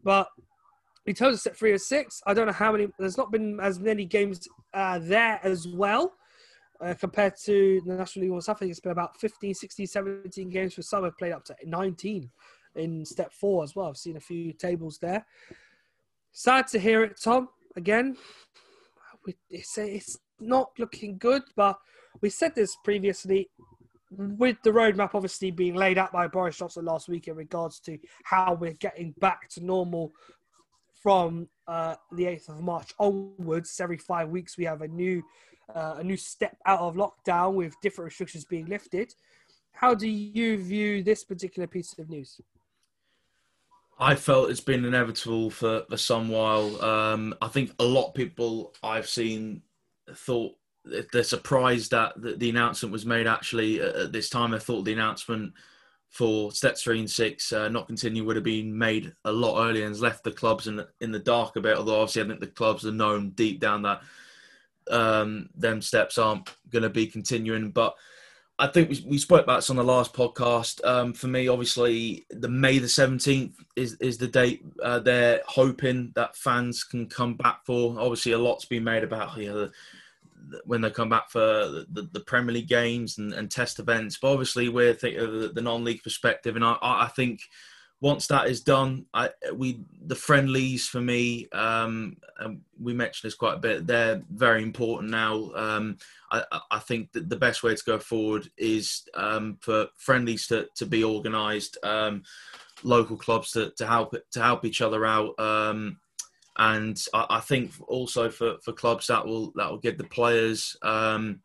But 0.04 0.28
in 1.06 1.14
terms 1.14 1.36
of 1.36 1.42
set 1.42 1.58
three 1.58 1.72
or 1.72 1.78
six, 1.78 2.22
I 2.26 2.34
don't 2.34 2.48
know 2.48 2.54
how 2.54 2.72
many. 2.72 2.88
There's 2.98 3.18
not 3.18 3.32
been 3.32 3.60
as 3.60 3.80
many 3.80 4.06
games 4.06 4.48
uh, 4.74 5.00
there 5.02 5.40
as 5.44 5.68
well. 5.68 6.14
Uh, 6.82 6.94
compared 6.94 7.34
to 7.46 7.82
the 7.86 7.94
National 7.94 8.24
League 8.24 8.32
One, 8.32 8.42
I 8.46 8.54
think 8.54 8.70
it's 8.70 8.82
been 8.82 8.92
about 8.92 9.18
15, 9.18 9.54
16, 9.54 9.88
17 9.88 10.50
games 10.50 10.74
for 10.74 10.82
some 10.82 11.06
have 11.06 11.18
played 11.18 11.32
up 11.32 11.46
to 11.46 11.56
19 11.64 12.30
in 12.76 13.06
step 13.06 13.32
four 13.32 13.64
as 13.64 13.76
well. 13.76 13.88
I've 13.88 13.98
seen 13.98 14.18
a 14.18 14.22
few 14.22 14.52
tables 14.52 14.98
there. 15.02 15.26
Sad 16.38 16.67
to 16.67 16.80
hear 16.80 17.02
it, 17.02 17.17
Tom. 17.24 17.48
Again, 17.78 18.17
it's, 19.50 19.78
it's 19.78 20.17
not 20.41 20.69
looking 20.78 21.17
good, 21.17 21.43
but 21.55 21.78
we 22.22 22.30
said 22.30 22.53
this 22.53 22.76
previously 22.84 23.49
with 24.12 24.57
the 24.62 24.70
roadmap 24.70 25.12
obviously 25.14 25.49
being 25.49 25.76
laid 25.76 25.97
out 25.97 26.12
by 26.12 26.28
Boris 26.28 26.57
Johnson 26.57 26.84
last 26.84 27.07
week 27.07 27.30
in 27.30 27.38
regards 27.38 27.80
to 27.80 27.97
how 28.26 28.53
we're 28.53 28.74
getting 28.74 29.14
back 29.22 29.47
to 29.51 29.66
normal 29.66 30.12
from 31.01 31.47
uh, 31.70 31.95
the 32.12 32.26
8th 32.26 32.49
of 32.49 32.62
March 32.62 32.93
onwards. 32.99 33.80
Every 33.80 33.97
five 33.97 34.28
weeks, 34.28 34.57
we 34.57 34.66
have 34.66 34.82
a 34.82 34.89
new 34.89 35.24
uh, 35.74 35.95
a 35.99 36.03
new 36.03 36.18
step 36.18 36.57
out 36.66 36.82
of 36.82 36.95
lockdown 36.95 37.53
with 37.53 37.74
different 37.82 38.07
restrictions 38.07 38.43
being 38.43 38.66
lifted. 38.66 39.14
How 39.72 39.95
do 39.95 40.10
you 40.10 40.62
view 40.62 41.01
this 41.01 41.24
particular 41.24 41.66
piece 41.66 41.97
of 41.97 42.10
news? 42.10 42.41
I 43.98 44.16
felt 44.16 44.50
it's 44.50 44.62
been 44.62 44.84
inevitable 44.84 45.50
for, 45.50 45.84
for 45.89 45.98
some 45.98 46.28
while. 46.28 46.82
Um, 46.84 47.34
I 47.41 47.48
think 47.48 47.72
a 47.80 47.86
lot 47.86 48.10
of 48.10 48.14
people 48.14 48.74
I've 48.84 49.08
seen 49.08 49.62
thought 50.14 50.54
they're 51.12 51.24
surprised 51.24 51.91
that 51.91 52.14
the, 52.22 52.50
announcement 52.50 52.91
was 52.91 53.06
made 53.06 53.26
actually 53.26 53.82
at 53.82 54.12
this 54.12 54.30
time. 54.30 54.54
I 54.54 54.60
thought 54.60 54.84
the 54.84 54.93
announcement 54.93 55.54
for 56.10 56.52
steps 56.52 56.84
three 56.84 57.00
and 57.00 57.10
six 57.10 57.52
uh, 57.52 57.70
not 57.70 57.88
continue 57.88 58.24
would 58.24 58.36
have 58.36 58.46
been 58.46 58.78
made 58.78 59.14
a 59.26 59.32
lot 59.32 59.68
earlier 59.68 59.84
and 59.84 59.91
has 59.91 60.02
left 60.02 60.24
the 60.24 60.32
clubs 60.32 60.68
in, 60.68 60.84
in 61.02 61.12
the 61.12 61.20
dark 61.20 61.56
a 61.56 61.62
bit. 61.62 61.78
Although 61.78 62.02
obviously 62.02 62.22
I 62.22 62.28
think 62.28 62.39
the 62.39 62.48
clubs 62.48 62.86
are 62.86 62.91
known 62.91 63.32
deep 63.32 63.60
down 63.60 63.82
that 63.82 64.02
um, 64.91 65.50
them 65.56 65.82
steps 65.82 66.18
aren't 66.18 66.54
going 66.70 66.84
to 66.84 66.89
be 66.89 67.08
continuing. 67.08 67.72
But 67.72 67.96
I 68.58 68.68
think 68.68 68.89
we, 68.89 69.03
we 69.06 69.18
spoke 69.18 69.43
about 69.43 69.58
this 69.58 69.70
on 69.70 69.76
the 69.76 69.84
last 69.84 70.14
podcast. 70.14 70.84
Um, 70.86 71.14
for 71.14 71.28
me, 71.28 71.47
obviously, 71.47 72.26
the 72.30 72.47
May 72.47 72.80
the 72.80 72.88
seventeenth 72.88 73.56
is 73.76 73.95
is 73.95 74.18
the 74.18 74.28
date 74.28 74.64
uh, 74.82 74.99
they're 74.99 75.41
hoping 75.45 76.14
that 76.16 76.38
fans 76.38 76.84
can 76.84 77.08
come 77.08 77.36
back 77.36 77.66
for. 77.66 77.99
Obviously, 77.99 78.32
a 78.32 78.38
lot's 78.38 78.66
been 78.66 78.84
made 78.84 79.03
about 79.03 79.38
you 79.38 79.53
know, 79.53 79.70
when 80.66 80.82
they 80.82 80.89
come 80.89 81.10
back 81.10 81.30
for 81.30 81.39
the, 81.39 82.10
the 82.14 82.20
Premier 82.22 82.53
League 82.53 82.68
games 82.68 83.18
and, 83.18 83.34
and, 83.34 83.51
test 83.51 83.80
events. 83.80 84.18
But 84.22 84.32
obviously, 84.32 84.70
we're 84.70 84.93
thinking 84.93 85.22
of 85.22 85.34
the, 85.34 85.47
the 85.49 85.62
non-league 85.62 86.03
perspective, 86.03 86.56
and 86.56 86.64
I, 86.64 86.78
I 86.82 87.12
think 87.14 87.41
once 88.02 88.28
that 88.28 88.48
is 88.48 88.62
done, 88.62 89.06
I, 89.14 89.30
we 89.54 89.80
the 90.06 90.16
friendlies 90.16 90.88
for 90.88 91.02
me, 91.02 91.48
um, 91.54 92.18
we 92.80 92.93
mentioned 92.93 93.28
this 93.28 93.36
quite 93.36 93.56
a 93.56 93.60
bit. 93.60 93.88
They're 93.88 94.22
very 94.30 94.64
important 94.64 95.12
now. 95.12 95.52
Um, 95.56 95.98
I, 96.32 96.43
I, 96.72 96.80
think 96.80 97.14
that 97.14 97.30
the 97.30 97.38
best 97.38 97.64
way 97.64 97.74
to 97.74 97.84
go 97.86 97.98
forward 97.98 98.50
is 98.58 99.04
um, 99.14 99.58
for 99.62 99.88
friendlies 99.98 100.48
to, 100.48 100.68
to 100.76 100.86
be 100.86 101.04
organised, 101.04 101.78
um, 101.84 102.24
local 102.84 103.16
clubs 103.16 103.52
to, 103.52 103.72
to 103.78 103.88
help 103.88 104.14
to 104.32 104.41
help 104.41 104.66
each 104.66 104.82
other 104.82 105.06
out. 105.06 105.39
Um, 105.39 105.98
and 106.58 107.02
I, 107.14 107.26
I, 107.30 107.39
think 107.39 107.72
also 107.88 108.30
for, 108.30 108.58
for 108.64 108.74
clubs 108.74 109.08
that 109.08 109.26
will 109.26 109.52
that 109.56 109.70
will 109.70 109.80
give 109.80 109.98
the 109.98 110.04
players 110.04 110.76
um, 110.82 111.39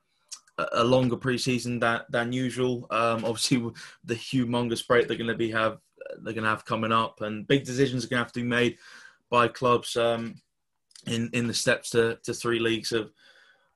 a, 0.73 0.85
longer 0.85 1.17
preseason 1.17 1.81
than 1.81 2.01
than 2.11 2.33
usual. 2.33 2.87
Um, 2.91 3.25
obviously, 3.25 3.71
the 4.05 4.15
humongous 4.15 4.87
break 4.87 5.09
they're 5.09 5.17
going 5.17 5.29
to 5.29 5.35
be 5.35 5.51
have 5.51 5.79
they're 6.23 6.35
going 6.35 6.45
to 6.45 6.51
have 6.51 6.65
coming 6.65 6.93
up, 6.93 7.21
and 7.21 7.47
big 7.47 7.65
decisions 7.65 8.05
are 8.05 8.09
going 8.09 8.21
to 8.21 8.25
have 8.25 8.33
to 8.33 8.41
be 8.41 8.47
made 8.47 8.79
by 9.31 9.49
clubs 9.49 9.97
um, 9.97 10.41
in 11.07 11.31
in 11.33 11.47
the 11.47 11.55
steps 11.55 11.91
to, 11.91 12.19
to 12.25 12.35
three 12.35 12.59
leagues 12.59 12.93
of 12.93 13.13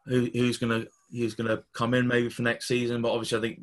who, 0.07 0.29
who's 0.35 0.59
going 0.59 0.83
to 0.83 0.89
who's 1.13 1.35
going 1.35 1.49
to 1.49 1.63
come 1.73 1.95
in 1.95 2.09
maybe 2.09 2.29
for 2.29 2.43
next 2.43 2.67
season. 2.67 3.01
But 3.01 3.13
obviously, 3.13 3.39
I 3.39 3.41
think 3.41 3.61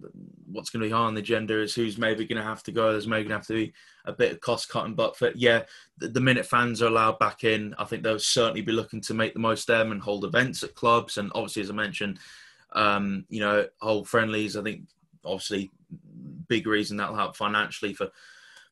what's 0.51 0.69
going 0.69 0.81
to 0.81 0.87
be 0.87 0.93
high 0.93 1.01
on 1.01 1.13
the 1.13 1.21
agenda 1.21 1.61
is 1.61 1.75
who's 1.75 1.97
maybe 1.97 2.25
going 2.25 2.41
to 2.41 2.47
have 2.47 2.63
to 2.63 2.71
go. 2.71 2.91
There's 2.91 3.07
maybe 3.07 3.23
going 3.23 3.31
to 3.31 3.37
have 3.37 3.47
to 3.47 3.53
be 3.53 3.73
a 4.05 4.13
bit 4.13 4.31
of 4.31 4.39
cost 4.39 4.69
cutting. 4.69 4.95
But 4.95 5.17
for 5.17 5.31
yeah, 5.35 5.63
the, 5.97 6.07
the, 6.07 6.21
minute 6.21 6.45
fans 6.45 6.81
are 6.81 6.87
allowed 6.87 7.19
back 7.19 7.43
in, 7.43 7.75
I 7.77 7.83
think 7.83 8.03
they'll 8.03 8.19
certainly 8.19 8.61
be 8.61 8.71
looking 8.71 9.01
to 9.01 9.13
make 9.13 9.33
the 9.33 9.39
most 9.39 9.69
of 9.69 9.77
them 9.77 9.91
and 9.91 10.01
hold 10.01 10.23
events 10.23 10.63
at 10.63 10.75
clubs. 10.75 11.17
And 11.17 11.31
obviously, 11.35 11.63
as 11.63 11.69
I 11.69 11.73
mentioned, 11.73 12.19
um, 12.73 13.25
you 13.29 13.41
know, 13.41 13.67
hold 13.81 14.07
friendlies. 14.07 14.55
I 14.55 14.63
think 14.63 14.83
obviously 15.25 15.71
big 16.47 16.67
reason 16.67 16.97
that'll 16.97 17.15
help 17.15 17.35
financially 17.35 17.93
for 17.93 18.09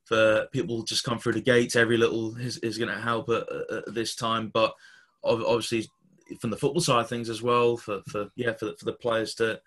for 0.09 0.47
people 0.51 0.81
just 0.81 1.03
come 1.03 1.19
through 1.19 1.33
the 1.33 1.41
gates. 1.41 1.75
Every 1.75 1.95
little 1.95 2.35
is, 2.37 2.57
is 2.57 2.79
going 2.79 2.89
to 2.89 2.99
help 2.99 3.29
at, 3.29 3.43
at, 3.71 3.93
this 3.93 4.15
time. 4.15 4.49
But 4.51 4.73
obviously, 5.23 5.87
from 6.39 6.49
the 6.49 6.57
football 6.57 6.81
side 6.81 7.01
of 7.01 7.09
things 7.09 7.29
as 7.29 7.43
well, 7.43 7.77
for, 7.77 8.01
for 8.09 8.31
yeah, 8.35 8.53
for 8.53 8.65
the, 8.65 8.73
for 8.75 8.85
the 8.85 8.93
players 8.93 9.35
to 9.35 9.61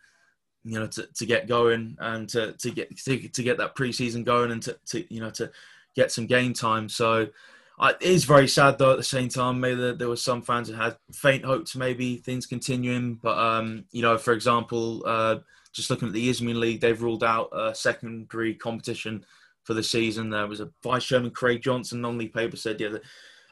you 0.64 0.78
know 0.78 0.88
to, 0.88 1.07
to 1.14 1.26
get 1.26 1.47
going 1.47 1.97
and 2.01 2.28
to, 2.30 2.53
to 2.55 2.70
get 2.72 2.97
to, 2.97 3.28
to 3.28 3.43
get 3.45 3.57
that 3.59 3.76
preseason 3.76 4.24
going 4.24 4.51
and 4.51 4.62
to, 4.64 4.76
to 4.86 5.14
you 5.14 5.20
know 5.20 5.30
to 5.30 5.49
get 5.95 6.11
some 6.11 6.26
game 6.26 6.53
time. 6.53 6.88
So 6.88 7.28
it 7.80 7.97
is 8.01 8.24
very 8.24 8.49
sad 8.49 8.78
though. 8.78 8.90
At 8.90 8.97
the 8.97 9.05
same 9.05 9.28
time, 9.28 9.61
maybe 9.61 9.93
there, 9.93 10.09
were 10.09 10.16
some 10.16 10.43
fans 10.43 10.68
that 10.68 10.76
had 10.76 10.97
faint 11.12 11.45
hopes, 11.45 11.76
maybe 11.76 12.16
things 12.16 12.47
continuing. 12.47 13.14
But 13.14 13.38
um, 13.38 13.84
you 13.93 14.03
know, 14.03 14.18
for 14.18 14.32
example, 14.32 15.05
uh, 15.07 15.36
just 15.72 15.88
looking 15.88 16.09
at 16.09 16.14
the 16.14 16.28
Isthmian 16.28 16.59
League, 16.59 16.80
they've 16.80 17.01
ruled 17.01 17.22
out 17.22 17.49
a 17.53 17.76
secondary 17.76 18.55
competition 18.55 19.24
for 19.65 19.75
the 19.75 19.83
season. 19.83 20.31
There 20.31 20.47
was 20.47 20.61
a 20.61 20.71
vice 20.83 21.05
chairman, 21.05 21.31
Craig 21.31 21.63
Johnson, 21.63 22.01
non-league 22.01 22.33
paper 22.33 22.57
said, 22.57 22.81
yeah, 22.81 22.89
the, 22.89 23.03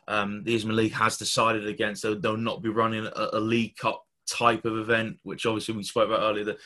um, 0.09 0.43
the 0.45 0.55
Isthmian 0.55 0.77
League 0.77 0.93
has 0.93 1.17
decided 1.17 1.67
against. 1.67 2.03
They'll, 2.03 2.19
they'll 2.19 2.37
not 2.37 2.63
be 2.63 2.69
running 2.69 3.07
a, 3.07 3.29
a, 3.35 3.41
League 3.41 3.77
Cup 3.77 4.05
type 4.27 4.65
of 4.65 4.77
event, 4.77 5.19
which 5.23 5.47
obviously 5.47 5.75
we 5.75 5.83
spoke 5.83 6.09
about 6.09 6.23
earlier. 6.23 6.45
That 6.45 6.59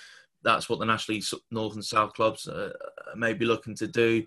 that's 0.43 0.69
what 0.69 0.79
the 0.79 0.85
National 0.85 1.17
League 1.17 1.25
North 1.51 1.75
and 1.75 1.85
South 1.85 2.13
clubs 2.15 2.47
uh, 2.47 2.73
may 3.17 3.33
be 3.33 3.47
looking 3.47 3.75
to 3.77 3.87
do. 3.87 4.25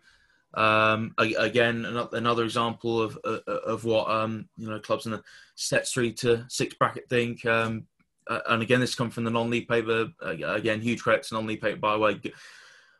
Um, 0.53 1.13
again, 1.18 1.86
another 1.86 2.43
example 2.43 3.01
of 3.01 3.20
uh, 3.24 3.39
of 3.47 3.86
what 3.86 4.09
um, 4.09 4.47
you 4.57 4.68
know 4.68 4.80
clubs 4.80 5.05
in 5.05 5.11
the 5.11 5.24
set 5.55 5.88
three 5.88 6.13
to 6.13 6.45
six 6.49 6.74
bracket 6.76 7.09
think. 7.09 7.45
Um, 7.45 7.86
uh, 8.28 8.39
and 8.49 8.61
again, 8.61 8.80
this 8.80 8.95
comes 8.95 9.13
from 9.13 9.24
the 9.24 9.32
non-league 9.32 9.68
paper. 9.68 10.09
again, 10.22 10.82
huge 10.82 11.01
credit 11.01 11.24
to 11.24 11.36
non-league 11.36 11.61
paper 11.61 11.78
by 11.78 11.93
the 11.93 11.99
way 11.99 12.20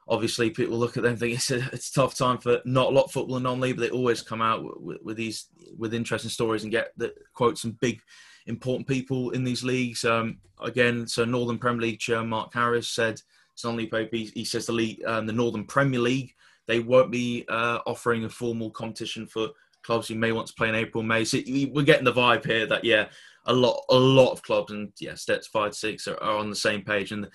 obviously 0.10 0.50
people 0.50 0.78
look 0.78 0.98
at 0.98 1.04
them 1.04 1.12
and 1.12 1.20
think 1.20 1.36
it's 1.36 1.52
a, 1.52 1.58
it's 1.74 1.90
a 1.90 1.94
tough 1.94 2.16
time 2.16 2.38
for 2.38 2.62
not 2.66 2.88
a 2.88 2.96
lot 2.96 3.06
of 3.06 3.12
football 3.12 3.36
and 3.36 3.44
non-league, 3.44 3.76
but 3.76 3.82
they 3.82 3.90
always 3.90 4.22
come 4.22 4.42
out 4.42 4.82
with, 4.82 5.02
with, 5.04 5.18
these 5.18 5.48
with 5.78 5.94
interesting 5.94 6.30
stories 6.30 6.64
and 6.64 6.72
get 6.72 6.94
the 6.98 7.14
quote 7.34 7.58
some 7.58 7.78
big 7.82 8.02
important 8.46 8.88
people 8.88 9.32
in 9.32 9.44
these 9.44 9.64
leagues. 9.64 10.06
Um, 10.06 10.38
again, 10.62 11.08
so 11.08 11.26
Northern 11.26 11.58
Premier 11.58 11.82
League 11.82 12.00
chair 12.00 12.24
Mark 12.24 12.54
Harris 12.54 12.90
said 12.90 13.22
it's 13.54 13.64
non-league. 13.64 13.94
He, 14.12 14.26
he 14.34 14.46
says 14.46 14.66
the 14.66 14.72
league, 14.72 15.04
um, 15.06 15.26
the 15.26 15.34
Northern 15.34 15.66
Premier 15.66 16.00
League, 16.00 16.34
they 16.68 16.80
won't 16.80 17.12
be 17.12 17.46
uh, 17.50 17.80
offering 17.86 18.26
a 18.26 18.30
formal 18.30 18.72
competition 18.72 19.26
for 19.26 19.50
clubs 19.84 20.08
who 20.08 20.16
may 20.16 20.32
want 20.32 20.48
to 20.48 20.54
play 20.54 20.70
in 20.70 20.76
April, 20.76 21.04
May. 21.04 21.24
So 21.26 21.40
we're 21.48 21.84
getting 21.84 22.06
the 22.06 22.14
vibe 22.14 22.46
here 22.46 22.66
that 22.68 22.84
yeah, 22.84 23.08
a 23.46 23.54
lot 23.54 23.84
a 23.90 23.96
lot 23.96 24.32
of 24.32 24.44
clubs 24.44 24.72
and 24.72 24.92
yeah, 25.00 25.16
steps 25.16 25.48
five 25.48 25.74
six 25.74 26.08
are, 26.08 26.22
are 26.22 26.38
on 26.38 26.50
the 26.50 26.56
same 26.56 26.82
page 26.82 27.12
and 27.12 27.28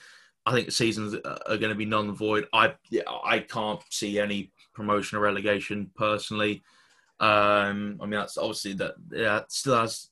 I 0.45 0.53
think 0.53 0.67
the 0.67 0.73
seasons 0.73 1.15
are 1.15 1.57
going 1.57 1.71
to 1.71 1.75
be 1.75 1.85
non 1.85 2.15
void. 2.15 2.47
I 2.53 2.75
yeah, 2.91 3.03
I 3.25 3.41
can't 3.41 3.81
see 3.91 4.19
any 4.19 4.53
promotion 4.75 5.19
or 5.19 5.21
relegation 5.21 5.91
personally. 5.95 6.63
Um, 7.21 7.99
I 8.01 8.07
mean, 8.07 8.19
that's 8.19 8.39
obviously 8.39 8.73
that 8.75 8.95
yeah, 9.13 9.43
still 9.49 9.77
has 9.77 10.11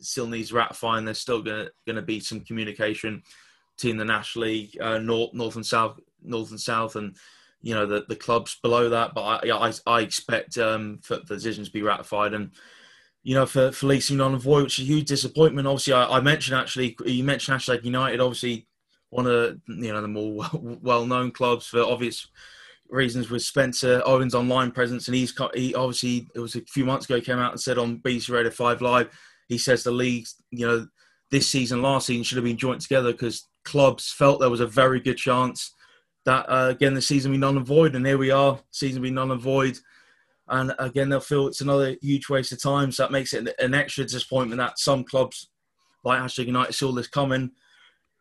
still 0.00 0.26
needs 0.26 0.52
ratifying. 0.52 1.04
There's 1.04 1.18
still 1.18 1.42
going 1.42 1.70
to 1.86 2.02
be 2.02 2.20
some 2.20 2.40
communication 2.40 3.22
between 3.76 3.96
the 3.96 4.04
National 4.04 4.46
League, 4.46 4.76
uh, 4.80 4.98
North 4.98 5.34
North 5.34 5.56
and 5.56 5.66
South, 5.66 6.00
North 6.22 6.50
and 6.50 6.60
South, 6.60 6.96
and 6.96 7.16
you 7.62 7.74
know 7.74 7.86
the, 7.86 8.04
the 8.08 8.16
clubs 8.16 8.58
below 8.62 8.88
that. 8.88 9.14
But 9.14 9.44
I 9.44 9.68
I, 9.68 9.72
I 9.86 10.00
expect 10.00 10.58
um, 10.58 10.98
for 11.02 11.16
the 11.16 11.34
decisions 11.36 11.68
to 11.68 11.72
be 11.72 11.82
ratified 11.82 12.34
and 12.34 12.50
you 13.22 13.34
know, 13.34 13.46
for, 13.46 13.70
for 13.72 13.86
Leeds 13.86 14.10
non-void, 14.10 14.62
which 14.62 14.78
is 14.78 14.84
a 14.84 14.88
huge 14.88 15.08
disappointment. 15.08 15.66
Obviously, 15.66 15.92
I, 15.92 16.16
I 16.16 16.20
mentioned 16.20 16.58
actually, 16.58 16.96
you 17.04 17.22
mentioned 17.22 17.58
Hashtag 17.58 17.84
United. 17.84 18.20
Obviously, 18.20 18.66
one 19.10 19.26
of 19.26 19.58
you 19.66 19.92
know 19.92 20.00
the 20.00 20.08
more 20.08 20.44
well-known 20.52 21.32
clubs 21.32 21.66
for 21.66 21.82
obvious 21.82 22.26
reasons 22.88 23.30
with 23.30 23.42
Spencer 23.42 24.02
Owen's 24.04 24.34
online 24.34 24.70
presence, 24.70 25.08
and 25.08 25.14
he's 25.14 25.34
he 25.54 25.74
obviously 25.74 26.28
it 26.34 26.40
was 26.40 26.56
a 26.56 26.62
few 26.62 26.84
months 26.84 27.06
ago 27.06 27.20
came 27.20 27.38
out 27.38 27.52
and 27.52 27.60
said 27.60 27.78
on 27.78 27.98
BBC 27.98 28.30
Radio 28.30 28.50
Five 28.50 28.80
Live, 28.80 29.08
he 29.48 29.58
says 29.58 29.82
the 29.82 29.90
leagues 29.90 30.36
you 30.50 30.66
know 30.66 30.86
this 31.30 31.48
season, 31.48 31.82
last 31.82 32.06
season 32.06 32.24
should 32.24 32.36
have 32.36 32.44
been 32.44 32.56
joined 32.56 32.80
together 32.80 33.12
because 33.12 33.48
clubs 33.64 34.10
felt 34.10 34.40
there 34.40 34.50
was 34.50 34.60
a 34.60 34.66
very 34.66 35.00
good 35.00 35.16
chance 35.16 35.74
that 36.24 36.44
uh, 36.48 36.68
again 36.70 36.94
the 36.94 37.02
season 37.02 37.32
be 37.32 37.38
null 37.38 37.56
and 37.56 37.66
void, 37.66 37.94
and 37.94 38.06
here 38.06 38.18
we 38.18 38.30
are, 38.30 38.58
season 38.70 39.02
be 39.02 39.10
null 39.10 39.32
and 39.32 39.40
void. 39.40 39.76
And 40.48 40.74
again, 40.80 41.08
they'll 41.08 41.20
feel 41.20 41.46
it's 41.46 41.60
another 41.60 41.94
huge 42.02 42.28
waste 42.28 42.50
of 42.50 42.60
time. 42.60 42.90
So 42.90 43.04
that 43.04 43.12
makes 43.12 43.32
it 43.34 43.54
an 43.60 43.72
extra 43.72 44.02
disappointment 44.02 44.58
that 44.58 44.80
some 44.80 45.04
clubs, 45.04 45.48
like 46.02 46.20
Hashtag 46.20 46.46
United, 46.46 46.72
saw 46.72 46.90
this 46.90 47.06
coming 47.06 47.52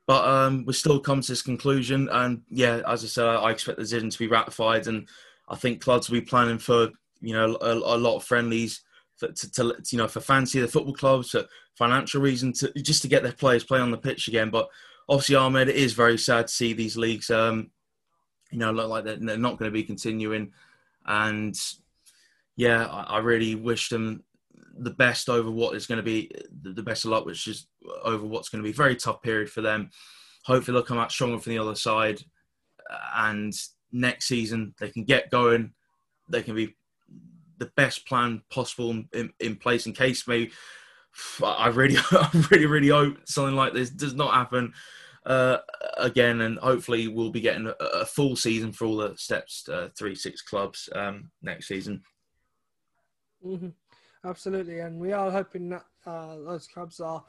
but 0.10 0.28
um, 0.28 0.66
we 0.66 0.74
still 0.74 1.00
come 1.00 1.22
to 1.22 1.32
this 1.32 1.44
conclusion, 1.44 2.10
and 2.12 2.42
yeah, 2.50 2.82
as 2.88 3.04
I 3.04 3.08
said, 3.08 3.28
I 3.28 3.52
expect 3.52 3.78
the 3.78 3.84
decision 3.84 4.10
to 4.10 4.18
be 4.18 4.26
ratified, 4.26 4.88
and 4.88 5.08
I 5.48 5.56
think 5.56 5.82
clubs 5.82 6.10
will 6.10 6.20
be 6.20 6.26
planning 6.26 6.58
for 6.58 6.90
you 7.22 7.34
know 7.34 7.56
a, 7.62 7.74
a 7.74 7.96
lot 7.96 8.16
of 8.16 8.24
friendlies 8.24 8.82
for, 9.18 9.32
to, 9.32 9.52
to, 9.52 9.76
you 9.92 10.00
know 10.00 10.08
for 10.08 10.20
fancy 10.20 10.60
the 10.60 10.68
football 10.68 10.96
clubs 10.96 11.30
for 11.30 11.46
financial 11.76 12.22
reasons 12.22 12.62
to 12.62 12.74
just 12.82 13.04
to 13.04 13.08
get 13.08 13.22
their 13.22 13.34
players 13.34 13.64
play 13.64 13.80
on 13.80 13.92
the 13.92 14.00
pitch 14.00 14.28
again. 14.28 14.50
But 14.50 14.68
obviously, 15.08 15.36
Ahmed, 15.36 15.70
it 15.70 15.76
is 15.76 15.94
very 15.94 16.18
sad 16.18 16.48
to 16.48 16.54
see 16.54 16.74
these 16.74 16.98
leagues, 16.98 17.30
um, 17.30 17.70
you 18.50 18.58
know, 18.58 18.72
look 18.72 18.90
like 18.90 19.04
they're, 19.04 19.18
they're 19.18 19.38
not 19.38 19.60
going 19.60 19.70
to 19.70 19.78
be 19.78 19.84
continuing, 19.84 20.54
and 21.06 21.56
yeah, 22.56 22.88
I, 22.88 23.04
I 23.04 23.18
really 23.20 23.54
wish 23.54 23.90
them 23.90 24.24
the 24.80 24.92
best 24.92 25.30
over 25.30 25.52
what 25.52 25.76
is 25.76 25.86
going 25.86 25.98
to 25.98 26.04
be 26.04 26.32
the 26.62 26.84
best 26.84 27.06
of 27.06 27.12
luck, 27.12 27.26
which 27.26 27.48
is 27.48 27.68
over 28.04 28.26
what's 28.26 28.50
going 28.50 28.64
to 28.64 28.68
be 28.68 28.74
a 28.74 28.78
very 28.78 28.96
tough 28.96 29.22
period 29.22 29.50
for 29.50 29.62
them. 29.62 29.90
Hopefully, 30.46 30.74
they'll 30.74 30.84
come 30.84 30.98
out 30.98 31.12
stronger 31.12 31.40
from 31.40 31.52
the 31.52 31.60
other 31.60 31.76
side, 31.76 32.22
and 33.16 33.54
next 33.92 34.28
season 34.28 34.74
they 34.80 34.90
can 34.90 35.04
get 35.04 35.32
going. 35.32 35.74
They 36.30 36.44
can 36.44 36.56
be 36.56 36.76
the 37.58 37.72
best 37.76 38.08
plan 38.08 38.42
possible 38.50 39.04
in, 39.14 39.34
in 39.40 39.56
place 39.56 39.86
in 39.86 39.94
case 39.94 40.28
maybe. 40.28 40.52
I 41.44 41.68
really, 41.68 41.98
I 42.12 42.30
really, 42.52 42.66
really 42.66 42.90
hope 42.90 43.18
something 43.26 43.56
like 43.56 43.74
this 43.74 43.90
does 43.90 44.14
not 44.14 44.34
happen 44.34 44.74
uh, 45.26 45.58
again, 45.98 46.42
and 46.42 46.58
hopefully 46.60 47.08
we'll 47.08 47.32
be 47.32 47.42
getting 47.42 47.68
a, 47.68 47.72
a, 47.72 48.06
full 48.06 48.36
season 48.36 48.72
for 48.72 48.86
all 48.86 48.98
the 48.98 49.16
steps 49.18 49.68
uh, 49.68 49.90
three 49.98 50.16
six 50.16 50.42
clubs 50.42 50.88
um, 50.96 51.30
next 51.42 51.68
season. 51.68 52.02
Mm-hmm. 53.46 53.70
Absolutely, 54.26 54.80
and 54.80 55.00
we 55.00 55.14
are 55.14 55.32
hoping 55.32 55.70
that 55.70 55.86
uh, 56.06 56.36
those 56.46 56.68
clubs 56.68 57.00
are 57.00 57.24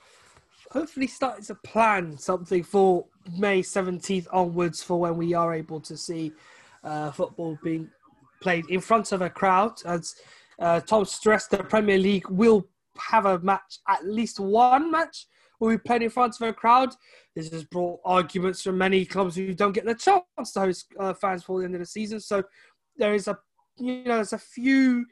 hopefully 0.73 1.07
starting 1.07 1.45
to 1.45 1.55
plan 1.55 2.19
something 2.19 2.65
for 2.65 3.07
May 3.39 3.63
17th 3.63 4.27
onwards 4.33 4.83
for 4.83 4.99
when 4.99 5.17
we 5.17 5.33
are 5.33 5.55
able 5.55 5.81
to 5.81 5.97
see 5.97 6.33
uh, 6.83 7.13
football 7.13 7.57
being 7.63 7.89
played 8.43 8.65
in 8.71 8.81
front 8.81 9.13
of 9.13 9.23
a 9.23 9.31
crowd. 9.31 9.81
As 9.85 10.17
uh, 10.59 10.81
Tom 10.81 11.05
stressed, 11.05 11.51
the 11.51 11.59
Premier 11.59 11.99
League 11.99 12.29
will 12.29 12.67
have 12.99 13.25
a 13.25 13.39
match, 13.39 13.79
at 13.89 14.05
least 14.05 14.41
one 14.41 14.91
match, 14.91 15.27
will 15.61 15.71
be 15.71 15.79
played 15.79 16.03
in 16.03 16.11
front 16.11 16.35
of 16.41 16.49
a 16.49 16.53
crowd. 16.53 16.93
This 17.37 17.51
has 17.51 17.63
brought 17.65 18.01
arguments 18.05 18.63
from 18.63 18.79
many 18.79 19.05
clubs 19.05 19.37
who 19.37 19.55
don't 19.55 19.73
get 19.73 19.85
the 19.85 19.95
chance 19.95 20.53
to 20.55 20.61
host 20.61 20.87
uh, 20.99 21.15
fans 21.15 21.45
for 21.45 21.61
the 21.61 21.67
end 21.67 21.75
of 21.75 21.81
the 21.81 21.87
season. 21.87 22.19
So 22.19 22.43
there 22.97 23.15
is 23.15 23.29
a, 23.29 23.39
you 23.77 24.05
know, 24.05 24.17
there's 24.17 24.33
a 24.33 24.39
few 24.39 25.07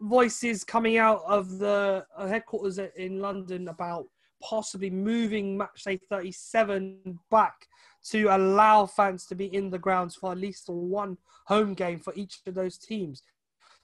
voices 0.00 0.64
coming 0.64 0.98
out 0.98 1.22
of 1.26 1.58
the 1.58 2.04
uh, 2.16 2.26
headquarters 2.26 2.78
in 2.96 3.20
London 3.20 3.68
about 3.68 4.06
possibly 4.42 4.90
moving 4.90 5.56
match 5.56 5.84
day 5.84 5.98
37 6.08 7.18
back 7.30 7.66
to 8.10 8.26
allow 8.28 8.86
fans 8.86 9.26
to 9.26 9.34
be 9.34 9.46
in 9.54 9.70
the 9.70 9.78
grounds 9.78 10.14
for 10.14 10.32
at 10.32 10.38
least 10.38 10.68
one 10.68 11.16
home 11.46 11.74
game 11.74 11.98
for 11.98 12.12
each 12.14 12.40
of 12.46 12.54
those 12.54 12.78
teams. 12.78 13.22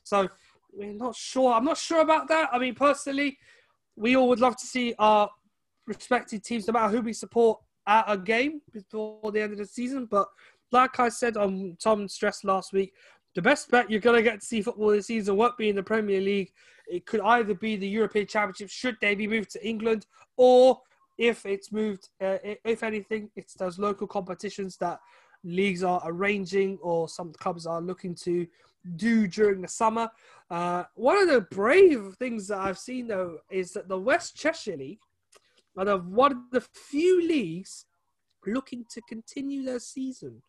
So 0.05 0.29
we're 0.73 0.93
not 0.93 1.17
sure. 1.17 1.53
I'm 1.53 1.65
not 1.65 1.79
sure 1.79 2.01
about 2.01 2.29
that. 2.29 2.49
I 2.53 2.59
mean, 2.59 2.75
personally, 2.75 3.39
we 3.97 4.17
all 4.17 4.29
would 4.29 4.41
love 4.41 4.57
to 4.57 4.67
see 4.67 4.95
our 4.99 5.31
respected 5.87 6.45
teams, 6.45 6.67
no 6.67 6.73
matter 6.73 6.97
who 6.97 7.03
we 7.03 7.13
support, 7.13 7.61
at 7.87 8.05
a 8.07 8.17
game 8.17 8.61
before 8.73 9.33
the 9.33 9.43
end 9.43 9.53
of 9.53 9.59
the 9.59 9.67
season. 9.67 10.07
But 10.07 10.29
like 10.71 10.99
I 10.99 11.09
said 11.09 11.37
on 11.37 11.77
Tom 11.83 12.09
stressed 12.09 12.45
last 12.45 12.73
week, 12.73 12.93
the 13.35 13.43
best 13.43 13.71
bet 13.71 13.91
you're 13.91 14.01
going 14.01 14.17
to 14.17 14.23
get 14.23 14.41
to 14.41 14.47
see 14.47 14.63
football 14.63 14.91
this 14.91 15.07
season 15.07 15.37
won't 15.37 15.57
be 15.57 15.69
in 15.69 15.77
the 15.77 15.83
Premier 15.83 16.21
League. 16.21 16.53
It 16.89 17.07
could 17.07 17.21
either 17.21 17.55
be 17.55 17.77
the 17.77 17.89
European 17.89 18.27
Championship, 18.27 18.69
should 18.69 18.97
they 19.01 19.15
be 19.15 19.27
moved 19.27 19.51
to 19.53 19.67
England, 19.67 20.07
or 20.37 20.81
if 21.19 21.47
it's 21.47 21.73
moved, 21.73 22.09
uh, 22.21 22.39
if 22.43 22.83
anything, 22.83 23.31
it's 23.37 23.55
those 23.55 23.79
local 23.79 24.07
competitions 24.07 24.77
that 24.79 25.01
leagues 25.45 25.83
are 25.83 26.01
arranging 26.05 26.79
or 26.83 27.09
some 27.09 27.33
clubs 27.33 27.67
are 27.67 27.81
looking 27.81 28.15
to 28.15 28.47
do 28.97 29.27
during 29.27 29.61
the 29.61 29.69
summer. 29.69 30.11
Uh, 30.51 30.85
one 30.95 31.17
of 31.17 31.29
the 31.29 31.41
brave 31.41 32.15
things 32.19 32.49
that 32.49 32.59
I've 32.59 32.79
seen 32.79 33.07
though 33.07 33.39
is 33.51 33.73
that 33.73 33.89
the 33.89 33.99
West 33.99 34.37
Cheshire 34.37 34.77
League 34.77 35.01
are 35.77 35.97
one 35.97 36.33
of 36.33 36.39
the 36.51 36.61
few 36.61 37.27
leagues 37.27 37.87
looking 38.47 38.85
to 38.91 39.01
continue 39.03 39.65
their 39.65 39.79
season. 39.79 40.43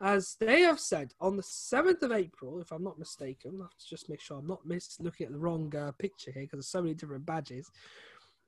As 0.00 0.36
they 0.38 0.60
have 0.60 0.78
said 0.78 1.12
on 1.20 1.36
the 1.36 1.42
7th 1.42 2.02
of 2.02 2.12
April, 2.12 2.60
if 2.60 2.70
I'm 2.70 2.84
not 2.84 2.98
mistaken, 2.98 3.58
I 3.60 3.64
have 3.64 3.76
to 3.76 3.88
just 3.88 4.08
make 4.08 4.20
sure 4.20 4.38
I'm 4.38 4.46
not 4.46 4.64
miss 4.64 5.00
looking 5.00 5.26
at 5.26 5.32
the 5.32 5.38
wrong 5.38 5.74
uh, 5.74 5.90
picture 5.98 6.30
here 6.30 6.42
because 6.42 6.58
there's 6.58 6.68
so 6.68 6.82
many 6.82 6.94
different 6.94 7.26
badges. 7.26 7.68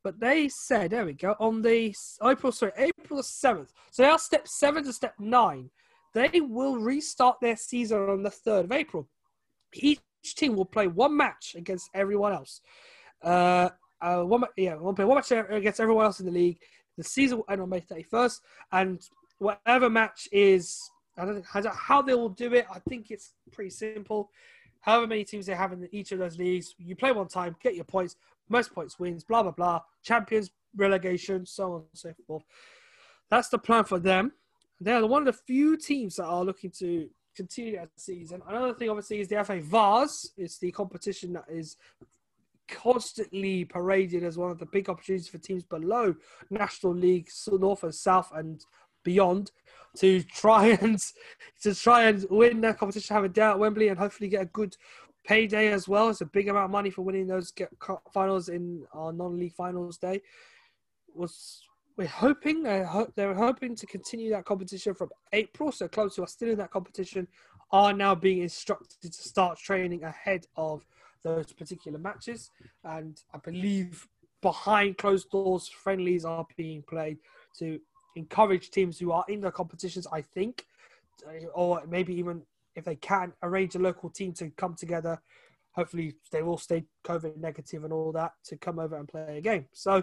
But 0.04 0.20
they 0.20 0.48
said, 0.48 0.92
there 0.92 1.04
we 1.04 1.12
go, 1.12 1.34
on 1.40 1.60
the 1.60 1.94
April, 2.24 2.52
sorry, 2.52 2.72
April 2.76 3.20
7th. 3.20 3.68
So 3.90 4.04
are 4.04 4.18
step 4.18 4.46
7 4.46 4.84
to 4.84 4.92
step 4.92 5.14
9. 5.18 5.70
They 6.14 6.40
will 6.40 6.76
restart 6.76 7.38
their 7.40 7.56
season 7.56 8.08
on 8.08 8.22
the 8.22 8.30
3rd 8.30 8.64
of 8.64 8.72
April. 8.72 9.08
Each 9.74 10.00
team 10.24 10.56
will 10.56 10.64
play 10.64 10.86
one 10.86 11.16
match 11.16 11.54
against 11.56 11.90
everyone 11.94 12.32
else. 12.32 12.60
Uh, 13.22 13.70
uh, 14.00 14.22
one, 14.22 14.44
yeah, 14.56 14.76
we'll 14.76 14.94
play 14.94 15.04
one 15.04 15.16
match 15.16 15.32
against 15.32 15.80
everyone 15.80 16.06
else 16.06 16.20
in 16.20 16.26
the 16.26 16.32
league. 16.32 16.58
The 16.96 17.04
season 17.04 17.38
will 17.38 17.46
end 17.48 17.60
on 17.60 17.68
May 17.68 17.80
31st, 17.80 18.40
and 18.72 19.00
whatever 19.38 19.90
match 19.90 20.28
is, 20.32 20.80
I 21.20 21.24
don't 21.24 21.64
know 21.64 21.70
how 21.72 22.02
they 22.02 22.14
will 22.14 22.30
do 22.30 22.54
it. 22.54 22.66
I 22.72 22.78
think 22.88 23.10
it's 23.10 23.32
pretty 23.52 23.70
simple. 23.70 24.30
However 24.80 25.06
many 25.06 25.24
teams 25.24 25.46
they 25.46 25.54
have 25.54 25.72
in 25.72 25.88
each 25.92 26.12
of 26.12 26.18
those 26.18 26.38
leagues, 26.38 26.74
you 26.78 26.96
play 26.96 27.12
one 27.12 27.28
time, 27.28 27.54
get 27.62 27.74
your 27.74 27.84
points, 27.84 28.16
most 28.48 28.72
points 28.74 28.98
wins, 28.98 29.24
blah 29.24 29.42
blah 29.42 29.52
blah. 29.52 29.80
Champions, 30.02 30.50
relegation, 30.76 31.44
so 31.44 31.72
on 31.72 31.80
and 31.80 31.88
so 31.94 32.12
forth. 32.26 32.44
That's 33.28 33.48
the 33.48 33.58
plan 33.58 33.84
for 33.84 33.98
them. 33.98 34.32
They're 34.80 35.06
one 35.06 35.22
of 35.22 35.26
the 35.26 35.40
few 35.46 35.76
teams 35.76 36.16
that 36.16 36.24
are 36.24 36.44
looking 36.44 36.70
to 36.78 37.08
continue 37.36 37.76
that 37.76 37.90
season. 37.96 38.42
Another 38.48 38.74
thing, 38.74 38.88
obviously, 38.88 39.20
is 39.20 39.28
the 39.28 39.44
FA 39.44 39.60
Vase. 39.60 40.32
It's 40.36 40.58
the 40.58 40.72
competition 40.72 41.34
that 41.34 41.44
is 41.48 41.76
constantly 42.68 43.64
paraded 43.64 44.24
as 44.24 44.38
one 44.38 44.50
of 44.50 44.58
the 44.58 44.66
big 44.66 44.88
opportunities 44.88 45.28
for 45.28 45.38
teams 45.38 45.64
below 45.64 46.14
National 46.50 46.94
League, 46.94 47.28
North 47.50 47.82
and 47.82 47.94
South, 47.94 48.30
and 48.34 48.64
beyond 49.04 49.50
to 49.96 50.22
try 50.22 50.66
and 50.80 51.00
to 51.62 51.74
try 51.74 52.04
and 52.04 52.24
win 52.30 52.60
that 52.62 52.78
competition, 52.78 53.14
have 53.14 53.24
a 53.24 53.28
day 53.28 53.42
at 53.42 53.58
Wembley, 53.58 53.88
and 53.88 53.98
hopefully 53.98 54.28
get 54.28 54.42
a 54.42 54.46
good 54.46 54.76
payday 55.24 55.68
as 55.68 55.88
well. 55.88 56.08
It's 56.08 56.20
a 56.20 56.26
big 56.26 56.48
amount 56.48 56.66
of 56.66 56.70
money 56.70 56.90
for 56.90 57.02
winning 57.02 57.26
those 57.26 57.52
finals 58.12 58.48
in 58.48 58.84
our 58.92 59.12
non-league 59.12 59.54
finals 59.54 59.98
day. 59.98 60.22
Was 61.14 61.62
we're 61.96 62.06
hoping 62.06 62.62
they 62.62 62.86
they're 63.16 63.34
hoping 63.34 63.74
to 63.76 63.86
continue 63.86 64.30
that 64.30 64.44
competition 64.44 64.94
from 64.94 65.10
April. 65.32 65.72
So 65.72 65.88
clubs 65.88 66.16
who 66.16 66.22
are 66.22 66.28
still 66.28 66.50
in 66.50 66.58
that 66.58 66.70
competition 66.70 67.28
are 67.72 67.92
now 67.92 68.14
being 68.14 68.38
instructed 68.38 69.12
to 69.12 69.22
start 69.22 69.58
training 69.58 70.02
ahead 70.04 70.46
of 70.56 70.84
those 71.22 71.52
particular 71.52 71.98
matches. 71.98 72.50
And 72.84 73.20
I 73.34 73.38
believe 73.38 74.08
behind 74.40 74.98
closed 74.98 75.30
doors, 75.30 75.68
friendlies 75.68 76.24
are 76.24 76.46
being 76.56 76.82
played 76.82 77.18
to 77.58 77.78
encourage 78.16 78.70
teams 78.70 78.98
who 78.98 79.12
are 79.12 79.24
in 79.28 79.40
the 79.40 79.50
competitions, 79.50 80.06
I 80.12 80.22
think, 80.22 80.66
or 81.54 81.82
maybe 81.88 82.14
even 82.14 82.42
if 82.74 82.84
they 82.84 82.96
can 82.96 83.32
arrange 83.42 83.74
a 83.74 83.78
local 83.78 84.10
team 84.10 84.32
to 84.34 84.50
come 84.50 84.74
together. 84.74 85.20
Hopefully, 85.72 86.14
they 86.32 86.42
will 86.42 86.58
stay 86.58 86.84
COVID 87.04 87.36
negative 87.36 87.84
and 87.84 87.92
all 87.92 88.12
that 88.12 88.32
to 88.44 88.56
come 88.56 88.78
over 88.78 88.96
and 88.96 89.08
play 89.08 89.38
a 89.38 89.40
game. 89.40 89.66
So, 89.72 90.02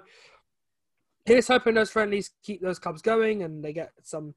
here's 1.25 1.47
hoping 1.47 1.73
those 1.73 1.89
friendlies 1.89 2.31
keep 2.41 2.61
those 2.61 2.79
clubs 2.79 3.01
going 3.01 3.43
and 3.43 3.61
they 3.63 3.73
get 3.73 3.91
some 4.01 4.33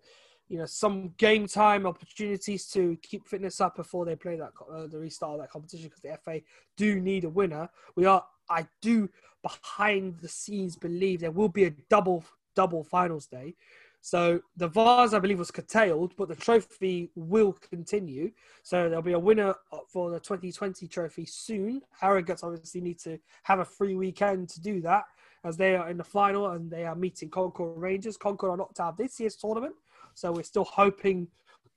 you 0.48 0.58
know 0.58 0.66
some 0.66 1.14
game 1.16 1.46
time 1.46 1.86
opportunities 1.86 2.66
to 2.66 2.98
keep 3.00 3.26
fitness 3.28 3.60
up 3.60 3.76
before 3.76 4.04
they 4.04 4.16
play 4.16 4.36
that 4.36 4.50
uh, 4.70 4.88
the 4.88 4.98
restart 4.98 5.34
of 5.34 5.40
that 5.40 5.50
competition 5.50 5.88
because 5.88 6.02
the 6.02 6.18
FA 6.24 6.42
do 6.76 7.00
need 7.00 7.24
a 7.24 7.28
winner. 7.28 7.70
We 7.94 8.04
are 8.04 8.24
I 8.50 8.66
do 8.82 9.08
behind 9.42 10.18
the 10.18 10.28
scenes 10.28 10.76
believe 10.76 11.20
there 11.20 11.30
will 11.30 11.48
be 11.48 11.64
a 11.64 11.70
double 11.88 12.24
double 12.60 12.84
finals 12.84 13.26
day. 13.26 13.54
So 14.02 14.40
the 14.56 14.68
Vase, 14.68 15.14
I 15.14 15.18
believe, 15.18 15.38
was 15.38 15.50
curtailed, 15.50 16.12
but 16.18 16.28
the 16.28 16.34
trophy 16.34 17.10
will 17.14 17.52
continue. 17.52 18.32
So 18.62 18.88
there'll 18.88 19.10
be 19.12 19.14
a 19.14 19.18
winner 19.18 19.54
for 19.88 20.10
the 20.10 20.20
2020 20.20 20.86
trophy 20.88 21.24
soon. 21.24 21.80
Harrogate 21.98 22.40
obviously 22.42 22.82
need 22.82 22.98
to 23.00 23.18
have 23.44 23.60
a 23.60 23.64
free 23.64 23.94
weekend 23.94 24.50
to 24.50 24.60
do 24.60 24.82
that, 24.82 25.04
as 25.44 25.56
they 25.56 25.74
are 25.74 25.88
in 25.88 25.96
the 25.96 26.04
final 26.04 26.50
and 26.50 26.70
they 26.70 26.84
are 26.84 26.94
meeting 26.94 27.30
Concord 27.30 27.78
Rangers. 27.78 28.18
Concord 28.18 28.52
are 28.52 28.56
knocked 28.58 28.80
out 28.80 28.98
this 28.98 29.18
year's 29.20 29.36
tournament, 29.36 29.74
so 30.14 30.32
we're 30.32 30.42
still 30.42 30.64
hoping 30.64 31.26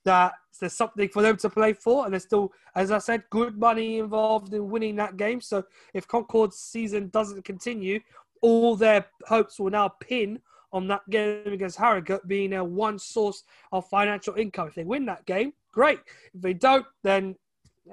that 0.04 0.32
there's 0.60 0.74
something 0.74 1.08
for 1.08 1.22
them 1.22 1.38
to 1.38 1.48
play 1.48 1.72
for, 1.72 2.04
and 2.04 2.12
there's 2.12 2.24
still, 2.24 2.52
as 2.74 2.90
I 2.90 2.98
said, 2.98 3.22
good 3.30 3.58
money 3.58 3.98
involved 3.98 4.52
in 4.52 4.68
winning 4.68 4.96
that 4.96 5.16
game. 5.16 5.40
So 5.40 5.64
if 5.94 6.06
Concord's 6.06 6.58
season 6.58 7.08
doesn't 7.08 7.42
continue, 7.44 8.00
all 8.42 8.76
their 8.76 9.06
hopes 9.26 9.58
will 9.58 9.70
now 9.70 9.88
pin 9.88 10.40
on 10.74 10.88
that 10.88 11.08
game 11.08 11.46
against 11.46 11.78
Harrogate 11.78 12.26
being 12.26 12.50
their 12.50 12.64
one 12.64 12.98
source 12.98 13.44
of 13.72 13.88
financial 13.88 14.34
income. 14.34 14.68
If 14.68 14.74
they 14.74 14.84
win 14.84 15.06
that 15.06 15.24
game, 15.24 15.52
great. 15.72 16.00
If 16.34 16.42
they 16.42 16.52
don't, 16.52 16.84
then 17.04 17.36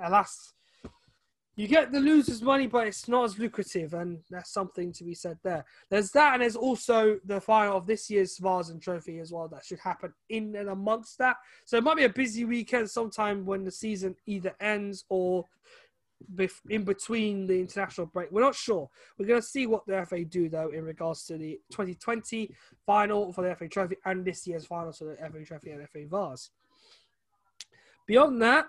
alas, 0.04 0.54
you 1.56 1.68
get 1.68 1.92
the 1.92 2.00
loser's 2.00 2.42
money, 2.42 2.66
but 2.66 2.88
it's 2.88 3.08
not 3.08 3.26
as 3.26 3.38
lucrative, 3.38 3.94
and 3.94 4.20
that's 4.32 4.52
something 4.52 4.92
to 4.94 5.04
be 5.04 5.14
said 5.14 5.38
there. 5.44 5.64
There's 5.92 6.10
that, 6.12 6.34
and 6.34 6.42
there's 6.42 6.56
also 6.56 7.20
the 7.24 7.40
final 7.40 7.78
of 7.78 7.86
this 7.86 8.10
year's 8.10 8.40
Vase 8.40 8.74
Trophy 8.82 9.20
as 9.20 9.32
well 9.32 9.48
that 9.50 9.64
should 9.64 9.80
happen 9.80 10.12
in 10.30 10.56
and 10.56 10.70
amongst 10.70 11.20
that. 11.20 11.36
So 11.66 11.78
it 11.78 11.84
might 11.84 11.98
be 11.98 12.06
a 12.06 12.10
busy 12.10 12.46
weekend 12.46 12.90
sometime 12.90 13.46
when 13.46 13.64
the 13.64 13.72
season 13.72 14.16
either 14.26 14.56
ends 14.60 15.06
or 15.08 15.46
in 16.70 16.84
between 16.84 17.48
the 17.48 17.60
international 17.60 18.08
break. 18.08 18.32
We're 18.32 18.42
not 18.42 18.56
sure. 18.56 18.90
We're 19.18 19.28
going 19.28 19.42
to 19.42 19.48
see 19.48 19.68
what 19.68 19.86
the 19.86 20.06
FA 20.06 20.24
do 20.26 20.50
though 20.50 20.70
in 20.70 20.84
regards 20.84 21.26
to 21.26 21.38
the 21.38 21.60
2020 21.72 22.54
final 22.86 23.34
for 23.34 23.48
the 23.48 23.56
FA 23.56 23.68
Trophy 23.68 23.98
and 24.06 24.26
this 24.26 24.46
year's 24.48 24.66
final 24.66 24.92
for 24.92 25.06
the 25.06 25.16
FA 25.18 25.46
Trophy 25.46 25.72
and 25.72 25.88
FA 25.90 26.06
Vase. 26.08 26.50
Beyond 28.06 28.42
that, 28.42 28.66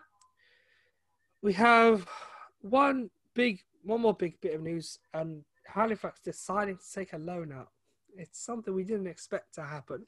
we 1.42 1.52
have 1.54 2.06
one 2.60 3.10
big, 3.34 3.60
one 3.82 4.02
more 4.02 4.14
big 4.14 4.40
bit 4.40 4.54
of 4.54 4.62
news, 4.62 4.98
and 5.14 5.44
Halifax 5.66 6.20
deciding 6.20 6.76
to 6.76 6.92
take 6.94 7.12
a 7.12 7.18
loan 7.18 7.52
out. 7.52 7.68
It's 8.16 8.44
something 8.44 8.74
we 8.74 8.84
didn't 8.84 9.06
expect 9.06 9.54
to 9.54 9.62
happen. 9.62 10.06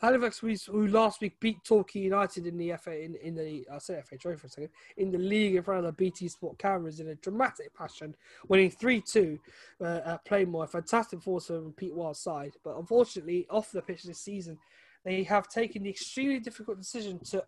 Halifax, 0.00 0.38
who 0.38 0.86
last 0.88 1.20
week 1.20 1.38
beat 1.40 1.62
Torquay 1.64 2.00
United 2.00 2.46
in 2.46 2.56
the 2.56 2.72
FA 2.76 3.02
in, 3.02 3.14
in 3.16 3.34
the 3.34 3.66
I 3.72 3.78
say 3.78 4.00
FA 4.04 4.16
Trophy 4.16 4.38
for 4.38 4.46
a 4.46 4.50
second 4.50 4.70
in 4.96 5.10
the 5.10 5.18
league 5.18 5.56
in 5.56 5.62
front 5.62 5.84
of 5.84 5.84
the 5.84 5.92
BT 5.92 6.28
Sport 6.28 6.58
cameras 6.58 7.00
in 7.00 7.08
a 7.08 7.14
dramatic 7.16 7.72
fashion, 7.76 8.14
winning 8.48 8.70
three 8.70 9.00
two 9.00 9.38
uh, 9.80 10.00
at 10.04 10.24
Plainmoor. 10.24 10.64
A 10.64 10.68
fantastic 10.68 11.22
force 11.22 11.46
from 11.46 11.72
Pete 11.72 11.94
Wild's 11.94 12.20
side, 12.20 12.54
but 12.64 12.76
unfortunately, 12.76 13.46
off 13.50 13.70
the 13.72 13.82
pitch 13.82 14.04
this 14.04 14.20
season, 14.20 14.58
they 15.04 15.22
have 15.24 15.48
taken 15.48 15.82
the 15.82 15.90
extremely 15.90 16.40
difficult 16.40 16.78
decision 16.78 17.18
to 17.26 17.44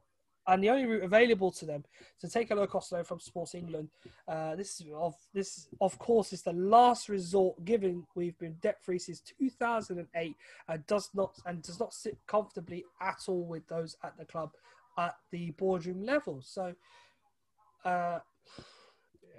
and 0.49 0.63
the 0.63 0.71
only 0.71 0.87
route 0.87 1.03
available 1.03 1.51
to 1.51 1.65
them 1.65 1.85
to 2.21 2.29
take 2.29 2.51
a 2.51 2.55
low 2.55 2.67
cost 2.67 2.93
loan 2.93 3.05
from 3.05 3.21
Sports 3.21 3.55
England. 3.55 3.89
Uh, 4.29 4.55
this 4.57 4.81
is 4.81 4.87
of 4.95 5.15
this 5.35 5.69
of 5.81 5.99
course 5.99 6.33
is 6.33 6.43
the 6.43 6.53
last 6.53 7.09
resort 7.09 7.63
given 7.65 8.07
we've 8.15 8.39
been 8.39 8.57
debt 8.61 8.79
free 8.83 8.99
since 8.99 9.21
2008 9.21 10.37
and 10.69 10.87
does 10.87 11.11
not 11.15 11.35
and 11.47 11.63
does 11.63 11.81
not 11.81 11.93
sit 11.93 12.17
comfortably 12.27 12.85
at 13.01 13.23
all 13.29 13.45
with 13.45 13.67
those 13.69 13.97
at 14.05 14.17
the 14.19 14.25
club 14.25 14.51
at 14.99 15.17
the 15.31 15.51
boardroom 15.53 16.05
level. 16.05 16.41
So. 16.43 16.75
Uh, 17.85 18.19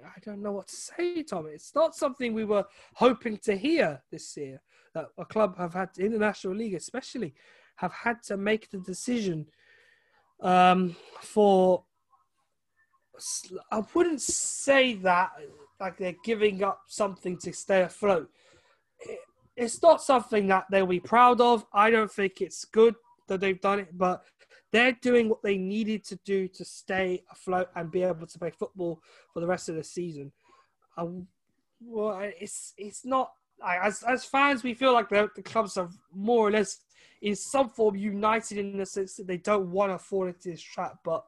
I 0.04 0.20
don't 0.24 0.42
know 0.42 0.52
what 0.52 0.68
to 0.68 0.76
say, 0.76 1.24
Tom. 1.24 1.48
It's 1.52 1.74
not 1.74 1.96
something 1.96 2.32
we 2.32 2.44
were 2.44 2.64
hoping 2.94 3.36
to 3.38 3.56
hear 3.56 4.00
this 4.12 4.36
year. 4.36 4.62
That 4.94 5.08
a 5.18 5.24
club 5.24 5.58
have 5.58 5.74
had 5.74 5.90
in 5.98 6.12
the 6.12 6.18
National 6.18 6.54
League, 6.54 6.74
especially, 6.74 7.34
have 7.76 7.92
had 7.92 8.22
to 8.24 8.36
make 8.36 8.70
the 8.70 8.78
decision 8.78 9.46
um, 10.40 10.96
for 11.20 11.84
I 13.72 13.82
wouldn't 13.94 14.20
say 14.20 14.94
that 14.94 15.30
like 15.80 15.96
they're 15.96 16.14
giving 16.24 16.62
up 16.62 16.82
something 16.86 17.38
to 17.38 17.52
stay 17.52 17.82
afloat. 17.82 18.30
It's 19.56 19.82
not 19.82 20.02
something 20.02 20.46
that 20.48 20.66
they'll 20.70 20.86
be 20.86 21.00
proud 21.00 21.40
of. 21.40 21.66
I 21.72 21.90
don't 21.90 22.10
think 22.10 22.40
it's 22.40 22.64
good 22.64 22.94
that 23.26 23.40
they've 23.40 23.60
done 23.60 23.80
it, 23.80 23.96
but 23.96 24.22
they're 24.72 24.96
doing 25.00 25.28
what 25.28 25.42
they 25.42 25.56
needed 25.56 26.04
to 26.04 26.16
do 26.24 26.46
to 26.48 26.64
stay 26.64 27.24
afloat 27.30 27.68
and 27.74 27.90
be 27.90 28.02
able 28.02 28.26
to 28.26 28.38
play 28.38 28.50
football 28.50 29.00
for 29.32 29.40
the 29.40 29.46
rest 29.46 29.68
of 29.68 29.74
the 29.74 29.84
season. 29.84 30.32
Um, 30.96 31.26
well, 31.80 32.18
it's 32.40 32.74
it's 32.76 33.04
not 33.04 33.32
as 33.64 34.02
as 34.02 34.24
fans 34.24 34.62
we 34.62 34.74
feel 34.74 34.92
like 34.92 35.08
the, 35.08 35.28
the 35.34 35.42
clubs 35.42 35.76
are 35.76 35.88
more 36.14 36.48
or 36.48 36.50
less 36.50 36.78
in 37.22 37.34
some 37.34 37.68
form 37.68 37.96
united 37.96 38.58
in 38.58 38.76
the 38.76 38.86
sense 38.86 39.16
that 39.16 39.26
they 39.26 39.38
don't 39.38 39.70
want 39.70 39.90
to 39.90 39.98
fall 39.98 40.26
into 40.26 40.50
this 40.50 40.62
trap, 40.62 40.98
but 41.04 41.24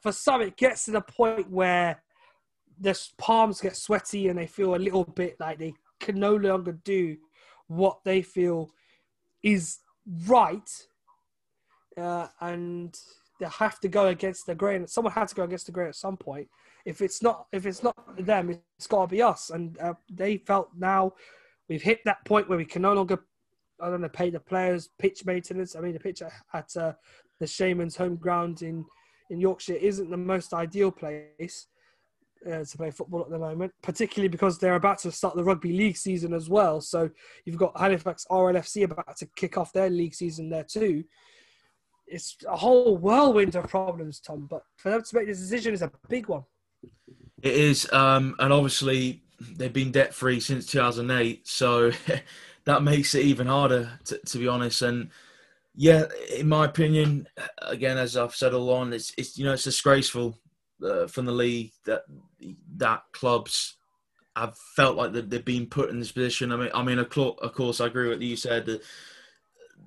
for 0.00 0.12
some 0.12 0.42
it 0.42 0.56
gets 0.56 0.84
to 0.84 0.90
the 0.90 1.00
point 1.00 1.48
where 1.50 2.02
their 2.78 2.94
palms 3.18 3.60
get 3.60 3.76
sweaty 3.76 4.28
and 4.28 4.38
they 4.38 4.46
feel 4.46 4.74
a 4.74 4.76
little 4.76 5.04
bit 5.04 5.36
like 5.38 5.58
they 5.58 5.74
can 6.00 6.18
no 6.18 6.34
longer 6.34 6.72
do 6.72 7.16
what 7.68 8.02
they 8.04 8.22
feel 8.22 8.70
is 9.42 9.78
right, 10.26 10.86
uh, 11.96 12.26
and 12.40 12.98
they 13.40 13.46
have 13.46 13.80
to 13.80 13.88
go 13.88 14.08
against 14.08 14.46
the 14.46 14.54
grain. 14.54 14.86
Someone 14.86 15.12
had 15.12 15.28
to 15.28 15.34
go 15.34 15.44
against 15.44 15.66
the 15.66 15.72
grain 15.72 15.88
at 15.88 15.96
some 15.96 16.16
point. 16.16 16.48
If 16.84 17.00
it's 17.00 17.22
not, 17.22 17.46
if 17.52 17.66
it's 17.66 17.82
not 17.82 17.94
them, 18.18 18.50
it's 18.50 18.86
got 18.86 19.02
to 19.02 19.06
be 19.08 19.22
us. 19.22 19.50
And 19.50 19.78
uh, 19.78 19.94
they 20.10 20.38
felt 20.38 20.70
now 20.76 21.12
we've 21.72 21.82
hit 21.82 22.00
that 22.04 22.22
point 22.26 22.50
where 22.50 22.58
we 22.58 22.66
can 22.66 22.82
no 22.82 22.92
longer, 22.92 23.24
I 23.80 23.88
don't 23.88 24.02
know, 24.02 24.08
pay 24.10 24.28
the 24.28 24.38
players 24.38 24.90
pitch 24.98 25.24
maintenance. 25.24 25.74
I 25.74 25.80
mean, 25.80 25.94
the 25.94 26.00
pitch 26.00 26.20
at 26.20 26.76
uh, 26.76 26.92
the 27.40 27.46
Shaymen's 27.46 27.96
home 27.96 28.16
ground 28.16 28.60
in 28.60 28.84
in 29.30 29.40
Yorkshire 29.40 29.76
isn't 29.76 30.10
the 30.10 30.16
most 30.18 30.52
ideal 30.52 30.90
place 30.90 31.68
uh, 32.46 32.62
to 32.64 32.76
play 32.76 32.90
football 32.90 33.22
at 33.22 33.30
the 33.30 33.38
moment, 33.38 33.72
particularly 33.82 34.28
because 34.28 34.58
they're 34.58 34.74
about 34.74 34.98
to 34.98 35.10
start 35.10 35.34
the 35.34 35.44
rugby 35.44 35.72
league 35.72 35.96
season 35.96 36.34
as 36.34 36.50
well. 36.50 36.82
So 36.82 37.08
you've 37.46 37.56
got 37.56 37.78
Halifax 37.80 38.26
RLFC 38.30 38.82
about 38.84 39.16
to 39.16 39.26
kick 39.34 39.56
off 39.56 39.72
their 39.72 39.88
league 39.88 40.14
season 40.14 40.50
there 40.50 40.64
too. 40.64 41.04
It's 42.06 42.36
a 42.46 42.56
whole 42.56 42.98
whirlwind 42.98 43.54
of 43.54 43.68
problems, 43.68 44.20
Tom. 44.20 44.46
But 44.50 44.64
for 44.76 44.90
them 44.90 45.02
to 45.02 45.16
make 45.16 45.26
this 45.26 45.38
decision 45.38 45.72
is 45.72 45.80
a 45.80 45.90
big 46.10 46.28
one. 46.28 46.42
It 47.40 47.54
is, 47.54 47.90
um, 47.90 48.34
and 48.38 48.52
obviously 48.52 49.22
they've 49.56 49.72
been 49.72 49.92
debt 49.92 50.14
free 50.14 50.40
since 50.40 50.66
2008, 50.66 51.46
so 51.46 51.92
that 52.64 52.82
makes 52.82 53.14
it 53.14 53.24
even 53.24 53.46
harder, 53.46 53.98
to, 54.04 54.18
to 54.18 54.38
be 54.38 54.48
honest. 54.48 54.82
And 54.82 55.10
yeah, 55.74 56.04
in 56.34 56.48
my 56.48 56.64
opinion, 56.64 57.26
again, 57.62 57.98
as 57.98 58.16
I've 58.16 58.34
said 58.34 58.54
all 58.54 58.62
along, 58.62 58.92
it's, 58.92 59.12
it's 59.16 59.38
you 59.38 59.44
know 59.44 59.54
it's 59.54 59.64
disgraceful 59.64 60.38
uh, 60.84 61.06
from 61.06 61.26
the 61.26 61.32
league 61.32 61.72
that 61.86 62.02
that 62.76 63.02
clubs 63.12 63.76
have 64.36 64.56
felt 64.76 64.96
like 64.96 65.12
they've 65.12 65.44
been 65.44 65.66
put 65.66 65.90
in 65.90 65.98
this 65.98 66.12
position. 66.12 66.52
I 66.52 66.56
mean, 66.56 66.70
I 66.74 66.82
mean, 66.82 66.98
of 66.98 67.10
course, 67.10 67.80
I 67.80 67.86
agree 67.86 68.08
with 68.08 68.18
what 68.18 68.26
you 68.26 68.36
said. 68.36 68.66
That 68.66 68.82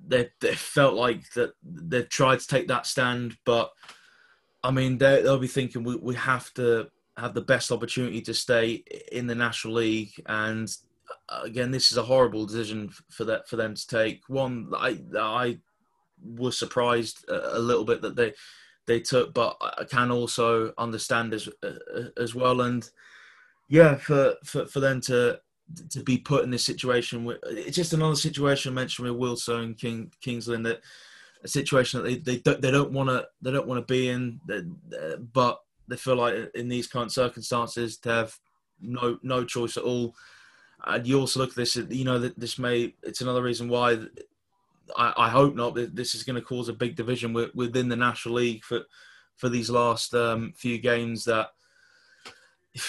they 0.06 0.30
they 0.40 0.54
felt 0.54 0.94
like 0.94 1.30
that 1.34 1.52
they've 1.62 2.08
tried 2.08 2.40
to 2.40 2.46
take 2.46 2.68
that 2.68 2.86
stand, 2.86 3.36
but 3.44 3.70
I 4.62 4.70
mean, 4.70 4.98
they'll 4.98 5.38
be 5.38 5.46
thinking 5.46 5.84
we 5.84 5.96
we 5.96 6.14
have 6.14 6.52
to 6.54 6.88
have 7.16 7.34
the 7.34 7.40
best 7.40 7.72
opportunity 7.72 8.20
to 8.22 8.34
stay 8.34 8.84
in 9.12 9.26
the 9.26 9.34
National 9.34 9.74
League, 9.74 10.12
and 10.26 10.74
uh, 11.28 11.40
again, 11.42 11.70
this 11.70 11.90
is 11.90 11.98
a 11.98 12.02
horrible 12.02 12.46
decision 12.46 12.90
for 13.10 13.24
that 13.24 13.48
for 13.48 13.56
them 13.56 13.74
to 13.74 13.86
take. 13.86 14.22
One, 14.28 14.72
I 14.76 14.98
I 15.18 15.58
was 16.24 16.58
surprised 16.58 17.24
a 17.28 17.58
little 17.58 17.84
bit 17.84 18.02
that 18.02 18.16
they 18.16 18.34
they 18.86 19.00
took, 19.00 19.34
but 19.34 19.56
I 19.60 19.84
can 19.84 20.10
also 20.10 20.72
understand 20.78 21.34
as 21.34 21.48
uh, 21.62 22.08
as 22.16 22.34
well. 22.34 22.62
And 22.62 22.88
yeah, 23.68 23.96
for 23.96 24.34
for, 24.44 24.66
for 24.66 24.80
them 24.80 25.00
to 25.02 25.40
to 25.90 26.02
be 26.02 26.18
put 26.18 26.44
in 26.44 26.50
this 26.50 26.64
situation, 26.64 27.36
it's 27.44 27.76
just 27.76 27.92
another 27.92 28.16
situation 28.16 28.74
mentioned 28.74 29.08
with 29.08 29.18
Wilson 29.18 29.74
King 29.74 30.12
Kingsland 30.20 30.66
that 30.66 30.80
a 31.42 31.48
situation 31.48 32.02
that 32.02 32.08
they 32.08 32.16
they 32.18 32.38
don't, 32.40 32.60
they 32.60 32.70
don't 32.70 32.92
want 32.92 33.08
to 33.08 33.26
they 33.42 33.50
don't 33.50 33.66
want 33.66 33.86
to 33.86 33.92
be 33.92 34.08
in, 34.08 34.40
but 35.32 35.60
they 35.88 35.96
feel 35.96 36.16
like 36.16 36.34
in 36.54 36.68
these 36.68 36.86
current 36.86 37.12
circumstances 37.12 37.98
they 37.98 38.10
have 38.10 38.38
no 38.80 39.18
no 39.22 39.44
choice 39.44 39.76
at 39.76 39.84
all. 39.84 40.14
And 40.84 41.06
you 41.06 41.18
also 41.18 41.40
look 41.40 41.50
at 41.50 41.56
this, 41.56 41.76
you 41.76 42.04
know, 42.04 42.18
that 42.18 42.38
this 42.38 42.58
may 42.58 42.94
it's 43.02 43.20
another 43.20 43.42
reason 43.42 43.68
why 43.68 43.98
I, 44.96 45.12
I 45.16 45.28
hope 45.30 45.54
not. 45.54 45.74
That 45.74 45.96
This 45.96 46.14
is 46.14 46.22
going 46.22 46.36
to 46.36 46.42
cause 46.42 46.68
a 46.68 46.72
big 46.74 46.96
division 46.96 47.32
within 47.32 47.88
the 47.88 47.96
National 47.96 48.36
League 48.36 48.62
for 48.62 48.82
for 49.36 49.48
these 49.48 49.70
last 49.70 50.14
um, 50.14 50.52
few 50.56 50.78
games. 50.78 51.24
That 51.24 51.50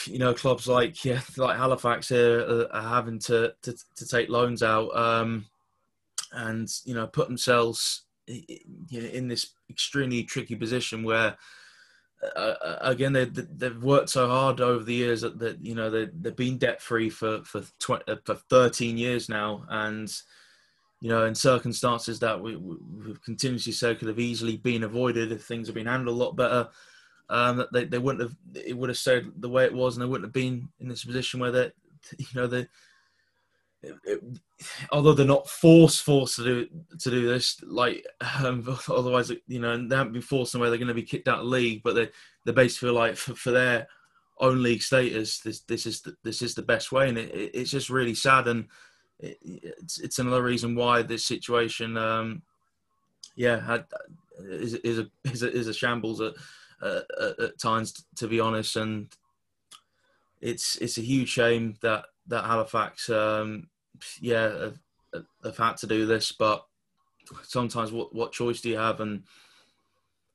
you 0.05 0.19
know, 0.19 0.33
clubs 0.33 0.67
like 0.67 1.03
yeah, 1.05 1.21
like 1.37 1.57
Halifax 1.57 2.09
here 2.09 2.39
are, 2.41 2.73
are 2.73 2.89
having 2.89 3.19
to, 3.19 3.53
to, 3.61 3.73
to 3.95 4.07
take 4.07 4.29
loans 4.29 4.61
out 4.61 4.95
um, 4.95 5.45
and 6.33 6.69
you 6.83 6.93
know 6.93 7.07
put 7.07 7.27
themselves 7.27 8.03
in 8.27 9.27
this 9.27 9.53
extremely 9.69 10.23
tricky 10.23 10.55
position 10.55 11.03
where. 11.03 11.37
Uh, 12.23 12.39
uh, 12.39 12.77
again, 12.81 13.13
they, 13.13 13.25
they've 13.25 13.83
worked 13.83 14.09
so 14.09 14.27
hard 14.27 14.59
over 14.59 14.83
the 14.83 14.93
years 14.93 15.21
that, 15.21 15.37
that 15.37 15.63
you 15.63 15.75
know 15.75 15.89
they, 15.89 16.07
they've 16.19 16.35
been 16.35 16.57
debt 16.57 16.81
free 16.81 17.09
for 17.09 17.43
for, 17.43 17.63
20, 17.79 18.03
uh, 18.07 18.15
for 18.25 18.35
13 18.35 18.97
years 18.97 19.29
now, 19.29 19.65
and 19.69 20.11
you 20.99 21.09
know, 21.09 21.25
in 21.25 21.35
circumstances 21.35 22.19
that 22.19 22.41
we, 22.41 22.55
we've 22.55 23.21
continuously 23.21 23.71
said 23.71 23.99
could 23.99 24.07
have 24.07 24.19
easily 24.19 24.57
been 24.57 24.83
avoided 24.83 25.31
if 25.31 25.45
things 25.45 25.67
had 25.67 25.75
been 25.75 25.85
handled 25.85 26.15
a 26.15 26.23
lot 26.23 26.35
better. 26.35 26.69
Um, 27.29 27.65
they, 27.71 27.85
they 27.85 27.99
wouldn't 27.99 28.21
have, 28.21 28.35
it 28.55 28.75
would 28.75 28.89
have 28.89 28.97
stayed 28.97 29.25
the 29.37 29.49
way 29.49 29.65
it 29.65 29.73
was, 29.73 29.95
and 29.95 30.01
they 30.01 30.07
wouldn't 30.07 30.25
have 30.25 30.33
been 30.33 30.69
in 30.79 30.87
this 30.87 31.03
position 31.03 31.39
where 31.39 31.51
they, 31.51 31.71
you 32.17 32.25
know, 32.33 32.47
they, 32.47 32.67
it, 33.83 34.21
although 34.91 35.13
they're 35.13 35.25
not 35.25 35.47
forced 35.47 36.03
forced 36.03 36.37
to 36.37 36.43
do 36.43 36.67
to 36.99 37.09
do 37.09 37.27
this, 37.27 37.61
like 37.63 38.05
um, 38.43 38.77
otherwise, 38.89 39.31
you 39.47 39.59
know, 39.59 39.87
they 39.87 39.95
haven't 39.95 40.13
been 40.13 40.21
forced 40.21 40.51
somewhere 40.51 40.69
they're 40.69 40.79
going 40.79 40.87
to 40.87 40.93
be 40.93 41.03
kicked 41.03 41.27
out 41.27 41.39
of 41.39 41.45
league, 41.45 41.83
but 41.83 41.95
they 41.95 42.09
they 42.45 42.51
basically 42.51 42.87
feel 42.87 42.95
like 42.95 43.15
for, 43.15 43.35
for 43.35 43.51
their 43.51 43.87
own 44.39 44.61
league 44.63 44.81
status, 44.81 45.39
this 45.39 45.61
this 45.61 45.85
is 45.85 46.01
the, 46.01 46.15
this 46.23 46.41
is 46.41 46.55
the 46.55 46.61
best 46.61 46.91
way, 46.91 47.09
and 47.09 47.17
it, 47.17 47.51
it's 47.53 47.71
just 47.71 47.89
really 47.89 48.15
sad 48.15 48.47
and 48.47 48.67
it, 49.19 49.37
it's, 49.43 49.99
it's 49.99 50.19
another 50.19 50.43
reason 50.43 50.75
why 50.75 51.01
this 51.01 51.25
situation, 51.25 51.97
um, 51.97 52.41
yeah, 53.35 53.59
had, 53.59 53.85
is, 54.43 54.75
is, 54.75 54.99
a, 54.99 55.07
is, 55.25 55.43
a, 55.43 55.51
is 55.51 55.67
a 55.67 55.73
shambles 55.73 56.21
at, 56.21 56.33
uh, 56.81 57.01
at 57.41 57.59
times, 57.59 58.05
to 58.15 58.27
be 58.27 58.39
honest. 58.39 58.75
And 58.75 59.07
it's 60.39 60.75
it's 60.77 60.97
a 60.97 61.01
huge 61.01 61.29
shame 61.29 61.75
that 61.81 62.05
that 62.27 62.45
Halifax, 62.45 63.09
um, 63.09 63.69
yeah, 64.19 64.59
have, 64.59 64.77
have, 65.43 65.57
had 65.57 65.77
to 65.77 65.87
do 65.87 66.05
this. 66.05 66.31
But 66.31 66.63
sometimes, 67.43 67.91
what 67.91 68.13
what 68.13 68.31
choice 68.31 68.61
do 68.61 68.69
you 68.69 68.77
have? 68.77 68.99
And 68.99 69.23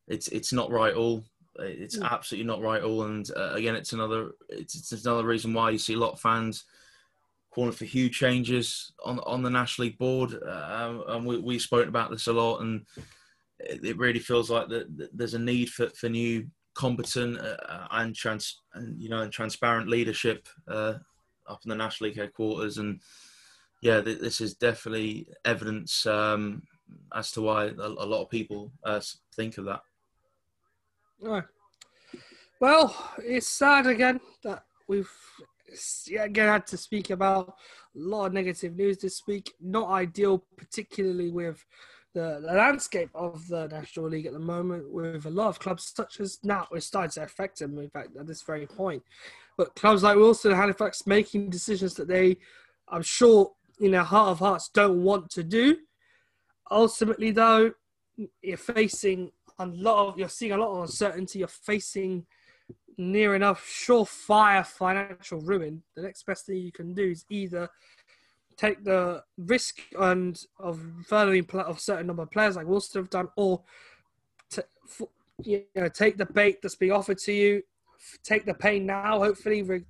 it's 0.09 0.28
it's 0.28 0.53
not 0.53 0.70
right 0.70 0.95
all. 0.95 1.24
It's 1.59 1.99
mm. 1.99 2.11
absolutely 2.11 2.47
not 2.47 2.62
right 2.62 2.82
all. 2.82 3.05
And 3.05 3.28
uh, 3.36 3.53
again, 3.53 3.74
it's 3.74 3.93
another 3.93 4.32
it's, 4.49 4.93
it's 4.93 5.05
another 5.05 5.26
reason 5.26 5.53
why 5.53 5.70
you 5.70 5.78
see 5.78 5.95
a 5.95 5.99
lot 5.99 6.12
of 6.12 6.20
fans 6.20 6.64
calling 7.51 7.72
for 7.72 7.84
huge 7.84 8.18
changes 8.18 8.93
on 9.05 9.18
on 9.20 9.43
the 9.43 9.51
National 9.51 9.86
League 9.86 9.99
board, 9.99 10.34
uh, 10.34 10.99
and 11.09 11.26
we 11.26 11.38
we 11.38 11.59
spoken 11.59 11.88
about 11.88 12.11
this 12.11 12.26
a 12.26 12.32
lot, 12.32 12.61
and 12.61 12.86
it, 13.59 13.84
it 13.84 13.99
really 13.99 14.18
feels 14.18 14.51
like 14.51 14.68
that, 14.68 15.11
there's 15.12 15.34
a 15.34 15.38
need 15.38 15.68
for, 15.68 15.88
for 15.90 16.09
new 16.09 16.47
competent 16.74 17.38
uh, 17.38 17.86
and 17.90 18.14
trans 18.14 18.61
and 18.74 19.01
you 19.01 19.09
know 19.09 19.22
and 19.22 19.32
transparent 19.32 19.88
leadership 19.88 20.49
uh, 20.68 20.95
up 21.47 21.61
in 21.64 21.68
the 21.68 21.74
National 21.74 22.09
League 22.09 22.18
headquarters, 22.18 22.78
and 22.78 23.01
yeah, 23.80 24.01
th- 24.01 24.20
this 24.20 24.40
is 24.40 24.55
definitely 24.55 25.26
evidence 25.45 26.07
um, 26.07 26.62
as 27.14 27.32
to 27.32 27.43
why 27.43 27.66
a, 27.66 27.72
a 27.72 28.07
lot 28.07 28.22
of 28.22 28.30
people 28.30 28.72
uh, 28.84 29.01
think 29.34 29.59
of 29.59 29.64
that. 29.66 29.82
Right. 31.20 31.45
Well, 32.61 32.95
it's 33.18 33.49
sad 33.49 33.86
again 33.86 34.20
that 34.45 34.64
we've 34.86 35.11
again 36.18 36.49
had 36.49 36.66
to 36.68 36.76
speak 36.76 37.11
about 37.11 37.49
a 37.49 37.99
lot 37.99 38.26
of 38.26 38.32
negative 38.32 38.76
news 38.76 38.99
this 38.99 39.22
week. 39.26 39.53
Not 39.61 39.88
ideal, 39.90 40.45
particularly 40.57 41.30
with 41.30 41.64
the, 42.14 42.40
landscape 42.40 43.11
of 43.14 43.47
the 43.49 43.68
National 43.68 44.09
League 44.09 44.26
at 44.26 44.32
the 44.32 44.38
moment, 44.38 44.90
with 44.93 45.26
a 45.26 45.30
lot 45.30 45.49
of 45.49 45.59
clubs 45.59 45.93
such 45.95 46.20
as 46.20 46.38
now 46.43 46.66
it's 46.72 46.86
starting 46.86 47.11
to 47.12 47.22
affect 47.22 47.59
them. 47.59 47.78
In 47.78 47.90
fact, 47.90 48.16
at 48.16 48.26
this 48.26 48.43
very 48.43 48.66
point, 48.66 49.03
but 49.57 49.74
clubs 49.74 50.03
like 50.03 50.16
Wealdstone 50.16 50.46
and 50.53 50.57
Halifax 50.57 51.07
making 51.07 51.50
decisions 51.50 51.94
that 51.94 52.09
they, 52.09 52.38
I'm 52.88 53.03
sure, 53.03 53.53
in 53.80 53.92
their 53.92 54.03
heart 54.03 54.30
of 54.30 54.38
hearts, 54.38 54.70
don't 54.72 55.03
want 55.03 55.30
to 55.30 55.42
do. 55.42 55.78
Ultimately, 56.70 57.30
though, 57.30 57.72
you're 58.42 58.57
facing 58.57 59.32
a 59.59 59.66
lot 59.66 60.09
of, 60.09 60.18
you're 60.18 60.28
seeing 60.28 60.53
a 60.53 60.57
lot 60.57 60.72
of 60.72 60.82
uncertainty. 60.82 61.40
You're 61.40 61.48
facing 61.48 62.26
near 62.98 63.34
enough 63.34 63.64
surefire 63.64 64.66
financial 64.66 65.40
ruin, 65.40 65.82
the 65.96 66.03
next 66.03 66.24
best 66.26 66.46
thing 66.46 66.57
you 66.57 66.72
can 66.72 66.94
do 66.94 67.11
is 67.11 67.24
either 67.30 67.68
take 68.57 68.84
the 68.84 69.22
risk 69.38 69.78
and 69.98 70.44
of 70.59 70.80
furthering 71.07 71.46
of 71.53 71.80
certain 71.80 72.07
number 72.07 72.22
of 72.22 72.30
players 72.30 72.57
like 72.57 72.66
Wealdstone 72.66 72.96
have 72.96 73.11
done, 73.11 73.28
or 73.36 73.62
to, 74.50 74.64
you 75.42 75.64
know 75.74 75.88
take 75.88 76.18
the 76.18 76.26
bait 76.26 76.61
that's 76.62 76.76
being 76.76 76.92
offered 76.92 77.18
to 77.18 77.32
you, 77.32 77.62
take 78.22 78.44
the 78.44 78.55
pain 78.55 78.86
now. 78.86 79.18
Hopefully, 79.18 79.62
with 79.62 79.84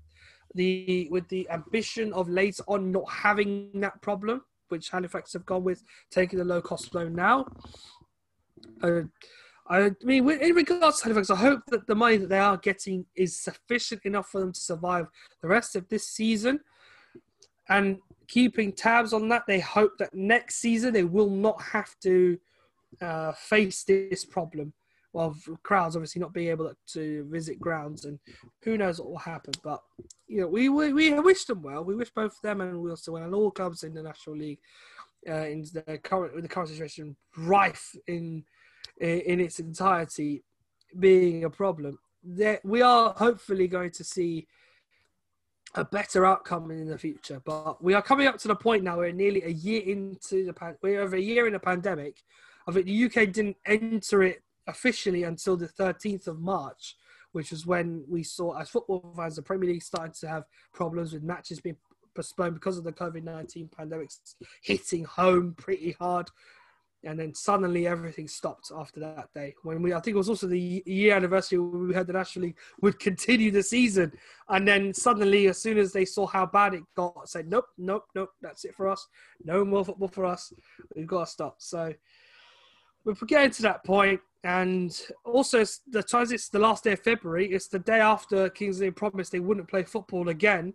the 0.54 1.08
with 1.10 1.28
the 1.28 1.48
ambition 1.50 2.12
of 2.12 2.28
later 2.28 2.62
on 2.68 2.92
not 2.92 3.10
having 3.10 3.70
that 3.80 4.00
problem. 4.02 4.42
which 4.68 4.88
Halifax 4.88 5.34
have 5.34 5.44
gone 5.44 5.64
with, 5.64 5.82
taking 6.10 6.38
the 6.38 6.44
low 6.44 6.62
cost 6.62 6.94
loan 6.94 7.14
now. 7.14 7.46
Uh, 8.82 9.02
I 9.68 9.90
mean, 10.02 10.28
in 10.30 10.54
regards 10.54 10.98
to 10.98 11.04
Halifax, 11.04 11.30
I 11.30 11.36
hope 11.36 11.60
that 11.68 11.86
the 11.86 11.94
money 11.94 12.16
that 12.16 12.28
they 12.28 12.38
are 12.38 12.56
getting 12.56 13.04
is 13.14 13.38
sufficient 13.38 14.00
enough 14.04 14.28
for 14.28 14.40
them 14.40 14.52
to 14.52 14.60
survive 14.60 15.06
the 15.40 15.48
rest 15.48 15.76
of 15.76 15.88
this 15.88 16.08
season. 16.08 16.60
And 17.68 17.98
keeping 18.28 18.72
tabs 18.72 19.12
on 19.12 19.28
that, 19.28 19.44
they 19.46 19.60
hope 19.60 19.92
that 19.98 20.14
next 20.14 20.56
season 20.56 20.92
they 20.92 21.04
will 21.04 21.30
not 21.30 21.60
have 21.62 21.94
to 22.02 22.38
uh, 23.00 23.32
face 23.32 23.84
this 23.84 24.24
problem 24.24 24.72
of 25.14 25.36
crowds 25.62 25.96
obviously 25.96 26.20
not 26.20 26.32
being 26.32 26.48
able 26.48 26.72
to 26.88 27.26
visit 27.30 27.60
grounds, 27.60 28.04
and 28.04 28.18
who 28.62 28.78
knows 28.78 28.98
what 28.98 29.10
will 29.10 29.18
happen. 29.18 29.52
But 29.62 29.82
you 30.26 30.40
know, 30.42 30.48
we 30.48 30.68
we, 30.68 30.92
we 30.92 31.18
wish 31.20 31.44
them 31.44 31.62
well. 31.62 31.84
We 31.84 31.94
wish 31.94 32.10
both 32.10 32.40
them 32.42 32.60
and 32.60 32.76
Wealdstone 32.76 33.24
and 33.24 33.34
all 33.34 33.50
clubs 33.50 33.84
in 33.84 33.94
the 33.94 34.02
National 34.02 34.36
League 34.36 34.60
uh, 35.28 35.46
in 35.46 35.64
the 35.72 35.98
current 36.02 36.34
with 36.34 36.44
the 36.44 36.48
current 36.48 36.70
situation 36.70 37.16
rife 37.36 37.94
in 38.06 38.44
in 39.00 39.40
its 39.40 39.58
entirety 39.58 40.44
being 40.98 41.44
a 41.44 41.50
problem. 41.50 41.98
That 42.24 42.64
we 42.64 42.82
are 42.82 43.14
hopefully 43.16 43.68
going 43.68 43.90
to 43.92 44.04
see 44.04 44.46
a 45.74 45.84
better 45.84 46.26
outcome 46.26 46.70
in 46.70 46.86
the 46.86 46.98
future. 46.98 47.40
But 47.44 47.82
we 47.82 47.94
are 47.94 48.02
coming 48.02 48.26
up 48.26 48.38
to 48.38 48.48
the 48.48 48.54
point 48.54 48.84
now 48.84 48.98
We're 48.98 49.12
nearly 49.12 49.42
a 49.42 49.48
year 49.48 49.82
into 49.82 50.44
the 50.44 50.52
pan- 50.52 50.76
we're 50.82 51.00
over 51.00 51.16
a 51.16 51.20
year 51.20 51.46
in 51.46 51.54
a 51.54 51.60
pandemic. 51.60 52.16
I 52.66 52.72
think 52.72 52.86
the 52.86 53.04
UK 53.06 53.32
didn't 53.32 53.56
enter 53.66 54.22
it 54.22 54.42
officially 54.66 55.24
until 55.24 55.56
the 55.56 55.68
13th 55.68 56.26
of 56.26 56.40
March, 56.40 56.96
which 57.32 57.50
was 57.50 57.66
when 57.66 58.04
we 58.08 58.22
saw, 58.22 58.58
as 58.58 58.68
football 58.68 59.12
fans, 59.16 59.36
the 59.36 59.42
Premier 59.42 59.70
League 59.70 59.82
starting 59.82 60.14
to 60.20 60.28
have 60.28 60.44
problems 60.72 61.12
with 61.12 61.22
matches 61.22 61.60
being 61.60 61.76
postponed 62.14 62.54
because 62.54 62.78
of 62.78 62.84
the 62.84 62.92
COVID 62.92 63.24
19 63.24 63.68
pandemic 63.74 64.10
hitting 64.62 65.04
home 65.04 65.54
pretty 65.56 65.92
hard. 65.92 66.28
And 67.04 67.18
then 67.18 67.34
suddenly 67.34 67.88
everything 67.88 68.28
stopped 68.28 68.70
after 68.72 69.00
that 69.00 69.28
day. 69.34 69.54
When 69.64 69.82
we, 69.82 69.92
I 69.92 69.98
think 69.98 70.14
it 70.14 70.18
was 70.18 70.28
also 70.28 70.46
the 70.46 70.84
year 70.86 71.16
anniversary 71.16 71.58
we 71.58 71.92
heard 71.92 72.06
the 72.06 72.12
National 72.12 72.44
League 72.44 72.58
would 72.80 73.00
continue 73.00 73.50
the 73.50 73.62
season. 73.62 74.12
And 74.48 74.68
then 74.68 74.94
suddenly, 74.94 75.48
as 75.48 75.58
soon 75.58 75.78
as 75.78 75.92
they 75.92 76.04
saw 76.04 76.28
how 76.28 76.46
bad 76.46 76.74
it 76.74 76.84
got, 76.94 77.28
said, 77.28 77.48
nope, 77.48 77.64
nope, 77.76 78.04
nope, 78.14 78.30
that's 78.40 78.64
it 78.64 78.76
for 78.76 78.88
us. 78.88 79.08
No 79.42 79.64
more 79.64 79.84
football 79.84 80.06
for 80.06 80.24
us. 80.24 80.52
We've 80.94 81.08
got 81.08 81.24
to 81.24 81.30
stop. 81.30 81.56
So 81.58 81.92
we're 83.04 83.14
getting 83.26 83.50
to 83.50 83.62
that 83.62 83.82
point, 83.84 84.20
and 84.44 85.00
also 85.24 85.64
the 85.88 86.02
times 86.02 86.32
it's 86.32 86.48
the 86.48 86.58
last 86.58 86.84
day 86.84 86.92
of 86.92 87.00
February. 87.00 87.52
It's 87.52 87.68
the 87.68 87.78
day 87.78 88.00
after 88.00 88.48
Kings 88.50 88.80
Lynn 88.80 88.92
promised 88.92 89.32
they 89.32 89.40
wouldn't 89.40 89.68
play 89.68 89.84
football 89.84 90.28
again. 90.30 90.74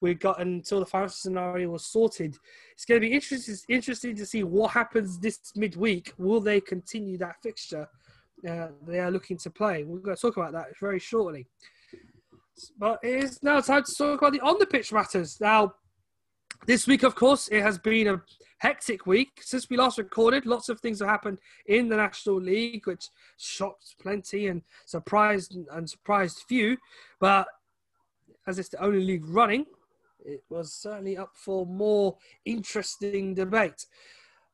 We 0.00 0.14
got 0.14 0.40
until 0.40 0.80
the 0.80 0.86
financial 0.86 1.14
scenario 1.14 1.70
was 1.70 1.86
sorted. 1.86 2.36
It's 2.72 2.84
going 2.84 3.00
to 3.00 3.06
be 3.06 3.14
interesting, 3.14 3.54
interesting 3.68 4.16
to 4.16 4.26
see 4.26 4.42
what 4.42 4.72
happens 4.72 5.18
this 5.18 5.38
midweek. 5.56 6.12
Will 6.18 6.40
they 6.40 6.60
continue 6.60 7.16
that 7.18 7.36
fixture? 7.42 7.88
Uh, 8.46 8.68
they 8.86 8.98
are 8.98 9.10
looking 9.10 9.38
to 9.38 9.50
play. 9.50 9.84
We're 9.84 10.00
going 10.00 10.16
to 10.16 10.20
talk 10.20 10.36
about 10.36 10.52
that 10.52 10.78
very 10.78 10.98
shortly. 10.98 11.46
But 12.78 12.98
it 13.02 13.24
is 13.24 13.42
now 13.42 13.60
time 13.60 13.84
to 13.84 13.94
talk 13.94 14.20
about 14.20 14.32
the 14.32 14.40
on 14.40 14.58
the 14.58 14.66
pitch 14.66 14.92
matters. 14.92 15.40
Now, 15.40 15.74
this 16.66 16.86
week, 16.86 17.02
of 17.02 17.14
course, 17.14 17.48
it 17.48 17.62
has 17.62 17.78
been 17.78 18.08
a 18.08 18.22
hectic 18.64 19.04
week 19.04 19.42
since 19.42 19.68
we 19.68 19.76
last 19.76 19.98
recorded. 19.98 20.46
Lots 20.46 20.70
of 20.70 20.80
things 20.80 21.00
have 21.00 21.08
happened 21.08 21.38
in 21.66 21.86
the 21.90 21.96
National 21.96 22.40
League, 22.40 22.86
which 22.86 23.10
shocked 23.36 23.96
plenty 24.00 24.46
and 24.46 24.62
surprised 24.86 25.54
and 25.70 25.90
surprised 25.90 26.44
few. 26.48 26.78
But 27.20 27.46
as 28.46 28.58
it's 28.58 28.70
the 28.70 28.82
only 28.82 29.04
league 29.04 29.26
running, 29.28 29.66
it 30.24 30.42
was 30.48 30.72
certainly 30.72 31.18
up 31.18 31.32
for 31.34 31.66
more 31.66 32.16
interesting 32.46 33.34
debate. 33.34 33.84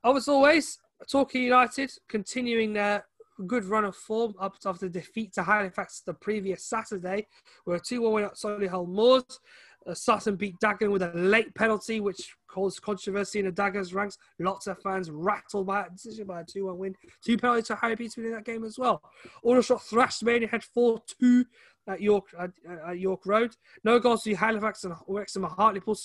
As 0.04 0.26
always, 0.26 0.80
Torquay 1.08 1.42
United 1.42 1.92
continuing 2.08 2.72
their 2.72 3.04
good 3.46 3.64
run 3.64 3.84
of 3.84 3.94
form 3.94 4.34
up 4.40 4.56
after 4.66 4.88
the 4.88 4.98
defeat 4.98 5.32
to 5.34 5.44
Halifax 5.44 6.02
the 6.04 6.14
previous 6.14 6.64
Saturday. 6.64 7.28
We're 7.64 7.78
2 7.78 8.02
1 8.02 8.12
win 8.12 8.24
at 8.24 8.34
Solihull 8.34 8.88
Moors. 8.88 9.38
Uh, 9.86 9.94
Sutton 9.94 10.36
beat 10.36 10.58
Dagenham 10.60 10.90
with 10.92 11.02
a 11.02 11.12
late 11.14 11.54
penalty, 11.54 12.00
which 12.00 12.34
caused 12.48 12.82
controversy 12.82 13.38
in 13.38 13.46
the 13.46 13.52
Daggers 13.52 13.94
ranks. 13.94 14.18
Lots 14.38 14.66
of 14.66 14.78
fans 14.82 15.10
rattled 15.10 15.66
by 15.66 15.82
that 15.82 15.92
decision 15.92 16.26
by 16.26 16.40
a 16.40 16.44
2 16.44 16.66
1 16.66 16.78
win. 16.78 16.94
Two 17.24 17.38
penalties 17.38 17.68
to 17.68 17.76
Harry 17.76 17.96
Peterson 17.96 18.24
in 18.26 18.32
that 18.32 18.44
game 18.44 18.64
as 18.64 18.78
well. 18.78 19.02
Aldershot 19.42 19.82
thrashed 19.82 20.22
Maidenhead 20.22 20.64
4 20.64 21.00
2 21.20 21.44
at 21.88 22.00
York, 22.00 22.26
at, 22.38 22.50
at 22.86 22.98
York 22.98 23.24
Road. 23.26 23.54
No 23.84 23.98
goals 23.98 24.22
to 24.24 24.34
Halifax 24.34 24.84
and 24.84 24.94
Wrexham 25.08 25.44
and 25.44 25.52
Hartlepool. 25.52 25.96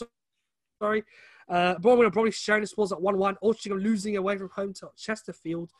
Sorry. 0.81 1.03
Uh, 1.47 1.75
Boreham 1.77 1.99
Wood 1.99 2.07
are 2.07 2.11
probably 2.11 2.31
sharing 2.31 2.61
the 2.61 2.67
scores 2.67 2.91
at 2.91 3.01
1 3.01 3.17
1. 3.17 3.37
Altrincham 3.43 3.81
losing 3.81 4.17
away 4.17 4.37
from 4.37 4.49
home 4.49 4.73
to 4.73 4.89
Chesterfield. 4.97 5.71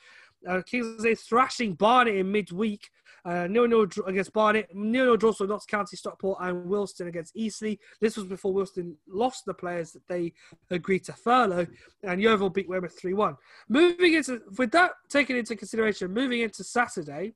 Uh, 0.47 0.61
Kings 0.61 1.01
Lynn 1.01 1.15
thrashing 1.15 1.73
Barnet 1.73 2.15
in 2.15 2.31
midweek. 2.31 2.89
Uh, 3.23 3.47
nil 3.47 3.67
nil 3.67 3.87
against 4.05 4.31
Barnet, 4.33 4.67
nil 4.71 5.05
nil 5.05 5.17
draws 5.17 5.37
for 5.37 5.47
Notts 5.47 5.65
County, 5.65 5.97
Stockport, 5.97 6.37
and 6.41 6.67
Wealdstone 6.67 7.07
against 7.07 7.35
Eastleigh. 7.35 7.77
This 7.99 8.17
was 8.17 8.25
before 8.25 8.53
Wealdstone 8.53 8.93
lost 9.07 9.45
the 9.45 9.53
players 9.53 9.93
that 9.93 10.07
they 10.07 10.33
agreed 10.69 11.05
to 11.05 11.13
furlough, 11.13 11.65
and 12.03 12.21
Yeovil 12.21 12.51
beat 12.51 12.69
Weymouth 12.69 12.95
3 12.99 13.15
1. 13.15 13.35
Moving 13.67 14.13
into, 14.13 14.41
with 14.59 14.71
that 14.73 14.91
taken 15.09 15.35
into 15.35 15.55
consideration, 15.55 16.13
moving 16.13 16.41
into 16.41 16.63
Saturday, 16.63 17.33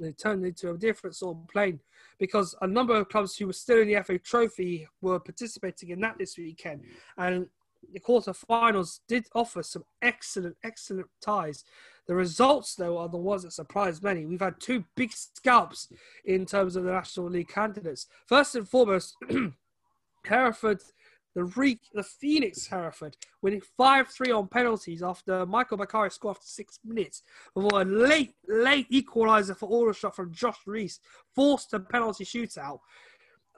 they 0.00 0.12
turned 0.12 0.44
into 0.44 0.72
a 0.72 0.78
different 0.78 1.14
sort 1.14 1.36
of 1.36 1.48
plane 1.48 1.78
because 2.18 2.54
a 2.60 2.66
number 2.66 2.94
of 2.96 3.08
clubs 3.08 3.36
who 3.36 3.46
were 3.46 3.52
still 3.52 3.80
in 3.80 3.88
the 3.88 4.02
FA 4.02 4.18
Trophy 4.18 4.88
were 5.00 5.20
participating 5.20 5.90
in 5.90 6.00
that 6.00 6.18
this 6.18 6.36
weekend. 6.36 6.82
And 7.16 7.46
the 7.92 8.00
quarterfinals 8.00 9.00
did 9.08 9.26
offer 9.34 9.62
some 9.62 9.84
excellent, 10.02 10.56
excellent 10.62 11.08
ties. 11.20 11.64
The 12.06 12.14
results, 12.14 12.74
though, 12.74 12.98
are 12.98 13.08
the 13.08 13.16
ones 13.16 13.42
that 13.42 13.52
surprised 13.52 14.02
many. 14.02 14.26
We've 14.26 14.40
had 14.40 14.60
two 14.60 14.84
big 14.94 15.12
scalps 15.12 15.88
in 16.24 16.44
terms 16.44 16.76
of 16.76 16.84
the 16.84 16.92
National 16.92 17.30
League 17.30 17.48
candidates. 17.48 18.06
First 18.26 18.54
and 18.56 18.68
foremost, 18.68 19.16
Hereford, 20.26 20.80
the 21.34 21.78
the 21.94 22.02
Phoenix 22.02 22.66
Hereford, 22.66 23.16
winning 23.42 23.62
5 23.76 24.08
3 24.08 24.30
on 24.30 24.48
penalties 24.48 25.02
after 25.02 25.44
Michael 25.46 25.78
Bakari 25.78 26.10
scored 26.10 26.36
after 26.36 26.46
six 26.46 26.78
minutes 26.84 27.22
before 27.54 27.82
a 27.82 27.84
late, 27.84 28.34
late 28.46 28.88
equaliser 28.90 29.56
for 29.56 29.68
Aldershot 29.68 30.14
from 30.14 30.32
Josh 30.32 30.58
Reese 30.66 31.00
forced 31.34 31.72
a 31.74 31.80
penalty 31.80 32.24
shootout. 32.24 32.78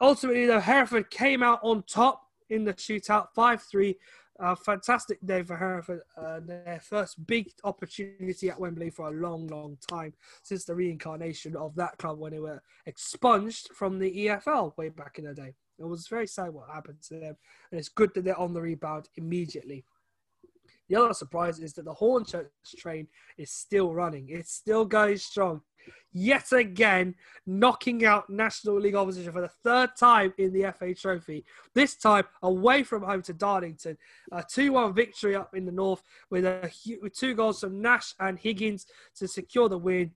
Ultimately, 0.01 0.47
though, 0.47 0.61
Hereford 0.61 1.11
came 1.11 1.43
out 1.43 1.61
on 1.62 1.83
top 1.83 2.26
in 2.51 2.64
the 2.64 2.74
shootout, 2.74 3.28
5 3.34 3.62
3. 3.62 3.97
A 4.38 4.55
fantastic 4.55 5.18
day 5.24 5.42
for 5.42 5.57
Hereford. 5.57 6.03
Uh, 6.14 6.40
their 6.40 6.80
first 6.82 7.26
big 7.26 7.49
opportunity 7.64 8.51
at 8.51 8.61
Wembley 8.61 8.90
for 8.90 9.09
a 9.09 9.12
long, 9.12 9.47
long 9.47 9.78
time 9.88 10.12
since 10.42 10.66
the 10.66 10.74
reincarnation 10.74 11.57
of 11.57 11.74
that 11.76 11.97
club 11.97 12.18
when 12.18 12.32
they 12.32 12.38
were 12.38 12.61
expunged 12.84 13.70
from 13.74 13.99
the 13.99 14.26
EFL 14.26 14.76
way 14.76 14.90
back 14.90 15.18
in 15.18 15.24
the 15.24 15.32
day. 15.32 15.55
It 15.78 15.84
was 15.84 16.09
very 16.09 16.26
sad 16.26 16.51
what 16.51 16.68
happened 16.70 17.03
to 17.09 17.18
them, 17.18 17.36
and 17.70 17.78
it's 17.78 17.88
good 17.88 18.12
that 18.14 18.24
they're 18.24 18.38
on 18.38 18.53
the 18.53 18.61
rebound 18.61 19.09
immediately. 19.16 19.84
The 20.89 20.97
other 20.97 21.14
surprise 21.14 21.59
is 21.59 21.72
that 21.74 21.84
the 21.84 21.95
Hornchurch 21.95 22.49
train 22.78 23.09
is 23.37 23.51
still 23.51 23.93
running. 23.93 24.26
It's 24.28 24.53
still 24.53 24.84
going 24.84 25.18
strong 25.18 25.62
yet 26.12 26.51
again 26.53 27.14
knocking 27.47 28.05
out 28.05 28.30
National 28.30 28.80
League 28.80 28.95
opposition 28.95 29.32
for 29.32 29.43
the 29.43 29.51
third 29.62 29.91
time 29.99 30.32
in 30.39 30.53
the 30.53 30.72
FA 30.72 30.95
Trophy. 30.95 31.45
This 31.74 31.97
time 31.97 32.24
away 32.43 32.82
from 32.82 33.03
home 33.03 33.22
to 33.22 33.32
Darlington. 33.32 33.99
A 34.32 34.43
2 34.43 34.72
1 34.72 34.95
victory 34.95 35.37
up 35.37 35.55
in 35.55 35.66
the 35.66 35.72
north 35.72 36.03
with, 36.30 36.45
a, 36.45 36.70
with 37.03 37.14
two 37.14 37.34
goals 37.34 37.61
from 37.61 37.80
Nash 37.82 38.14
and 38.18 38.39
Higgins 38.39 38.87
to 39.16 39.28
secure 39.28 39.68
the 39.68 39.78
win. 39.78 40.12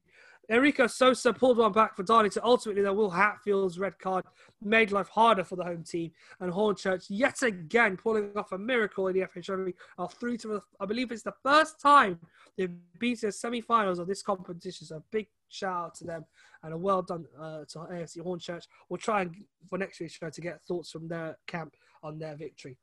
Enrico 0.50 0.88
Sosa 0.88 1.32
pulled 1.32 1.58
one 1.58 1.70
back 1.70 1.94
for 1.94 2.02
Darlington. 2.02 2.42
Ultimately, 2.44 2.82
though, 2.82 2.92
Will 2.92 3.10
Hatfield's 3.10 3.78
red 3.78 3.96
card 4.00 4.24
made 4.60 4.90
life 4.90 5.08
harder 5.08 5.44
for 5.44 5.54
the 5.54 5.64
home 5.64 5.84
team. 5.84 6.10
And 6.40 6.52
Hornchurch, 6.52 7.06
yet 7.08 7.42
again, 7.42 7.96
pulling 7.96 8.32
off 8.36 8.50
a 8.50 8.58
miracle 8.58 9.06
in 9.06 9.18
the 9.18 9.26
FA 9.26 9.40
Trophy, 9.40 9.74
are 9.96 10.08
through 10.08 10.38
to, 10.38 10.60
I 10.80 10.86
believe 10.86 11.12
it's 11.12 11.22
the 11.22 11.34
first 11.44 11.80
time 11.80 12.18
they've 12.58 12.70
to 13.00 13.26
the 13.26 13.32
semi 13.32 13.60
finals 13.60 14.00
of 14.00 14.08
this 14.08 14.22
competition. 14.22 14.86
So, 14.86 15.02
big 15.12 15.28
shout 15.48 15.84
out 15.84 15.94
to 15.96 16.04
them 16.04 16.24
and 16.64 16.74
a 16.74 16.76
well 16.76 17.02
done 17.02 17.26
uh, 17.40 17.64
to 17.68 17.78
AFC 17.78 18.18
Hornchurch. 18.18 18.64
We'll 18.88 18.98
try 18.98 19.22
and, 19.22 19.36
for 19.68 19.78
next 19.78 20.00
week's 20.00 20.14
show, 20.14 20.30
to 20.30 20.40
get 20.40 20.62
thoughts 20.62 20.90
from 20.90 21.06
their 21.06 21.38
camp 21.46 21.74
on 22.02 22.18
their 22.18 22.34
victory. 22.34 22.76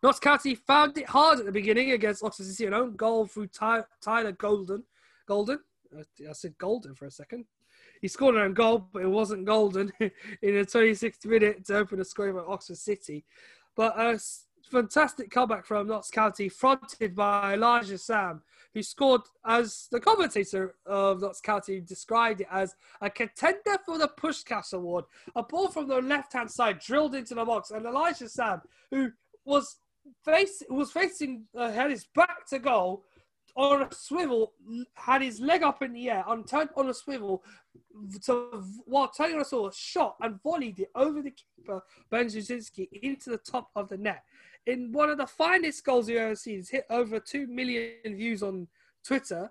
Notts 0.00 0.20
County 0.20 0.54
found 0.54 0.96
it 0.96 1.08
hard 1.08 1.40
at 1.40 1.46
the 1.46 1.52
beginning 1.52 1.90
against 1.90 2.22
Oxford 2.22 2.46
City, 2.46 2.66
an 2.66 2.74
own 2.74 2.94
goal 2.94 3.26
through 3.26 3.48
Ty- 3.48 3.84
Tyler 4.00 4.32
Golden. 4.32 4.84
Golden 5.26 5.58
I 5.98 6.32
said 6.32 6.56
golden 6.58 6.94
for 6.94 7.06
a 7.06 7.10
second. 7.10 7.44
He 8.00 8.08
scored 8.08 8.34
an 8.34 8.42
own 8.42 8.54
goal, 8.54 8.88
but 8.92 9.02
it 9.02 9.08
wasn't 9.08 9.44
golden 9.44 9.92
in 10.00 10.10
the 10.54 10.66
26th 10.66 11.24
minute 11.24 11.64
to 11.66 11.76
open 11.76 11.98
the 11.98 12.04
scoring 12.04 12.34
for 12.34 12.50
Oxford 12.50 12.78
City. 12.78 13.24
But 13.76 13.98
a 13.98 14.18
fantastic 14.70 15.30
comeback 15.30 15.64
from 15.64 15.88
Notts 15.88 16.10
County, 16.10 16.48
fronted 16.48 17.14
by 17.14 17.54
Elisha 17.54 17.98
Sam, 17.98 18.42
who 18.74 18.82
scored, 18.82 19.22
as 19.46 19.88
the 19.90 20.00
commentator 20.00 20.74
of 20.86 21.20
Notts 21.20 21.40
County 21.40 21.80
described 21.80 22.40
it, 22.40 22.48
as 22.50 22.74
a 23.00 23.10
contender 23.10 23.78
for 23.84 23.98
the 23.98 24.08
Puskas 24.08 24.72
Award. 24.72 25.04
A 25.36 25.42
ball 25.42 25.68
from 25.68 25.88
the 25.88 26.00
left 26.00 26.32
hand 26.32 26.50
side 26.50 26.78
drilled 26.80 27.14
into 27.14 27.34
the 27.34 27.44
box, 27.44 27.70
and 27.70 27.86
Elisha 27.86 28.28
Sam, 28.28 28.62
who 28.90 29.10
was 29.44 29.76
face 30.24 30.62
was 30.68 30.90
facing 30.90 31.44
uh, 31.56 31.70
had 31.70 31.90
his 31.90 32.06
back 32.14 32.46
to 32.46 32.58
goal 32.58 33.04
on 33.54 33.82
a 33.82 33.94
swivel, 33.94 34.52
had 34.94 35.22
his 35.22 35.40
leg 35.40 35.62
up 35.62 35.82
in 35.82 35.92
the 35.92 36.10
air, 36.10 36.24
and 36.28 36.46
turned 36.46 36.70
on 36.76 36.88
a 36.88 36.94
swivel 36.94 37.42
to, 38.24 38.64
while 38.86 39.08
turning 39.08 39.36
on 39.36 39.42
a 39.42 39.44
swivel, 39.44 39.70
shot 39.70 40.16
and 40.20 40.42
volleyed 40.42 40.80
it 40.80 40.90
over 40.94 41.22
the 41.22 41.32
keeper, 41.32 41.82
Ben 42.10 42.26
Jasinski, 42.26 42.88
into 43.02 43.30
the 43.30 43.38
top 43.38 43.70
of 43.76 43.88
the 43.88 43.98
net. 43.98 44.22
In 44.66 44.92
one 44.92 45.10
of 45.10 45.18
the 45.18 45.26
finest 45.26 45.84
goals 45.84 46.08
you've 46.08 46.18
ever 46.18 46.36
seen, 46.36 46.60
it's 46.60 46.70
hit 46.70 46.86
over 46.88 47.18
2 47.18 47.46
million 47.46 48.16
views 48.16 48.42
on 48.42 48.68
Twitter 49.04 49.50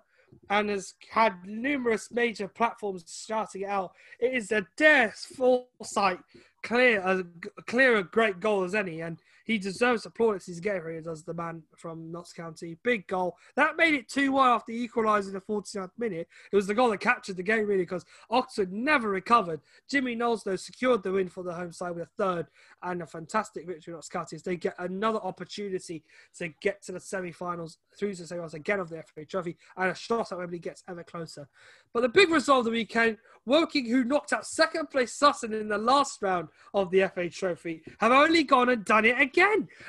and 0.50 0.70
has 0.70 0.94
had 1.10 1.34
numerous 1.44 2.10
major 2.10 2.48
platforms 2.48 3.24
shouting 3.28 3.62
it 3.62 3.68
out. 3.68 3.92
It 4.18 4.32
is 4.34 4.50
a 4.50 4.66
dare 4.76 5.12
foresight, 5.36 6.20
clear, 6.62 7.00
a 7.00 7.24
clear, 7.66 7.96
a 7.96 8.04
great 8.04 8.40
goal 8.40 8.64
as 8.64 8.74
any, 8.74 9.02
and 9.02 9.20
he 9.44 9.58
deserves 9.58 10.02
the 10.02 10.10
plaudits 10.10 10.46
he's 10.46 10.60
getting 10.60 10.82
here 10.82 11.02
as 11.10 11.24
the 11.24 11.34
man 11.34 11.62
from 11.76 12.10
Notts 12.10 12.32
County. 12.32 12.76
Big 12.82 13.06
goal. 13.06 13.36
That 13.56 13.76
made 13.76 13.94
it 13.94 14.08
2 14.08 14.32
1 14.32 14.48
after 14.48 14.72
equalising 14.72 15.32
the 15.32 15.40
49th 15.40 15.90
minute. 15.98 16.28
It 16.50 16.56
was 16.56 16.66
the 16.66 16.74
goal 16.74 16.90
that 16.90 17.00
captured 17.00 17.36
the 17.36 17.42
game, 17.42 17.66
really, 17.66 17.82
because 17.82 18.04
Oxford 18.30 18.72
never 18.72 19.08
recovered. 19.08 19.60
Jimmy 19.90 20.14
Knowles, 20.14 20.44
though, 20.44 20.56
secured 20.56 21.02
the 21.02 21.12
win 21.12 21.28
for 21.28 21.42
the 21.42 21.54
home 21.54 21.72
side 21.72 21.94
with 21.94 22.04
a 22.04 22.22
third 22.22 22.46
and 22.82 23.02
a 23.02 23.06
fantastic 23.06 23.66
victory 23.66 23.94
Notts 23.94 24.08
County 24.08 24.36
as 24.36 24.42
they 24.42 24.56
get 24.56 24.74
another 24.78 25.20
opportunity 25.20 26.04
to 26.38 26.48
get 26.60 26.82
to 26.82 26.92
the 26.92 27.00
semi 27.00 27.32
finals 27.32 27.78
through 27.98 28.14
to 28.14 28.22
the 28.22 28.28
semi 28.28 28.38
finals 28.38 28.54
again 28.54 28.80
of 28.80 28.88
the 28.88 29.02
FA 29.14 29.24
Trophy, 29.24 29.56
and 29.76 29.90
a 29.90 29.94
shot 29.94 30.32
at 30.32 30.38
Wembley 30.38 30.58
gets 30.58 30.82
ever 30.88 31.02
closer. 31.02 31.48
But 31.92 32.00
the 32.00 32.08
big 32.08 32.30
result 32.30 32.60
of 32.60 32.64
the 32.66 32.70
weekend 32.70 33.18
Woking, 33.44 33.86
who 33.86 34.04
knocked 34.04 34.32
out 34.32 34.46
second 34.46 34.90
place 34.90 35.14
Sutton 35.14 35.52
in 35.52 35.68
the 35.68 35.78
last 35.78 36.22
round 36.22 36.48
of 36.74 36.90
the 36.90 37.10
FA 37.12 37.28
Trophy, 37.28 37.82
have 37.98 38.12
only 38.12 38.44
gone 38.44 38.68
and 38.68 38.84
done 38.84 39.04
it 39.04 39.20
again. 39.20 39.31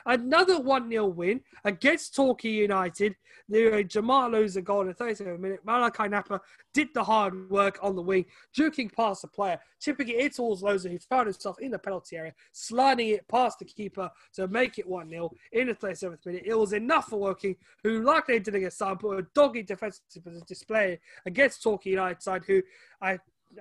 Another 0.05 0.59
1 0.59 0.89
0 0.89 1.05
win 1.07 1.41
against 1.63 2.15
Torquay 2.15 2.49
United. 2.49 3.15
The 3.49 3.79
uh, 3.79 3.83
Jamal 3.83 4.29
Loza 4.29 4.63
goal 4.63 4.81
in 4.81 4.87
the 4.87 4.93
37th 4.93 5.39
minute. 5.39 5.65
Malachi 5.65 6.07
Napa 6.07 6.39
did 6.73 6.87
the 6.93 7.03
hard 7.03 7.49
work 7.49 7.77
on 7.81 7.95
the 7.95 8.01
wing, 8.01 8.25
juking 8.57 8.91
past 8.91 9.21
the 9.21 9.27
player, 9.27 9.59
chipping 9.81 10.07
it 10.09 10.15
in 10.17 10.29
towards 10.31 10.61
Loza, 10.61 10.89
who 10.89 10.97
found 10.97 11.27
himself 11.27 11.59
in 11.59 11.71
the 11.71 11.79
penalty 11.79 12.15
area, 12.15 12.33
sliding 12.53 13.09
it 13.09 13.27
past 13.27 13.59
the 13.59 13.65
keeper 13.65 14.09
to 14.33 14.47
make 14.47 14.79
it 14.79 14.87
1 14.87 15.09
0 15.09 15.29
in 15.51 15.67
the 15.67 15.75
37th 15.75 16.25
minute. 16.25 16.43
It 16.45 16.57
was 16.57 16.73
enough 16.73 17.09
for 17.09 17.19
Woking, 17.19 17.55
who, 17.83 18.01
like 18.01 18.27
they 18.27 18.39
did 18.39 18.55
against 18.55 18.77
Sutton, 18.77 18.97
put 18.97 19.19
a 19.19 19.27
dogged 19.35 19.65
defensive 19.65 20.03
display 20.47 20.99
against 21.25 21.61
Torquay 21.63 21.91
United 21.91 22.21
side, 22.21 22.43
who 22.45 22.61
I 23.01 23.19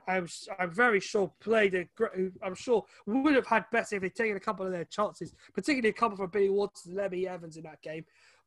I'm, 0.08 0.26
I'm 0.58 0.70
very 0.70 1.00
sure 1.00 1.32
played 1.40 1.74
a 1.74 1.84
great, 1.96 2.32
I'm 2.42 2.54
sure 2.54 2.84
would 3.06 3.34
have 3.34 3.46
had 3.46 3.64
better 3.72 3.96
if 3.96 4.02
they'd 4.02 4.14
taken 4.14 4.36
a 4.36 4.40
couple 4.40 4.66
of 4.66 4.72
their 4.72 4.84
chances, 4.84 5.34
particularly 5.54 5.90
a 5.90 5.92
couple 5.92 6.16
from 6.16 6.30
Billy 6.30 6.50
Waters 6.50 6.86
and 6.86 6.96
Lemmy 6.96 7.26
Evans 7.26 7.56
in 7.56 7.64
that 7.64 7.82
game. 7.82 8.04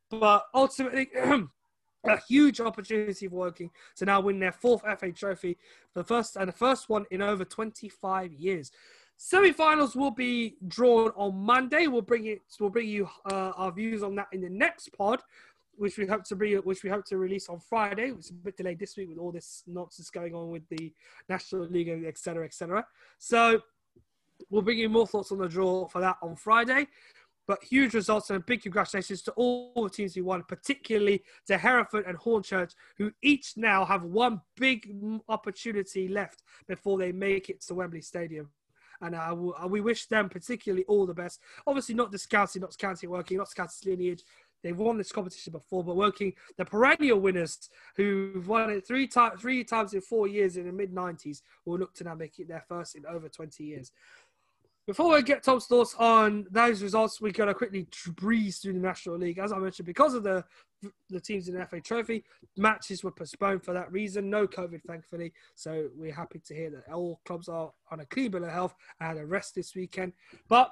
But 0.10 0.46
ultimately, 0.54 1.10
a 2.06 2.18
huge 2.28 2.62
opportunity 2.62 3.28
for 3.28 3.36
Woking 3.36 3.72
to 3.98 4.06
now 4.06 4.22
win 4.22 4.40
their 4.40 4.52
fourth 4.52 4.82
FA 5.00 5.12
trophy, 5.12 5.58
the 5.94 6.04
first 6.04 6.36
and 6.36 6.48
the 6.48 6.54
first 6.54 6.90
one 6.90 7.06
in 7.12 7.22
over 7.22 7.46
25 7.46 8.32
years. 8.34 8.72
Semi-finals 9.18 9.96
will 9.96 10.12
be 10.12 10.58
drawn 10.68 11.12
on 11.16 11.38
Monday. 11.38 11.88
We'll 11.88 12.02
bring 12.02 12.26
it. 12.26 12.42
We'll 12.60 12.70
bring 12.70 12.90
you 12.90 13.10
uh, 13.32 13.54
our 13.56 13.72
views 13.72 14.04
on 14.04 14.16
that 14.16 14.28
in 14.34 14.42
the 14.42 14.50
next 14.50 14.90
pod 14.90 15.22
which 15.78 15.98
we 15.98 16.06
hope 16.06 16.24
to 16.26 16.36
be, 16.36 16.56
which 16.56 16.84
we 16.84 16.90
hope 16.90 17.06
to 17.06 17.18
release 17.18 17.50
on 17.50 17.60
Friday. 17.60 18.12
It's 18.12 18.30
a 18.30 18.34
bit 18.34 18.58
delayed 18.58 18.80
this 18.80 18.98
week 18.98 19.10
with 19.10 19.18
all 19.18 19.32
this 19.32 19.64
nonsense 19.68 20.10
going 20.10 20.34
on 20.34 20.50
with 20.50 20.68
the 20.70 20.94
National 21.30 21.68
League, 21.68 22.06
etc., 22.06 22.46
etc. 22.46 22.86
So 23.18 23.62
we'll 24.50 24.62
bring 24.62 24.80
you 24.80 24.90
more 24.90 25.08
thoughts 25.08 25.32
on 25.32 25.40
the 25.40 25.48
draw 25.48 25.88
for 25.88 26.02
that 26.02 26.18
on 26.22 26.36
Friday. 26.36 26.88
But 27.48 27.64
huge 27.64 27.94
results 27.94 28.32
and 28.32 28.44
big 28.46 28.64
congratulations 28.64 29.22
to 29.24 29.32
all 29.34 29.72
the 29.76 29.90
teams 29.90 30.16
who 30.16 30.24
won, 30.24 30.44
particularly 30.48 31.24
to 31.46 31.58
Hereford 31.58 32.06
and 32.08 32.18
Hornchurch, 32.18 32.74
who 32.98 33.12
each 33.22 33.54
now 33.56 33.86
have 33.86 34.04
one 34.04 34.42
big 34.58 34.92
opportunity 35.30 36.08
left 36.08 36.42
before 36.68 36.98
they 36.98 37.12
make 37.12 37.50
it 37.50 37.62
to 37.62 37.76
Wembley 37.76 38.02
Stadium. 38.02 38.50
And 39.02 39.14
uh, 39.14 39.36
we 39.68 39.82
wish 39.82 40.08
them 40.08 40.30
particularly 40.30 40.86
all 40.86 41.06
the 41.06 41.14
best. 41.14 41.40
Obviously, 41.68 41.94
not 41.94 42.12
the 42.12 42.18
scouting, 42.18 42.62
not 42.62 42.78
county 42.78 43.08
working, 43.08 43.38
not 43.38 43.54
county 43.54 43.90
lineage, 43.90 44.24
They've 44.66 44.76
won 44.76 44.98
this 44.98 45.12
competition 45.12 45.52
before, 45.54 45.84
but 45.84 45.96
Woking 45.96 46.34
the 46.58 46.66
perennial 46.66 47.20
winners 47.20 47.70
who've 47.98 48.48
won 48.48 48.72
it 48.72 48.88
three 48.88 49.08
times, 49.08 49.40
three 49.40 49.64
times 49.64 49.94
in 49.94 50.02
four 50.02 50.28
years 50.28 50.58
in 50.58 50.66
the 50.66 50.74
mid 50.74 50.92
'90s, 50.92 51.44
will 51.66 51.78
look 51.78 51.94
to 51.94 52.04
now 52.04 52.16
make 52.16 52.40
it 52.40 52.48
their 52.48 52.66
first 52.68 52.96
in 52.96 53.06
over 53.06 53.30
20 53.30 53.64
years. 53.64 53.92
Before 54.88 55.14
we 55.14 55.22
get 55.22 55.44
Tom's 55.44 55.68
thoughts 55.68 55.94
on 56.00 56.48
those 56.50 56.82
results, 56.82 57.22
we're 57.22 57.32
going 57.32 57.48
to 57.48 57.54
quickly 57.54 57.88
breeze 58.16 58.58
through 58.58 58.74
the 58.74 58.80
National 58.80 59.18
League. 59.18 59.38
As 59.38 59.52
I 59.52 59.60
mentioned, 59.60 59.86
because 59.86 60.16
of 60.16 60.24
the 60.24 60.44
the 61.12 61.22
teams 61.22 61.48
in 61.48 61.54
the 61.54 61.66
FA 61.68 61.80
Trophy, 61.80 62.24
matches 62.58 63.04
were 63.04 63.12
postponed 63.12 63.64
for 63.64 63.74
that 63.74 63.92
reason. 63.92 64.32
No 64.32 64.48
COVID, 64.48 64.82
thankfully. 64.88 65.32
So 65.54 65.90
we're 65.96 66.14
happy 66.14 66.42
to 66.44 66.56
hear 66.56 66.72
that 66.72 66.92
all 66.92 67.22
clubs 67.26 67.50
are 67.50 67.72
on 67.92 68.00
a 68.00 68.06
clean 68.08 68.32
bill 68.32 68.46
of 68.46 68.52
health 68.52 68.74
and 69.00 69.20
a 69.20 69.26
rest 69.28 69.54
this 69.54 69.76
weekend. 69.76 70.14
But 70.50 70.72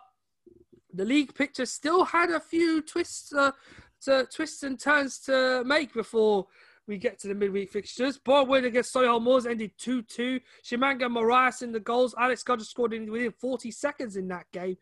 the 0.94 1.06
league 1.06 1.34
picture 1.34 1.66
still 1.66 2.06
had 2.06 2.30
a 2.30 2.40
few 2.40 2.82
twists, 2.82 3.34
uh, 3.34 3.52
to, 4.02 4.28
twists 4.34 4.64
and 4.64 4.80
turns 4.80 5.20
to 5.20 5.64
make 5.66 5.94
before 5.94 6.48
we 6.88 6.98
get 6.98 7.20
to 7.20 7.28
the 7.28 7.36
midweek 7.36 7.72
fixtures. 7.72 8.18
Boreham 8.18 8.50
Wood 8.50 8.66
against 8.66 8.94
Solihull 8.94 9.22
Moors 9.22 9.46
ended 9.46 9.72
2 9.78 10.02
2. 10.04 10.40
Tshimanga 10.64 11.10
Marias 11.10 11.62
in 11.62 11.72
the 11.72 11.80
goals. 11.80 12.14
Alex 12.18 12.44
Godder 12.44 12.66
scored 12.66 12.94
in 12.94 13.10
within 13.12 13.32
40 13.32 13.72
seconds 13.72 14.18
in 14.18 14.28
that 14.28 14.52
game. 14.52 14.78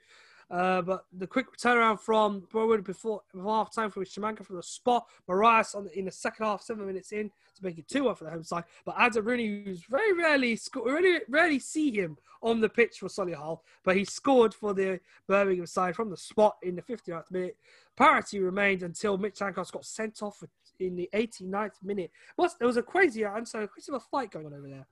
Uh, 0.52 0.82
but 0.82 1.06
the 1.18 1.26
quick 1.26 1.46
turnaround 1.58 1.98
from 2.00 2.44
Boreham 2.52 2.70
Wood 2.70 2.84
before, 2.84 3.22
before 3.34 3.56
half 3.56 3.74
time 3.74 3.90
from 3.90 4.04
Tshimanga 4.04 4.46
from 4.46 4.58
the 4.58 4.64
spot. 4.64 5.08
Marias 5.28 5.74
on 5.74 5.86
the, 5.86 5.98
in 5.98 6.06
the 6.06 6.12
second 6.12 6.46
half, 6.46 6.62
seven 6.62 6.86
minutes 6.86 7.14
in, 7.14 7.30
to 7.30 7.64
make 7.64 7.78
it 7.78 7.88
2 7.88 8.04
1 8.04 8.16
for 8.16 8.26
the 8.26 8.32
home 8.32 8.44
side. 8.44 8.66
But 8.86 8.96
Adam 8.98 9.24
Rooney, 9.24 9.64
who's 9.64 9.84
very 9.90 10.12
rarely, 10.12 10.58
sco- 10.58 10.84
really 10.84 11.22
rarely 11.30 11.60
see 11.60 11.92
him 11.92 12.18
on 12.44 12.60
the 12.60 12.68
pitch 12.68 12.98
for 13.00 13.08
Solihull, 13.08 13.60
but 13.86 13.96
he 13.96 14.04
scored 14.04 14.54
for 14.54 14.74
the 14.74 15.00
Birmingham 15.26 15.68
side 15.68 15.96
from 15.96 16.10
the 16.10 16.18
spot 16.18 16.58
in 16.64 16.76
the 16.76 16.82
59th 16.82 17.32
minute. 17.32 17.56
Parity 17.96 18.40
remained 18.40 18.84
until 18.84 19.18
Mitch 19.18 19.40
Hancox 19.40 19.72
got 19.72 19.86
sent 19.86 20.22
off 20.22 20.44
in 20.80 20.96
the 20.98 21.10
89th 21.14 21.82
minute. 21.82 22.12
There 22.38 22.68
was 22.68 22.78
a 22.78 22.84
crazy 22.84 23.24
answer, 23.24 23.62
a 23.62 23.68
crazy 23.68 23.92
fight 24.10 24.32
going 24.32 24.48
on 24.48 24.54
over 24.54 24.68
there. 24.68 24.88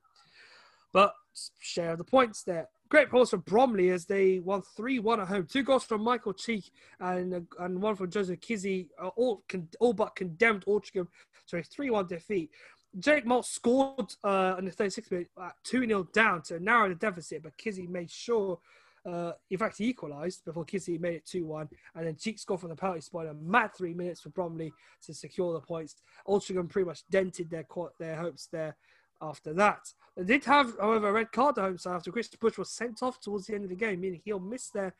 But 0.92 1.14
share 1.58 1.96
the 1.96 2.04
points 2.04 2.42
there. 2.44 2.68
Great 2.90 3.08
points 3.08 3.30
for 3.30 3.36
Bromley 3.36 3.90
as 3.90 4.04
they 4.04 4.40
won 4.40 4.62
3 4.76 4.98
1 4.98 5.20
at 5.20 5.28
home. 5.28 5.46
Two 5.46 5.62
goals 5.62 5.84
from 5.84 6.02
Michael 6.02 6.32
Cheek 6.32 6.72
and 6.98 7.46
and 7.60 7.80
one 7.80 7.94
from 7.94 8.10
Joseph 8.10 8.40
Kizzy, 8.40 8.88
uh, 9.00 9.08
all, 9.16 9.44
con- 9.48 9.68
all 9.78 9.92
but 9.92 10.16
condemned 10.16 10.64
Altrincham 10.66 11.06
to 11.46 11.58
a 11.58 11.62
3 11.62 11.90
1 11.90 12.08
defeat. 12.08 12.50
Jake 12.98 13.24
Malt 13.24 13.46
scored 13.46 14.12
uh, 14.24 14.56
in 14.58 14.64
the 14.64 14.72
36th 14.72 15.12
minute 15.12 15.28
2 15.62 15.86
0 15.86 16.08
down 16.12 16.42
to 16.42 16.58
narrow 16.58 16.88
the 16.88 16.96
deficit, 16.96 17.44
but 17.44 17.56
Kizzy 17.56 17.86
made 17.86 18.10
sure 18.10 18.58
uh, 19.06 19.32
in 19.48 19.56
fact, 19.56 19.78
he 19.78 19.88
equalised 19.88 20.44
before 20.44 20.64
Kizzy 20.64 20.98
made 20.98 21.14
it 21.14 21.26
2 21.26 21.46
1. 21.46 21.68
And 21.94 22.06
then 22.06 22.16
Cheek 22.16 22.38
scored 22.38 22.60
from 22.60 22.68
the 22.70 22.76
penalty 22.76 23.00
spot 23.00 23.26
a 23.26 23.34
mad 23.34 23.70
three 23.76 23.94
minutes 23.94 24.20
for 24.20 24.28
Bromley 24.30 24.72
to 25.06 25.14
secure 25.14 25.54
the 25.54 25.60
points. 25.60 25.94
Altrincham 26.28 26.68
pretty 26.68 26.86
much 26.86 27.04
dented 27.08 27.50
their 27.50 27.64
their 27.98 28.16
hopes 28.16 28.48
there 28.52 28.76
after 29.20 29.52
that. 29.54 29.92
They 30.16 30.24
did 30.24 30.44
have, 30.44 30.74
however, 30.80 31.08
a 31.08 31.12
red 31.12 31.32
card 31.32 31.58
at 31.58 31.64
home 31.64 31.78
side 31.78 31.96
after 31.96 32.12
Chris 32.12 32.28
Bush 32.28 32.58
was 32.58 32.70
sent 32.70 33.02
off 33.02 33.20
towards 33.20 33.46
the 33.46 33.54
end 33.54 33.64
of 33.64 33.70
the 33.70 33.76
game, 33.76 34.00
meaning 34.00 34.20
he'll 34.24 34.40
miss 34.40 34.68
their 34.68 34.94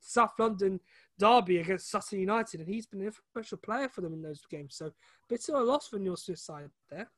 South 0.00 0.32
London 0.38 0.80
derby 1.18 1.58
against 1.58 1.90
Sutton 1.90 2.20
United, 2.20 2.60
and 2.60 2.68
he's 2.68 2.86
been 2.86 3.00
an 3.00 3.06
influential 3.06 3.58
player 3.58 3.88
for 3.88 4.00
them 4.00 4.12
in 4.12 4.22
those 4.22 4.42
games. 4.50 4.76
So, 4.76 4.92
bit 5.28 5.48
of 5.48 5.54
a 5.56 5.60
loss 5.60 5.88
for 5.88 5.98
Swiss 6.16 6.42
side 6.42 6.70
there. 6.90 7.10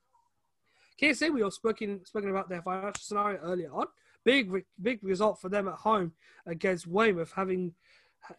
KSA, 1.00 1.32
we 1.32 1.42
were 1.42 1.50
spoken 1.50 2.04
spoken 2.04 2.30
about 2.30 2.48
their 2.48 2.62
financial 2.62 3.00
scenario 3.00 3.40
earlier 3.40 3.72
on. 3.72 3.86
Big, 4.24 4.50
big 4.82 5.02
result 5.02 5.40
for 5.40 5.48
them 5.48 5.66
at 5.66 5.74
home 5.74 6.12
against 6.46 6.86
Weymouth, 6.86 7.32
having 7.34 7.72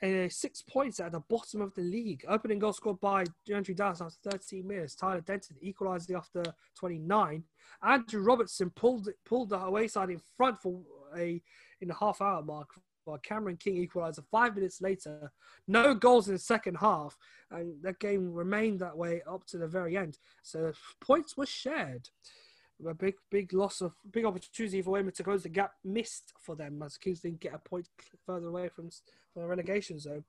uh, 0.04 0.30
six 0.30 0.62
points 0.62 1.00
at 1.00 1.12
the 1.12 1.20
bottom 1.20 1.62
of 1.62 1.74
the 1.76 1.82
league. 1.82 2.24
Opening 2.28 2.60
goal 2.60 2.74
scored 2.74 3.00
by 3.00 3.24
Andrew 3.54 3.76
Dallas 3.76 4.02
after 4.02 4.32
13 4.32 4.68
minutes. 4.68 4.96
Tyler 4.96 5.22
Denton 5.22 5.58
equalised 5.62 6.12
after 6.12 6.44
29. 6.78 7.44
Andrew 7.84 8.24
Robertson 8.24 8.70
pulled 8.72 9.10
pulled 9.26 9.50
the 9.50 9.60
away 9.60 9.88
side 9.88 10.10
in 10.10 10.22
front 10.38 10.62
for 10.62 10.82
a 11.18 11.42
in 11.82 11.88
the 11.88 11.96
half 11.96 12.22
hour 12.22 12.42
mark. 12.44 12.70
While 13.04 13.18
Cameron 13.18 13.58
King 13.58 13.78
equalised 13.78 14.20
five 14.30 14.56
minutes 14.56 14.80
later, 14.80 15.32
no 15.68 15.96
goals 15.96 16.28
in 16.28 16.36
the 16.36 16.40
second 16.40 16.76
half, 16.76 17.18
and 17.50 17.82
that 17.82 18.00
game 18.00 18.32
remained 18.32 18.80
that 18.80 18.96
way 18.96 19.24
up 19.28 19.44
to 19.48 19.58
the 19.58 19.68
very 19.68 19.98
end. 19.98 20.20
So 20.44 20.72
points 21.02 21.36
were 21.36 21.48
shared 21.48 22.10
a 22.88 22.94
big, 22.94 23.16
big 23.30 23.54
loss 23.54 23.82
of 23.82 23.94
big 24.12 24.26
opportunity 24.26 24.82
for 24.82 24.92
Weymouth 24.92 25.16
to 25.16 25.24
close 25.24 25.44
the 25.44 25.50
gap 25.50 25.74
missed 25.84 26.34
for 26.40 26.56
them 26.56 26.82
as 26.84 26.98
Kings 26.98 27.22
didn't 27.22 27.40
get 27.40 27.54
a 27.54 27.58
point 27.60 27.88
further 28.26 28.48
away 28.48 28.70
from, 28.70 28.90
from 29.34 29.44
the 29.44 29.48
relegation 29.48 30.00
zone. 30.00 30.24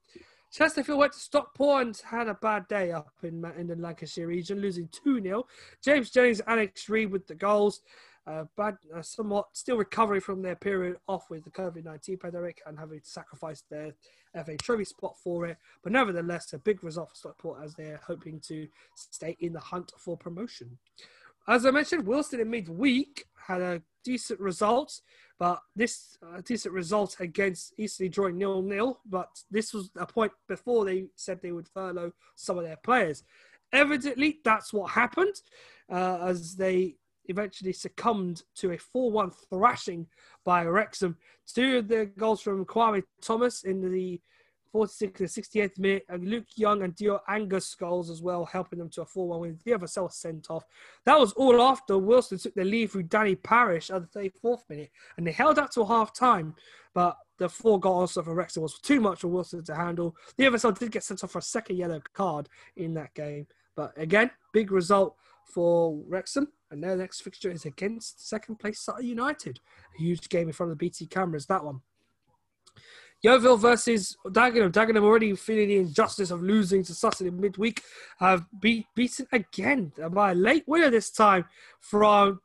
Chesterfield 0.52 0.98
went 0.98 1.12
to 1.14 1.18
Stockport 1.18 1.86
and 1.86 2.02
had 2.04 2.28
a 2.28 2.34
bad 2.34 2.68
day 2.68 2.92
up 2.92 3.12
in 3.22 3.44
in 3.56 3.66
the 3.66 3.76
Lancashire 3.76 4.26
region, 4.26 4.60
losing 4.60 4.88
2 5.04 5.22
0. 5.22 5.46
James 5.82 6.10
Jennings, 6.10 6.42
Alex 6.46 6.88
Reid 6.88 7.10
with 7.10 7.26
the 7.26 7.34
goals. 7.34 7.80
uh, 8.26 8.44
bad, 8.56 8.76
uh, 8.94 9.02
somewhat 9.02 9.46
still 9.52 9.76
recovering 9.76 10.20
from 10.20 10.42
their 10.42 10.54
period 10.54 10.96
off 11.08 11.28
with 11.28 11.44
the 11.44 11.50
COVID 11.50 11.84
19 11.84 12.18
pandemic 12.18 12.62
and 12.66 12.78
having 12.78 13.00
sacrificed 13.02 13.68
their 13.68 13.92
FA 14.44 14.56
Trophy 14.56 14.84
spot 14.84 15.16
for 15.18 15.46
it. 15.46 15.56
But 15.82 15.92
nevertheless, 15.92 16.52
a 16.52 16.58
big 16.58 16.84
result 16.84 17.10
for 17.10 17.16
Stockport 17.16 17.64
as 17.64 17.74
they're 17.74 18.00
hoping 18.06 18.40
to 18.48 18.68
stay 18.94 19.36
in 19.40 19.52
the 19.52 19.60
hunt 19.60 19.92
for 19.98 20.16
promotion. 20.16 20.78
As 21.48 21.66
I 21.66 21.70
mentioned, 21.70 22.04
Wealdstone 22.06 22.40
in 22.40 22.50
midweek 22.50 23.24
had 23.36 23.60
a 23.60 23.82
decent 24.04 24.40
result, 24.40 25.00
but 25.38 25.60
this 25.74 26.16
uh, 26.22 26.40
decent 26.44 26.72
result 26.72 27.16
against 27.18 27.74
Eastleigh 27.78 28.08
drawing 28.08 28.38
nil 28.38 28.62
nil. 28.62 29.00
But 29.04 29.28
this 29.50 29.74
was 29.74 29.90
a 29.96 30.06
point 30.06 30.32
before 30.48 30.84
they 30.84 31.06
said 31.16 31.40
they 31.40 31.52
would 31.52 31.68
furlough 31.68 32.12
some 32.36 32.58
of 32.58 32.64
their 32.64 32.76
players. 32.76 33.24
Evidently, 33.72 34.38
that's 34.44 34.72
what 34.72 34.90
happened, 34.90 35.34
uh, 35.90 36.18
as 36.22 36.54
they 36.54 36.96
eventually 37.26 37.72
succumbed 37.72 38.42
to 38.56 38.72
a 38.72 38.78
4 38.78 39.10
1 39.10 39.30
thrashing 39.50 40.06
by 40.44 40.64
Wrexham. 40.64 41.16
Two 41.46 41.78
of 41.78 41.88
the 41.88 42.06
goals 42.06 42.40
from 42.40 42.64
Kwame 42.64 43.02
Thomas 43.20 43.64
in 43.64 43.80
the 43.80 44.20
46th 44.74 45.20
and 45.20 45.28
68th 45.28 45.78
minute, 45.78 46.04
and 46.08 46.28
Luke 46.28 46.46
Young 46.56 46.82
and 46.82 46.94
Dio 46.94 47.20
Angus 47.28 47.74
goals 47.74 48.10
as 48.10 48.22
well, 48.22 48.44
helping 48.44 48.78
them 48.78 48.88
to 48.90 49.02
a 49.02 49.06
4 49.06 49.28
1 49.28 49.40
win. 49.40 49.58
The 49.64 49.74
other 49.74 49.86
cell 49.86 50.08
sent 50.08 50.50
off. 50.50 50.64
That 51.04 51.18
was 51.18 51.32
all 51.32 51.60
after 51.60 51.94
Wealdstone 51.94 52.42
took 52.42 52.54
the 52.54 52.64
lead 52.64 52.90
through 52.90 53.04
Danny 53.04 53.34
Parish 53.34 53.90
at 53.90 54.10
the 54.10 54.18
34th 54.18 54.68
minute, 54.68 54.90
and 55.16 55.26
they 55.26 55.32
held 55.32 55.56
that 55.56 55.72
till 55.72 55.86
half 55.86 56.14
time. 56.14 56.54
But 56.94 57.16
the 57.38 57.48
four 57.48 57.80
goals 57.80 58.12
for 58.12 58.34
Wrexham 58.34 58.62
was 58.62 58.78
too 58.78 59.00
much 59.00 59.20
for 59.20 59.28
Wealdstone 59.28 59.64
to 59.66 59.74
handle. 59.74 60.16
The 60.36 60.58
side 60.58 60.78
did 60.78 60.92
get 60.92 61.04
sent 61.04 61.24
off 61.24 61.32
for 61.32 61.38
a 61.38 61.42
second 61.42 61.76
yellow 61.76 62.00
card 62.12 62.48
in 62.76 62.94
that 62.94 63.14
game. 63.14 63.46
But 63.74 63.92
again, 63.96 64.30
big 64.52 64.70
result 64.70 65.16
for 65.44 66.02
Wrexham, 66.08 66.48
and 66.70 66.82
their 66.82 66.96
next 66.96 67.20
fixture 67.20 67.50
is 67.50 67.64
against 67.64 68.28
second 68.28 68.58
place 68.58 68.80
Sutton 68.80 69.06
United. 69.06 69.60
A 69.94 70.02
huge 70.02 70.28
game 70.28 70.48
in 70.48 70.52
front 70.52 70.72
of 70.72 70.78
the 70.78 70.84
BT 70.84 71.06
cameras, 71.06 71.46
that 71.46 71.64
one. 71.64 71.80
Yeovil 73.22 73.56
versus 73.56 74.16
Dagenham. 74.26 74.72
Dagenham 74.72 75.04
already 75.04 75.34
feeling 75.36 75.68
the 75.68 75.76
injustice 75.76 76.30
of 76.30 76.42
losing 76.42 76.82
to 76.84 76.94
Sutton 76.94 77.28
in 77.28 77.40
midweek. 77.40 77.82
Have 78.18 78.46
beat, 78.60 78.86
beaten 78.94 79.26
again 79.32 79.92
by 80.10 80.32
a 80.32 80.34
late 80.34 80.64
winner 80.66 80.90
this 80.90 81.10
time 81.10 81.44
from 81.80 82.40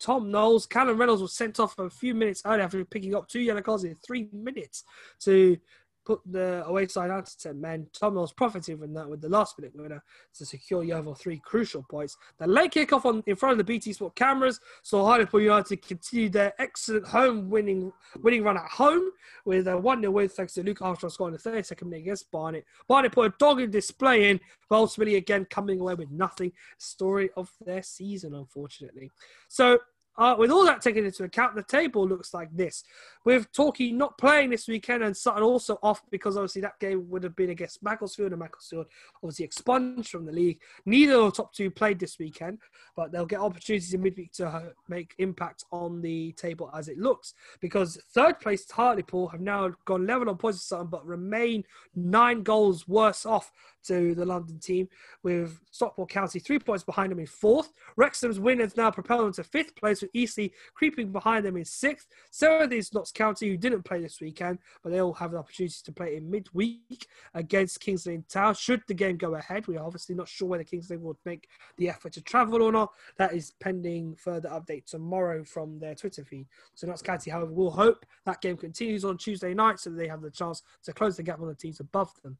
Tom 0.00 0.30
Knowles. 0.30 0.66
Callum 0.66 0.98
Reynolds 0.98 1.22
was 1.22 1.32
sent 1.32 1.58
off 1.60 1.78
a 1.78 1.90
few 1.90 2.14
minutes 2.14 2.42
early 2.44 2.62
after 2.62 2.84
picking 2.84 3.14
up 3.14 3.28
two 3.28 3.40
yellow 3.40 3.62
cards 3.62 3.84
in 3.84 3.96
three 3.96 4.28
minutes 4.32 4.84
to 5.20 5.56
put 6.04 6.20
the 6.26 6.64
away 6.66 6.86
side 6.88 7.10
out 7.10 7.26
to 7.26 7.38
10 7.38 7.60
men. 7.60 7.86
Tom 7.92 8.14
Mills 8.14 8.32
profited 8.32 8.78
from 8.78 8.92
that 8.94 9.08
with 9.08 9.20
the 9.20 9.28
last 9.28 9.58
minute 9.58 9.74
winner 9.74 10.02
to 10.34 10.44
secure 10.44 10.82
Yeovil 10.82 11.14
three 11.14 11.40
crucial 11.44 11.84
points. 11.88 12.16
The 12.38 12.46
late 12.46 12.72
kickoff 12.72 13.04
on 13.04 13.22
in 13.26 13.36
front 13.36 13.52
of 13.52 13.58
the 13.58 13.64
BT 13.64 13.92
Sport 13.92 14.14
cameras 14.14 14.60
saw 14.82 15.04
Hartlepool 15.04 15.40
United 15.40 15.86
continue 15.86 16.28
their 16.28 16.52
excellent 16.58 17.06
home 17.06 17.50
winning 17.50 17.92
winning 18.22 18.42
run 18.42 18.56
at 18.56 18.68
home 18.70 19.10
with 19.44 19.68
a 19.68 19.76
1 19.76 20.00
0 20.00 20.12
win 20.12 20.28
thanks 20.28 20.54
to 20.54 20.62
Luke 20.62 20.82
Armstrong 20.82 21.10
scoring 21.10 21.34
the 21.34 21.50
32nd 21.50 21.84
minute 21.84 22.00
against 22.00 22.30
Barnet. 22.30 22.64
Barnet 22.88 23.12
put 23.12 23.32
a 23.32 23.34
dogged 23.38 23.70
display 23.70 24.30
in, 24.30 24.40
but 24.68 24.76
ultimately 24.76 25.16
again 25.16 25.46
coming 25.50 25.80
away 25.80 25.94
with 25.94 26.10
nothing. 26.10 26.52
Story 26.78 27.30
of 27.36 27.50
their 27.64 27.82
season, 27.82 28.34
unfortunately. 28.34 29.10
So 29.48 29.78
uh, 30.18 30.36
with 30.38 30.50
all 30.50 30.64
that 30.64 30.82
taken 30.82 31.04
into 31.04 31.24
account, 31.24 31.54
the 31.54 31.62
table 31.62 32.06
looks 32.06 32.34
like 32.34 32.54
this. 32.54 32.84
With 33.24 33.52
Torquay 33.52 33.92
not 33.92 34.18
playing 34.18 34.50
this 34.50 34.66
weekend 34.66 35.02
and 35.02 35.16
Sutton 35.16 35.42
also 35.42 35.78
off 35.82 36.02
because 36.10 36.36
obviously 36.36 36.62
that 36.62 36.78
game 36.80 37.08
would 37.08 37.22
have 37.22 37.36
been 37.36 37.50
against 37.50 37.82
Macclesfield 37.82 38.32
and 38.32 38.40
Macclesfield 38.40 38.86
obviously 39.22 39.44
expunged 39.44 40.10
from 40.10 40.26
the 40.26 40.32
league. 40.32 40.60
Neither 40.86 41.14
of 41.14 41.24
the 41.26 41.42
top 41.42 41.52
two 41.54 41.70
played 41.70 41.98
this 41.98 42.18
weekend, 42.18 42.58
but 42.96 43.12
they'll 43.12 43.26
get 43.26 43.40
opportunities 43.40 43.94
in 43.94 44.02
midweek 44.02 44.32
to 44.32 44.48
uh, 44.48 44.70
make 44.88 45.14
impact 45.18 45.64
on 45.70 46.00
the 46.02 46.32
table 46.32 46.70
as 46.74 46.88
it 46.88 46.98
looks. 46.98 47.34
Because 47.60 47.98
third 48.12 48.40
place 48.40 48.68
Hartlepool 48.70 49.28
have 49.28 49.40
now 49.40 49.70
gone 49.84 50.06
level 50.06 50.28
on 50.28 50.36
points 50.36 50.58
with 50.58 50.62
Sutton, 50.62 50.86
but 50.88 51.06
remain 51.06 51.64
nine 51.94 52.42
goals 52.42 52.88
worse 52.88 53.24
off 53.26 53.52
to 53.84 54.14
the 54.14 54.24
London 54.24 54.58
team, 54.60 54.88
with 55.24 55.58
Stockport 55.72 56.08
County 56.08 56.38
three 56.38 56.58
points 56.58 56.84
behind 56.84 57.10
them 57.10 57.18
in 57.18 57.26
fourth. 57.26 57.72
Wrexham's 57.96 58.38
win 58.38 58.60
has 58.60 58.76
now 58.76 58.90
propelled 58.90 59.26
them 59.26 59.32
to 59.32 59.44
fifth 59.44 59.74
place, 59.76 60.02
with 60.02 60.10
Eastleigh 60.14 60.50
creeping 60.74 61.10
behind 61.10 61.44
them 61.44 61.56
in 61.56 61.64
sixth. 61.64 62.06
Seventh 62.30 62.72
is 62.72 62.94
County, 63.14 63.48
who 63.48 63.56
didn't 63.56 63.82
play 63.82 64.00
this 64.00 64.20
weekend, 64.20 64.58
but 64.82 64.90
they 64.90 65.00
all 65.00 65.12
have 65.14 65.32
the 65.32 65.38
opportunity 65.38 65.74
to 65.84 65.92
play 65.92 66.16
in 66.16 66.30
midweek 66.30 67.06
against 67.34 67.80
Kings 67.80 68.06
Lynn 68.06 68.24
Town. 68.28 68.54
Should 68.54 68.82
the 68.86 68.94
game 68.94 69.16
go 69.16 69.34
ahead, 69.34 69.66
we 69.66 69.76
are 69.76 69.84
obviously 69.84 70.14
not 70.14 70.28
sure 70.28 70.48
whether 70.48 70.64
Kings 70.64 70.90
Lynn 70.90 71.02
would 71.02 71.16
make 71.24 71.48
the 71.76 71.88
effort 71.88 72.12
to 72.14 72.22
travel 72.22 72.62
or 72.62 72.72
not. 72.72 72.92
That 73.18 73.34
is 73.34 73.52
pending 73.60 74.16
further 74.16 74.48
update 74.48 74.86
tomorrow 74.86 75.44
from 75.44 75.78
their 75.78 75.94
Twitter 75.94 76.24
feed. 76.24 76.46
So 76.74 76.86
Notts 76.86 77.02
County, 77.02 77.30
however, 77.30 77.52
will 77.52 77.70
hope 77.70 78.06
that 78.26 78.40
game 78.40 78.56
continues 78.56 79.04
on 79.04 79.18
Tuesday 79.18 79.54
night 79.54 79.80
so 79.80 79.90
they 79.90 80.08
have 80.08 80.22
the 80.22 80.30
chance 80.30 80.62
to 80.84 80.92
close 80.92 81.16
the 81.16 81.22
gap 81.22 81.40
on 81.40 81.48
the 81.48 81.54
teams 81.54 81.80
above 81.80 82.12
them. 82.22 82.38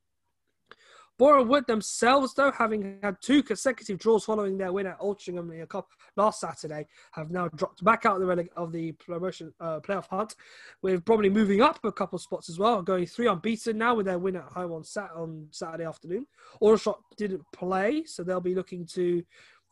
Boreham 1.22 1.46
Wood 1.46 1.68
themselves, 1.68 2.34
though, 2.34 2.50
having 2.50 2.98
had 3.00 3.16
two 3.20 3.44
consecutive 3.44 3.96
draws 3.96 4.24
following 4.24 4.58
their 4.58 4.72
win 4.72 4.88
at 4.88 4.98
Altrincham 4.98 5.52
in 5.52 5.60
the 5.60 5.66
Cup 5.68 5.88
last 6.16 6.40
Saturday, 6.40 6.88
have 7.12 7.30
now 7.30 7.46
dropped 7.46 7.84
back 7.84 8.04
out 8.04 8.20
of 8.20 8.26
the, 8.26 8.48
of 8.56 8.72
the 8.72 8.90
promotion 8.90 9.54
uh, 9.60 9.78
playoff 9.78 10.08
hunt, 10.08 10.34
with 10.82 11.04
probably 11.04 11.30
moving 11.30 11.62
up 11.62 11.78
a 11.84 11.92
couple 11.92 12.16
of 12.16 12.22
spots 12.22 12.48
as 12.48 12.58
well, 12.58 12.82
going 12.82 13.06
three 13.06 13.28
unbeaten 13.28 13.78
now 13.78 13.94
with 13.94 14.06
their 14.06 14.18
win 14.18 14.34
at 14.34 14.42
home 14.42 14.72
on, 14.72 14.82
sat- 14.82 15.12
on 15.14 15.46
Saturday 15.52 15.84
afternoon. 15.84 16.26
Aldershot 16.58 16.98
didn't 17.16 17.44
play, 17.52 18.02
so 18.02 18.24
they'll 18.24 18.40
be 18.40 18.56
looking 18.56 18.84
to 18.86 19.22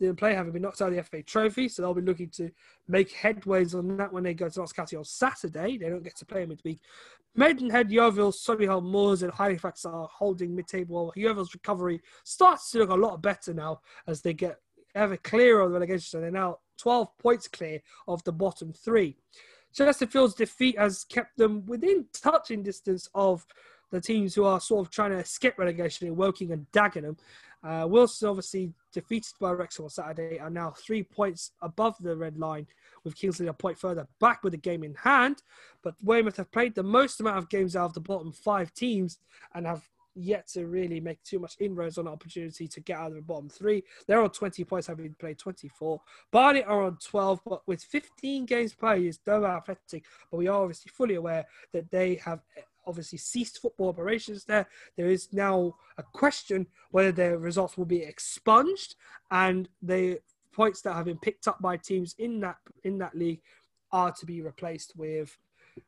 didn't 0.01 0.19
play, 0.19 0.35
having 0.35 0.53
been 0.53 0.63
knocked 0.63 0.83
out 0.83 0.89
of 0.89 0.97
the 0.97 1.03
FA 1.03 1.23
Trophy. 1.23 1.69
So 1.69 1.83
they'll 1.83 1.95
be 1.95 2.03
looking 2.03 2.31
to 2.31 2.51
make 2.89 3.15
headways 3.15 3.75
on 3.79 3.97
that 3.99 4.13
when 4.13 4.25
they 4.25 4.35
go 4.35 4.49
to 4.49 4.59
Notts 4.59 4.73
County 4.73 4.97
on 4.97 5.05
Saturday. 5.05 5.79
They 5.79 5.89
don't 5.89 6.03
get 6.03 6.17
to 6.17 6.27
play 6.27 6.45
midweek. 6.47 6.81
Maidenhead, 7.37 7.91
Yeovil, 7.91 8.33
Solihull, 8.33 8.83
Moors, 8.83 9.23
and 9.23 9.33
Halifax 9.33 9.85
are 9.85 10.09
holding 10.13 10.55
mid-table. 10.55 11.13
Yeovil's 11.15 11.55
recovery 11.55 12.01
starts 12.25 12.71
to 12.71 12.79
look 12.79 12.91
a 12.91 12.95
lot 12.95 13.23
better 13.23 13.55
now 13.55 13.81
as 14.07 14.21
they 14.21 14.35
get 14.35 14.59
ever 14.95 15.17
clearer 15.17 15.61
of 15.61 15.71
the 15.71 15.75
relegation. 15.75 16.01
So 16.01 16.21
they're 16.21 16.31
now 16.31 16.59
12 16.79 17.17
points 17.19 17.47
clear 17.47 17.81
of 18.09 18.25
the 18.25 18.33
bottom 18.33 18.73
three. 18.73 19.17
Chesterfield's 19.73 20.35
defeat 20.35 20.77
has 20.79 21.05
kept 21.05 21.37
them 21.37 21.65
within 21.67 22.07
touching 22.13 22.63
distance 22.63 23.09
of 23.15 23.47
the 23.91 24.01
teams 24.01 24.35
who 24.35 24.45
are 24.45 24.61
sort 24.61 24.87
of 24.87 24.93
trying 24.93 25.11
to 25.11 25.25
skip 25.25 25.59
relegation 25.59 26.07
in 26.07 26.17
Woking 26.17 26.53
and 26.53 26.67
Dagenham. 26.73 27.19
Uh, 27.63 27.85
Wealdstone, 27.85 28.31
obviously 28.31 28.73
defeated 28.93 29.33
by 29.39 29.51
Wrexham 29.51 29.85
on 29.85 29.91
Saturday, 29.91 30.39
are 30.39 30.51
now 30.51 30.71
three 30.71 31.03
points 31.03 31.53
above 31.61 31.95
the 32.01 32.17
red 32.17 32.39
line, 32.39 32.67
with 33.05 33.17
Kings 33.17 33.39
Lynn 33.39 33.49
a 33.49 33.53
point 33.53 33.79
further 33.79 34.07
back 34.19 34.43
with 34.43 34.53
the 34.53 34.59
game 34.59 34.83
in 34.83 34.95
hand. 34.95 35.43
But 35.83 35.95
Weymouth 36.03 36.39
have 36.39 36.51
played 36.53 36.75
the 36.75 36.83
most 36.83 37.21
amount 37.21 37.39
of 37.39 37.49
games 37.49 37.77
out 37.77 37.87
of 37.87 37.95
the 37.95 38.01
bottom 38.01 38.33
five 38.33 38.73
teams 38.73 39.19
and 39.55 39.67
have 39.67 39.83
yet 40.15 40.49
to 40.49 40.67
really 40.67 41.01
make 41.01 41.23
too 41.23 41.39
much 41.39 41.57
inroads 41.61 41.99
on 41.99 42.09
opportunity 42.09 42.67
to 42.67 42.81
get 42.81 42.99
out 42.99 43.09
of 43.09 43.15
the 43.15 43.23
bottom 43.23 43.49
three. 43.49 43.83
They're 44.07 44.23
on 44.23 44.31
20 44.31 44.65
points, 44.65 44.87
having 44.87 45.15
played 45.19 45.39
24. 45.39 46.01
Barnet 46.31 46.65
are 46.67 46.83
on 46.83 46.99
12, 47.03 47.41
but 47.45 47.67
with 47.67 47.83
15 47.83 48.47
games 48.47 48.75
played, 48.75 49.07
is 49.07 49.19
Dover 49.19 49.47
Athletic. 49.47 50.05
But 50.31 50.39
we 50.39 50.49
are 50.49 50.63
obviously 50.63 50.91
fully 50.95 51.15
aware 51.15 51.47
that 51.73 51.91
they 51.91 52.17
have 52.17 52.41
obviously 52.87 53.19
ceased 53.19 53.61
football 53.61 53.89
operations 53.89 54.45
there. 54.45 54.67
There 54.97 55.09
is 55.09 55.33
now 55.33 55.77
a 55.99 56.03
question 56.03 56.67
whether 56.91 57.13
their 57.13 57.39
results 57.39 57.77
will 57.77 57.85
be 57.85 58.03
expunged 58.03 58.95
and 59.31 59.69
the 59.83 60.21
points 60.53 60.83
that 60.83 60.95
have 60.95 61.05
been 61.05 61.19
picked 61.19 61.49
up 61.49 61.61
by 61.61 61.77
teams 61.77 62.15
in 62.19 62.41
that 62.41 62.57
in 62.85 62.99
that 62.99 63.15
league 63.15 63.41
are 63.93 64.13
to 64.13 64.27
be 64.27 64.43
replaced 64.43 64.95
with 64.97 65.37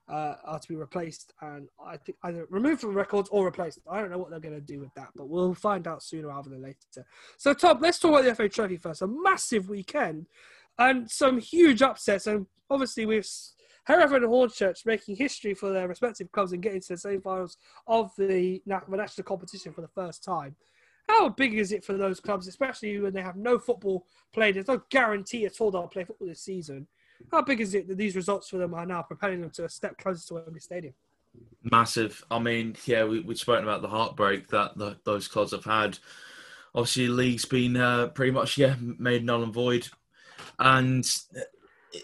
uh, 0.08 0.34
are 0.44 0.58
to 0.58 0.68
be 0.68 0.76
replaced 0.76 1.32
and 1.40 1.68
I 1.84 1.96
think 1.96 2.18
either 2.22 2.46
removed 2.50 2.80
from 2.80 2.94
records 2.94 3.28
or 3.30 3.44
replaced. 3.44 3.80
I 3.88 4.00
don't 4.00 4.10
know 4.10 4.18
what 4.18 4.30
they're 4.30 4.40
going 4.40 4.54
to 4.54 4.60
do 4.60 4.80
with 4.80 4.94
that, 4.94 5.08
but 5.14 5.28
we'll 5.28 5.54
find 5.54 5.86
out 5.86 6.02
sooner 6.02 6.28
rather 6.28 6.50
than 6.50 6.62
later. 6.62 7.04
So, 7.36 7.54
Tom, 7.54 7.78
let's 7.80 7.98
talk 7.98 8.12
about 8.12 8.24
the 8.24 8.34
FA 8.34 8.48
Trophy 8.48 8.76
first. 8.76 9.02
A 9.02 9.06
massive 9.06 9.68
weekend 9.68 10.26
and 10.78 11.10
some 11.10 11.38
huge 11.38 11.82
upsets, 11.82 12.26
and 12.26 12.46
obviously 12.70 13.06
we've 13.06 13.28
Hereford 13.84 14.22
and 14.22 14.32
Hornchurch 14.32 14.86
making 14.86 15.16
history 15.16 15.54
for 15.54 15.72
their 15.72 15.88
respective 15.88 16.30
clubs 16.30 16.52
and 16.52 16.62
getting 16.62 16.80
to 16.80 16.88
the 16.88 16.96
semi-finals 16.96 17.56
of 17.86 18.12
the 18.16 18.62
national 18.66 19.24
competition 19.24 19.72
for 19.72 19.80
the 19.80 19.88
first 19.88 20.22
time. 20.22 20.54
How 21.08 21.28
big 21.28 21.54
is 21.54 21.72
it 21.72 21.84
for 21.84 21.94
those 21.94 22.20
clubs, 22.20 22.46
especially 22.46 22.98
when 23.00 23.12
they 23.12 23.22
have 23.22 23.36
no 23.36 23.58
football 23.58 24.06
played? 24.32 24.54
There's 24.54 24.68
no 24.68 24.82
guarantee 24.90 25.46
at 25.46 25.60
all 25.60 25.70
they'll 25.70 25.88
play 25.88 26.04
football 26.04 26.28
this 26.28 26.42
season. 26.42 26.86
How 27.30 27.42
big 27.42 27.60
is 27.60 27.74
it 27.74 27.88
that 27.88 27.98
these 27.98 28.16
results 28.16 28.48
for 28.48 28.58
them 28.58 28.74
are 28.74 28.86
now 28.86 29.02
propelling 29.02 29.40
them 29.40 29.50
to 29.50 29.64
a 29.64 29.68
step 29.68 29.98
closer 29.98 30.26
to 30.28 30.34
Wembley 30.34 30.60
Stadium? 30.60 30.94
Massive. 31.62 32.24
I 32.30 32.38
mean, 32.38 32.76
yeah, 32.84 33.04
we, 33.04 33.20
we've 33.20 33.38
spoken 33.38 33.64
about 33.64 33.82
the 33.82 33.88
heartbreak 33.88 34.48
that 34.48 34.76
the, 34.76 34.96
those 35.04 35.28
clubs 35.28 35.52
have 35.52 35.64
had. 35.64 35.98
Obviously, 36.74 37.06
the 37.06 37.12
league's 37.12 37.44
been 37.44 37.76
uh, 37.76 38.08
pretty 38.08 38.32
much 38.32 38.58
yeah 38.58 38.76
made 38.80 39.24
null 39.24 39.42
and 39.42 39.52
void, 39.52 39.88
and 40.58 41.04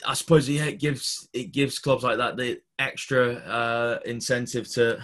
I 0.06 0.14
suppose 0.14 0.48
yeah, 0.48 0.64
it 0.64 0.78
gives 0.78 1.28
it 1.32 1.52
gives 1.52 1.78
clubs 1.78 2.04
like 2.04 2.18
that 2.18 2.36
the 2.36 2.60
extra 2.78 3.34
uh, 3.34 3.98
incentive 4.04 4.68
to 4.72 5.00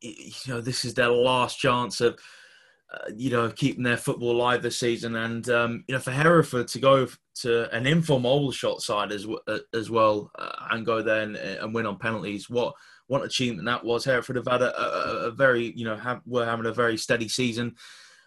you 0.00 0.32
know 0.48 0.60
this 0.60 0.84
is 0.84 0.94
their 0.94 1.10
last 1.10 1.58
chance 1.58 2.00
of 2.00 2.18
uh, 2.92 3.10
you 3.16 3.30
know 3.30 3.50
keeping 3.50 3.82
their 3.82 3.96
football 3.96 4.32
alive 4.32 4.62
this 4.62 4.78
season, 4.78 5.16
and 5.16 5.48
um, 5.50 5.84
you 5.88 5.94
know 5.94 6.00
for 6.00 6.10
Hereford 6.10 6.68
to 6.68 6.78
go 6.78 7.06
to 7.36 7.74
an 7.74 7.86
informal 7.86 8.52
shot 8.52 8.82
side 8.82 9.12
as 9.12 9.26
uh, 9.46 9.58
as 9.72 9.90
well 9.90 10.30
uh, 10.38 10.52
and 10.70 10.86
go 10.86 11.02
there 11.02 11.22
and, 11.22 11.36
and, 11.36 11.74
win 11.74 11.86
on 11.86 11.98
penalties. 11.98 12.50
What 12.50 12.74
what 13.06 13.24
achievement 13.24 13.66
that 13.66 13.84
was! 13.84 14.04
Hereford 14.04 14.36
have 14.36 14.48
had 14.48 14.62
a, 14.62 14.78
a, 14.80 15.26
a 15.26 15.30
very 15.30 15.72
you 15.76 15.84
know 15.84 15.96
have, 15.96 16.20
were 16.26 16.44
having 16.44 16.66
a 16.66 16.72
very 16.72 16.96
steady 16.96 17.28
season 17.28 17.76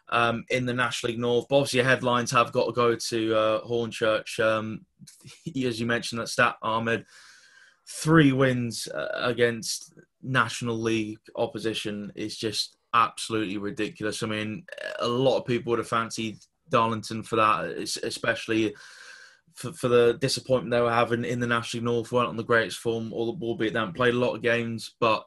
um, 0.10 0.46
in 0.50 0.66
the 0.66 0.74
National 0.74 1.12
League 1.12 1.20
North. 1.20 1.48
But 1.50 1.58
obviously, 1.58 1.84
headlines 1.84 2.32
have 2.32 2.52
got 2.52 2.66
to 2.66 2.72
go 2.72 2.96
to 2.96 3.36
uh, 3.36 3.62
Hornchurch. 3.62 4.40
Um, 4.40 4.86
as 5.66 5.80
you 5.80 5.86
mentioned, 5.86 6.22
that 6.22 6.30
stat 6.30 6.56
Ahmed, 6.62 7.06
three 7.88 8.32
wins 8.32 8.88
uh, 8.88 9.10
against 9.16 9.94
National 10.22 10.78
League 10.78 11.20
opposition 11.36 12.12
is 12.16 12.38
just 12.38 12.78
absolutely 12.94 13.58
ridiculous. 13.58 14.24
I 14.24 14.28
mean, 14.28 14.66
a 15.00 15.08
lot 15.08 15.38
of 15.38 15.46
people 15.46 15.72
would 15.72 15.80
have 15.80 15.88
fancied 15.88 16.40
Darlington 16.70 17.24
for 17.24 17.36
that, 17.38 17.66
especially 18.04 18.76
for, 19.54 19.74
for 19.74 19.88
the 19.88 20.18
disappointment 20.20 20.72
they 20.72 20.82
were 20.82 20.92
having 20.92 21.26
in 21.26 21.40
the 21.40 21.48
National 21.48 21.80
League 21.80 21.86
North. 21.86 22.12
weren't 22.12 22.30
on 22.30 22.38
the 22.38 22.44
greatest 22.44 22.80
form, 22.80 23.12
albeit 23.14 23.74
they 23.74 23.80
haven't 23.80 23.96
played 23.96 24.14
a 24.14 24.20
lot 24.20 24.36
of 24.36 24.42
games. 24.42 24.96
But 25.00 25.26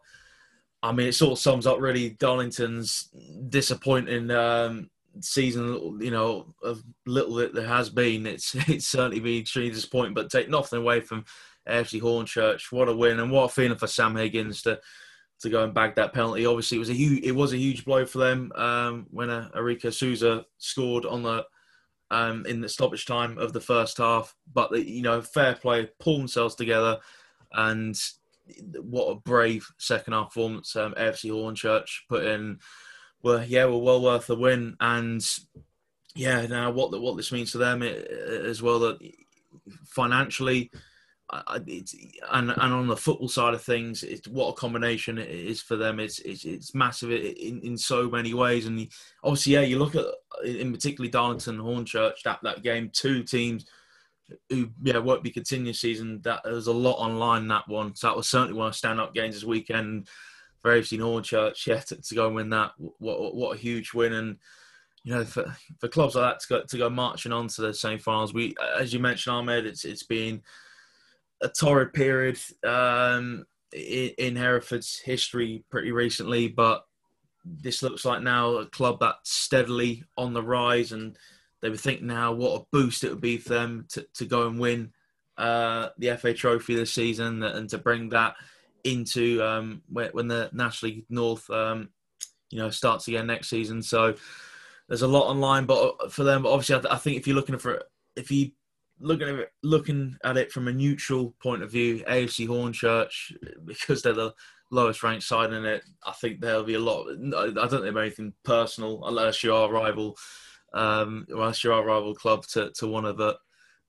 I 0.82 0.92
mean, 0.92 1.08
it 1.08 1.14
sort 1.14 1.32
of 1.32 1.38
sums 1.38 1.66
up 1.66 1.80
really 1.80 2.10
Darlington's 2.10 3.08
disappointing 3.48 4.30
um, 4.30 4.90
season. 5.20 5.98
You 6.00 6.10
know, 6.10 6.54
of 6.62 6.82
little 7.06 7.34
that 7.36 7.54
there 7.54 7.66
has 7.66 7.90
been. 7.90 8.26
It's 8.26 8.54
it's 8.68 8.86
certainly 8.88 9.20
been 9.20 9.40
extremely 9.40 9.72
disappointing. 9.72 10.14
But 10.14 10.30
take 10.30 10.48
nothing 10.48 10.80
away 10.80 11.00
from 11.00 11.24
AFC 11.68 12.00
Hornchurch. 12.00 12.72
What 12.72 12.88
a 12.88 12.96
win 12.96 13.20
and 13.20 13.30
what 13.30 13.44
a 13.44 13.48
feeling 13.48 13.78
for 13.78 13.86
Sam 13.86 14.16
Higgins 14.16 14.62
to 14.62 14.80
to 15.40 15.50
go 15.50 15.64
and 15.64 15.74
bag 15.74 15.94
that 15.96 16.12
penalty. 16.12 16.46
Obviously, 16.46 16.76
it 16.76 16.80
was 16.80 16.90
a 16.90 16.94
huge 16.94 17.24
it 17.24 17.32
was 17.32 17.52
a 17.52 17.58
huge 17.58 17.84
blow 17.84 18.06
for 18.06 18.18
them 18.18 18.52
um, 18.54 19.06
when 19.10 19.30
uh, 19.30 19.50
Souza 19.90 20.44
scored 20.58 21.04
on 21.04 21.22
the 21.22 21.44
um, 22.10 22.44
in 22.46 22.60
the 22.60 22.68
stoppage 22.68 23.06
time 23.06 23.38
of 23.38 23.52
the 23.52 23.60
first 23.60 23.98
half. 23.98 24.34
But 24.52 24.72
you 24.86 25.02
know, 25.02 25.20
fair 25.20 25.54
play, 25.54 25.88
pull 25.98 26.18
themselves 26.18 26.54
together, 26.54 26.98
and 27.52 27.98
what 28.80 29.10
a 29.10 29.20
brave 29.20 29.66
second 29.78 30.12
half 30.12 30.28
performance 30.28 30.74
um, 30.76 30.94
AFC 30.94 31.30
Hornchurch 31.30 32.00
put 32.08 32.24
in. 32.24 32.58
Well, 33.22 33.44
yeah, 33.44 33.66
were 33.66 33.78
well 33.78 34.02
worth 34.02 34.26
the 34.26 34.36
win, 34.36 34.76
and 34.80 35.24
yeah, 36.14 36.46
now 36.46 36.70
what 36.70 36.98
what 37.00 37.16
this 37.16 37.32
means 37.32 37.52
to 37.52 37.58
them 37.58 37.82
as 37.82 38.62
well 38.62 38.78
that 38.80 38.98
financially 39.86 40.70
it's, 41.66 41.94
and 42.32 42.50
and 42.50 42.72
on 42.72 42.86
the 42.86 42.96
football 42.96 43.28
side 43.28 43.54
of 43.54 43.62
things, 43.62 44.02
it's 44.02 44.26
what 44.28 44.50
a 44.50 44.54
combination 44.54 45.18
it 45.18 45.28
is 45.28 45.60
for 45.60 45.76
them. 45.76 46.00
It's 46.00 46.18
it's, 46.20 46.44
it's 46.44 46.74
massive 46.74 47.10
in, 47.10 47.60
in 47.62 47.76
so 47.76 48.08
many 48.08 48.34
ways, 48.34 48.66
and 48.66 48.88
obviously, 49.22 49.54
yeah, 49.54 49.60
you 49.60 49.78
look 49.78 49.94
at 49.94 50.06
in 50.44 50.72
particularly 50.72 51.10
Darlington 51.10 51.58
Hornchurch 51.58 52.22
that 52.24 52.40
that 52.42 52.62
game, 52.62 52.90
two 52.92 53.22
teams 53.22 53.66
who 54.48 54.70
yeah 54.82 54.98
won't 54.98 55.22
be 55.22 55.30
continuous 55.30 55.80
season. 55.80 56.20
That 56.22 56.40
there's 56.44 56.66
a 56.66 56.72
lot 56.72 56.98
online 56.98 57.48
that 57.48 57.68
one, 57.68 57.94
so 57.94 58.08
that 58.08 58.16
was 58.16 58.28
certainly 58.28 58.54
one 58.54 58.68
of 58.68 58.76
stand-up 58.76 59.14
games 59.14 59.34
this 59.34 59.44
weekend. 59.44 60.08
For 60.60 60.72
AFC 60.72 60.98
Hornchurch, 60.98 61.66
yeah, 61.66 61.80
to, 61.80 61.96
to 61.96 62.14
go 62.14 62.26
and 62.26 62.34
win 62.34 62.50
that, 62.50 62.72
what 62.76 63.34
what 63.34 63.56
a 63.56 63.58
huge 63.58 63.94
win 63.94 64.12
and 64.12 64.36
you 65.02 65.14
know, 65.14 65.24
for, 65.24 65.56
for 65.78 65.88
clubs 65.88 66.14
like 66.14 66.24
that 66.24 66.40
to 66.40 66.48
go 66.48 66.62
to 66.62 66.78
go 66.78 66.90
marching 66.90 67.32
on 67.32 67.48
to 67.48 67.62
the 67.62 67.74
semi-finals, 67.74 68.34
we, 68.34 68.54
as 68.78 68.92
you 68.92 69.00
mentioned, 69.00 69.34
Ahmed, 69.34 69.66
it's 69.66 69.84
it's 69.84 70.02
been 70.02 70.42
a 71.40 71.48
torrid 71.48 71.92
period 71.94 72.38
um, 72.64 73.44
in, 73.72 74.10
in 74.18 74.36
Hereford's 74.36 74.98
history 74.98 75.64
pretty 75.70 75.92
recently, 75.92 76.48
but 76.48 76.84
this 77.44 77.82
looks 77.82 78.04
like 78.04 78.22
now 78.22 78.56
a 78.56 78.66
club 78.66 78.98
that's 79.00 79.32
steadily 79.32 80.04
on 80.18 80.34
the 80.34 80.42
rise, 80.42 80.92
and 80.92 81.16
they 81.62 81.70
would 81.70 81.80
think 81.80 82.02
now 82.02 82.32
what 82.32 82.60
a 82.60 82.64
boost 82.72 83.04
it 83.04 83.10
would 83.10 83.20
be 83.20 83.38
for 83.38 83.54
them 83.54 83.86
to, 83.90 84.06
to 84.14 84.24
go 84.24 84.46
and 84.46 84.58
win 84.58 84.92
uh, 85.36 85.88
the 85.98 86.16
FA 86.16 86.34
Trophy 86.34 86.74
this 86.74 86.92
season 86.92 87.42
and 87.42 87.68
to 87.70 87.78
bring 87.78 88.10
that 88.10 88.34
into 88.84 89.42
um, 89.42 89.82
when 89.88 90.28
the 90.28 90.50
National 90.52 90.92
League 90.92 91.04
North, 91.08 91.48
um, 91.50 91.88
you 92.50 92.58
know, 92.58 92.70
starts 92.70 93.08
again 93.08 93.26
next 93.26 93.48
season. 93.48 93.82
So 93.82 94.14
there's 94.88 95.02
a 95.02 95.08
lot 95.08 95.28
online, 95.28 95.66
but 95.66 96.12
for 96.12 96.24
them, 96.24 96.46
obviously, 96.46 96.88
I, 96.88 96.96
think 96.96 97.16
if 97.16 97.26
you're 97.26 97.36
looking 97.36 97.58
for 97.58 97.82
if 98.16 98.30
you 98.30 98.50
looking 98.98 99.28
at 99.28 99.34
it, 99.36 99.52
looking 99.62 100.16
at 100.24 100.36
it 100.36 100.52
from 100.52 100.68
a 100.68 100.72
neutral 100.72 101.34
point 101.42 101.62
of 101.62 101.70
view, 101.70 102.04
AFC 102.08 102.46
Hornchurch, 102.46 103.36
because 103.64 104.02
they're 104.02 104.12
the 104.12 104.34
lowest 104.70 105.02
ranked 105.02 105.24
side 105.24 105.52
in 105.52 105.64
it, 105.64 105.84
I 106.04 106.12
think 106.12 106.40
there'll 106.40 106.64
be 106.64 106.74
a 106.74 106.80
lot. 106.80 107.06
I 107.08 107.50
don't 107.50 107.82
think 107.82 107.96
anything 107.96 108.32
personal 108.44 109.02
unless 109.04 109.42
you 109.42 109.54
are 109.54 109.68
a 109.68 109.72
rival, 109.72 110.16
um, 110.72 111.26
unless 111.28 111.62
you're 111.62 111.72
a 111.72 111.82
rival 111.82 112.14
club 112.14 112.44
to, 112.48 112.70
to 112.76 112.86
one 112.86 113.04
of 113.04 113.16
the, 113.16 113.36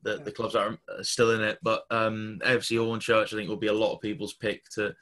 the, 0.04 0.18
the 0.18 0.32
clubs 0.32 0.54
that 0.54 0.68
are 0.68 0.78
still 1.04 1.32
in 1.32 1.42
it. 1.42 1.60
But 1.62 1.84
um, 1.92 2.40
AFC 2.44 2.78
Hornchurch, 2.78 3.34
I 3.34 3.38
think, 3.38 3.50
will 3.50 3.58
be 3.58 3.68
a 3.68 3.74
lot 3.74 3.94
of 3.94 4.02
people's 4.02 4.34
pick 4.34 4.68
to. 4.76 4.96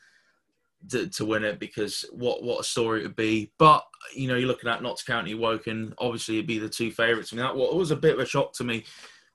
To, 0.91 1.07
to 1.09 1.25
win 1.25 1.43
it 1.43 1.59
because 1.59 2.05
what 2.13 2.41
what 2.41 2.61
a 2.61 2.63
story 2.63 3.01
it 3.01 3.03
would 3.03 3.17
be. 3.17 3.51
But 3.57 3.83
you 4.15 4.29
know, 4.29 4.35
you're 4.35 4.47
looking 4.47 4.69
at 4.69 4.81
Notts 4.81 5.03
County, 5.03 5.35
Woking. 5.35 5.91
Obviously, 5.97 6.35
it'd 6.35 6.47
be 6.47 6.57
the 6.57 6.69
two 6.69 6.89
favourites. 6.89 7.33
I 7.33 7.35
mean, 7.35 7.45
that 7.45 7.53
was 7.53 7.91
a 7.91 7.97
bit 7.97 8.13
of 8.13 8.21
a 8.21 8.25
shock 8.25 8.53
to 8.53 8.63
me 8.63 8.85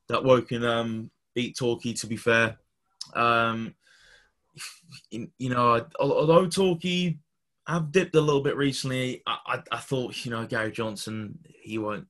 that 0.08 0.24
Woking 0.24 0.64
um, 0.64 1.10
beat 1.34 1.54
Torquay. 1.58 1.92
To 1.92 2.06
be 2.06 2.16
fair, 2.16 2.56
um, 3.14 3.74
you, 5.10 5.50
know, 5.50 5.84
although 6.00 6.46
Torquay 6.46 7.18
have 7.66 7.92
dipped 7.92 8.14
a 8.14 8.20
little 8.20 8.42
bit 8.42 8.56
recently, 8.56 9.22
I, 9.26 9.38
I, 9.46 9.62
I, 9.72 9.78
thought 9.78 10.24
you 10.24 10.30
know 10.30 10.46
Gary 10.46 10.72
Johnson 10.72 11.38
he 11.62 11.78
won't 11.78 12.06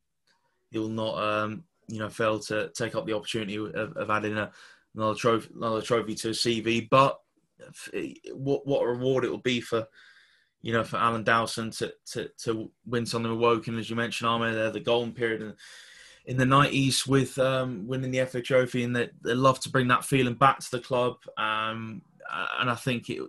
he 0.74 0.80
will 0.80 0.88
not 0.88 1.16
um, 1.22 1.62
you 1.86 2.00
know 2.00 2.08
fail 2.08 2.40
to 2.40 2.68
take 2.70 2.96
up 2.96 3.06
the 3.06 3.14
opportunity 3.14 3.56
of, 3.56 3.70
of 3.96 4.10
adding 4.10 4.36
a, 4.36 4.50
another 4.94 5.14
trophy 5.14 5.48
another 5.54 5.80
trophy 5.80 6.14
to 6.16 6.30
a 6.30 6.32
CV. 6.32 6.88
But 6.90 7.20
what 8.32 8.66
what 8.66 8.82
a 8.82 8.88
reward 8.88 9.24
it 9.24 9.30
will 9.30 9.38
be 9.38 9.60
for 9.60 9.86
you 10.62 10.72
know 10.72 10.82
for 10.82 10.96
Alan 10.96 11.22
Dowson 11.22 11.70
to 11.72 11.94
to, 12.12 12.28
to 12.44 12.70
win 12.84 13.06
something 13.06 13.30
with 13.30 13.40
Woking 13.40 13.78
as 13.78 13.88
you 13.88 13.94
mentioned, 13.94 14.28
Ahmed. 14.28 14.54
They're 14.54 14.70
the 14.70 14.80
golden 14.80 15.12
period. 15.12 15.42
And, 15.42 15.54
in 16.26 16.38
the 16.38 16.44
90s 16.46 17.06
with 17.06 17.38
um, 17.38 17.86
winning 17.86 18.10
the 18.10 18.24
FA 18.24 18.40
Trophy, 18.40 18.82
and 18.82 18.96
they, 18.96 19.10
they 19.22 19.34
love 19.34 19.60
to 19.60 19.68
bring 19.68 19.88
that 19.88 20.06
feeling 20.06 20.32
back 20.32 20.58
to 20.60 20.70
the 20.70 20.80
club. 20.80 21.16
Um, 21.36 22.00
and 22.58 22.70
I 22.70 22.74
think 22.74 23.10
it, 23.10 23.20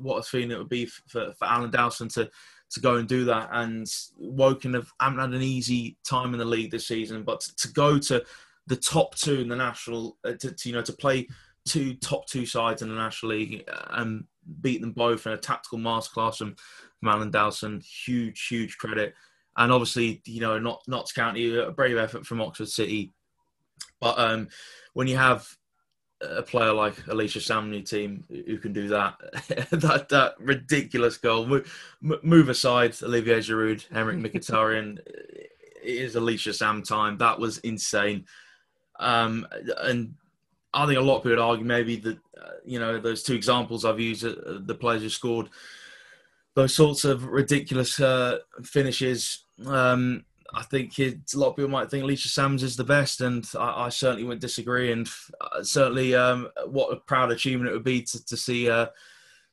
what 0.00 0.16
a 0.16 0.22
feeling 0.22 0.52
it 0.52 0.56
would 0.56 0.70
be 0.70 0.86
for, 0.86 1.34
for 1.38 1.44
Alan 1.44 1.70
Dowson 1.70 2.08
to 2.08 2.30
to 2.70 2.80
go 2.80 2.96
and 2.96 3.08
do 3.08 3.24
that. 3.26 3.48
And 3.52 3.86
Woking 4.16 4.74
have 4.74 4.90
haven't 5.00 5.18
had 5.18 5.30
an 5.30 5.42
easy 5.42 5.96
time 6.04 6.32
in 6.32 6.38
the 6.38 6.44
league 6.44 6.70
this 6.70 6.88
season, 6.88 7.22
but 7.22 7.40
to, 7.40 7.56
to 7.56 7.72
go 7.72 7.98
to 7.98 8.24
the 8.66 8.76
top 8.76 9.14
two 9.16 9.40
in 9.40 9.48
the 9.48 9.56
national, 9.56 10.18
uh, 10.24 10.32
to, 10.32 10.52
to, 10.52 10.68
you 10.68 10.74
know, 10.74 10.82
to 10.82 10.92
play 10.92 11.28
two 11.66 11.94
top 11.94 12.26
two 12.26 12.46
sides 12.46 12.82
in 12.82 12.88
the 12.88 12.94
national 12.94 13.32
league 13.32 13.68
and 13.90 14.24
beat 14.60 14.80
them 14.80 14.92
both 14.92 15.26
in 15.26 15.32
a 15.32 15.36
tactical 15.36 15.78
masterclass 15.78 16.36
from, 16.36 16.56
from 17.00 17.08
Alan 17.08 17.30
Dowson, 17.30 17.80
huge, 17.80 18.46
huge 18.48 18.78
credit 18.78 19.14
and 19.58 19.72
obviously, 19.72 20.22
you 20.24 20.40
know, 20.40 20.58
not 20.58 20.82
Notts 20.86 21.12
County, 21.12 21.58
a 21.58 21.72
brave 21.72 21.98
effort 21.98 22.24
from 22.24 22.40
Oxford 22.40 22.68
City. 22.68 23.12
But 24.00 24.16
um, 24.16 24.48
when 24.94 25.08
you 25.08 25.16
have 25.16 25.48
a 26.20 26.42
player 26.42 26.72
like 26.72 26.94
Elisha 27.08 27.40
Sam 27.40 27.66
in 27.66 27.74
your 27.74 27.82
team 27.82 28.24
who 28.28 28.58
can 28.58 28.72
do 28.72 28.88
that, 28.88 29.16
that 29.70 30.08
that 30.08 30.34
ridiculous 30.38 31.16
goal, 31.16 31.46
move, 31.46 31.72
move 32.00 32.48
aside 32.48 32.94
Olivier 33.02 33.38
Giroud, 33.38 33.88
Henrikh 33.88 34.26
Mkhitaryan, 34.26 34.98
it 35.08 35.48
is 35.82 36.16
Elisha 36.16 36.52
Sam 36.52 36.82
time. 36.82 37.18
That 37.18 37.38
was 37.38 37.58
insane. 37.58 38.26
Um, 38.98 39.46
and 39.78 40.14
I 40.74 40.86
think 40.86 40.98
a 40.98 41.02
lot 41.02 41.18
of 41.18 41.22
people 41.22 41.36
would 41.36 41.42
argue 41.42 41.64
maybe 41.64 41.96
that, 41.96 42.18
uh, 42.40 42.50
you 42.64 42.78
know, 42.78 42.98
those 42.98 43.22
two 43.22 43.34
examples 43.34 43.84
I've 43.84 44.00
used, 44.00 44.24
uh, 44.24 44.58
the 44.60 44.74
players 44.74 45.02
who 45.02 45.08
scored 45.08 45.48
those 46.54 46.74
sorts 46.74 47.04
of 47.04 47.24
ridiculous 47.26 48.00
uh, 48.00 48.38
finishes 48.64 49.44
um, 49.66 50.24
I 50.54 50.62
think 50.62 50.98
a 50.98 51.14
lot 51.34 51.50
of 51.50 51.56
people 51.56 51.70
might 51.70 51.90
think 51.90 52.04
Elisha 52.04 52.28
Sams 52.28 52.62
is 52.62 52.76
the 52.76 52.84
best, 52.84 53.20
and 53.20 53.48
I, 53.58 53.86
I 53.86 53.88
certainly 53.90 54.24
wouldn't 54.24 54.40
disagree. 54.40 54.92
And 54.92 55.08
uh, 55.40 55.62
certainly, 55.62 56.14
um, 56.14 56.48
what 56.66 56.92
a 56.92 56.96
proud 56.96 57.30
achievement 57.30 57.70
it 57.70 57.74
would 57.74 57.84
be 57.84 58.02
to, 58.02 58.24
to 58.24 58.36
see, 58.36 58.70
uh, 58.70 58.86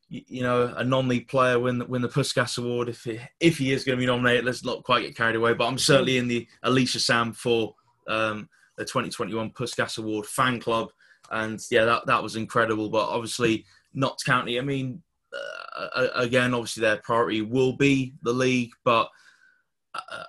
you, 0.07 0.21
you, 0.27 0.43
know, 0.43 0.73
a 0.77 0.83
non-league 0.83 1.27
player 1.27 1.59
win 1.59 1.85
win 1.89 2.01
the 2.01 2.07
Puskas 2.07 2.57
Award 2.57 2.87
if 2.87 3.03
he, 3.03 3.19
if 3.39 3.57
he 3.57 3.73
is 3.73 3.83
going 3.83 3.97
to 3.97 4.01
be 4.01 4.05
nominated. 4.05 4.45
Let's 4.45 4.63
not 4.63 4.83
quite 4.83 5.01
get 5.01 5.17
carried 5.17 5.35
away, 5.35 5.53
but 5.53 5.67
I'm 5.67 5.77
certainly 5.77 6.17
in 6.17 6.27
the 6.27 6.47
Elisha 6.63 6.99
Sam 6.99 7.33
for 7.33 7.75
um, 8.07 8.47
the 8.77 8.85
2021 8.85 9.49
Puskas 9.51 9.97
Award 9.97 10.25
fan 10.25 10.61
club, 10.61 10.91
and 11.29 11.59
yeah, 11.69 11.83
that 11.83 12.05
that 12.05 12.23
was 12.23 12.37
incredible. 12.37 12.89
But 12.89 13.09
obviously, 13.09 13.65
Notts 13.93 14.23
County. 14.23 14.59
I 14.59 14.61
mean, 14.61 15.01
uh, 15.33 16.07
again, 16.15 16.53
obviously 16.53 16.81
their 16.81 16.97
priority 16.97 17.41
will 17.41 17.73
be 17.73 18.13
the 18.21 18.33
league, 18.33 18.71
but 18.85 19.09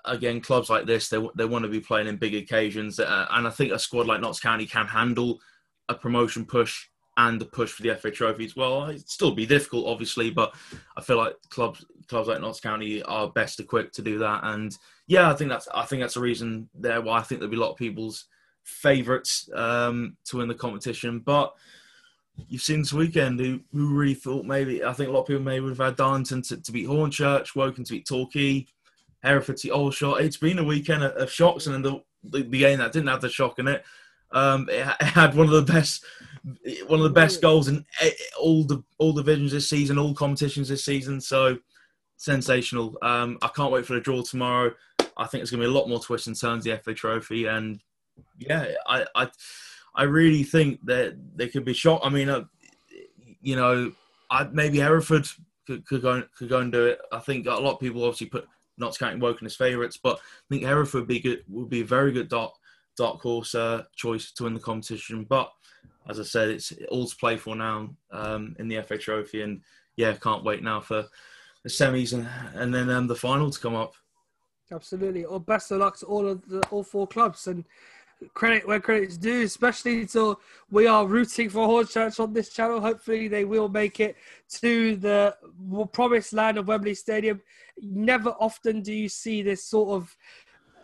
again, 0.05 0.41
clubs 0.41 0.71
like 0.71 0.87
this, 0.87 1.09
they, 1.09 1.25
they 1.37 1.45
want 1.45 1.65
to 1.65 1.71
be 1.71 1.81
playing 1.81 2.07
in 2.07 2.17
big 2.17 2.35
occasions. 2.35 2.99
Uh, 2.99 3.27
and 3.31 3.47
I 3.47 3.51
think 3.51 3.73
a 3.73 3.79
squad 3.79 4.07
like 4.07 4.21
Notts 4.21 4.41
County 4.41 4.67
can 4.67 4.87
handle 4.87 5.41
a 5.89 5.95
promotion 5.95 6.45
push 6.45 6.87
and 7.19 7.41
the 7.41 7.47
push 7.47 7.73
for 7.73 7.83
the 7.83 7.95
FA 7.95 8.11
trophies. 8.11 8.57
Well, 8.57 8.89
it'd 8.89 9.09
still 9.09 9.33
be 9.33 9.47
difficult, 9.47 9.87
obviously, 9.87 10.31
but 10.31 10.55
I 10.97 11.01
feel 11.01 11.17
like 11.17 11.35
clubs 11.49 11.85
clubs 12.09 12.29
like 12.29 12.41
Notts 12.41 12.61
County 12.61 13.03
are 13.03 13.31
best 13.31 13.59
equipped 13.59 13.95
to 13.95 14.03
do 14.03 14.19
that. 14.19 14.41
And 14.45 14.77
yeah, 15.07 15.31
I 15.31 15.35
think 15.35 15.51
that's 15.51 15.69
I 15.75 15.85
think 15.87 16.03
that's 16.03 16.17
a 16.17 16.21
reason 16.21 16.69
there 16.75 17.01
why 17.01 17.19
I 17.19 17.23
think 17.23 17.41
there'll 17.41 17.51
be 17.51 17.57
a 17.57 17.61
lot 17.61 17.73
of 17.73 17.79
people's 17.79 18.27
favourites 18.65 19.49
um, 19.55 20.17
to 20.27 20.39
win 20.39 20.49
the 20.49 20.55
competition. 20.55 21.21
But 21.21 21.55
you've 22.49 22.63
seen 22.63 22.81
this 22.81 22.93
weekend 22.93 23.41
who, 23.41 23.61
who 23.73 23.95
really 23.95 24.15
thought 24.15 24.45
maybe, 24.45 24.85
I 24.85 24.93
think 24.93 25.09
a 25.09 25.13
lot 25.13 25.23
of 25.23 25.27
people 25.27 25.43
maybe 25.43 25.61
would 25.61 25.79
have 25.79 25.87
had 25.87 25.97
Darlington 25.97 26.43
to, 26.43 26.61
to 26.61 26.73
beat 26.73 26.89
Hornchurch, 26.89 27.57
Woking 27.57 27.85
to 27.85 27.93
beat 27.93 28.07
Torquay, 28.07 28.67
Hereford 29.27 29.57
to 29.59 29.93
shot. 29.93 30.21
It's 30.21 30.37
been 30.37 30.59
a 30.59 30.65
weekend 30.65 31.03
of, 31.03 31.31
shocks, 31.31 31.67
and 31.67 31.85
the, 31.85 32.03
the, 32.25 32.43
game 32.43 32.79
that 32.79 32.93
didn't 32.93 33.09
have 33.09 33.21
the 33.21 33.29
shock 33.29 33.59
in 33.59 33.69
it, 33.69 33.85
um, 34.33 34.69
it, 34.71 34.85
had 35.03 35.35
one 35.35 35.47
of 35.47 35.53
the 35.53 35.73
best 35.73 36.05
one 36.87 37.01
of 37.01 37.05
the 37.05 37.11
best 37.11 37.43
goals 37.43 37.67
in 37.67 37.85
all 38.39 38.63
the 38.63 38.83
all 38.99 39.13
divisions 39.13 39.53
this 39.53 39.69
season, 39.69 39.99
all 39.99 40.15
competitions 40.15 40.69
this 40.69 40.85
season. 40.85 41.21
So 41.21 41.59
sensational. 42.17 42.97
Um, 43.03 43.39
I 43.43 43.49
can't 43.49 43.73
wait 43.73 43.87
for 43.87 43.95
the 43.95 44.01
draw 44.01 44.23
tomorrow. 44.23 44.73
I 45.17 45.27
think 45.27 45.43
it's 45.43 45.51
going 45.51 45.61
to 45.61 45.67
be 45.67 45.73
a 45.73 45.77
lot 45.77 45.89
more 45.89 46.01
twists 46.01 46.27
and 46.27 46.39
turns 46.39 46.65
the 46.65 46.77
FA 46.77 46.95
Trophy, 46.95 47.47
and 47.47 47.81
yeah, 48.39 48.67
I 48.87 49.07
I, 49.15 49.31
I 49.95 50.03
really 50.05 50.43
think 50.43 50.85
that 50.87 51.17
they 51.35 51.49
could 51.49 51.65
be 51.65 51.73
shocked. 51.73 52.05
I 52.05 52.11
mean, 52.11 52.29
uh, 52.29 52.45
you 53.41 53.57
know, 53.57 53.93
I, 54.31 54.45
maybe 54.45 54.79
Hereford 54.79 55.27
could, 55.67 55.87
could 55.87 56.03
go 56.03 56.23
could 56.37 56.49
go 56.49 56.59
and 56.59 56.73
do 56.73 56.87
it. 56.87 57.01
I 57.13 57.19
think 57.19 57.47
a 57.47 57.55
lot 57.55 57.75
of 57.75 57.81
people 57.81 58.05
obviously 58.05 58.29
put 58.29 58.47
not 58.79 58.99
counting 58.99 59.21
Woking 59.21 59.47
as 59.47 59.57
favourites, 59.57 59.99
but 60.03 60.19
I 60.19 60.47
think 60.51 60.65
Hereford 60.65 61.03
would 61.03 61.09
be 61.09 61.21
good 61.21 61.45
would 61.49 61.71
be 61.71 61.81
a 61.81 61.87
very 61.87 62.13
good 62.13 62.29
dark 62.29 62.53
dark 62.97 63.21
horse 63.21 63.55
uh, 63.55 63.85
choice 63.95 64.33
to 64.33 64.45
win 64.45 64.55
the 64.55 64.61
competition. 64.61 65.25
But 65.25 65.51
as 66.09 66.21
I 66.21 66.23
said, 66.23 66.49
it's 66.49 66.73
all 66.91 67.07
to 67.07 67.17
play 67.17 67.37
for 67.37 67.57
now 67.57 67.91
um, 68.11 68.57
in 68.59 68.69
the 68.69 68.83
FA 68.83 68.99
Trophy, 68.99 69.43
and 69.43 69.61
yeah, 69.97 70.13
can't 70.15 70.45
wait 70.45 70.63
now 70.63 70.81
for 70.81 71.07
the 71.63 71.69
semis 71.69 72.13
and, 72.13 72.29
and 72.55 72.73
then 72.73 72.89
um, 72.91 73.07
the 73.07 73.15
final 73.15 73.51
to 73.51 73.61
come 73.61 73.75
up. 73.75 73.95
Absolutely. 74.73 75.25
Well, 75.27 75.39
best 75.39 75.71
of 75.71 75.79
luck 75.79 75.99
to 75.99 76.07
all 76.07 76.27
of 76.27 76.47
the 76.49 76.61
all 76.71 76.83
four 76.83 77.07
clubs 77.07 77.47
and 77.47 77.65
credit 78.35 78.67
where 78.67 78.81
credit's 78.81 79.17
due, 79.17 79.43
especially 79.43 80.07
to 80.07 80.39
we 80.71 80.87
are 80.87 81.07
rooting 81.07 81.49
for 81.51 81.67
Hornchurch 81.69 82.19
on 82.21 82.33
this 82.33 82.51
channel. 82.51 82.81
Hopefully, 82.81 83.29
they 83.29 83.45
will 83.45 83.69
make 83.69 84.01
it 84.01 84.17
to 84.61 84.97
the 84.97 85.37
promised 85.93 86.33
land 86.33 86.59
of 86.59 86.69
Wembley 86.69 86.95
Stadium. 86.95 87.41
Never 87.81 88.31
often 88.31 88.81
do 88.81 88.93
you 88.93 89.09
see 89.09 89.43
this 89.43 89.65
sort 89.65 89.91
of 89.91 90.17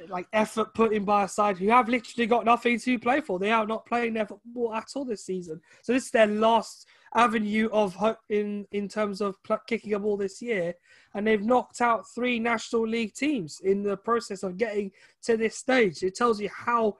like 0.09 0.26
effort 0.32 0.74
put 0.74 0.92
in 0.92 1.04
by 1.04 1.24
a 1.24 1.28
side 1.28 1.56
who 1.59 1.68
have 1.68 1.88
literally 1.88 2.26
got 2.26 2.44
nothing 2.44 2.78
to 2.78 2.98
play 2.98 3.20
for. 3.20 3.38
They 3.38 3.52
are 3.52 3.66
not 3.66 3.86
playing 3.86 4.14
their 4.14 4.26
football 4.26 4.74
at 4.74 4.88
all 4.94 5.04
this 5.04 5.24
season. 5.24 5.60
So 5.82 5.92
this 5.92 6.06
is 6.06 6.10
their 6.10 6.26
last 6.26 6.86
avenue 7.14 7.68
of 7.72 7.94
hope 7.94 8.18
in 8.30 8.66
in 8.72 8.88
terms 8.88 9.20
of 9.20 9.36
kicking 9.66 9.94
a 9.94 9.98
ball 9.98 10.16
this 10.16 10.40
year, 10.40 10.74
and 11.14 11.26
they've 11.26 11.44
knocked 11.44 11.80
out 11.80 12.09
three 12.09 12.38
National 12.38 12.86
League 12.86 13.14
teams 13.14 13.60
in 13.60 13.82
the 13.82 13.96
process 13.96 14.42
of 14.42 14.56
getting 14.56 14.90
to 15.22 15.36
this 15.36 15.56
stage. 15.56 16.02
It 16.02 16.14
tells 16.14 16.40
you 16.40 16.48
how 16.54 16.96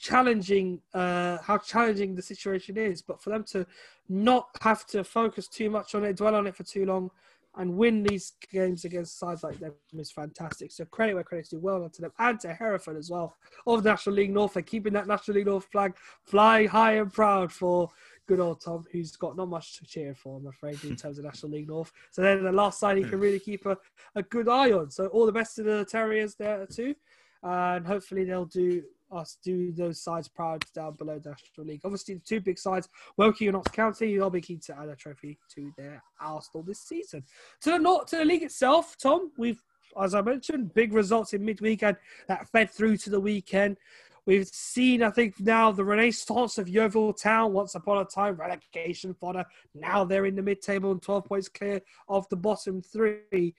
challenging 0.00 0.80
uh, 0.94 1.38
how 1.42 1.58
challenging 1.58 2.14
the 2.14 2.22
situation 2.22 2.76
is. 2.76 3.02
But 3.02 3.22
for 3.22 3.30
them 3.30 3.44
to 3.52 3.66
not 4.08 4.48
have 4.60 4.86
to 4.88 5.04
focus 5.04 5.48
too 5.48 5.70
much 5.70 5.94
on 5.94 6.04
it, 6.04 6.16
dwell 6.16 6.34
on 6.34 6.46
it 6.46 6.56
for 6.56 6.64
too 6.64 6.86
long, 6.86 7.10
and 7.56 7.76
win 7.76 8.02
these 8.02 8.32
games 8.52 8.84
against 8.84 9.18
sides 9.18 9.42
like 9.42 9.58
them 9.58 9.72
is 9.94 10.10
fantastic. 10.10 10.70
So 10.70 10.84
credit 10.84 11.14
where 11.14 11.24
credit's 11.24 11.48
due. 11.48 11.58
Well 11.58 11.80
done 11.80 11.90
to 11.90 12.02
them 12.02 12.12
and 12.18 12.38
to 12.40 12.52
Hereford 12.52 12.96
as 12.96 13.10
well 13.10 13.36
of 13.66 13.84
National 13.84 14.16
League 14.16 14.32
North. 14.32 14.54
They're 14.54 14.62
keeping 14.62 14.92
that 14.92 15.06
National 15.06 15.36
League 15.36 15.46
North 15.46 15.64
flag 15.64 15.94
flying 16.24 16.68
high 16.68 16.94
and 16.94 17.12
proud 17.12 17.50
for 17.50 17.90
good 18.26 18.40
old 18.40 18.60
Tom, 18.60 18.84
who's 18.92 19.16
got 19.16 19.36
not 19.36 19.48
much 19.48 19.78
to 19.78 19.86
cheer 19.86 20.14
for, 20.14 20.36
I'm 20.36 20.46
afraid, 20.48 20.82
in 20.84 20.96
terms 20.96 21.18
of 21.18 21.24
National 21.24 21.52
League 21.52 21.68
North. 21.68 21.92
So 22.10 22.22
then 22.22 22.44
the 22.44 22.52
last 22.52 22.78
side 22.78 22.98
he 22.98 23.04
can 23.04 23.20
really 23.20 23.40
keep 23.40 23.64
a, 23.66 23.78
a 24.14 24.22
good 24.22 24.48
eye 24.48 24.72
on. 24.72 24.90
So 24.90 25.06
all 25.08 25.26
the 25.26 25.32
best 25.32 25.56
to 25.56 25.62
the 25.62 25.84
Terriers 25.84 26.34
there 26.34 26.66
too. 26.66 26.94
And 27.42 27.86
hopefully 27.86 28.24
they'll 28.24 28.44
do 28.44 28.82
us 29.10 29.38
do 29.44 29.72
those 29.72 30.02
sides 30.02 30.28
proud 30.28 30.64
down 30.74 30.94
below 30.94 31.18
the 31.18 31.30
National 31.30 31.66
League. 31.66 31.80
Obviously, 31.84 32.14
the 32.14 32.20
two 32.20 32.40
big 32.40 32.58
sides, 32.58 32.88
Woking 33.16 33.48
and 33.48 33.54
Notts 33.54 33.70
County, 33.70 34.16
they'll 34.16 34.30
be 34.30 34.40
keen 34.40 34.60
to 34.60 34.78
add 34.78 34.88
a 34.88 34.96
trophy 34.96 35.38
to 35.54 35.72
their 35.76 36.02
Arsenal 36.20 36.64
this 36.64 36.80
season. 36.80 37.22
To 37.62 37.70
the 37.70 37.78
not 37.78 38.08
to 38.08 38.16
the 38.16 38.24
league 38.24 38.42
itself, 38.42 38.96
Tom, 39.00 39.32
we've 39.36 39.62
as 40.00 40.14
I 40.14 40.20
mentioned, 40.20 40.74
big 40.74 40.92
results 40.92 41.32
in 41.32 41.44
midweek 41.44 41.82
and 41.82 41.96
that 42.28 42.48
fed 42.48 42.70
through 42.70 42.98
to 42.98 43.10
the 43.10 43.20
weekend. 43.20 43.78
We've 44.26 44.48
seen, 44.48 45.02
I 45.02 45.10
think, 45.10 45.38
now 45.38 45.70
the 45.70 45.84
renaissance 45.84 46.58
of 46.58 46.68
Yeovil 46.68 47.12
Town. 47.12 47.52
Once 47.52 47.76
upon 47.76 47.98
a 47.98 48.04
time, 48.04 48.34
relegation 48.34 49.14
fodder. 49.14 49.44
Now 49.74 50.04
they're 50.04 50.26
in 50.26 50.34
the 50.34 50.42
mid-table 50.42 50.90
and 50.90 51.00
12 51.00 51.24
points 51.24 51.48
clear 51.48 51.80
of 52.08 52.28
the 52.28 52.36
bottom 52.36 52.82
three 52.82 53.54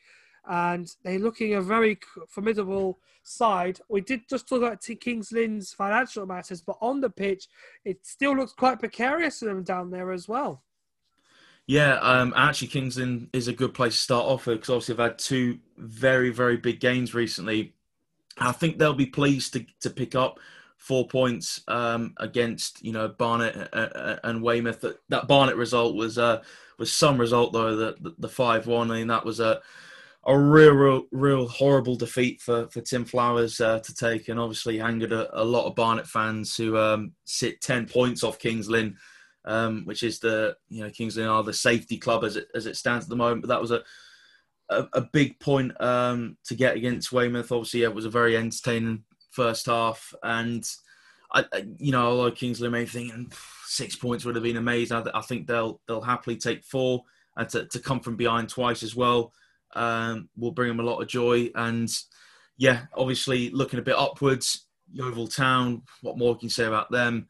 and 0.48 0.90
they're 1.04 1.20
looking 1.20 1.56
a 1.56 1.62
very 1.62 1.98
formidable 2.28 3.00
side. 3.24 3.80
We 3.90 4.02
did 4.02 4.22
just 4.30 4.48
talk 4.48 4.60
about 4.60 4.86
Kings 5.00 5.32
Lynn's 5.32 5.74
financial 5.74 6.26
matters, 6.26 6.62
but 6.62 6.78
on 6.82 7.02
the 7.02 7.10
pitch, 7.10 7.48
it 7.86 8.06
still 8.06 8.36
looks 8.36 8.54
quite 8.54 8.80
precarious 8.80 9.40
for 9.40 9.46
them 9.46 9.64
down 9.64 9.92
there 9.92 10.12
as 10.12 10.28
well. 10.28 10.64
Yeah, 11.66 11.96
um, 11.96 12.34
actually, 12.38 12.70
Kings 12.70 12.98
Lynn 12.98 13.30
is 13.34 13.50
a 13.50 13.54
good 13.54 13.74
place 13.74 13.96
to 13.96 14.02
start 14.02 14.26
off 14.26 14.46
because 14.46 14.70
obviously 14.70 14.96
they've 14.96 15.06
had 15.06 15.20
two 15.20 15.60
very, 15.78 16.30
very 16.30 16.56
big 16.56 16.80
games 16.80 17.14
recently. 17.14 17.74
I 18.38 18.54
think 18.54 18.78
they'll 18.78 18.94
be 18.94 19.06
pleased 19.06 19.54
to, 19.54 19.66
to 19.82 19.90
pick 19.90 20.16
up 20.16 20.40
four 20.78 21.08
points 21.08 21.62
um, 21.68 22.14
against 22.18 22.84
you 22.84 22.94
know 22.94 23.10
Barnet 23.10 23.70
and 24.24 24.42
Weymouth. 24.42 24.80
That, 24.82 25.00
that 25.10 25.28
Barnet 25.28 25.58
result 25.58 25.96
was 25.96 26.18
uh, 26.18 26.42
was 26.78 26.94
some 26.94 27.18
result 27.18 27.52
though. 27.52 27.76
The 27.76 28.16
the 28.18 28.30
five 28.30 28.68
one. 28.68 28.90
I 28.90 29.00
mean 29.00 29.08
that 29.08 29.26
was 29.26 29.42
a 29.42 29.62
a 30.28 30.38
real, 30.38 30.74
real, 30.74 31.04
real 31.12 31.48
horrible 31.48 31.96
defeat 31.96 32.42
for, 32.42 32.68
for 32.68 32.82
Tim 32.82 33.06
Flowers 33.06 33.62
uh, 33.62 33.80
to 33.80 33.96
take, 33.96 34.28
and 34.28 34.38
obviously 34.38 34.82
angered 34.82 35.14
a, 35.14 35.42
a 35.42 35.44
lot 35.44 35.66
of 35.66 35.76
Barnet 35.76 36.06
fans 36.06 36.56
who 36.56 36.78
um, 36.78 37.14
sit 37.24 37.62
ten 37.62 37.88
points 37.88 38.26
off 38.26 38.38
Kings 38.38 38.70
Lynn, 38.70 38.98
um, 39.46 39.86
which 39.86 40.04
is 40.04 40.20
the 40.20 40.58
you 40.68 40.84
know 40.84 40.90
Kings 40.90 41.16
Lynn 41.16 41.28
are 41.28 41.44
the 41.44 41.54
safety 41.54 41.98
club 41.98 42.26
as 42.26 42.36
it 42.36 42.50
as 42.54 42.66
it 42.66 42.76
stands 42.76 43.06
at 43.06 43.10
the 43.10 43.16
moment. 43.16 43.42
But 43.42 43.48
that 43.48 43.62
was 43.62 43.72
a 43.72 43.84
a, 44.70 44.86
a 44.94 45.02
big 45.02 45.40
point 45.40 45.80
um, 45.82 46.36
to 46.44 46.56
get 46.56 46.76
against 46.76 47.14
Weymouth. 47.14 47.54
Obviously, 47.54 47.84
it 47.84 47.96
was 47.96 48.06
a 48.06 48.10
very 48.10 48.36
entertaining 48.36 49.06
first 49.30 49.68
half, 49.68 50.14
and 50.24 50.70
I, 51.32 51.46
you 51.78 51.94
know, 51.94 52.06
although 52.06 52.32
Kings 52.32 52.60
Lynn 52.60 52.74
may 52.74 52.86
think 52.86 53.34
six 53.66 53.96
points 53.96 54.26
would 54.26 54.36
have 54.36 54.44
been 54.44 54.58
amazing, 54.58 54.98
I, 54.98 55.20
I 55.20 55.22
think 55.22 55.48
they'll 55.48 55.80
they'll 55.88 56.02
happily 56.02 56.36
take 56.36 56.66
four 56.66 57.06
and 57.38 57.48
to, 57.48 57.66
to 57.68 57.80
come 57.80 58.02
from 58.02 58.18
behind 58.18 58.50
twice 58.50 58.84
as 58.84 58.94
well 58.94 59.32
um, 59.76 60.30
will 60.38 60.52
bring 60.52 60.70
them 60.70 60.80
a 60.80 60.84
lot 60.84 61.02
of 61.02 61.08
joy. 61.08 61.50
And 61.56 61.90
yeah, 62.58 62.86
obviously 62.94 63.50
looking 63.52 63.80
a 63.80 63.84
bit 63.84 63.98
upwards, 63.98 64.66
Yeovil 64.92 65.28
Town. 65.28 65.84
What 66.02 66.18
more 66.18 66.36
can 66.36 66.46
you 66.46 66.50
say 66.50 66.66
about 66.66 66.92
them? 66.92 67.28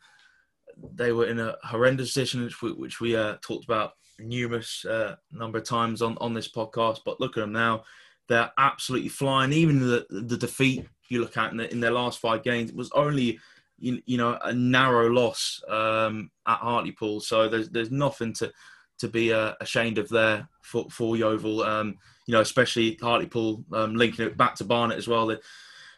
They 0.94 1.12
were 1.12 1.26
in 1.26 1.40
a 1.40 1.56
horrendous 1.64 2.10
position, 2.14 2.44
which 2.44 2.62
we, 2.62 2.72
which 2.74 3.00
we 3.00 3.16
uh, 3.16 3.38
talked 3.42 3.66
about 3.66 3.94
numerous 4.20 4.86
uh, 4.86 5.16
number 5.32 5.58
of 5.58 5.64
times 5.64 6.02
on, 6.02 6.18
on 6.20 6.34
this 6.34 6.50
podcast. 6.52 7.00
But 7.06 7.20
look 7.20 7.38
at 7.38 7.42
them 7.42 7.52
now; 7.52 7.84
they're 8.28 8.52
absolutely 8.58 9.10
flying. 9.10 9.54
Even 9.54 9.80
the 9.80 10.06
the 10.10 10.38
defeat 10.38 10.88
you 11.10 11.22
look 11.22 11.38
at 11.38 11.52
in, 11.52 11.58
the, 11.58 11.72
in 11.72 11.80
their 11.80 11.92
last 11.92 12.20
five 12.20 12.44
games, 12.44 12.72
was 12.74 12.92
only 12.92 13.40
you, 13.80 14.02
you 14.06 14.18
know 14.18 14.38
a 14.44 14.54
narrow 14.54 15.10
loss 15.10 15.62
um, 15.68 16.30
at 16.48 16.60
Hartlepool. 16.60 17.22
So 17.22 17.50
there's 17.50 17.70
there's 17.70 17.92
nothing 17.92 18.34
to 18.34 18.52
to 19.00 19.08
be 19.08 19.34
uh, 19.34 19.54
ashamed 19.62 19.98
of 19.98 20.10
there 20.10 20.48
for, 20.62 20.88
for 20.90 21.16
Yeovil. 21.16 21.64
Um, 21.64 21.98
you 22.26 22.34
know, 22.34 22.42
especially 22.42 22.98
Hartlepool 23.02 23.64
um, 23.74 23.96
linking 23.96 24.26
it 24.26 24.38
back 24.38 24.56
to 24.56 24.66
Barnet 24.66 24.98
as 24.98 25.08
well. 25.08 25.28
They're 25.28 25.40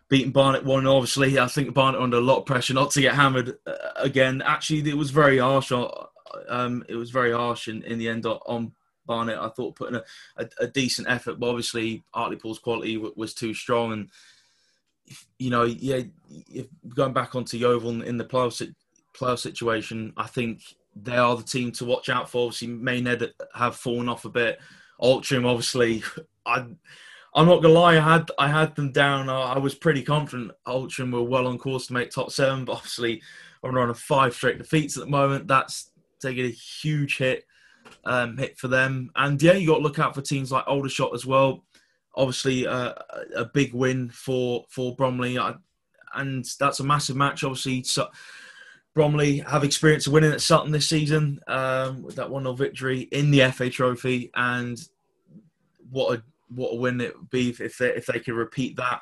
beating 0.10 0.32
Barnet 0.32 0.64
one, 0.64 0.86
obviously. 0.86 1.40
I 1.40 1.48
think 1.48 1.74
Barnet 1.74 2.02
under 2.02 2.18
a 2.18 2.22
lot 2.22 2.40
of 2.40 2.46
pressure 2.46 2.74
not 2.74 2.92
to 2.92 3.02
get 3.02 3.16
hammered 3.16 3.58
uh, 3.66 3.74
again. 3.98 4.42
Actually, 4.46 4.90
it 4.90 4.98
was 4.98 5.12
very 5.12 5.38
harsh. 5.38 5.72
Um, 6.48 6.84
it 6.88 6.96
was 6.96 7.10
very 7.10 7.32
harsh 7.32 7.68
in, 7.68 7.84
in 7.84 7.98
the 7.98 8.10
end 8.10 8.26
on 8.26 8.74
Barnet. 9.06 9.40
I 9.40 9.50
thought 9.50 9.76
putting 9.76 9.96
a, 9.96 10.04
a, 10.38 10.50
a 10.62 10.68
decent 10.68 11.10
effort, 11.10 11.40
but 11.40 11.50
obviously 11.50 12.04
Hartlepool's 12.14 12.60
quality 12.60 12.96
w- 12.96 13.14
was 13.16 13.34
too 13.34 13.54
strong. 13.54 13.94
And 13.94 14.10
you 15.40 15.50
know, 15.50 15.64
yeah, 15.64 16.02
going 16.94 17.14
back 17.14 17.36
onto 17.36 17.58
Yeovil 17.58 18.04
in 18.04 18.18
the 18.18 18.26
playoff, 18.26 18.74
playoff 19.16 19.40
situation, 19.40 20.14
I 20.16 20.28
think 20.28 20.62
they 21.04 21.18
are 21.18 21.36
the 21.36 21.44
team 21.44 21.72
to 21.74 21.86
watch 21.86 22.10
out 22.10 22.30
for. 22.30 22.46
Obviously, 22.46 22.68
Maidenhead 22.68 23.34
have 23.54 23.76
fallen 23.76 24.10
off 24.10 24.26
a 24.26 24.30
bit. 24.30 24.60
Altrincham, 25.02 25.46
obviously, 25.46 26.04
I, 26.46 26.66
I'm 27.36 27.46
not 27.46 27.62
gonna 27.62 27.74
lie, 27.74 27.98
I 27.98 28.00
had 28.00 28.32
I 28.38 28.48
had 28.48 28.76
them 28.76 28.92
down. 28.92 29.30
I, 29.30 29.58
was 29.58 29.76
pretty 29.76 30.04
confident 30.04 30.52
Altrincham 30.68 31.12
were 31.12 31.24
well 31.24 31.48
on 31.48 31.58
course 31.58 31.88
to 31.88 31.94
make 31.94 32.10
top 32.10 32.32
seven, 32.32 32.66
but 32.66 32.74
obviously, 32.74 33.22
I'm 33.64 33.78
on 33.78 33.90
a 33.90 33.94
five 33.94 34.34
straight 34.34 34.58
defeats 34.58 34.98
at 34.98 35.06
the 35.06 35.10
moment. 35.10 35.48
That's 35.48 35.92
taking 36.20 36.46
a 36.46 36.50
huge 36.50 37.18
hit 37.18 37.46
um, 38.06 38.38
hit 38.38 38.58
for 38.58 38.68
them. 38.68 39.12
And 39.16 39.42
yeah, 39.42 39.54
you 39.54 39.68
got 39.68 39.78
to 39.78 39.84
look 39.84 40.00
out 40.00 40.16
for 40.16 40.22
teams 40.22 40.52
like 40.52 40.68
Aldershot 40.68 41.14
as 41.14 41.26
well. 41.26 41.66
Obviously, 42.16 42.68
uh, 42.68 42.94
a 43.36 43.46
big 43.46 43.74
win 43.74 44.10
for 44.10 44.66
for 44.70 44.96
Bromley, 44.96 45.38
I, 45.38 45.54
and 46.16 46.46
that's 46.60 46.80
a 46.80 46.84
massive 46.84 47.16
match. 47.16 47.44
Obviously, 47.44 47.84
so, 47.84 48.10
Bromley 49.00 49.38
have 49.38 49.64
experience 49.64 50.08
of 50.08 50.12
winning 50.12 50.34
at 50.34 50.42
Sutton 50.42 50.74
this 50.74 50.90
season 50.90 51.40
um, 51.48 52.04
with 52.04 52.18
that 52.18 52.30
1 52.30 52.44
0 52.44 52.54
victory 52.54 53.04
in 53.14 53.32
the 53.32 53.50
FA 53.50 53.70
Trophy. 53.70 54.30
And 54.36 54.78
what 55.90 56.18
a 56.18 56.24
what 56.54 56.74
a 56.74 56.76
win 56.76 57.00
it 57.00 57.18
would 57.18 57.30
be 57.30 57.56
if 57.58 57.78
they, 57.78 57.96
if 57.96 58.08
they 58.08 58.20
could 58.20 58.34
repeat 58.34 58.76
that 58.76 59.02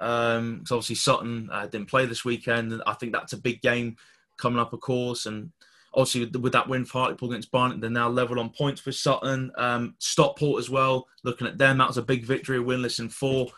Um, 0.00 0.60
because 0.60 0.72
obviously 0.72 0.94
Sutton 0.94 1.50
uh, 1.52 1.66
didn't 1.66 1.90
play 1.90 2.06
this 2.06 2.24
weekend, 2.24 2.72
and 2.72 2.82
I 2.86 2.94
think 2.94 3.12
that's 3.12 3.34
a 3.34 3.36
big 3.36 3.60
game 3.60 3.98
coming 4.38 4.58
up, 4.58 4.72
of 4.72 4.80
course. 4.80 5.26
And 5.26 5.52
obviously 5.92 6.24
with, 6.24 6.36
with 6.36 6.52
that 6.54 6.70
win 6.70 6.86
for 6.86 7.00
Hartlepool 7.00 7.28
against 7.28 7.50
Barnet, 7.50 7.82
they're 7.82 7.90
now 7.90 8.08
level 8.08 8.40
on 8.40 8.48
points 8.48 8.86
with 8.86 8.94
Sutton. 8.94 9.52
Um, 9.58 9.94
Stockport 9.98 10.58
as 10.58 10.70
well. 10.70 11.06
Looking 11.22 11.48
at 11.48 11.58
them, 11.58 11.76
that 11.76 11.88
was 11.88 11.98
a 11.98 12.02
big 12.02 12.24
victory, 12.24 12.60
winless 12.60 12.98
in 12.98 13.10
four. 13.10 13.48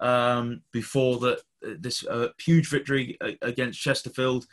Um, 0.00 0.62
before 0.72 1.20
that, 1.20 1.42
this 1.62 2.04
uh, 2.04 2.30
huge 2.36 2.68
victory 2.68 3.16
against 3.42 3.80
Chesterfield 3.80 4.46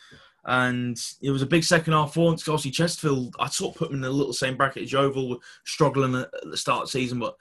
and 0.45 0.99
it 1.21 1.31
was 1.31 1.41
a 1.41 1.47
big 1.47 1.63
second 1.63 1.93
half 1.93 2.13
for 2.13 2.33
us. 2.33 2.47
Obviously, 2.47 2.71
Chesterfield, 2.71 3.35
I 3.39 3.47
sort 3.49 3.75
of 3.75 3.79
put 3.79 3.89
them 3.89 3.97
in 3.97 4.01
the 4.01 4.09
little 4.09 4.33
same 4.33 4.57
bracket 4.57 4.83
as 4.83 4.91
Yeovil, 4.91 5.39
struggling 5.65 6.15
at 6.15 6.29
the 6.43 6.57
start 6.57 6.83
of 6.83 6.87
the 6.87 6.91
season, 6.91 7.19
but 7.19 7.35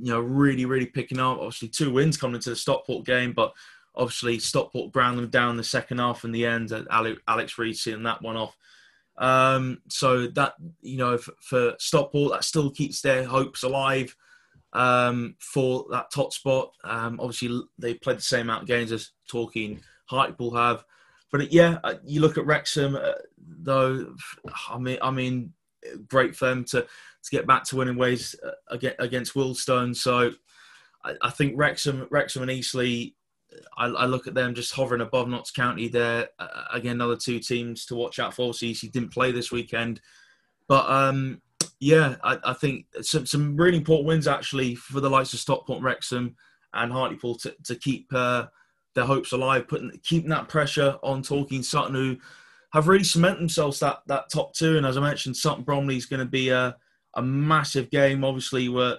you 0.00 0.12
know, 0.12 0.20
really, 0.20 0.64
really 0.64 0.86
picking 0.86 1.18
up. 1.18 1.38
Obviously, 1.38 1.68
two 1.68 1.92
wins 1.92 2.16
coming 2.16 2.36
into 2.36 2.50
the 2.50 2.56
Stockport 2.56 3.04
game, 3.04 3.32
but 3.32 3.52
obviously 3.94 4.38
Stockport 4.38 4.92
ground 4.92 5.18
them 5.18 5.28
down 5.28 5.56
the 5.56 5.64
second 5.64 5.98
half 5.98 6.24
in 6.24 6.32
the 6.32 6.46
end. 6.46 6.72
Alex 6.90 7.58
Reid 7.58 7.76
seeing 7.76 8.04
that 8.04 8.22
one 8.22 8.36
off. 8.36 8.56
Um, 9.18 9.82
so 9.88 10.28
that 10.28 10.54
you 10.80 10.96
know, 10.96 11.18
for, 11.18 11.32
for, 11.40 11.74
Stockport, 11.78 12.32
that 12.32 12.44
still 12.44 12.70
keeps 12.70 13.02
their 13.02 13.24
hopes 13.24 13.62
alive 13.62 14.16
um, 14.72 15.34
for 15.38 15.86
that 15.90 16.10
top 16.10 16.32
spot. 16.32 16.72
Um, 16.84 17.18
obviously, 17.20 17.62
they 17.78 17.94
played 17.94 18.18
the 18.18 18.22
same 18.22 18.42
amount 18.42 18.62
of 18.62 18.68
games 18.68 18.92
as 18.92 19.10
Torquay 19.28 19.78
Hartlepool 20.06 20.54
have. 20.54 20.84
But 21.30 21.52
yeah, 21.52 21.78
uh, 21.84 21.94
you 22.04 22.20
look 22.20 22.38
at 22.38 22.46
Wrexham, 22.46 22.96
uh, 22.96 23.12
though. 23.38 24.14
I 24.68 24.78
mean, 24.78 24.98
I 25.00 25.10
mean, 25.10 25.52
great 26.08 26.34
for 26.36 26.46
them 26.46 26.64
to 26.66 26.82
to 26.82 27.30
get 27.30 27.46
back 27.46 27.64
to 27.64 27.76
winning 27.76 27.96
ways 27.96 28.34
uh, 28.44 28.76
against 28.98 29.34
Wealdstone. 29.34 29.94
So 29.94 30.32
I, 31.04 31.14
I, 31.20 31.30
think 31.30 31.54
Wrexham, 31.56 32.06
Wrexham 32.10 32.42
and 32.42 32.50
Eastleigh. 32.50 33.12
I, 33.76 33.86
I, 33.86 34.06
look 34.06 34.26
at 34.26 34.34
them 34.34 34.54
just 34.54 34.72
hovering 34.72 35.02
above 35.02 35.28
Notts 35.28 35.50
County. 35.50 35.88
There 35.88 36.28
uh, 36.38 36.64
again, 36.72 36.92
another 36.92 37.16
two 37.16 37.38
teams 37.40 37.84
to 37.86 37.94
watch 37.94 38.18
out 38.18 38.34
for. 38.34 38.42
Obviously, 38.42 38.72
he 38.72 38.88
didn't 38.88 39.12
play 39.12 39.32
this 39.32 39.52
weekend, 39.52 40.00
but 40.68 40.88
um, 40.88 41.42
yeah, 41.78 42.16
I, 42.22 42.38
I, 42.44 42.52
think 42.54 42.86
some 43.02 43.26
some 43.26 43.56
really 43.56 43.76
important 43.76 44.06
wins 44.06 44.28
actually 44.28 44.76
for 44.76 45.00
the 45.00 45.10
likes 45.10 45.32
of 45.32 45.40
Stockport, 45.40 45.82
Wrexham, 45.82 46.36
and 46.72 46.92
Hartlepool 46.92 47.36
to 47.36 47.54
to 47.64 47.74
keep. 47.74 48.12
Uh, 48.12 48.46
their 48.94 49.04
hopes 49.04 49.32
alive, 49.32 49.68
putting 49.68 49.90
keeping 50.02 50.30
that 50.30 50.48
pressure 50.48 50.98
on 51.02 51.22
Talking 51.22 51.62
Sutton, 51.62 51.94
who 51.94 52.16
have 52.72 52.88
really 52.88 53.04
cemented 53.04 53.40
themselves 53.40 53.80
that 53.80 54.00
that 54.06 54.30
top 54.30 54.54
two. 54.54 54.76
And 54.76 54.86
as 54.86 54.96
I 54.96 55.00
mentioned, 55.00 55.36
Sutton 55.36 55.64
Bromley 55.64 55.96
is 55.96 56.06
going 56.06 56.20
to 56.20 56.26
be 56.26 56.50
a 56.50 56.76
a 57.14 57.22
massive 57.22 57.90
game. 57.90 58.24
Obviously, 58.24 58.68
where 58.68 58.98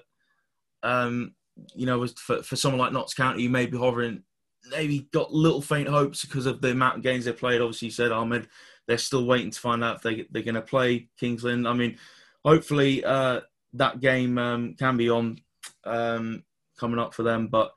um, 0.83 1.33
you 1.75 1.85
know, 1.85 2.05
for 2.07 2.41
for 2.43 2.55
someone 2.55 2.79
like 2.79 2.93
Notts 2.93 3.13
County, 3.13 3.43
you 3.43 3.49
may 3.49 3.65
be 3.65 3.77
hovering, 3.77 4.23
maybe 4.69 5.07
got 5.11 5.33
little 5.33 5.61
faint 5.61 5.87
hopes 5.87 6.25
because 6.25 6.45
of 6.45 6.61
the 6.61 6.71
amount 6.71 6.97
of 6.97 7.03
games 7.03 7.25
they 7.25 7.33
played. 7.33 7.61
Obviously, 7.61 7.87
you 7.87 7.91
said 7.91 8.11
Ahmed, 8.11 8.47
they're 8.87 8.97
still 8.97 9.25
waiting 9.25 9.51
to 9.51 9.59
find 9.59 9.83
out 9.83 9.97
if 9.97 10.01
they 10.01 10.25
they're 10.31 10.43
going 10.43 10.55
to 10.55 10.61
play 10.61 11.07
Kings 11.19 11.43
Lynn. 11.43 11.67
I 11.67 11.73
mean, 11.73 11.97
hopefully 12.43 13.03
uh, 13.03 13.41
that 13.73 13.99
game 13.99 14.37
um, 14.37 14.75
can 14.75 14.97
be 14.97 15.09
on 15.09 15.39
um, 15.85 16.43
coming 16.77 16.99
up 16.99 17.13
for 17.13 17.23
them, 17.23 17.47
but 17.47 17.73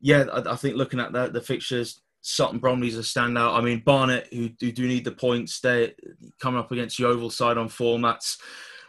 yeah, 0.00 0.24
I, 0.32 0.52
I, 0.52 0.56
think 0.56 0.76
looking 0.76 1.00
at 1.00 1.12
the, 1.12 1.28
the 1.28 1.40
fixtures, 1.40 2.00
Sutton 2.20 2.58
Bromley's 2.58 2.98
a 2.98 3.02
standout. 3.02 3.56
I 3.56 3.60
mean, 3.60 3.82
Barnet, 3.84 4.28
who, 4.32 4.50
who 4.60 4.72
do 4.72 4.88
need 4.88 5.04
the 5.04 5.12
points, 5.12 5.60
they're 5.60 5.92
coming 6.40 6.60
up 6.60 6.72
against 6.72 6.98
Yeovil 6.98 7.30
side 7.30 7.58
on 7.58 7.68
form. 7.68 8.02
That's 8.02 8.38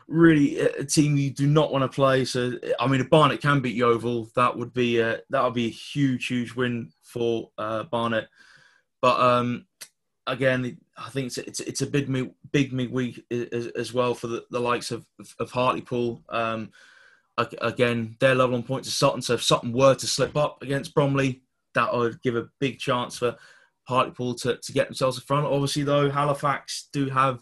really 0.08 0.60
a 0.60 0.86
team 0.86 1.18
you 1.18 1.32
do 1.32 1.48
not 1.48 1.72
want 1.72 1.82
to 1.84 1.94
play. 1.94 2.26
So, 2.26 2.54
I 2.80 2.88
mean, 2.88 3.02
if 3.02 3.10
Barnet 3.10 3.42
can 3.42 3.60
beat 3.60 3.76
Yeovil, 3.76 4.30
that 4.36 4.56
would 4.58 4.74
be 4.74 5.00
a, 5.00 5.20
that 5.30 5.44
would 5.44 5.54
be 5.54 5.68
a 5.68 5.72
huge, 5.72 6.28
huge 6.28 6.54
win 6.54 6.92
for 7.02 7.50
uh, 7.58 7.84
Barnet. 7.84 8.28
But 9.02 9.20
um, 9.20 9.66
again, 10.28 10.78
I 10.98 11.10
think 11.10 11.28
it's 11.28 11.38
it's, 11.38 11.60
it's 11.60 11.82
a 11.82 11.88
big 11.88 12.32
big 12.52 12.74
midweek 12.74 13.24
as, 13.32 13.68
as 13.68 13.94
well 13.94 14.14
for 14.14 14.28
the, 14.28 14.46
the 14.50 14.60
likes 14.60 14.92
of 14.92 15.06
of 15.40 15.52
Hartlepool. 15.52 16.24
Um, 16.30 16.72
again, 17.38 18.16
they're 18.20 18.36
level 18.36 18.56
on 18.56 18.64
points 18.64 18.88
to 18.88 18.94
Sutton. 18.94 19.22
So 19.22 19.34
if 19.34 19.44
Sutton 19.44 19.74
were 19.74 19.96
to 19.96 20.08
slip 20.08 20.36
up 20.38 20.62
against 20.62 20.94
Bromley, 20.94 21.42
that 21.74 21.94
would 21.94 22.22
give 22.22 22.36
a 22.36 22.48
big 22.60 22.80
chance 22.80 23.18
for 23.18 23.36
Hartlepool 23.84 24.36
to, 24.36 24.58
to 24.58 24.72
get 24.72 24.88
themselves 24.88 25.18
in 25.18 25.24
front. 25.24 25.46
Obviously, 25.46 25.84
though, 25.84 26.10
Halifax 26.10 26.90
do 26.94 27.10
have 27.10 27.42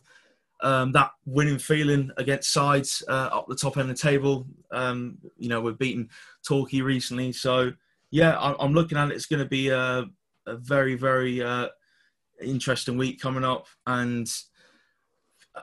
um, 0.62 0.92
that 0.94 1.12
winning 1.26 1.60
feeling 1.60 2.10
against 2.18 2.52
sides 2.52 3.04
uh, 3.08 3.30
up 3.32 3.48
the 3.48 3.56
top 3.56 3.78
end 3.78 3.90
of 3.90 3.96
the 3.96 4.02
table. 4.02 4.48
Um, 4.72 5.18
you 5.38 5.50
know, 5.50 5.62
we've 5.62 5.78
beaten 5.78 6.10
Torquay 6.48 6.82
recently. 6.82 7.32
So, 7.32 7.72
yeah, 8.12 8.38
I, 8.38 8.64
am 8.64 8.74
looking 8.74 8.98
at 8.98 9.10
it. 9.10 9.16
It's 9.16 9.26
going 9.26 9.44
to 9.44 9.50
be 9.50 9.70
a, 9.70 10.06
a 10.48 10.56
very, 10.56 10.96
very 10.96 11.42
uh, 11.42 11.68
interesting 12.42 12.98
week 12.98 13.20
coming 13.20 13.44
up. 13.44 13.68
And 13.86 14.28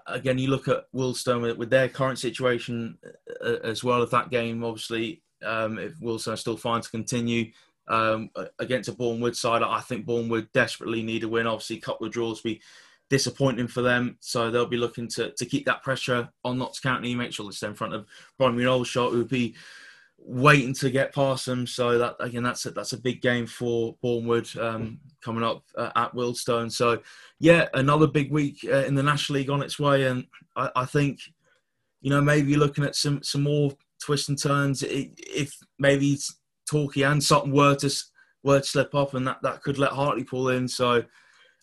again, 0.07 0.39
you 0.39 0.49
look 0.49 0.69
at 0.69 0.91
Wealdstone 0.95 1.57
with, 1.57 1.71
their 1.71 1.89
current 1.89 2.19
situation 2.19 2.99
uh, 3.45 3.57
as 3.65 3.83
well. 3.83 4.03
If 4.03 4.11
that 4.11 4.31
game, 4.31 4.65
obviously, 4.65 5.23
um, 5.43 5.79
if 5.79 5.99
Wealdstone 6.01 6.39
still 6.39 6.57
fine 6.57 6.81
to 6.81 6.91
continue 6.91 7.53
um, 7.89 8.31
against 8.59 8.89
a 8.89 8.93
Boreham 8.93 9.21
Wood 9.21 9.37
side, 9.37 9.62
I 9.62 9.81
think 9.81 10.07
Boreham 10.07 10.29
Wood 10.29 10.49
desperately 10.53 11.03
need 11.03 11.25
a 11.25 11.29
win. 11.29 11.47
Obviously, 11.47 11.79
a 11.79 11.81
couple 11.81 12.07
of 12.07 12.12
draws 12.12 12.41
be 12.41 12.61
disappointing 13.09 13.67
for 13.67 13.83
them, 13.83 14.17
so 14.21 14.51
they'll 14.51 14.67
be 14.67 14.77
looking 14.77 15.09
to, 15.09 15.31
to 15.33 15.45
keep 15.45 15.67
that 15.67 15.83
pressure 15.83 16.29
on 16.45 16.59
Notts 16.59 16.79
County, 16.79 17.15
make 17.15 17.33
sure 17.33 17.47
they 17.47 17.53
stay 17.53 17.67
in 17.67 17.75
front 17.75 17.95
of 17.95 18.07
and 18.39 18.67
Aldershot, 18.67 19.11
who 19.11 19.19
would 19.19 19.29
be 19.29 19.55
waiting 20.23 20.75
to 20.75 20.91
get 20.91 21.15
past 21.15 21.47
them. 21.47 21.67
So 21.67 21.99
that 21.99 22.17
again, 22.21 22.43
that's 22.43 22.67
a, 22.67 22.71
that's 22.71 22.93
a 22.93 22.99
big 22.99 23.23
game 23.23 23.47
for 23.47 23.97
Boreham 24.03 24.27
Wood 24.27 24.49
um, 24.59 25.01
coming 25.23 25.45
up 25.45 25.65
uh, 25.77 25.91
at 25.97 26.15
Wealdstone. 26.15 26.71
So 26.71 27.01
yeah, 27.39 27.69
another 27.75 28.07
big 28.07 28.31
week 28.31 28.65
uh, 28.65 28.85
in 28.85 28.95
the 28.95 29.03
National 29.03 29.39
League 29.39 29.51
on 29.51 29.63
its 29.63 29.79
way, 29.79 30.07
and 30.07 30.27
I, 30.57 30.71
I, 30.77 30.85
think 30.85 31.21
you 32.01 32.11
know 32.11 32.21
maybe 32.21 32.57
looking 32.57 32.85
at 32.85 32.97
some 32.97 33.23
some 33.23 33.43
more 33.43 33.73
twists 34.03 34.29
and 34.29 34.41
turns. 34.41 34.85
If 34.87 35.57
maybe 35.79 36.19
Torquay 36.69 37.03
and 37.03 37.23
Sutton 37.23 37.53
were 37.53 37.75
to 37.77 37.91
were 38.43 38.61
to 38.61 38.67
slip 38.67 38.95
up, 38.95 39.15
and 39.15 39.27
that 39.27 39.39
that 39.43 39.63
could 39.63 39.79
let 39.79 39.93
Hartlepool 39.93 40.51
in. 40.51 40.69
So 40.69 41.03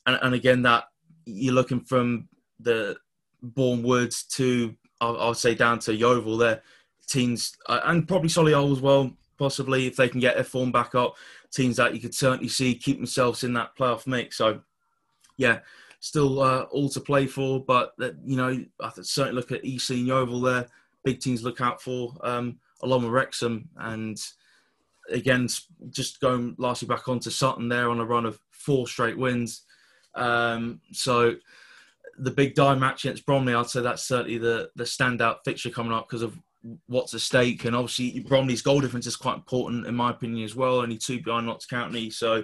and, 0.06 0.20
and 0.22 0.34
again 0.34 0.64
that 0.64 0.86
you're 1.26 1.54
looking 1.54 1.82
from 1.82 2.28
the 2.60 2.96
Boreham 3.42 3.84
Wood 3.84 4.14
to 4.32 4.76
I 5.00 5.28
would 5.28 5.38
say 5.38 5.54
down 5.54 5.80
to 5.80 5.96
Yeovil 5.96 6.38
there 6.38 6.64
teams 7.08 7.56
uh, 7.68 7.80
and 7.86 8.08
probably 8.08 8.30
Solihull 8.30 8.72
as 8.72 8.82
well, 8.82 9.12
possibly 9.38 9.88
if 9.88 9.96
they 9.96 10.10
can 10.10 10.20
get 10.20 10.36
their 10.36 10.44
form 10.44 10.72
back 10.72 10.96
up. 10.96 11.16
Teams 11.52 11.78
that 11.78 11.94
you 11.94 12.00
could 12.02 12.14
certainly 12.14 12.50
see 12.50 12.76
keep 12.76 12.98
themselves 12.98 13.44
in 13.44 13.54
that 13.54 13.76
playoff 13.78 14.06
mix. 14.06 14.38
So, 14.38 14.62
yeah, 15.38 15.60
still 16.00 16.42
uh, 16.42 16.64
all 16.64 16.90
to 16.90 17.00
play 17.00 17.26
for. 17.26 17.64
But 17.64 17.94
uh, 18.02 18.12
you 18.26 18.36
know, 18.36 18.64
I 18.82 18.92
certainly 19.02 19.40
look 19.40 19.52
at 19.52 19.66
EC 19.66 19.92
and 19.92 20.08
Yeovil 20.08 20.42
there. 20.42 20.68
Big 21.04 21.20
teams 21.20 21.44
look 21.44 21.62
out 21.62 21.82
for, 21.82 22.14
um, 22.22 22.60
along 22.82 23.04
with 23.04 23.14
Wrexham. 23.14 23.70
And 23.78 24.20
again, 25.10 25.48
just 25.90 26.20
going 26.20 26.56
lastly 26.58 26.88
back 26.88 27.08
onto 27.08 27.30
Sutton 27.30 27.70
there 27.70 27.90
on 27.90 28.00
a 28.00 28.06
run 28.06 28.26
of 28.26 28.40
four 28.52 28.88
straight 28.88 29.18
wins. 29.18 29.64
Um, 30.16 30.82
so 30.92 31.36
the 32.18 32.32
big 32.32 32.56
die 32.56 32.76
match 32.76 33.06
against 33.06 33.26
Bromley, 33.26 33.54
I'd 33.54 33.70
say 33.70 33.82
that's 33.82 34.04
certainly 34.04 34.38
the 34.38 34.70
the 34.76 34.84
standout 34.84 35.38
fixture 35.46 35.70
coming 35.70 35.94
up 35.94 36.08
because 36.08 36.24
of 36.24 36.38
what's 36.88 37.14
at 37.14 37.22
stake. 37.22 37.66
And 37.66 37.76
obviously, 37.76 38.20
Bromley's 38.22 38.62
goal 38.62 38.82
difference 38.82 39.08
is 39.08 39.16
quite 39.16 39.36
important, 39.36 39.88
in 39.88 39.96
my 39.96 40.12
opinion, 40.12 40.44
as 40.44 40.56
well. 40.56 40.80
Only 40.80 40.98
two 40.98 41.22
behind 41.22 41.46
Notts 41.46 41.66
County. 41.66 42.10
So, 42.10 42.44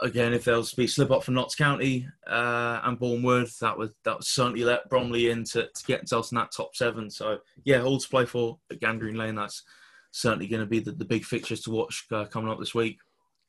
again, 0.00 0.32
if 0.32 0.44
there'll 0.44 0.66
be 0.76 0.86
slip 0.86 1.10
up 1.10 1.24
for 1.24 1.32
Notts 1.32 1.54
County 1.54 2.08
uh, 2.26 2.80
and 2.84 2.98
Boreham 2.98 3.22
Wood, 3.22 3.48
that 3.60 3.76
would 3.76 3.92
that 4.04 4.16
would 4.16 4.24
certainly 4.24 4.64
let 4.64 4.88
Bromley 4.88 5.30
in 5.30 5.44
to, 5.44 5.68
to 5.68 5.84
get 5.86 6.00
themselves 6.00 6.32
in 6.32 6.36
that 6.36 6.52
top 6.52 6.74
seven. 6.74 7.10
So, 7.10 7.38
yeah, 7.64 7.82
all 7.82 7.98
to 7.98 8.08
play 8.08 8.24
for 8.24 8.58
at 8.70 8.80
Gander 8.80 9.04
Green 9.04 9.16
Lane. 9.16 9.34
That's 9.34 9.62
certainly 10.10 10.48
going 10.48 10.60
to 10.60 10.66
be 10.66 10.80
the, 10.80 10.92
the 10.92 11.04
big 11.04 11.24
fixtures 11.24 11.60
to 11.62 11.70
watch 11.70 12.06
uh, 12.12 12.24
coming 12.26 12.50
up 12.50 12.58
this 12.58 12.74
week. 12.74 12.98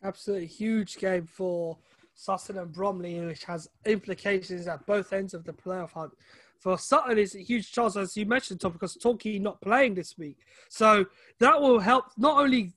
Absolutely 0.03 0.47
huge 0.47 0.97
game 0.97 1.25
for 1.25 1.77
Sutton 2.15 2.57
and 2.57 2.71
Bromley, 2.71 3.19
which 3.25 3.43
has 3.45 3.69
implications 3.85 4.67
at 4.67 4.85
both 4.85 5.13
ends 5.13 5.33
of 5.33 5.43
the 5.45 5.53
playoff 5.53 5.91
hunt 5.91 6.13
for 6.59 6.77
Sutton 6.77 7.17
is 7.17 7.35
a 7.35 7.39
huge 7.39 7.71
chance, 7.71 7.95
as 7.95 8.15
you 8.17 8.25
mentioned, 8.25 8.59
Tom, 8.59 8.73
because 8.73 8.95
Torquay 8.95 9.39
not 9.39 9.61
playing 9.61 9.95
this 9.95 10.17
week. 10.17 10.37
So 10.69 11.05
that 11.39 11.59
will 11.59 11.79
help 11.79 12.05
not 12.17 12.37
only 12.37 12.73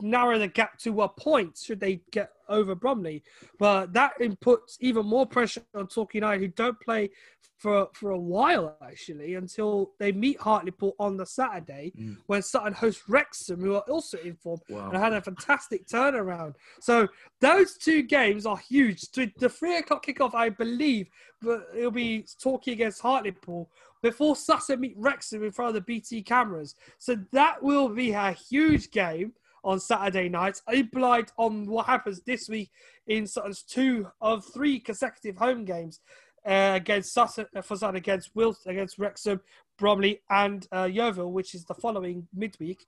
narrow 0.00 0.38
the 0.38 0.48
gap 0.48 0.78
to 0.78 1.02
a 1.02 1.08
point 1.08 1.58
should 1.58 1.80
they 1.80 2.00
get 2.10 2.30
over 2.48 2.74
Bromley, 2.74 3.22
but 3.58 3.92
that 3.94 4.12
puts 4.40 4.78
even 4.80 5.06
more 5.06 5.26
pressure 5.26 5.62
on 5.74 5.88
Torquay 5.88 6.18
United, 6.18 6.40
who 6.40 6.48
don't 6.48 6.80
play 6.80 7.10
for 7.58 7.88
for 7.94 8.10
a 8.10 8.18
while 8.18 8.76
actually 8.82 9.34
until 9.34 9.92
they 9.98 10.12
meet 10.12 10.38
Hartlepool 10.38 10.94
on 10.98 11.16
the 11.16 11.24
Saturday 11.24 11.92
mm. 11.98 12.16
when 12.26 12.42
Sutton 12.42 12.72
hosts 12.72 13.08
Wrexham, 13.08 13.60
who 13.60 13.74
are 13.74 13.84
also 13.88 14.18
in 14.18 14.36
form 14.36 14.60
wow. 14.68 14.90
and 14.90 14.96
had 14.96 15.14
a 15.14 15.22
fantastic 15.22 15.86
turnaround. 15.86 16.54
So 16.80 17.08
those 17.40 17.78
two 17.78 18.02
games 18.02 18.44
are 18.44 18.58
huge. 18.58 19.10
The 19.12 19.48
three 19.48 19.78
o'clock 19.78 20.04
kickoff, 20.04 20.34
I 20.34 20.50
believe, 20.50 21.08
but 21.40 21.66
it'll 21.74 21.90
be 21.90 22.26
Torquay 22.40 22.72
against 22.72 23.00
Hartlepool 23.00 23.70
before 24.02 24.36
Sutton 24.36 24.80
meet 24.80 24.94
Wrexham 24.96 25.42
in 25.42 25.50
front 25.50 25.70
of 25.70 25.74
the 25.74 25.80
BT 25.80 26.22
cameras. 26.22 26.74
So 26.98 27.16
that 27.32 27.62
will 27.62 27.88
be 27.88 28.12
a 28.12 28.32
huge 28.32 28.90
game 28.90 29.32
on 29.66 29.80
Saturday 29.80 30.28
night. 30.28 30.62
A 30.70 30.82
blind 30.82 31.32
on 31.36 31.66
what 31.66 31.86
happens 31.86 32.20
this 32.20 32.48
week 32.48 32.70
in 33.08 33.26
Sutton's 33.26 33.62
two 33.62 34.06
of 34.20 34.44
three 34.54 34.78
consecutive 34.78 35.36
home 35.36 35.64
games 35.64 36.00
uh, 36.46 36.72
against 36.76 37.12
Sutton 37.12 37.46
uh, 37.54 37.60
for 37.60 37.76
Sutton 37.76 37.96
against 37.96 38.30
Wilt 38.34 38.58
against 38.66 38.98
Wrexham, 38.98 39.40
Bromley, 39.76 40.22
and 40.30 40.66
uh, 40.72 40.84
Yeovil, 40.84 41.32
which 41.32 41.54
is 41.54 41.64
the 41.64 41.74
following 41.74 42.28
midweek. 42.32 42.86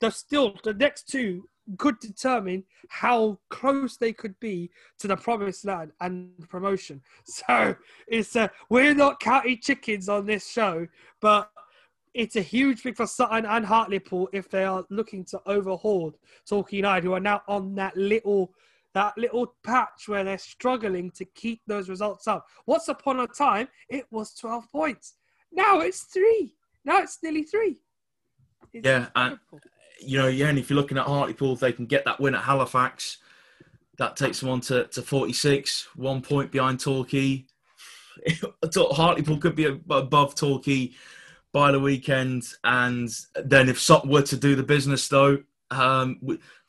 The 0.00 0.10
still 0.10 0.54
the 0.62 0.74
next 0.74 1.08
two 1.08 1.48
could 1.78 1.98
determine 1.98 2.64
how 2.88 3.38
close 3.50 3.96
they 3.96 4.12
could 4.12 4.38
be 4.38 4.70
to 4.98 5.08
the 5.08 5.16
promised 5.16 5.64
land 5.64 5.92
and 6.00 6.30
promotion. 6.48 7.02
So 7.24 7.74
it's 8.06 8.36
uh, 8.36 8.48
we're 8.68 8.94
not 8.94 9.20
counting 9.20 9.58
chickens 9.62 10.08
on 10.08 10.26
this 10.26 10.46
show, 10.46 10.86
but 11.20 11.50
it's 12.18 12.34
a 12.34 12.42
huge 12.42 12.80
thing 12.80 12.94
for 12.94 13.06
Sutton 13.06 13.46
and 13.46 13.64
Hartlepool 13.64 14.28
if 14.32 14.50
they 14.50 14.64
are 14.64 14.84
looking 14.90 15.24
to 15.26 15.40
overhaul 15.46 16.12
Torquay 16.48 16.78
United, 16.78 17.04
who 17.04 17.12
are 17.12 17.20
now 17.20 17.42
on 17.46 17.76
that 17.76 17.96
little 17.96 18.52
that 18.94 19.16
little 19.16 19.54
patch 19.62 20.08
where 20.08 20.24
they're 20.24 20.36
struggling 20.36 21.12
to 21.12 21.24
keep 21.24 21.60
those 21.68 21.88
results 21.88 22.26
up. 22.26 22.46
Once 22.66 22.88
upon 22.88 23.20
a 23.20 23.26
time, 23.28 23.68
it 23.88 24.06
was 24.10 24.34
12 24.34 24.64
points. 24.72 25.14
Now 25.52 25.78
it's 25.78 26.04
three. 26.04 26.56
Now 26.84 26.98
it's 26.98 27.18
nearly 27.22 27.44
three. 27.44 27.78
It's 28.72 28.84
yeah, 28.84 29.06
and 29.14 29.38
you 30.00 30.18
know, 30.18 30.26
yeah, 30.26 30.48
and 30.48 30.58
if 30.58 30.68
you're 30.68 30.78
looking 30.78 30.98
at 30.98 31.06
Hartlepool, 31.06 31.52
if 31.52 31.60
they 31.60 31.72
can 31.72 31.86
get 31.86 32.04
that 32.06 32.18
win 32.18 32.34
at 32.34 32.42
Halifax, 32.42 33.18
that 33.98 34.16
takes 34.16 34.40
them 34.40 34.48
on 34.48 34.60
to, 34.62 34.88
to 34.88 35.02
46, 35.02 35.88
one 35.94 36.20
point 36.20 36.50
behind 36.50 36.80
Torquay. 36.80 37.44
Hartlepool 38.74 39.38
could 39.38 39.54
be 39.54 39.66
above 39.88 40.34
Torquay 40.34 40.94
by 41.52 41.72
the 41.72 41.80
weekend, 41.80 42.44
and 42.64 43.10
then 43.44 43.68
if 43.68 43.80
Sutton 43.80 44.10
were 44.10 44.22
to 44.22 44.36
do 44.36 44.54
the 44.54 44.62
business, 44.62 45.08
though, 45.08 45.38
um, 45.70 46.20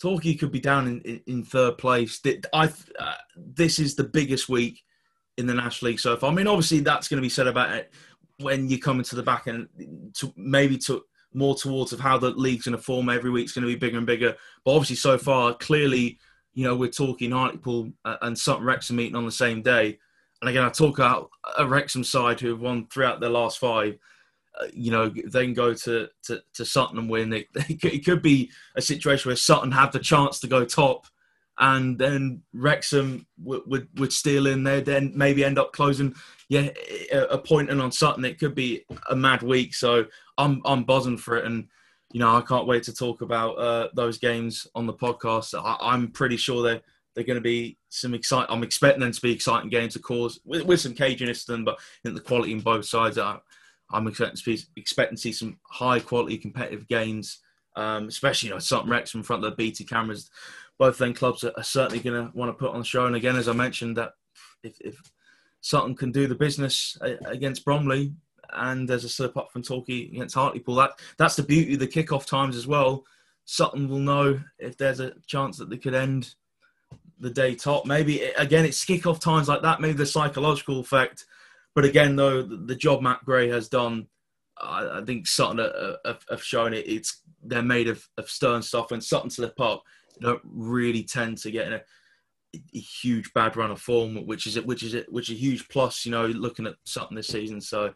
Torquay 0.01 0.35
could 0.35 0.51
be 0.51 0.59
down 0.59 0.87
in, 0.87 1.01
in, 1.01 1.21
in 1.27 1.43
third 1.43 1.77
place. 1.77 2.21
I, 2.53 2.65
uh, 2.99 3.13
this 3.35 3.79
is 3.79 3.95
the 3.95 4.03
biggest 4.03 4.49
week 4.49 4.83
in 5.37 5.47
the 5.47 5.53
National 5.53 5.91
League 5.91 5.99
so 5.99 6.15
far. 6.17 6.31
I 6.31 6.33
mean, 6.33 6.47
obviously, 6.47 6.79
that's 6.79 7.07
going 7.07 7.17
to 7.17 7.25
be 7.25 7.29
said 7.29 7.47
about 7.47 7.71
it 7.71 7.93
when 8.39 8.69
you 8.69 8.79
come 8.79 8.99
into 8.99 9.15
the 9.15 9.23
back 9.23 9.47
end, 9.47 9.67
to 10.15 10.33
maybe 10.35 10.77
to 10.77 11.03
more 11.33 11.55
towards 11.55 11.93
of 11.93 11.99
how 11.99 12.17
the 12.17 12.31
league's 12.31 12.65
going 12.65 12.75
to 12.75 12.81
form 12.81 13.09
every 13.09 13.29
week. 13.29 13.43
It's 13.43 13.53
going 13.53 13.67
to 13.67 13.73
be 13.73 13.79
bigger 13.79 13.97
and 13.97 14.07
bigger. 14.07 14.35
But 14.63 14.71
obviously, 14.71 14.95
so 14.95 15.17
far, 15.17 15.53
clearly, 15.53 16.19
you 16.53 16.63
know, 16.63 16.75
we're 16.75 16.89
talking 16.89 17.31
Hartlepool 17.31 17.91
uh, 18.05 18.17
and 18.21 18.37
Sutton 18.37 18.65
Wrexham 18.65 18.95
meeting 18.95 19.15
on 19.15 19.25
the 19.25 19.31
same 19.31 19.61
day. 19.61 19.99
And 20.41 20.49
again, 20.49 20.63
I 20.63 20.69
talk 20.69 20.97
about 20.97 21.29
a 21.57 21.67
Wrexham 21.67 22.03
side 22.03 22.39
who 22.39 22.49
have 22.49 22.61
won 22.61 22.87
throughout 22.87 23.19
their 23.19 23.29
last 23.29 23.59
five. 23.59 23.97
Uh, 24.59 24.65
you 24.73 24.91
know, 24.91 25.09
they 25.09 25.45
can 25.45 25.53
go 25.53 25.73
to, 25.73 26.09
to, 26.23 26.41
to 26.53 26.65
Sutton 26.65 26.97
and 26.97 27.09
win. 27.09 27.33
It, 27.33 27.47
it, 27.55 28.05
could 28.05 28.21
be 28.21 28.51
a 28.75 28.81
situation 28.81 29.29
where 29.29 29.35
Sutton 29.35 29.71
have 29.71 29.91
the 29.91 29.99
chance 29.99 30.39
to 30.39 30.47
go 30.47 30.65
top, 30.65 31.05
and 31.59 31.99
then 31.99 32.41
Wrexham 32.53 33.27
would, 33.43 33.61
would, 33.67 33.87
would 33.99 34.13
steal 34.13 34.47
in 34.47 34.63
there, 34.63 34.81
then 34.81 35.11
maybe 35.15 35.43
end 35.43 35.59
up 35.59 35.73
closing, 35.73 36.15
yeah, 36.47 36.69
a, 37.11 37.37
point 37.37 37.69
in 37.69 37.81
on 37.81 37.91
Sutton. 37.91 38.25
It 38.25 38.39
could 38.39 38.55
be 38.55 38.85
a 39.09 39.15
mad 39.15 39.43
week. 39.43 39.75
So 39.75 40.05
I'm 40.37 40.61
I'm 40.65 40.83
buzzing 40.83 41.17
for 41.17 41.37
it, 41.37 41.45
and 41.45 41.67
you 42.11 42.19
know 42.19 42.35
I 42.35 42.41
can't 42.41 42.65
wait 42.65 42.83
to 42.83 42.93
talk 42.93 43.21
about 43.21 43.51
uh, 43.59 43.89
those 43.93 44.17
games 44.17 44.65
on 44.73 44.87
the 44.87 44.93
podcast. 44.93 45.53
I, 45.53 45.93
am 45.93 46.11
pretty 46.11 46.37
sure 46.37 46.63
they're 46.63 46.81
they're 47.13 47.25
going 47.25 47.35
to 47.35 47.41
be 47.41 47.77
some 47.89 48.13
exciting. 48.13 48.47
I'm 48.49 48.63
expecting 48.63 49.01
them 49.01 49.11
to 49.11 49.21
be 49.21 49.33
exciting 49.33 49.69
games, 49.69 49.95
of 49.95 50.01
course, 50.01 50.39
with, 50.45 50.63
with 50.63 50.79
some 50.79 50.93
caginess 50.93 51.45
to 51.45 51.51
them, 51.51 51.65
but 51.65 51.75
I 51.75 51.81
think 52.03 52.15
the 52.15 52.21
quality 52.21 52.53
in 52.53 52.61
both 52.61 52.85
sides. 52.85 53.17
I, 53.17 53.39
I'm 53.91 54.07
expecting 54.07 54.57
to, 54.57 54.63
expecting 54.75 55.15
to 55.15 55.21
see 55.21 55.31
some 55.31 55.57
high 55.63 55.99
quality 55.99 56.37
competitive 56.37 56.87
games, 56.87 57.39
um, 57.75 58.07
especially 58.07 58.49
you 58.49 58.55
know 58.55 58.59
Sutton 58.59 58.89
Rex 58.89 59.15
in 59.15 59.23
front 59.23 59.43
of 59.43 59.51
the 59.51 59.55
BT 59.55 59.85
cameras. 59.85 60.29
Both 60.77 60.97
then 60.97 61.13
clubs 61.13 61.43
are, 61.43 61.53
are 61.57 61.63
certainly 61.63 61.99
going 61.99 62.25
to 62.25 62.37
want 62.37 62.49
to 62.49 62.53
put 62.53 62.71
on 62.73 62.79
the 62.79 62.85
show. 62.85 63.05
And 63.05 63.15
again, 63.15 63.35
as 63.35 63.49
I 63.49 63.53
mentioned, 63.53 63.97
that 63.97 64.13
if, 64.63 64.79
if 64.79 64.97
Sutton 65.61 65.95
can 65.95 66.11
do 66.11 66.27
the 66.27 66.35
business 66.35 66.97
uh, 67.01 67.15
against 67.25 67.65
Bromley, 67.65 68.13
and 68.53 68.87
there's 68.87 69.03
a 69.03 69.09
slip 69.09 69.37
up 69.37 69.51
from 69.51 69.63
Torquay 69.63 70.05
against 70.05 70.35
Hartlepool. 70.35 70.75
That 70.75 70.91
that's 71.17 71.35
the 71.35 71.43
beauty 71.43 71.73
of 71.73 71.79
the 71.79 71.87
kickoff 71.87 72.25
times 72.25 72.55
as 72.55 72.67
well. 72.67 73.03
Sutton 73.45 73.87
will 73.87 73.99
know 73.99 74.39
if 74.59 74.77
there's 74.77 74.99
a 74.99 75.13
chance 75.25 75.57
that 75.57 75.69
they 75.69 75.77
could 75.77 75.95
end 75.95 76.35
the 77.19 77.29
day 77.29 77.55
top. 77.55 77.85
Maybe 77.85 78.23
again, 78.37 78.65
it's 78.65 78.85
kickoff 78.85 79.19
times 79.19 79.47
like 79.47 79.61
that. 79.61 79.81
Maybe 79.81 79.93
the 79.93 80.05
psychological 80.05 80.79
effect. 80.79 81.25
But 81.79 81.87
again, 81.87 82.17
though, 82.17 82.41
the, 82.41 82.75
job 82.75 83.01
Matt 83.01 83.23
Gray 83.23 83.47
has 83.47 83.69
done, 83.69 84.07
I, 84.57 84.97
I 84.99 85.01
think 85.05 85.25
Sutton 85.25 85.59
have, 86.03 86.25
have, 86.29 86.43
shown 86.43 86.73
it. 86.73 86.85
It's 86.85 87.21
they're 87.41 87.61
made 87.61 87.87
of, 87.87 88.05
of 88.17 88.29
stern 88.29 88.61
stuff. 88.61 88.91
When 88.91 88.99
Sutton 88.99 89.29
slip 89.29 89.57
up, 89.61 89.83
they 90.19 90.27
don't 90.27 90.41
really 90.43 91.03
tend 91.03 91.37
to 91.37 91.51
get 91.51 91.67
in 91.67 91.73
a, 91.75 91.81
a 92.75 92.77
huge 92.77 93.31
bad 93.31 93.55
run 93.55 93.71
of 93.71 93.79
form, 93.79 94.27
which 94.27 94.45
is 94.45 94.57
it, 94.57 94.65
which 94.65 94.83
is 94.83 94.93
it, 94.93 95.09
which 95.09 95.29
is 95.29 95.37
a 95.37 95.39
huge 95.39 95.69
plus. 95.69 96.05
You 96.05 96.11
know, 96.11 96.25
looking 96.25 96.67
at 96.67 96.75
Sutton 96.83 97.15
this 97.15 97.29
season. 97.29 97.61
So 97.61 97.93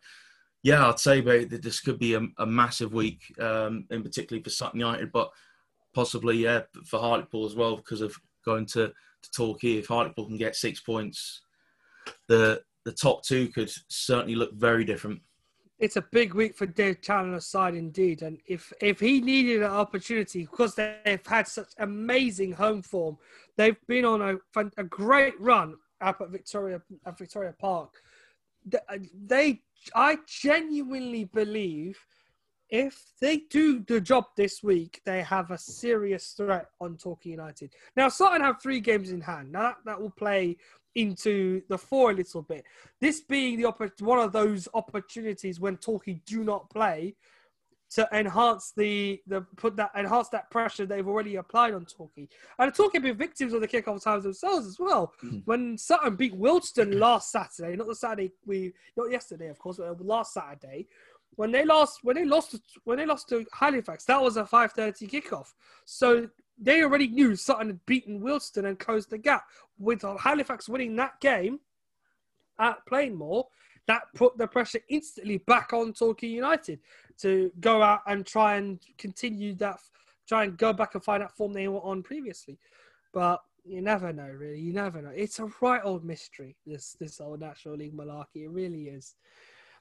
yeah, 0.62 0.88
I'd 0.88 0.98
say 0.98 1.20
mate, 1.20 1.50
that 1.50 1.62
this 1.62 1.82
could 1.82 2.00
be 2.00 2.14
a, 2.14 2.22
a 2.38 2.46
massive 2.46 2.94
week, 2.94 3.22
um, 3.42 3.86
in 3.92 4.02
particularly 4.02 4.46
for 4.46 4.50
Sutton 4.50 4.80
United, 4.80 5.12
but 5.12 5.30
possibly 5.94 6.38
yeah 6.38 6.62
for 6.86 7.02
Hartlepool 7.02 7.46
as 7.46 7.56
well 7.56 7.76
because 7.76 8.00
of 8.00 8.16
going 8.46 8.66
to 8.68 8.94
to 9.24 9.32
Torquay. 9.36 9.76
If 9.76 9.88
Hartlepool 9.88 10.28
can 10.28 10.38
get 10.38 10.56
six 10.56 10.80
points, 10.80 11.42
the 12.30 12.62
the 12.86 12.92
top 12.92 13.24
two 13.24 13.48
could 13.48 13.72
certainly 13.88 14.36
look 14.36 14.54
very 14.54 14.84
different. 14.84 15.22
It's 15.80 15.98
a 15.98 16.06
big 16.12 16.34
week 16.34 16.56
for 16.56 16.66
Dave 16.66 17.02
Challinor's 17.02 17.48
side 17.48 17.76
indeed, 17.76 18.22
and 18.22 18.40
if 18.48 18.72
if 18.80 19.00
he 19.00 19.20
needed 19.20 19.64
an 19.64 19.72
opportunity 19.72 20.42
because 20.42 20.76
they've 20.76 21.26
had 21.26 21.48
such 21.48 21.74
amazing 21.78 22.54
home 22.54 22.82
form, 22.82 23.18
they've 23.58 23.76
been 23.88 24.06
on 24.06 24.22
a 24.22 24.38
a 24.78 24.84
great 24.84 25.40
run 25.42 25.76
up 26.00 26.22
at 26.22 26.30
Victoria 26.30 26.82
at 27.06 27.18
Victoria 27.18 27.54
Park. 27.60 27.96
Uh, 28.74 28.98
they 29.26 29.62
I 29.94 30.20
genuinely 30.26 31.26
believe 31.26 31.98
if 32.70 33.14
they 33.22 33.38
do 33.52 33.82
the 33.82 34.02
job 34.02 34.26
this 34.36 34.64
week, 34.64 35.00
they 35.06 35.22
have 35.22 35.52
a 35.52 35.58
serious 35.58 36.34
threat 36.36 36.68
on 36.82 36.98
Torquay 36.98 37.30
United. 37.30 37.72
Now, 37.96 38.10
Sutton 38.10 38.42
have 38.42 38.62
three 38.62 38.80
games 38.80 39.12
in 39.12 39.22
hand. 39.22 39.52
Now, 39.52 39.62
that, 39.62 39.76
that 39.86 40.02
will 40.02 40.10
play 40.10 40.58
into 40.96 41.62
the 41.70 41.78
four 41.78 42.12
a 42.12 42.14
little 42.14 42.42
bit. 42.42 42.66
This 43.02 43.22
being 43.22 43.58
the 43.58 43.66
opp- 43.66 44.02
one 44.02 44.20
of 44.20 44.32
those 44.32 44.68
opportunities 44.74 45.60
when 45.60 45.78
Torquay 45.78 46.22
do 46.26 46.44
not 46.44 46.70
play 46.70 47.16
to 47.96 48.08
enhance 48.12 48.74
the 48.76 49.22
the 49.28 49.42
put 49.56 49.76
that 49.76 49.92
enhance 49.96 50.28
that 50.30 50.50
pressure 50.50 50.86
they've 50.86 51.08
already 51.08 51.36
applied 51.36 51.76
on 51.76 51.86
Torquay. 51.86 52.28
And 52.58 52.74
Torquay 52.74 52.98
have 52.98 53.04
been 53.04 53.18
victims 53.18 53.54
of 53.54 53.62
the 53.62 53.68
kickoff 53.68 54.04
times 54.04 54.24
themselves 54.24 54.66
as 54.66 54.80
well. 54.80 55.14
Mm-hmm. 55.24 55.38
When 55.46 55.78
Sutton 55.78 56.16
beat 56.16 56.34
Wealdstone 56.34 56.96
last 56.96 57.32
Saturday, 57.32 57.76
not 57.76 57.88
the 57.88 57.96
Saturday 57.96 58.32
we 58.46 58.74
not 58.98 59.12
yesterday, 59.12 59.50
of 59.50 59.60
course, 59.60 59.78
but 59.78 60.04
last 60.04 60.34
Saturday, 60.34 60.88
when 61.36 61.52
they 61.52 61.66
lost 61.66 62.00
when 62.04 62.16
they 62.16 62.26
lost 62.26 62.52
to, 62.52 62.62
when 62.84 62.98
they 62.98 63.06
lost 63.06 63.30
to 63.30 63.46
Halifax, 63.54 64.06
that 64.06 64.22
was 64.22 64.38
a 64.38 64.46
five 64.46 64.72
thirty 64.72 65.08
kickoff. 65.08 65.54
So 65.86 66.30
they 66.58 66.84
already 66.84 67.08
knew 67.08 67.36
Sutton 67.36 67.68
had 67.68 67.86
beaten 67.86 68.22
Wealdstone 68.22 68.68
and 68.68 68.80
closed 68.80 69.10
the 69.10 69.18
gap. 69.18 69.46
With 69.80 70.04
Halifax 70.20 70.70
winning 70.70 70.96
that 70.98 71.20
game 71.20 71.60
at 72.60 72.86
Plainmoor, 72.86 73.46
that 73.88 74.04
put 74.16 74.38
the 74.38 74.48
pressure 74.48 74.80
instantly 74.90 75.40
back 75.40 75.74
on 75.74 75.94
Torquay 75.94 76.28
United 76.28 76.80
to 77.20 77.52
go 77.60 77.82
out 77.82 78.02
and 78.08 78.26
try 78.26 78.56
and 78.56 78.80
continue 78.98 79.56
that, 79.56 79.80
try 80.28 80.46
and 80.46 80.58
go 80.58 80.72
back 80.72 80.96
and 80.96 81.04
find 81.04 81.22
that 81.22 81.36
form 81.36 81.54
they 81.54 81.68
were 81.68 81.84
on 81.84 82.02
previously. 82.02 82.58
But 83.14 83.42
you 83.66 83.82
never 83.82 84.14
know, 84.14 84.28
really. 84.28 84.60
You 84.60 84.74
never 84.74 85.02
know. 85.02 85.12
It's 85.14 85.40
a 85.40 85.50
right 85.62 85.82
old 85.84 86.04
mystery. 86.04 86.56
This 86.66 86.96
this 87.00 87.20
old 87.20 87.40
National 87.40 87.76
League 87.76 87.96
malarkey. 87.96 88.44
It 88.44 88.50
really 88.50 88.84
is. 88.84 89.16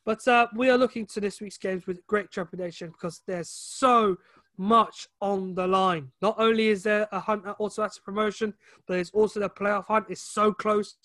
But 0.05 0.27
uh, 0.27 0.49
we 0.57 0.69
are 0.69 0.79
looking 0.79 1.07
to 1.07 1.21
this 1.21 1.41
week's 1.41 1.59
games 1.59 1.87
with 1.87 2.05
great 2.07 2.31
trepidation 2.31 2.91
because 2.91 3.23
there's 3.27 3.49
so 3.49 4.17
much 4.59 5.09
on 5.21 5.55
the 5.55 5.67
line. 5.67 6.11
Not 6.21 6.37
only 6.39 6.69
is 6.69 6.83
there 6.83 7.09
a 7.13 7.21
hunt 7.21 7.47
uh, 7.47 7.51
at 7.51 7.61
automatic 7.61 8.05
promotion, 8.05 8.55
but 8.87 8.95
there's 8.95 9.11
also 9.11 9.41
the 9.41 9.49
playoff 9.49 9.87
hunt. 9.87 10.07
It's 10.09 10.23
so 10.23 10.53
close. 10.53 10.97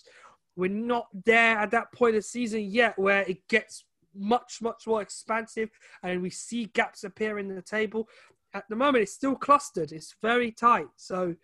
We're 0.56 0.70
not 0.70 1.06
there 1.24 1.56
at 1.58 1.70
that 1.70 1.92
point 1.92 2.16
of 2.16 2.24
season 2.24 2.62
yet 2.62 2.98
where 2.98 3.22
it 3.22 3.46
gets 3.48 3.84
much, 4.14 4.60
much 4.60 4.86
more 4.86 5.02
expansive 5.02 5.70
and 6.02 6.20
we 6.20 6.30
see 6.30 6.66
gaps 6.66 7.04
appear 7.04 7.38
in 7.38 7.54
the 7.54 7.62
table. 7.62 8.08
At 8.54 8.64
the 8.68 8.76
moment, 8.76 9.02
it's 9.02 9.12
still 9.12 9.36
clustered. 9.36 9.92
It's 9.92 10.16
very 10.22 10.50
tight. 10.50 10.88
So, 10.96 11.34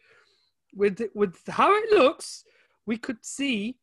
with 0.74 1.00
with 1.14 1.36
how 1.48 1.72
it 1.76 1.92
looks, 1.92 2.44
we 2.86 2.96
could 2.96 3.24
see 3.24 3.76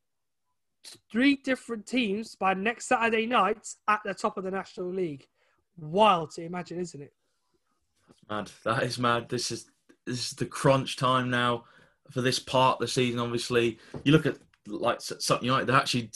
three 1.12 1.36
different 1.36 1.86
teams 1.86 2.36
by 2.36 2.54
next 2.54 2.88
Saturday 2.88 3.26
night 3.26 3.76
at 3.88 4.02
the 4.04 4.14
top 4.14 4.38
of 4.38 4.44
the 4.44 4.52
National 4.52 4.92
League. 4.92 5.28
Wild 5.78 6.32
to 6.32 6.44
imagine, 6.44 6.80
isn't 6.80 7.02
it? 7.02 7.14
That's 8.30 8.56
mad. 8.66 8.76
That 8.76 8.84
is 8.84 9.00
mad. 9.00 9.30
This 9.30 9.52
is 9.52 9.66
this 10.06 10.32
is 10.32 10.32
the 10.32 10.46
crunch 10.46 10.98
time 10.98 11.30
now 11.30 11.66
for 12.12 12.22
this 12.22 12.40
part 12.40 12.76
of 12.76 12.80
the 12.82 12.88
season. 12.88 13.20
Obviously, 13.20 13.80
you 14.04 14.12
look 14.12 14.26
at 14.26 14.38
like 14.68 15.02
Sutton 15.02 15.46
United, 15.46 15.68
they're 15.68 15.76
actually 15.76 16.12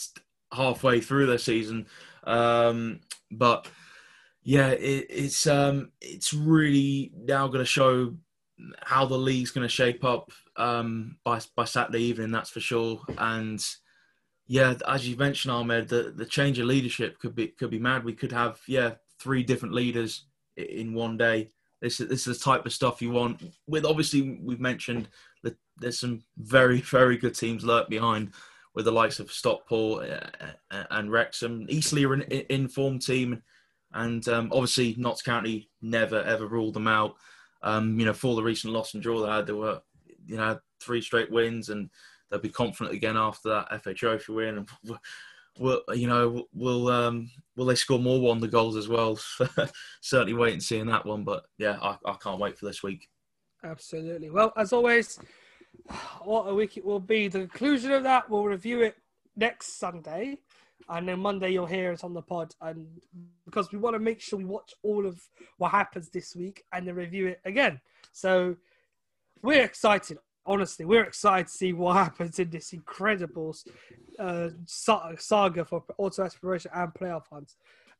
halfway 0.52 1.00
through 1.00 1.26
their 1.26 1.38
season. 1.38 1.86
Um, 2.24 3.00
but 3.30 3.68
yeah, 4.42 4.68
it, 4.68 5.06
it's 5.08 5.46
um, 5.46 5.92
it's 6.00 6.32
really 6.32 7.12
now 7.16 7.46
going 7.48 7.60
to 7.60 7.64
show 7.64 8.14
how 8.82 9.04
the 9.04 9.18
league's 9.18 9.50
going 9.50 9.66
to 9.66 9.72
shape 9.72 10.04
up 10.04 10.30
um, 10.56 11.16
by 11.24 11.40
by 11.54 11.64
Saturday 11.64 12.02
evening. 12.02 12.30
That's 12.30 12.50
for 12.50 12.60
sure. 12.60 13.00
And 13.18 13.64
yeah, 14.46 14.74
as 14.86 15.08
you 15.08 15.16
mentioned, 15.16 15.52
Ahmed, 15.52 15.88
the, 15.88 16.12
the 16.16 16.26
change 16.26 16.58
of 16.58 16.66
leadership 16.66 17.18
could 17.18 17.34
be 17.34 17.48
could 17.48 17.70
be 17.70 17.78
mad. 17.78 18.04
We 18.04 18.14
could 18.14 18.32
have 18.32 18.60
yeah 18.66 18.94
three 19.18 19.42
different 19.42 19.74
leaders 19.74 20.26
in 20.56 20.94
one 20.94 21.16
day. 21.16 21.50
This 21.86 22.00
is 22.00 22.08
this 22.08 22.26
is 22.26 22.36
the 22.36 22.44
type 22.44 22.66
of 22.66 22.72
stuff 22.72 23.00
you 23.00 23.12
want. 23.12 23.40
With 23.68 23.84
obviously 23.84 24.40
we've 24.42 24.58
mentioned 24.58 25.08
that 25.44 25.56
there's 25.76 26.00
some 26.00 26.24
very 26.36 26.80
very 26.80 27.16
good 27.16 27.36
teams 27.36 27.64
lurk 27.64 27.88
behind 27.88 28.32
with 28.74 28.86
the 28.86 28.90
likes 28.90 29.20
of 29.20 29.30
Stockport 29.30 30.10
uh, 30.10 30.20
uh, 30.72 30.84
and 30.90 31.12
Wrexham. 31.12 31.64
Eastleigh 31.68 32.08
are 32.08 32.14
an 32.14 32.24
informed 32.50 33.02
team, 33.02 33.40
and 33.92 34.26
um, 34.26 34.50
obviously 34.52 34.96
Notts 34.98 35.22
County 35.22 35.70
never 35.80 36.20
ever 36.24 36.48
ruled 36.48 36.74
them 36.74 36.88
out. 36.88 37.14
Um, 37.62 38.00
you 38.00 38.04
know, 38.04 38.12
for 38.12 38.34
the 38.34 38.42
recent 38.42 38.72
loss 38.72 38.94
and 38.94 39.02
draw 39.02 39.20
they 39.20 39.30
had, 39.30 39.46
there 39.46 39.54
were 39.54 39.80
you 40.26 40.38
know 40.38 40.58
three 40.80 41.00
straight 41.00 41.30
wins, 41.30 41.68
and 41.68 41.88
they'll 42.28 42.40
be 42.40 42.48
confident 42.48 42.96
again 42.96 43.16
after 43.16 43.50
that 43.50 43.84
FA 43.84 43.94
Trophy 43.94 44.32
win. 44.32 44.58
And 44.58 44.68
will 45.58 45.82
you 45.94 46.06
know 46.06 46.46
will 46.52 46.88
um, 46.88 47.30
will 47.56 47.66
they 47.66 47.74
score 47.74 47.98
more 47.98 48.20
wonder 48.20 48.46
goals 48.46 48.76
as 48.76 48.88
well? 48.88 49.18
Certainly 50.00 50.34
wait 50.34 50.52
and 50.52 50.62
see 50.62 50.78
in 50.78 50.86
that 50.88 51.06
one, 51.06 51.24
but 51.24 51.44
yeah, 51.58 51.78
I, 51.80 51.96
I 52.04 52.14
can't 52.22 52.40
wait 52.40 52.58
for 52.58 52.66
this 52.66 52.82
week. 52.82 53.08
Absolutely. 53.64 54.30
Well, 54.30 54.52
as 54.56 54.72
always, 54.72 55.18
what 56.22 56.44
a 56.44 56.54
week 56.54 56.76
it 56.76 56.84
will 56.84 57.00
be. 57.00 57.28
The 57.28 57.40
conclusion 57.40 57.92
of 57.92 58.02
that, 58.04 58.28
we'll 58.30 58.44
review 58.44 58.82
it 58.82 58.96
next 59.36 59.78
Sunday. 59.78 60.38
And 60.88 61.08
then 61.08 61.18
Monday 61.18 61.50
you'll 61.50 61.66
hear 61.66 61.90
it 61.92 62.04
on 62.04 62.14
the 62.14 62.22
pod. 62.22 62.54
And 62.60 62.86
because 63.44 63.72
we 63.72 63.78
want 63.78 63.94
to 63.94 64.00
make 64.00 64.20
sure 64.20 64.38
we 64.38 64.44
watch 64.44 64.72
all 64.82 65.04
of 65.04 65.20
what 65.58 65.72
happens 65.72 66.10
this 66.10 66.36
week 66.36 66.62
and 66.72 66.86
then 66.86 66.94
review 66.94 67.26
it 67.26 67.40
again. 67.44 67.80
So 68.12 68.56
we're 69.42 69.64
excited. 69.64 70.18
Honestly, 70.46 70.84
we're 70.84 71.04
excited 71.04 71.48
to 71.48 71.52
see 71.52 71.72
what 71.72 71.96
happens 71.96 72.38
in 72.38 72.50
this 72.50 72.72
incredible 72.72 73.56
uh, 74.18 74.50
saga 74.66 75.64
for 75.64 75.82
auto 75.98 76.22
aspiration 76.22 76.70
and 76.74 76.94
playoff 76.94 77.24
hunts. 77.30 77.56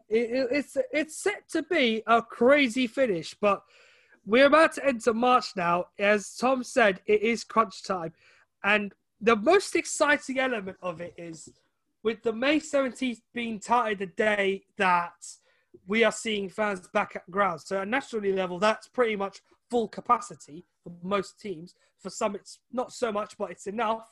It, 0.09 0.31
it, 0.31 0.48
it's 0.52 0.77
it's 0.93 1.16
set 1.16 1.48
to 1.51 1.62
be 1.64 2.02
a 2.06 2.23
crazy 2.23 2.86
finish, 2.86 3.35
but 3.35 3.62
we're 4.24 4.47
about 4.47 4.74
to 4.74 4.86
enter 4.86 5.12
March 5.12 5.56
now. 5.56 5.86
As 5.98 6.36
Tom 6.36 6.62
said, 6.62 7.01
it 7.06 7.23
is 7.23 7.43
crunch 7.43 7.82
time. 7.82 8.12
And 8.62 8.93
the 9.20 9.36
most 9.36 9.74
exciting 9.74 10.39
element 10.39 10.77
of 10.82 11.01
it 11.01 11.14
is 11.16 11.48
with 12.02 12.23
the 12.23 12.32
May 12.32 12.60
17th 12.60 13.23
being 13.35 13.59
touted 13.59 13.98
the 13.98 14.06
day 14.06 14.64
that 14.77 15.14
we 15.86 16.05
are 16.05 16.12
seeing 16.12 16.48
fans 16.48 16.86
back 16.93 17.16
at 17.16 17.28
ground. 17.31 17.60
So 17.62 17.81
at 17.81 17.89
national 17.89 18.23
level, 18.32 18.59
that's 18.59 18.89
pretty 18.89 19.16
much 19.16 19.40
full 19.70 19.89
capacity 19.89 20.64
for 20.86 21.06
most 21.06 21.40
teams. 21.40 21.74
For 21.98 22.10
some, 22.10 22.34
it's 22.34 22.58
not 22.72 22.92
so 22.92 23.10
much, 23.10 23.36
but 23.36 23.50
it's 23.50 23.66
enough. 23.66 24.08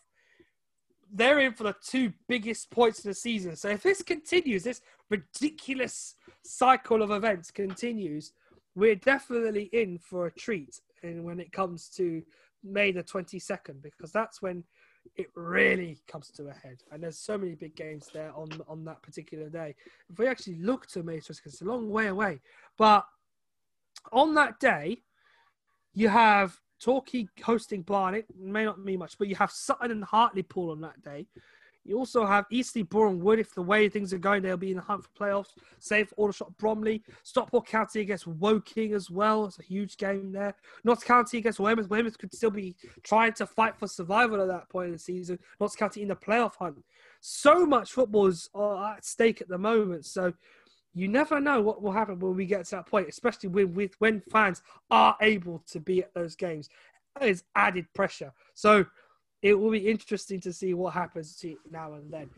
They're 1.13 1.39
in 1.41 1.53
for 1.53 1.65
the 1.65 1.77
two 1.87 2.13
biggest 2.29 2.71
points 2.71 2.99
of 2.99 3.05
the 3.05 3.15
season. 3.15 3.57
So 3.57 3.69
if 3.69 3.83
this 3.83 4.03
continues, 4.03 4.65
this 4.65 4.81
ridiculous 5.11 6.17
cycle 6.43 7.03
of 7.03 7.11
events 7.11 7.51
continues, 7.51 8.33
we're 8.75 8.97
definitely 8.97 9.65
in 9.73 9.99
for 9.99 10.27
a 10.27 10.33
treat 10.33 10.81
and 11.03 11.25
when 11.25 11.39
it 11.39 11.53
comes 11.53 11.89
to 11.91 12.23
May 12.65 12.91
the 12.91 13.05
22nd 13.05 13.83
because 13.83 14.11
that's 14.11 14.43
when 14.43 14.65
it 15.17 15.27
really 15.37 15.99
comes 16.09 16.31
to 16.31 16.49
a 16.49 16.53
head. 16.53 16.79
And 16.91 17.03
there's 17.03 17.19
so 17.19 17.37
many 17.37 17.55
big 17.55 17.77
games 17.77 18.09
there 18.13 18.33
on 18.35 18.49
on 18.67 18.85
that 18.87 19.03
particular 19.03 19.51
day. 19.51 19.75
If 20.11 20.19
we 20.19 20.27
actually 20.27 20.57
look 20.57 20.87
to 20.89 21.03
May 21.03 21.19
22nd, 21.19 21.47
it's 21.47 21.61
a 21.61 21.67
long 21.67 21.91
way 21.91 22.07
away. 22.07 22.41
But 22.79 23.05
on 24.13 24.35
that 24.35 24.59
day, 24.59 25.03
you 25.93 26.09
have 26.09 26.59
Torquay 26.85 27.27
hosting 27.43 27.81
Barnet. 27.81 28.27
May 28.39 28.67
not 28.67 28.79
mean 28.79 28.99
much, 28.99 29.17
but 29.17 29.27
you 29.27 29.37
have 29.37 29.51
Sutton 29.51 29.91
and 29.91 30.05
Hartlepool 30.05 30.71
on 30.71 30.83
that 30.83 31.03
day. 31.03 31.27
You 31.87 31.99
also 31.99 32.27
have 32.27 32.45
Eastleigh, 32.51 32.83
Boreham 32.83 33.21
Wood. 33.21 33.39
If 33.39 33.55
the 33.55 33.63
way 33.63 33.89
things 33.89 34.13
are 34.13 34.19
going, 34.19 34.43
they'll 34.43 34.59
be 34.59 34.71
in 34.71 34.77
the 34.77 34.83
hunt 34.83 35.03
for 35.05 35.11
playoffs. 35.11 35.55
Save 35.79 36.11
for 36.11 36.15
Aldershot 36.17 36.57
Bromley. 36.59 37.03
Stockport 37.23 37.67
County 37.67 38.01
against 38.01 38.27
Woking 38.27 38.93
as 38.93 39.11
well. 39.11 39.47
It's 39.47 39.59
a 39.59 39.63
huge 39.63 39.97
game 39.97 40.31
there. 40.31 40.55
Notts 40.85 41.05
County 41.05 41.39
against 41.39 41.59
Weymouth. 41.59 41.89
Weymouth 41.89 42.19
could 42.19 42.35
still 42.35 42.51
be 42.51 42.75
trying 43.03 43.33
to 43.35 43.47
fight 43.47 43.77
for 43.79 43.87
survival 43.87 44.43
at 44.43 44.49
that 44.49 44.69
point 44.69 44.89
in 44.89 44.93
the 44.93 44.99
season. 44.99 45.39
Notts 45.61 45.77
County 45.77 46.03
in 46.03 46.09
the 46.09 46.17
playoff 46.17 46.57
hunt. 46.57 46.83
So 47.21 47.65
much 47.65 47.93
football 47.93 48.27
is 48.27 48.51
uh, 48.55 48.93
at 48.93 49.05
stake 49.07 49.41
at 49.41 49.49
the 49.49 49.59
moment. 49.59 50.05
So 50.05 50.35
you 50.95 51.09
never 51.09 51.41
know 51.41 51.61
what 51.61 51.83
will 51.83 51.93
happen 51.93 52.19
when 52.19 52.37
we 52.37 52.47
get 52.47 52.65
to 52.67 52.77
that 52.77 52.87
point, 52.87 53.09
especially 53.09 53.49
when 53.49 53.75
with 53.75 53.95
when 53.99 54.23
fans 54.31 54.63
are 54.91 55.17
able 55.21 55.63
to 55.71 55.81
be 55.81 56.03
at 56.03 56.15
those 56.15 56.37
games. 56.37 56.69
That 57.19 57.29
is 57.29 57.45
added 57.55 57.87
pressure. 57.95 58.33
So 58.55 58.87
it 59.43 59.55
will 59.55 59.71
be 59.71 59.89
interesting 59.91 60.41
to 60.41 60.53
see 60.53 60.75
what 60.75 60.95
happens 60.95 61.37
to 61.37 61.57
now 61.71 61.95
and 61.95 62.13
then. 62.13 62.31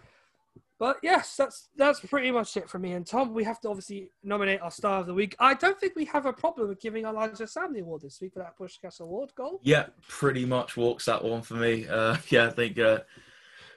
But 0.79 0.99
yes, 1.03 1.37
that's 1.37 1.69
that's 1.77 2.01
pretty 2.01 2.31
much 2.31 2.57
it 2.57 2.69
for 2.69 2.79
me 2.79 2.93
and 2.93 3.07
Tom. 3.07 3.33
We 3.33 3.45
have 3.45 3.61
to 3.61 3.69
obviously 3.69 4.11
nominate 4.23 4.61
our 4.61 4.71
star 4.71 5.01
of 5.01 5.07
the 5.07 5.15
week. 5.15 5.35
I 5.39 5.55
don't 5.55 5.81
think 5.81 5.97
we 5.97 6.05
have 6.07 6.27
a 6.27 6.33
problem 6.33 6.69
with 6.69 6.81
giving 6.81 7.07
Elijah 7.07 7.47
Sam 7.47 7.73
the 7.73 7.81
award 7.81 8.03
this 8.03 8.21
week 8.21 8.35
for 8.35 8.41
that 8.41 8.59
Puskas 8.59 9.01
Award 9.01 9.35
goal. 9.35 9.61
Yeah, 9.63 9.87
pretty 10.07 10.45
much 10.45 10.77
walks 10.77 11.07
that 11.07 11.25
one 11.25 11.41
for 11.41 11.55
me. 11.55 11.89
Uh, 11.89 12.17
yeah, 12.29 12.49
I 12.49 12.51
think 12.51 12.79
uh, 12.79 13.01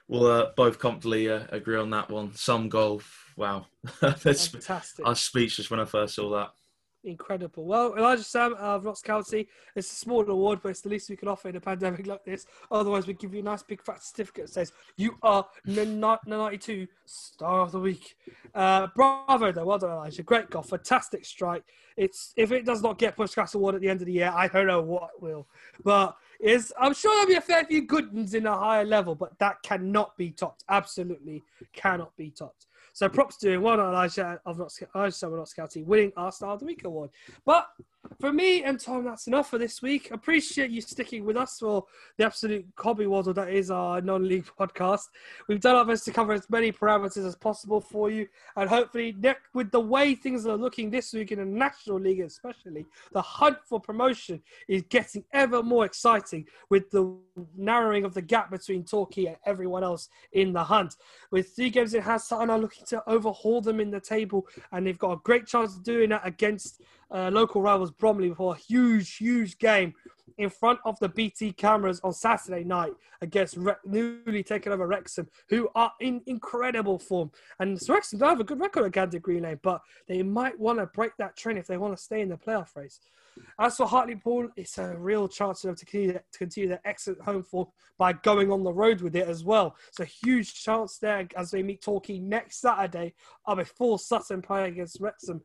we'll 0.08 0.26
uh, 0.26 0.50
both 0.56 0.78
comfortably 0.78 1.30
uh, 1.30 1.44
agree 1.48 1.78
on 1.78 1.88
that 1.90 2.10
one. 2.10 2.34
Some 2.34 2.68
goal, 2.68 3.00
wow, 3.40 3.66
that's 4.00 4.48
fantastic. 4.48 5.04
I 5.04 5.10
was 5.10 5.20
speechless 5.20 5.70
when 5.70 5.80
I 5.80 5.86
first 5.86 6.14
saw 6.14 6.30
that 6.30 6.50
incredible. 7.04 7.64
Well, 7.64 7.94
Elijah 7.96 8.22
Sam 8.22 8.54
of 8.54 8.84
Notts 8.84 9.02
County, 9.02 9.48
it's 9.74 9.90
a 9.90 9.94
small 9.94 10.28
award, 10.28 10.60
but 10.62 10.70
it's 10.70 10.80
the 10.80 10.88
least 10.88 11.10
we 11.10 11.16
can 11.16 11.28
offer 11.28 11.48
in 11.48 11.56
a 11.56 11.60
pandemic 11.60 12.06
like 12.06 12.24
this. 12.24 12.46
Otherwise, 12.70 13.06
we 13.06 13.14
give 13.14 13.32
you 13.32 13.40
a 13.40 13.44
nice 13.44 13.62
big 13.62 13.82
fat 13.82 14.02
certificate 14.02 14.46
that 14.46 14.52
says 14.52 14.72
you 14.96 15.16
are 15.22 15.46
the 15.64 15.86
92 15.86 16.86
Star 17.06 17.60
of 17.60 17.72
the 17.72 17.80
Week. 17.80 18.16
Uh, 18.54 18.88
bravo, 18.94 19.52
though. 19.52 19.64
Well 19.64 19.78
done, 19.78 19.90
Elijah. 19.90 20.22
Great 20.22 20.50
goal. 20.50 20.62
Fantastic 20.62 21.24
strike. 21.24 21.64
It's 21.96 22.32
If 22.36 22.52
it 22.52 22.64
does 22.64 22.82
not 22.82 22.98
get 22.98 23.16
Puskas 23.16 23.54
Award 23.54 23.74
at 23.74 23.80
the 23.80 23.88
end 23.88 24.00
of 24.00 24.06
the 24.06 24.12
year, 24.12 24.32
I 24.34 24.48
don't 24.48 24.66
know 24.66 24.82
what 24.82 25.20
will. 25.20 25.48
But 25.82 26.16
is 26.40 26.72
I'm 26.78 26.94
sure 26.94 27.14
there'll 27.14 27.28
be 27.28 27.34
a 27.34 27.40
fair 27.40 27.64
few 27.64 27.86
good 27.86 28.12
ones 28.12 28.34
in 28.34 28.46
a 28.46 28.56
higher 28.56 28.84
level, 28.84 29.14
but 29.14 29.38
that 29.38 29.62
cannot 29.62 30.16
be 30.16 30.30
topped. 30.30 30.64
Absolutely 30.68 31.42
cannot 31.72 32.16
be 32.16 32.30
topped. 32.30 32.66
So 32.92 33.08
props 33.08 33.36
to 33.38 33.52
him. 33.52 33.62
Well 33.62 33.76
done, 33.76 33.92
Elijah 33.92 34.40
of 34.44 34.58
not 34.58 34.72
Elijah 34.94 35.16
Notts 35.36 35.54
County, 35.54 35.82
winning 35.82 36.12
our 36.16 36.32
Star 36.32 36.52
of 36.52 36.60
the 36.60 36.66
Week 36.66 36.84
award. 36.84 37.10
But 37.44 37.68
for 38.18 38.32
me 38.32 38.64
and 38.64 38.80
Tom, 38.80 39.04
that's 39.04 39.26
enough 39.26 39.50
for 39.50 39.58
this 39.58 39.82
week. 39.82 40.10
Appreciate 40.10 40.70
you 40.70 40.80
sticking 40.80 41.24
with 41.24 41.36
us 41.36 41.58
for 41.58 41.84
the 42.16 42.24
absolute 42.24 42.66
hobby 42.78 43.06
waddle 43.06 43.32
that 43.34 43.50
is 43.50 43.70
our 43.70 44.00
non-league 44.00 44.46
podcast. 44.58 45.04
We've 45.48 45.60
done 45.60 45.76
our 45.76 45.84
best 45.84 46.04
to 46.06 46.12
cover 46.12 46.32
as 46.32 46.48
many 46.50 46.72
parameters 46.72 47.26
as 47.26 47.36
possible 47.36 47.80
for 47.80 48.10
you, 48.10 48.26
and 48.56 48.68
hopefully, 48.68 49.14
Nick, 49.18 49.38
with 49.54 49.70
the 49.70 49.80
way 49.80 50.14
things 50.14 50.46
are 50.46 50.56
looking 50.56 50.90
this 50.90 51.12
week 51.12 51.32
in 51.32 51.38
the 51.38 51.44
National 51.44 52.00
League, 52.00 52.20
especially, 52.20 52.86
the 53.12 53.22
hunt 53.22 53.58
for 53.64 53.80
promotion 53.80 54.42
is 54.68 54.82
getting 54.88 55.24
ever 55.32 55.62
more 55.62 55.84
exciting 55.84 56.46
with 56.68 56.90
the 56.90 57.16
narrowing 57.56 58.04
of 58.04 58.14
the 58.14 58.22
gap 58.22 58.50
between 58.50 58.84
Torquay 58.84 59.26
and 59.26 59.36
everyone 59.44 59.84
else 59.84 60.08
in 60.32 60.52
the 60.52 60.64
hunt. 60.64 60.96
With 61.30 61.54
three 61.54 61.70
games 61.70 61.94
in 61.94 62.02
hand, 62.02 62.20
Sutton 62.20 62.50
are 62.50 62.58
looking 62.58 62.84
to 62.86 63.02
overhaul 63.08 63.60
them 63.60 63.80
in 63.80 63.90
the 63.90 64.00
table, 64.00 64.46
and 64.72 64.86
they've 64.86 64.98
got 64.98 65.12
a 65.12 65.20
great 65.22 65.46
chance 65.46 65.76
of 65.76 65.82
doing 65.82 66.10
that 66.10 66.26
against 66.26 66.82
uh, 67.10 67.30
local 67.32 67.62
rivals 67.62 67.90
Bromley 67.90 68.32
for 68.34 68.54
a 68.54 68.58
huge, 68.58 69.16
huge 69.16 69.58
game 69.58 69.94
in 70.38 70.48
front 70.48 70.78
of 70.84 70.98
the 71.00 71.08
BT 71.08 71.52
cameras 71.52 72.00
on 72.02 72.12
Saturday 72.12 72.64
night 72.64 72.92
against 73.20 73.56
Re- 73.56 73.74
newly 73.84 74.42
taken 74.42 74.72
over 74.72 74.86
Wrexham, 74.86 75.28
who 75.48 75.68
are 75.74 75.92
in 76.00 76.22
incredible 76.26 76.98
form. 76.98 77.30
And 77.58 77.78
Wrexham 77.88 78.18
don't 78.18 78.30
have 78.30 78.40
a 78.40 78.44
good 78.44 78.60
record 78.60 78.86
at 78.86 78.92
Gander 78.92 79.18
Green 79.18 79.42
Lane, 79.42 79.60
but 79.62 79.82
they 80.08 80.22
might 80.22 80.58
want 80.58 80.78
to 80.78 80.86
break 80.86 81.12
that 81.18 81.36
trend 81.36 81.58
if 81.58 81.66
they 81.66 81.76
want 81.76 81.96
to 81.96 82.02
stay 82.02 82.22
in 82.22 82.30
the 82.30 82.36
playoff 82.36 82.74
race. 82.74 83.00
As 83.58 83.76
for 83.76 83.86
Hartlepool, 83.86 84.48
it's 84.56 84.78
a 84.78 84.96
real 84.96 85.28
chance 85.28 85.60
for 85.60 85.68
them 85.68 85.76
to 85.76 85.84
continue, 85.84 86.12
to 86.14 86.38
continue 86.38 86.68
their 86.68 86.80
excellent 86.84 87.20
home 87.20 87.42
form 87.42 87.66
by 87.98 88.12
going 88.12 88.50
on 88.50 88.64
the 88.64 88.72
road 88.72 89.00
with 89.02 89.14
it 89.14 89.28
as 89.28 89.44
well. 89.44 89.76
It's 89.88 90.00
a 90.00 90.04
huge 90.04 90.54
chance 90.62 90.98
there 90.98 91.28
as 91.36 91.50
they 91.50 91.62
meet 91.62 91.82
Torquay 91.82 92.18
next 92.18 92.60
Saturday 92.60 93.14
uh, 93.46 93.54
before 93.54 93.98
Sutton 93.98 94.40
play 94.40 94.68
against 94.68 95.00
Wrexham. 95.00 95.42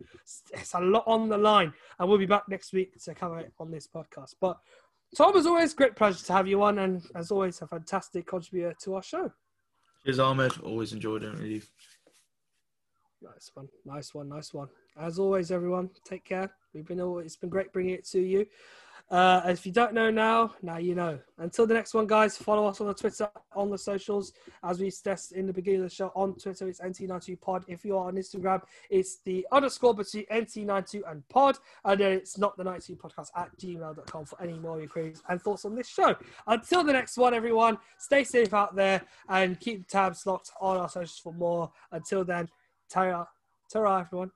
It's 0.54 0.74
a 0.74 0.80
lot 0.80 1.04
on 1.08 1.28
the 1.28 1.38
line, 1.38 1.74
and 2.00 2.08
we'll 2.10 2.18
be 2.18 2.26
back 2.26 2.44
next 2.48 2.72
week 2.74 3.02
to 3.04 3.14
cover 3.14 3.40
it 3.40 3.54
on 3.60 3.72
this 3.72 3.88
podcast. 3.88 4.36
But 4.40 4.58
Tom, 5.16 5.36
as 5.36 5.46
always, 5.46 5.74
great 5.74 5.96
pleasure 5.96 6.24
to 6.26 6.34
have 6.34 6.48
you 6.48 6.64
on, 6.64 6.80
and 6.80 7.04
as 7.16 7.32
always, 7.32 7.62
a 7.62 7.68
fantastic 7.68 8.28
contributor 8.28 8.76
to 8.84 8.96
our 8.96 9.04
show. 9.04 9.32
Cheers, 10.06 10.20
Ahmed. 10.20 10.60
Always 10.60 10.94
enjoyed 10.94 11.24
it 11.24 11.34
with 11.34 11.44
you. 11.44 11.62
Nice 13.22 13.50
one, 13.54 13.68
nice 13.86 14.14
one, 14.14 14.30
nice 14.30 14.54
one. 14.54 14.68
As 14.98 15.20
always, 15.20 15.52
everyone, 15.52 15.90
take 16.04 16.24
care. 16.24 16.52
We've 16.74 16.86
been 16.86 17.00
it's 17.24 17.36
been 17.36 17.50
great 17.50 17.72
bringing 17.74 17.96
it 17.96 18.06
to 18.08 18.20
you. 18.20 18.46
Uh, 19.12 19.40
if 19.46 19.68
you 19.68 19.72
don't 19.72 19.94
know 19.94 20.10
now, 20.10 20.56
now 20.64 20.78
you 20.78 20.96
know. 20.96 21.20
Until 21.38 21.68
the 21.68 21.76
next 21.76 21.94
one, 21.94 22.08
guys, 22.08 22.38
follow 22.38 22.66
us 22.66 22.82
on 22.82 22.88
the 22.88 22.94
Twitter, 22.94 23.30
on 23.56 23.70
the 23.70 23.78
socials. 23.78 24.34
As 24.64 24.80
we 24.80 24.90
stressed 24.90 25.34
in 25.34 25.46
the 25.46 25.54
beginning 25.54 25.82
of 25.82 25.90
the 25.90 25.96
show, 25.96 26.12
on 26.16 26.34
Twitter, 26.36 26.68
it's 26.68 26.80
NT92pod. 26.80 27.66
If 27.68 27.86
you 27.86 27.98
are 27.98 28.08
on 28.08 28.16
Instagram, 28.16 28.62
it's 28.90 29.20
the 29.20 29.46
underscore 29.52 29.94
between 29.94 30.26
NT92 30.26 31.04
and 31.10 31.28
pod. 31.30 31.60
And 31.84 32.00
then 32.00 32.14
it's 32.14 32.40
not 32.40 32.58
the 32.58 32.64
92 32.64 32.96
podcast 32.96 33.30
at 33.36 33.56
gmail.com 33.60 34.26
for 34.26 34.42
any 34.42 34.58
more 34.58 34.84
queries 34.88 35.22
and 35.30 35.40
thoughts 35.40 35.66
on 35.66 35.76
this 35.76 35.88
show. 35.88 36.16
Until 36.48 36.84
the 36.84 36.94
next 36.94 37.16
one, 37.18 37.36
everyone, 37.36 37.78
stay 38.00 38.24
safe 38.24 38.56
out 38.56 38.76
there 38.76 39.04
and 39.30 39.60
keep 39.60 39.88
tabs 39.88 40.26
locked 40.26 40.50
on 40.60 40.78
our 40.78 40.90
socials 40.90 41.20
for 41.20 41.34
more. 41.34 41.72
Until 41.92 42.24
then, 42.24 42.50
ta-ra, 42.90 43.26
ta 43.72 44.00
everyone. 44.00 44.32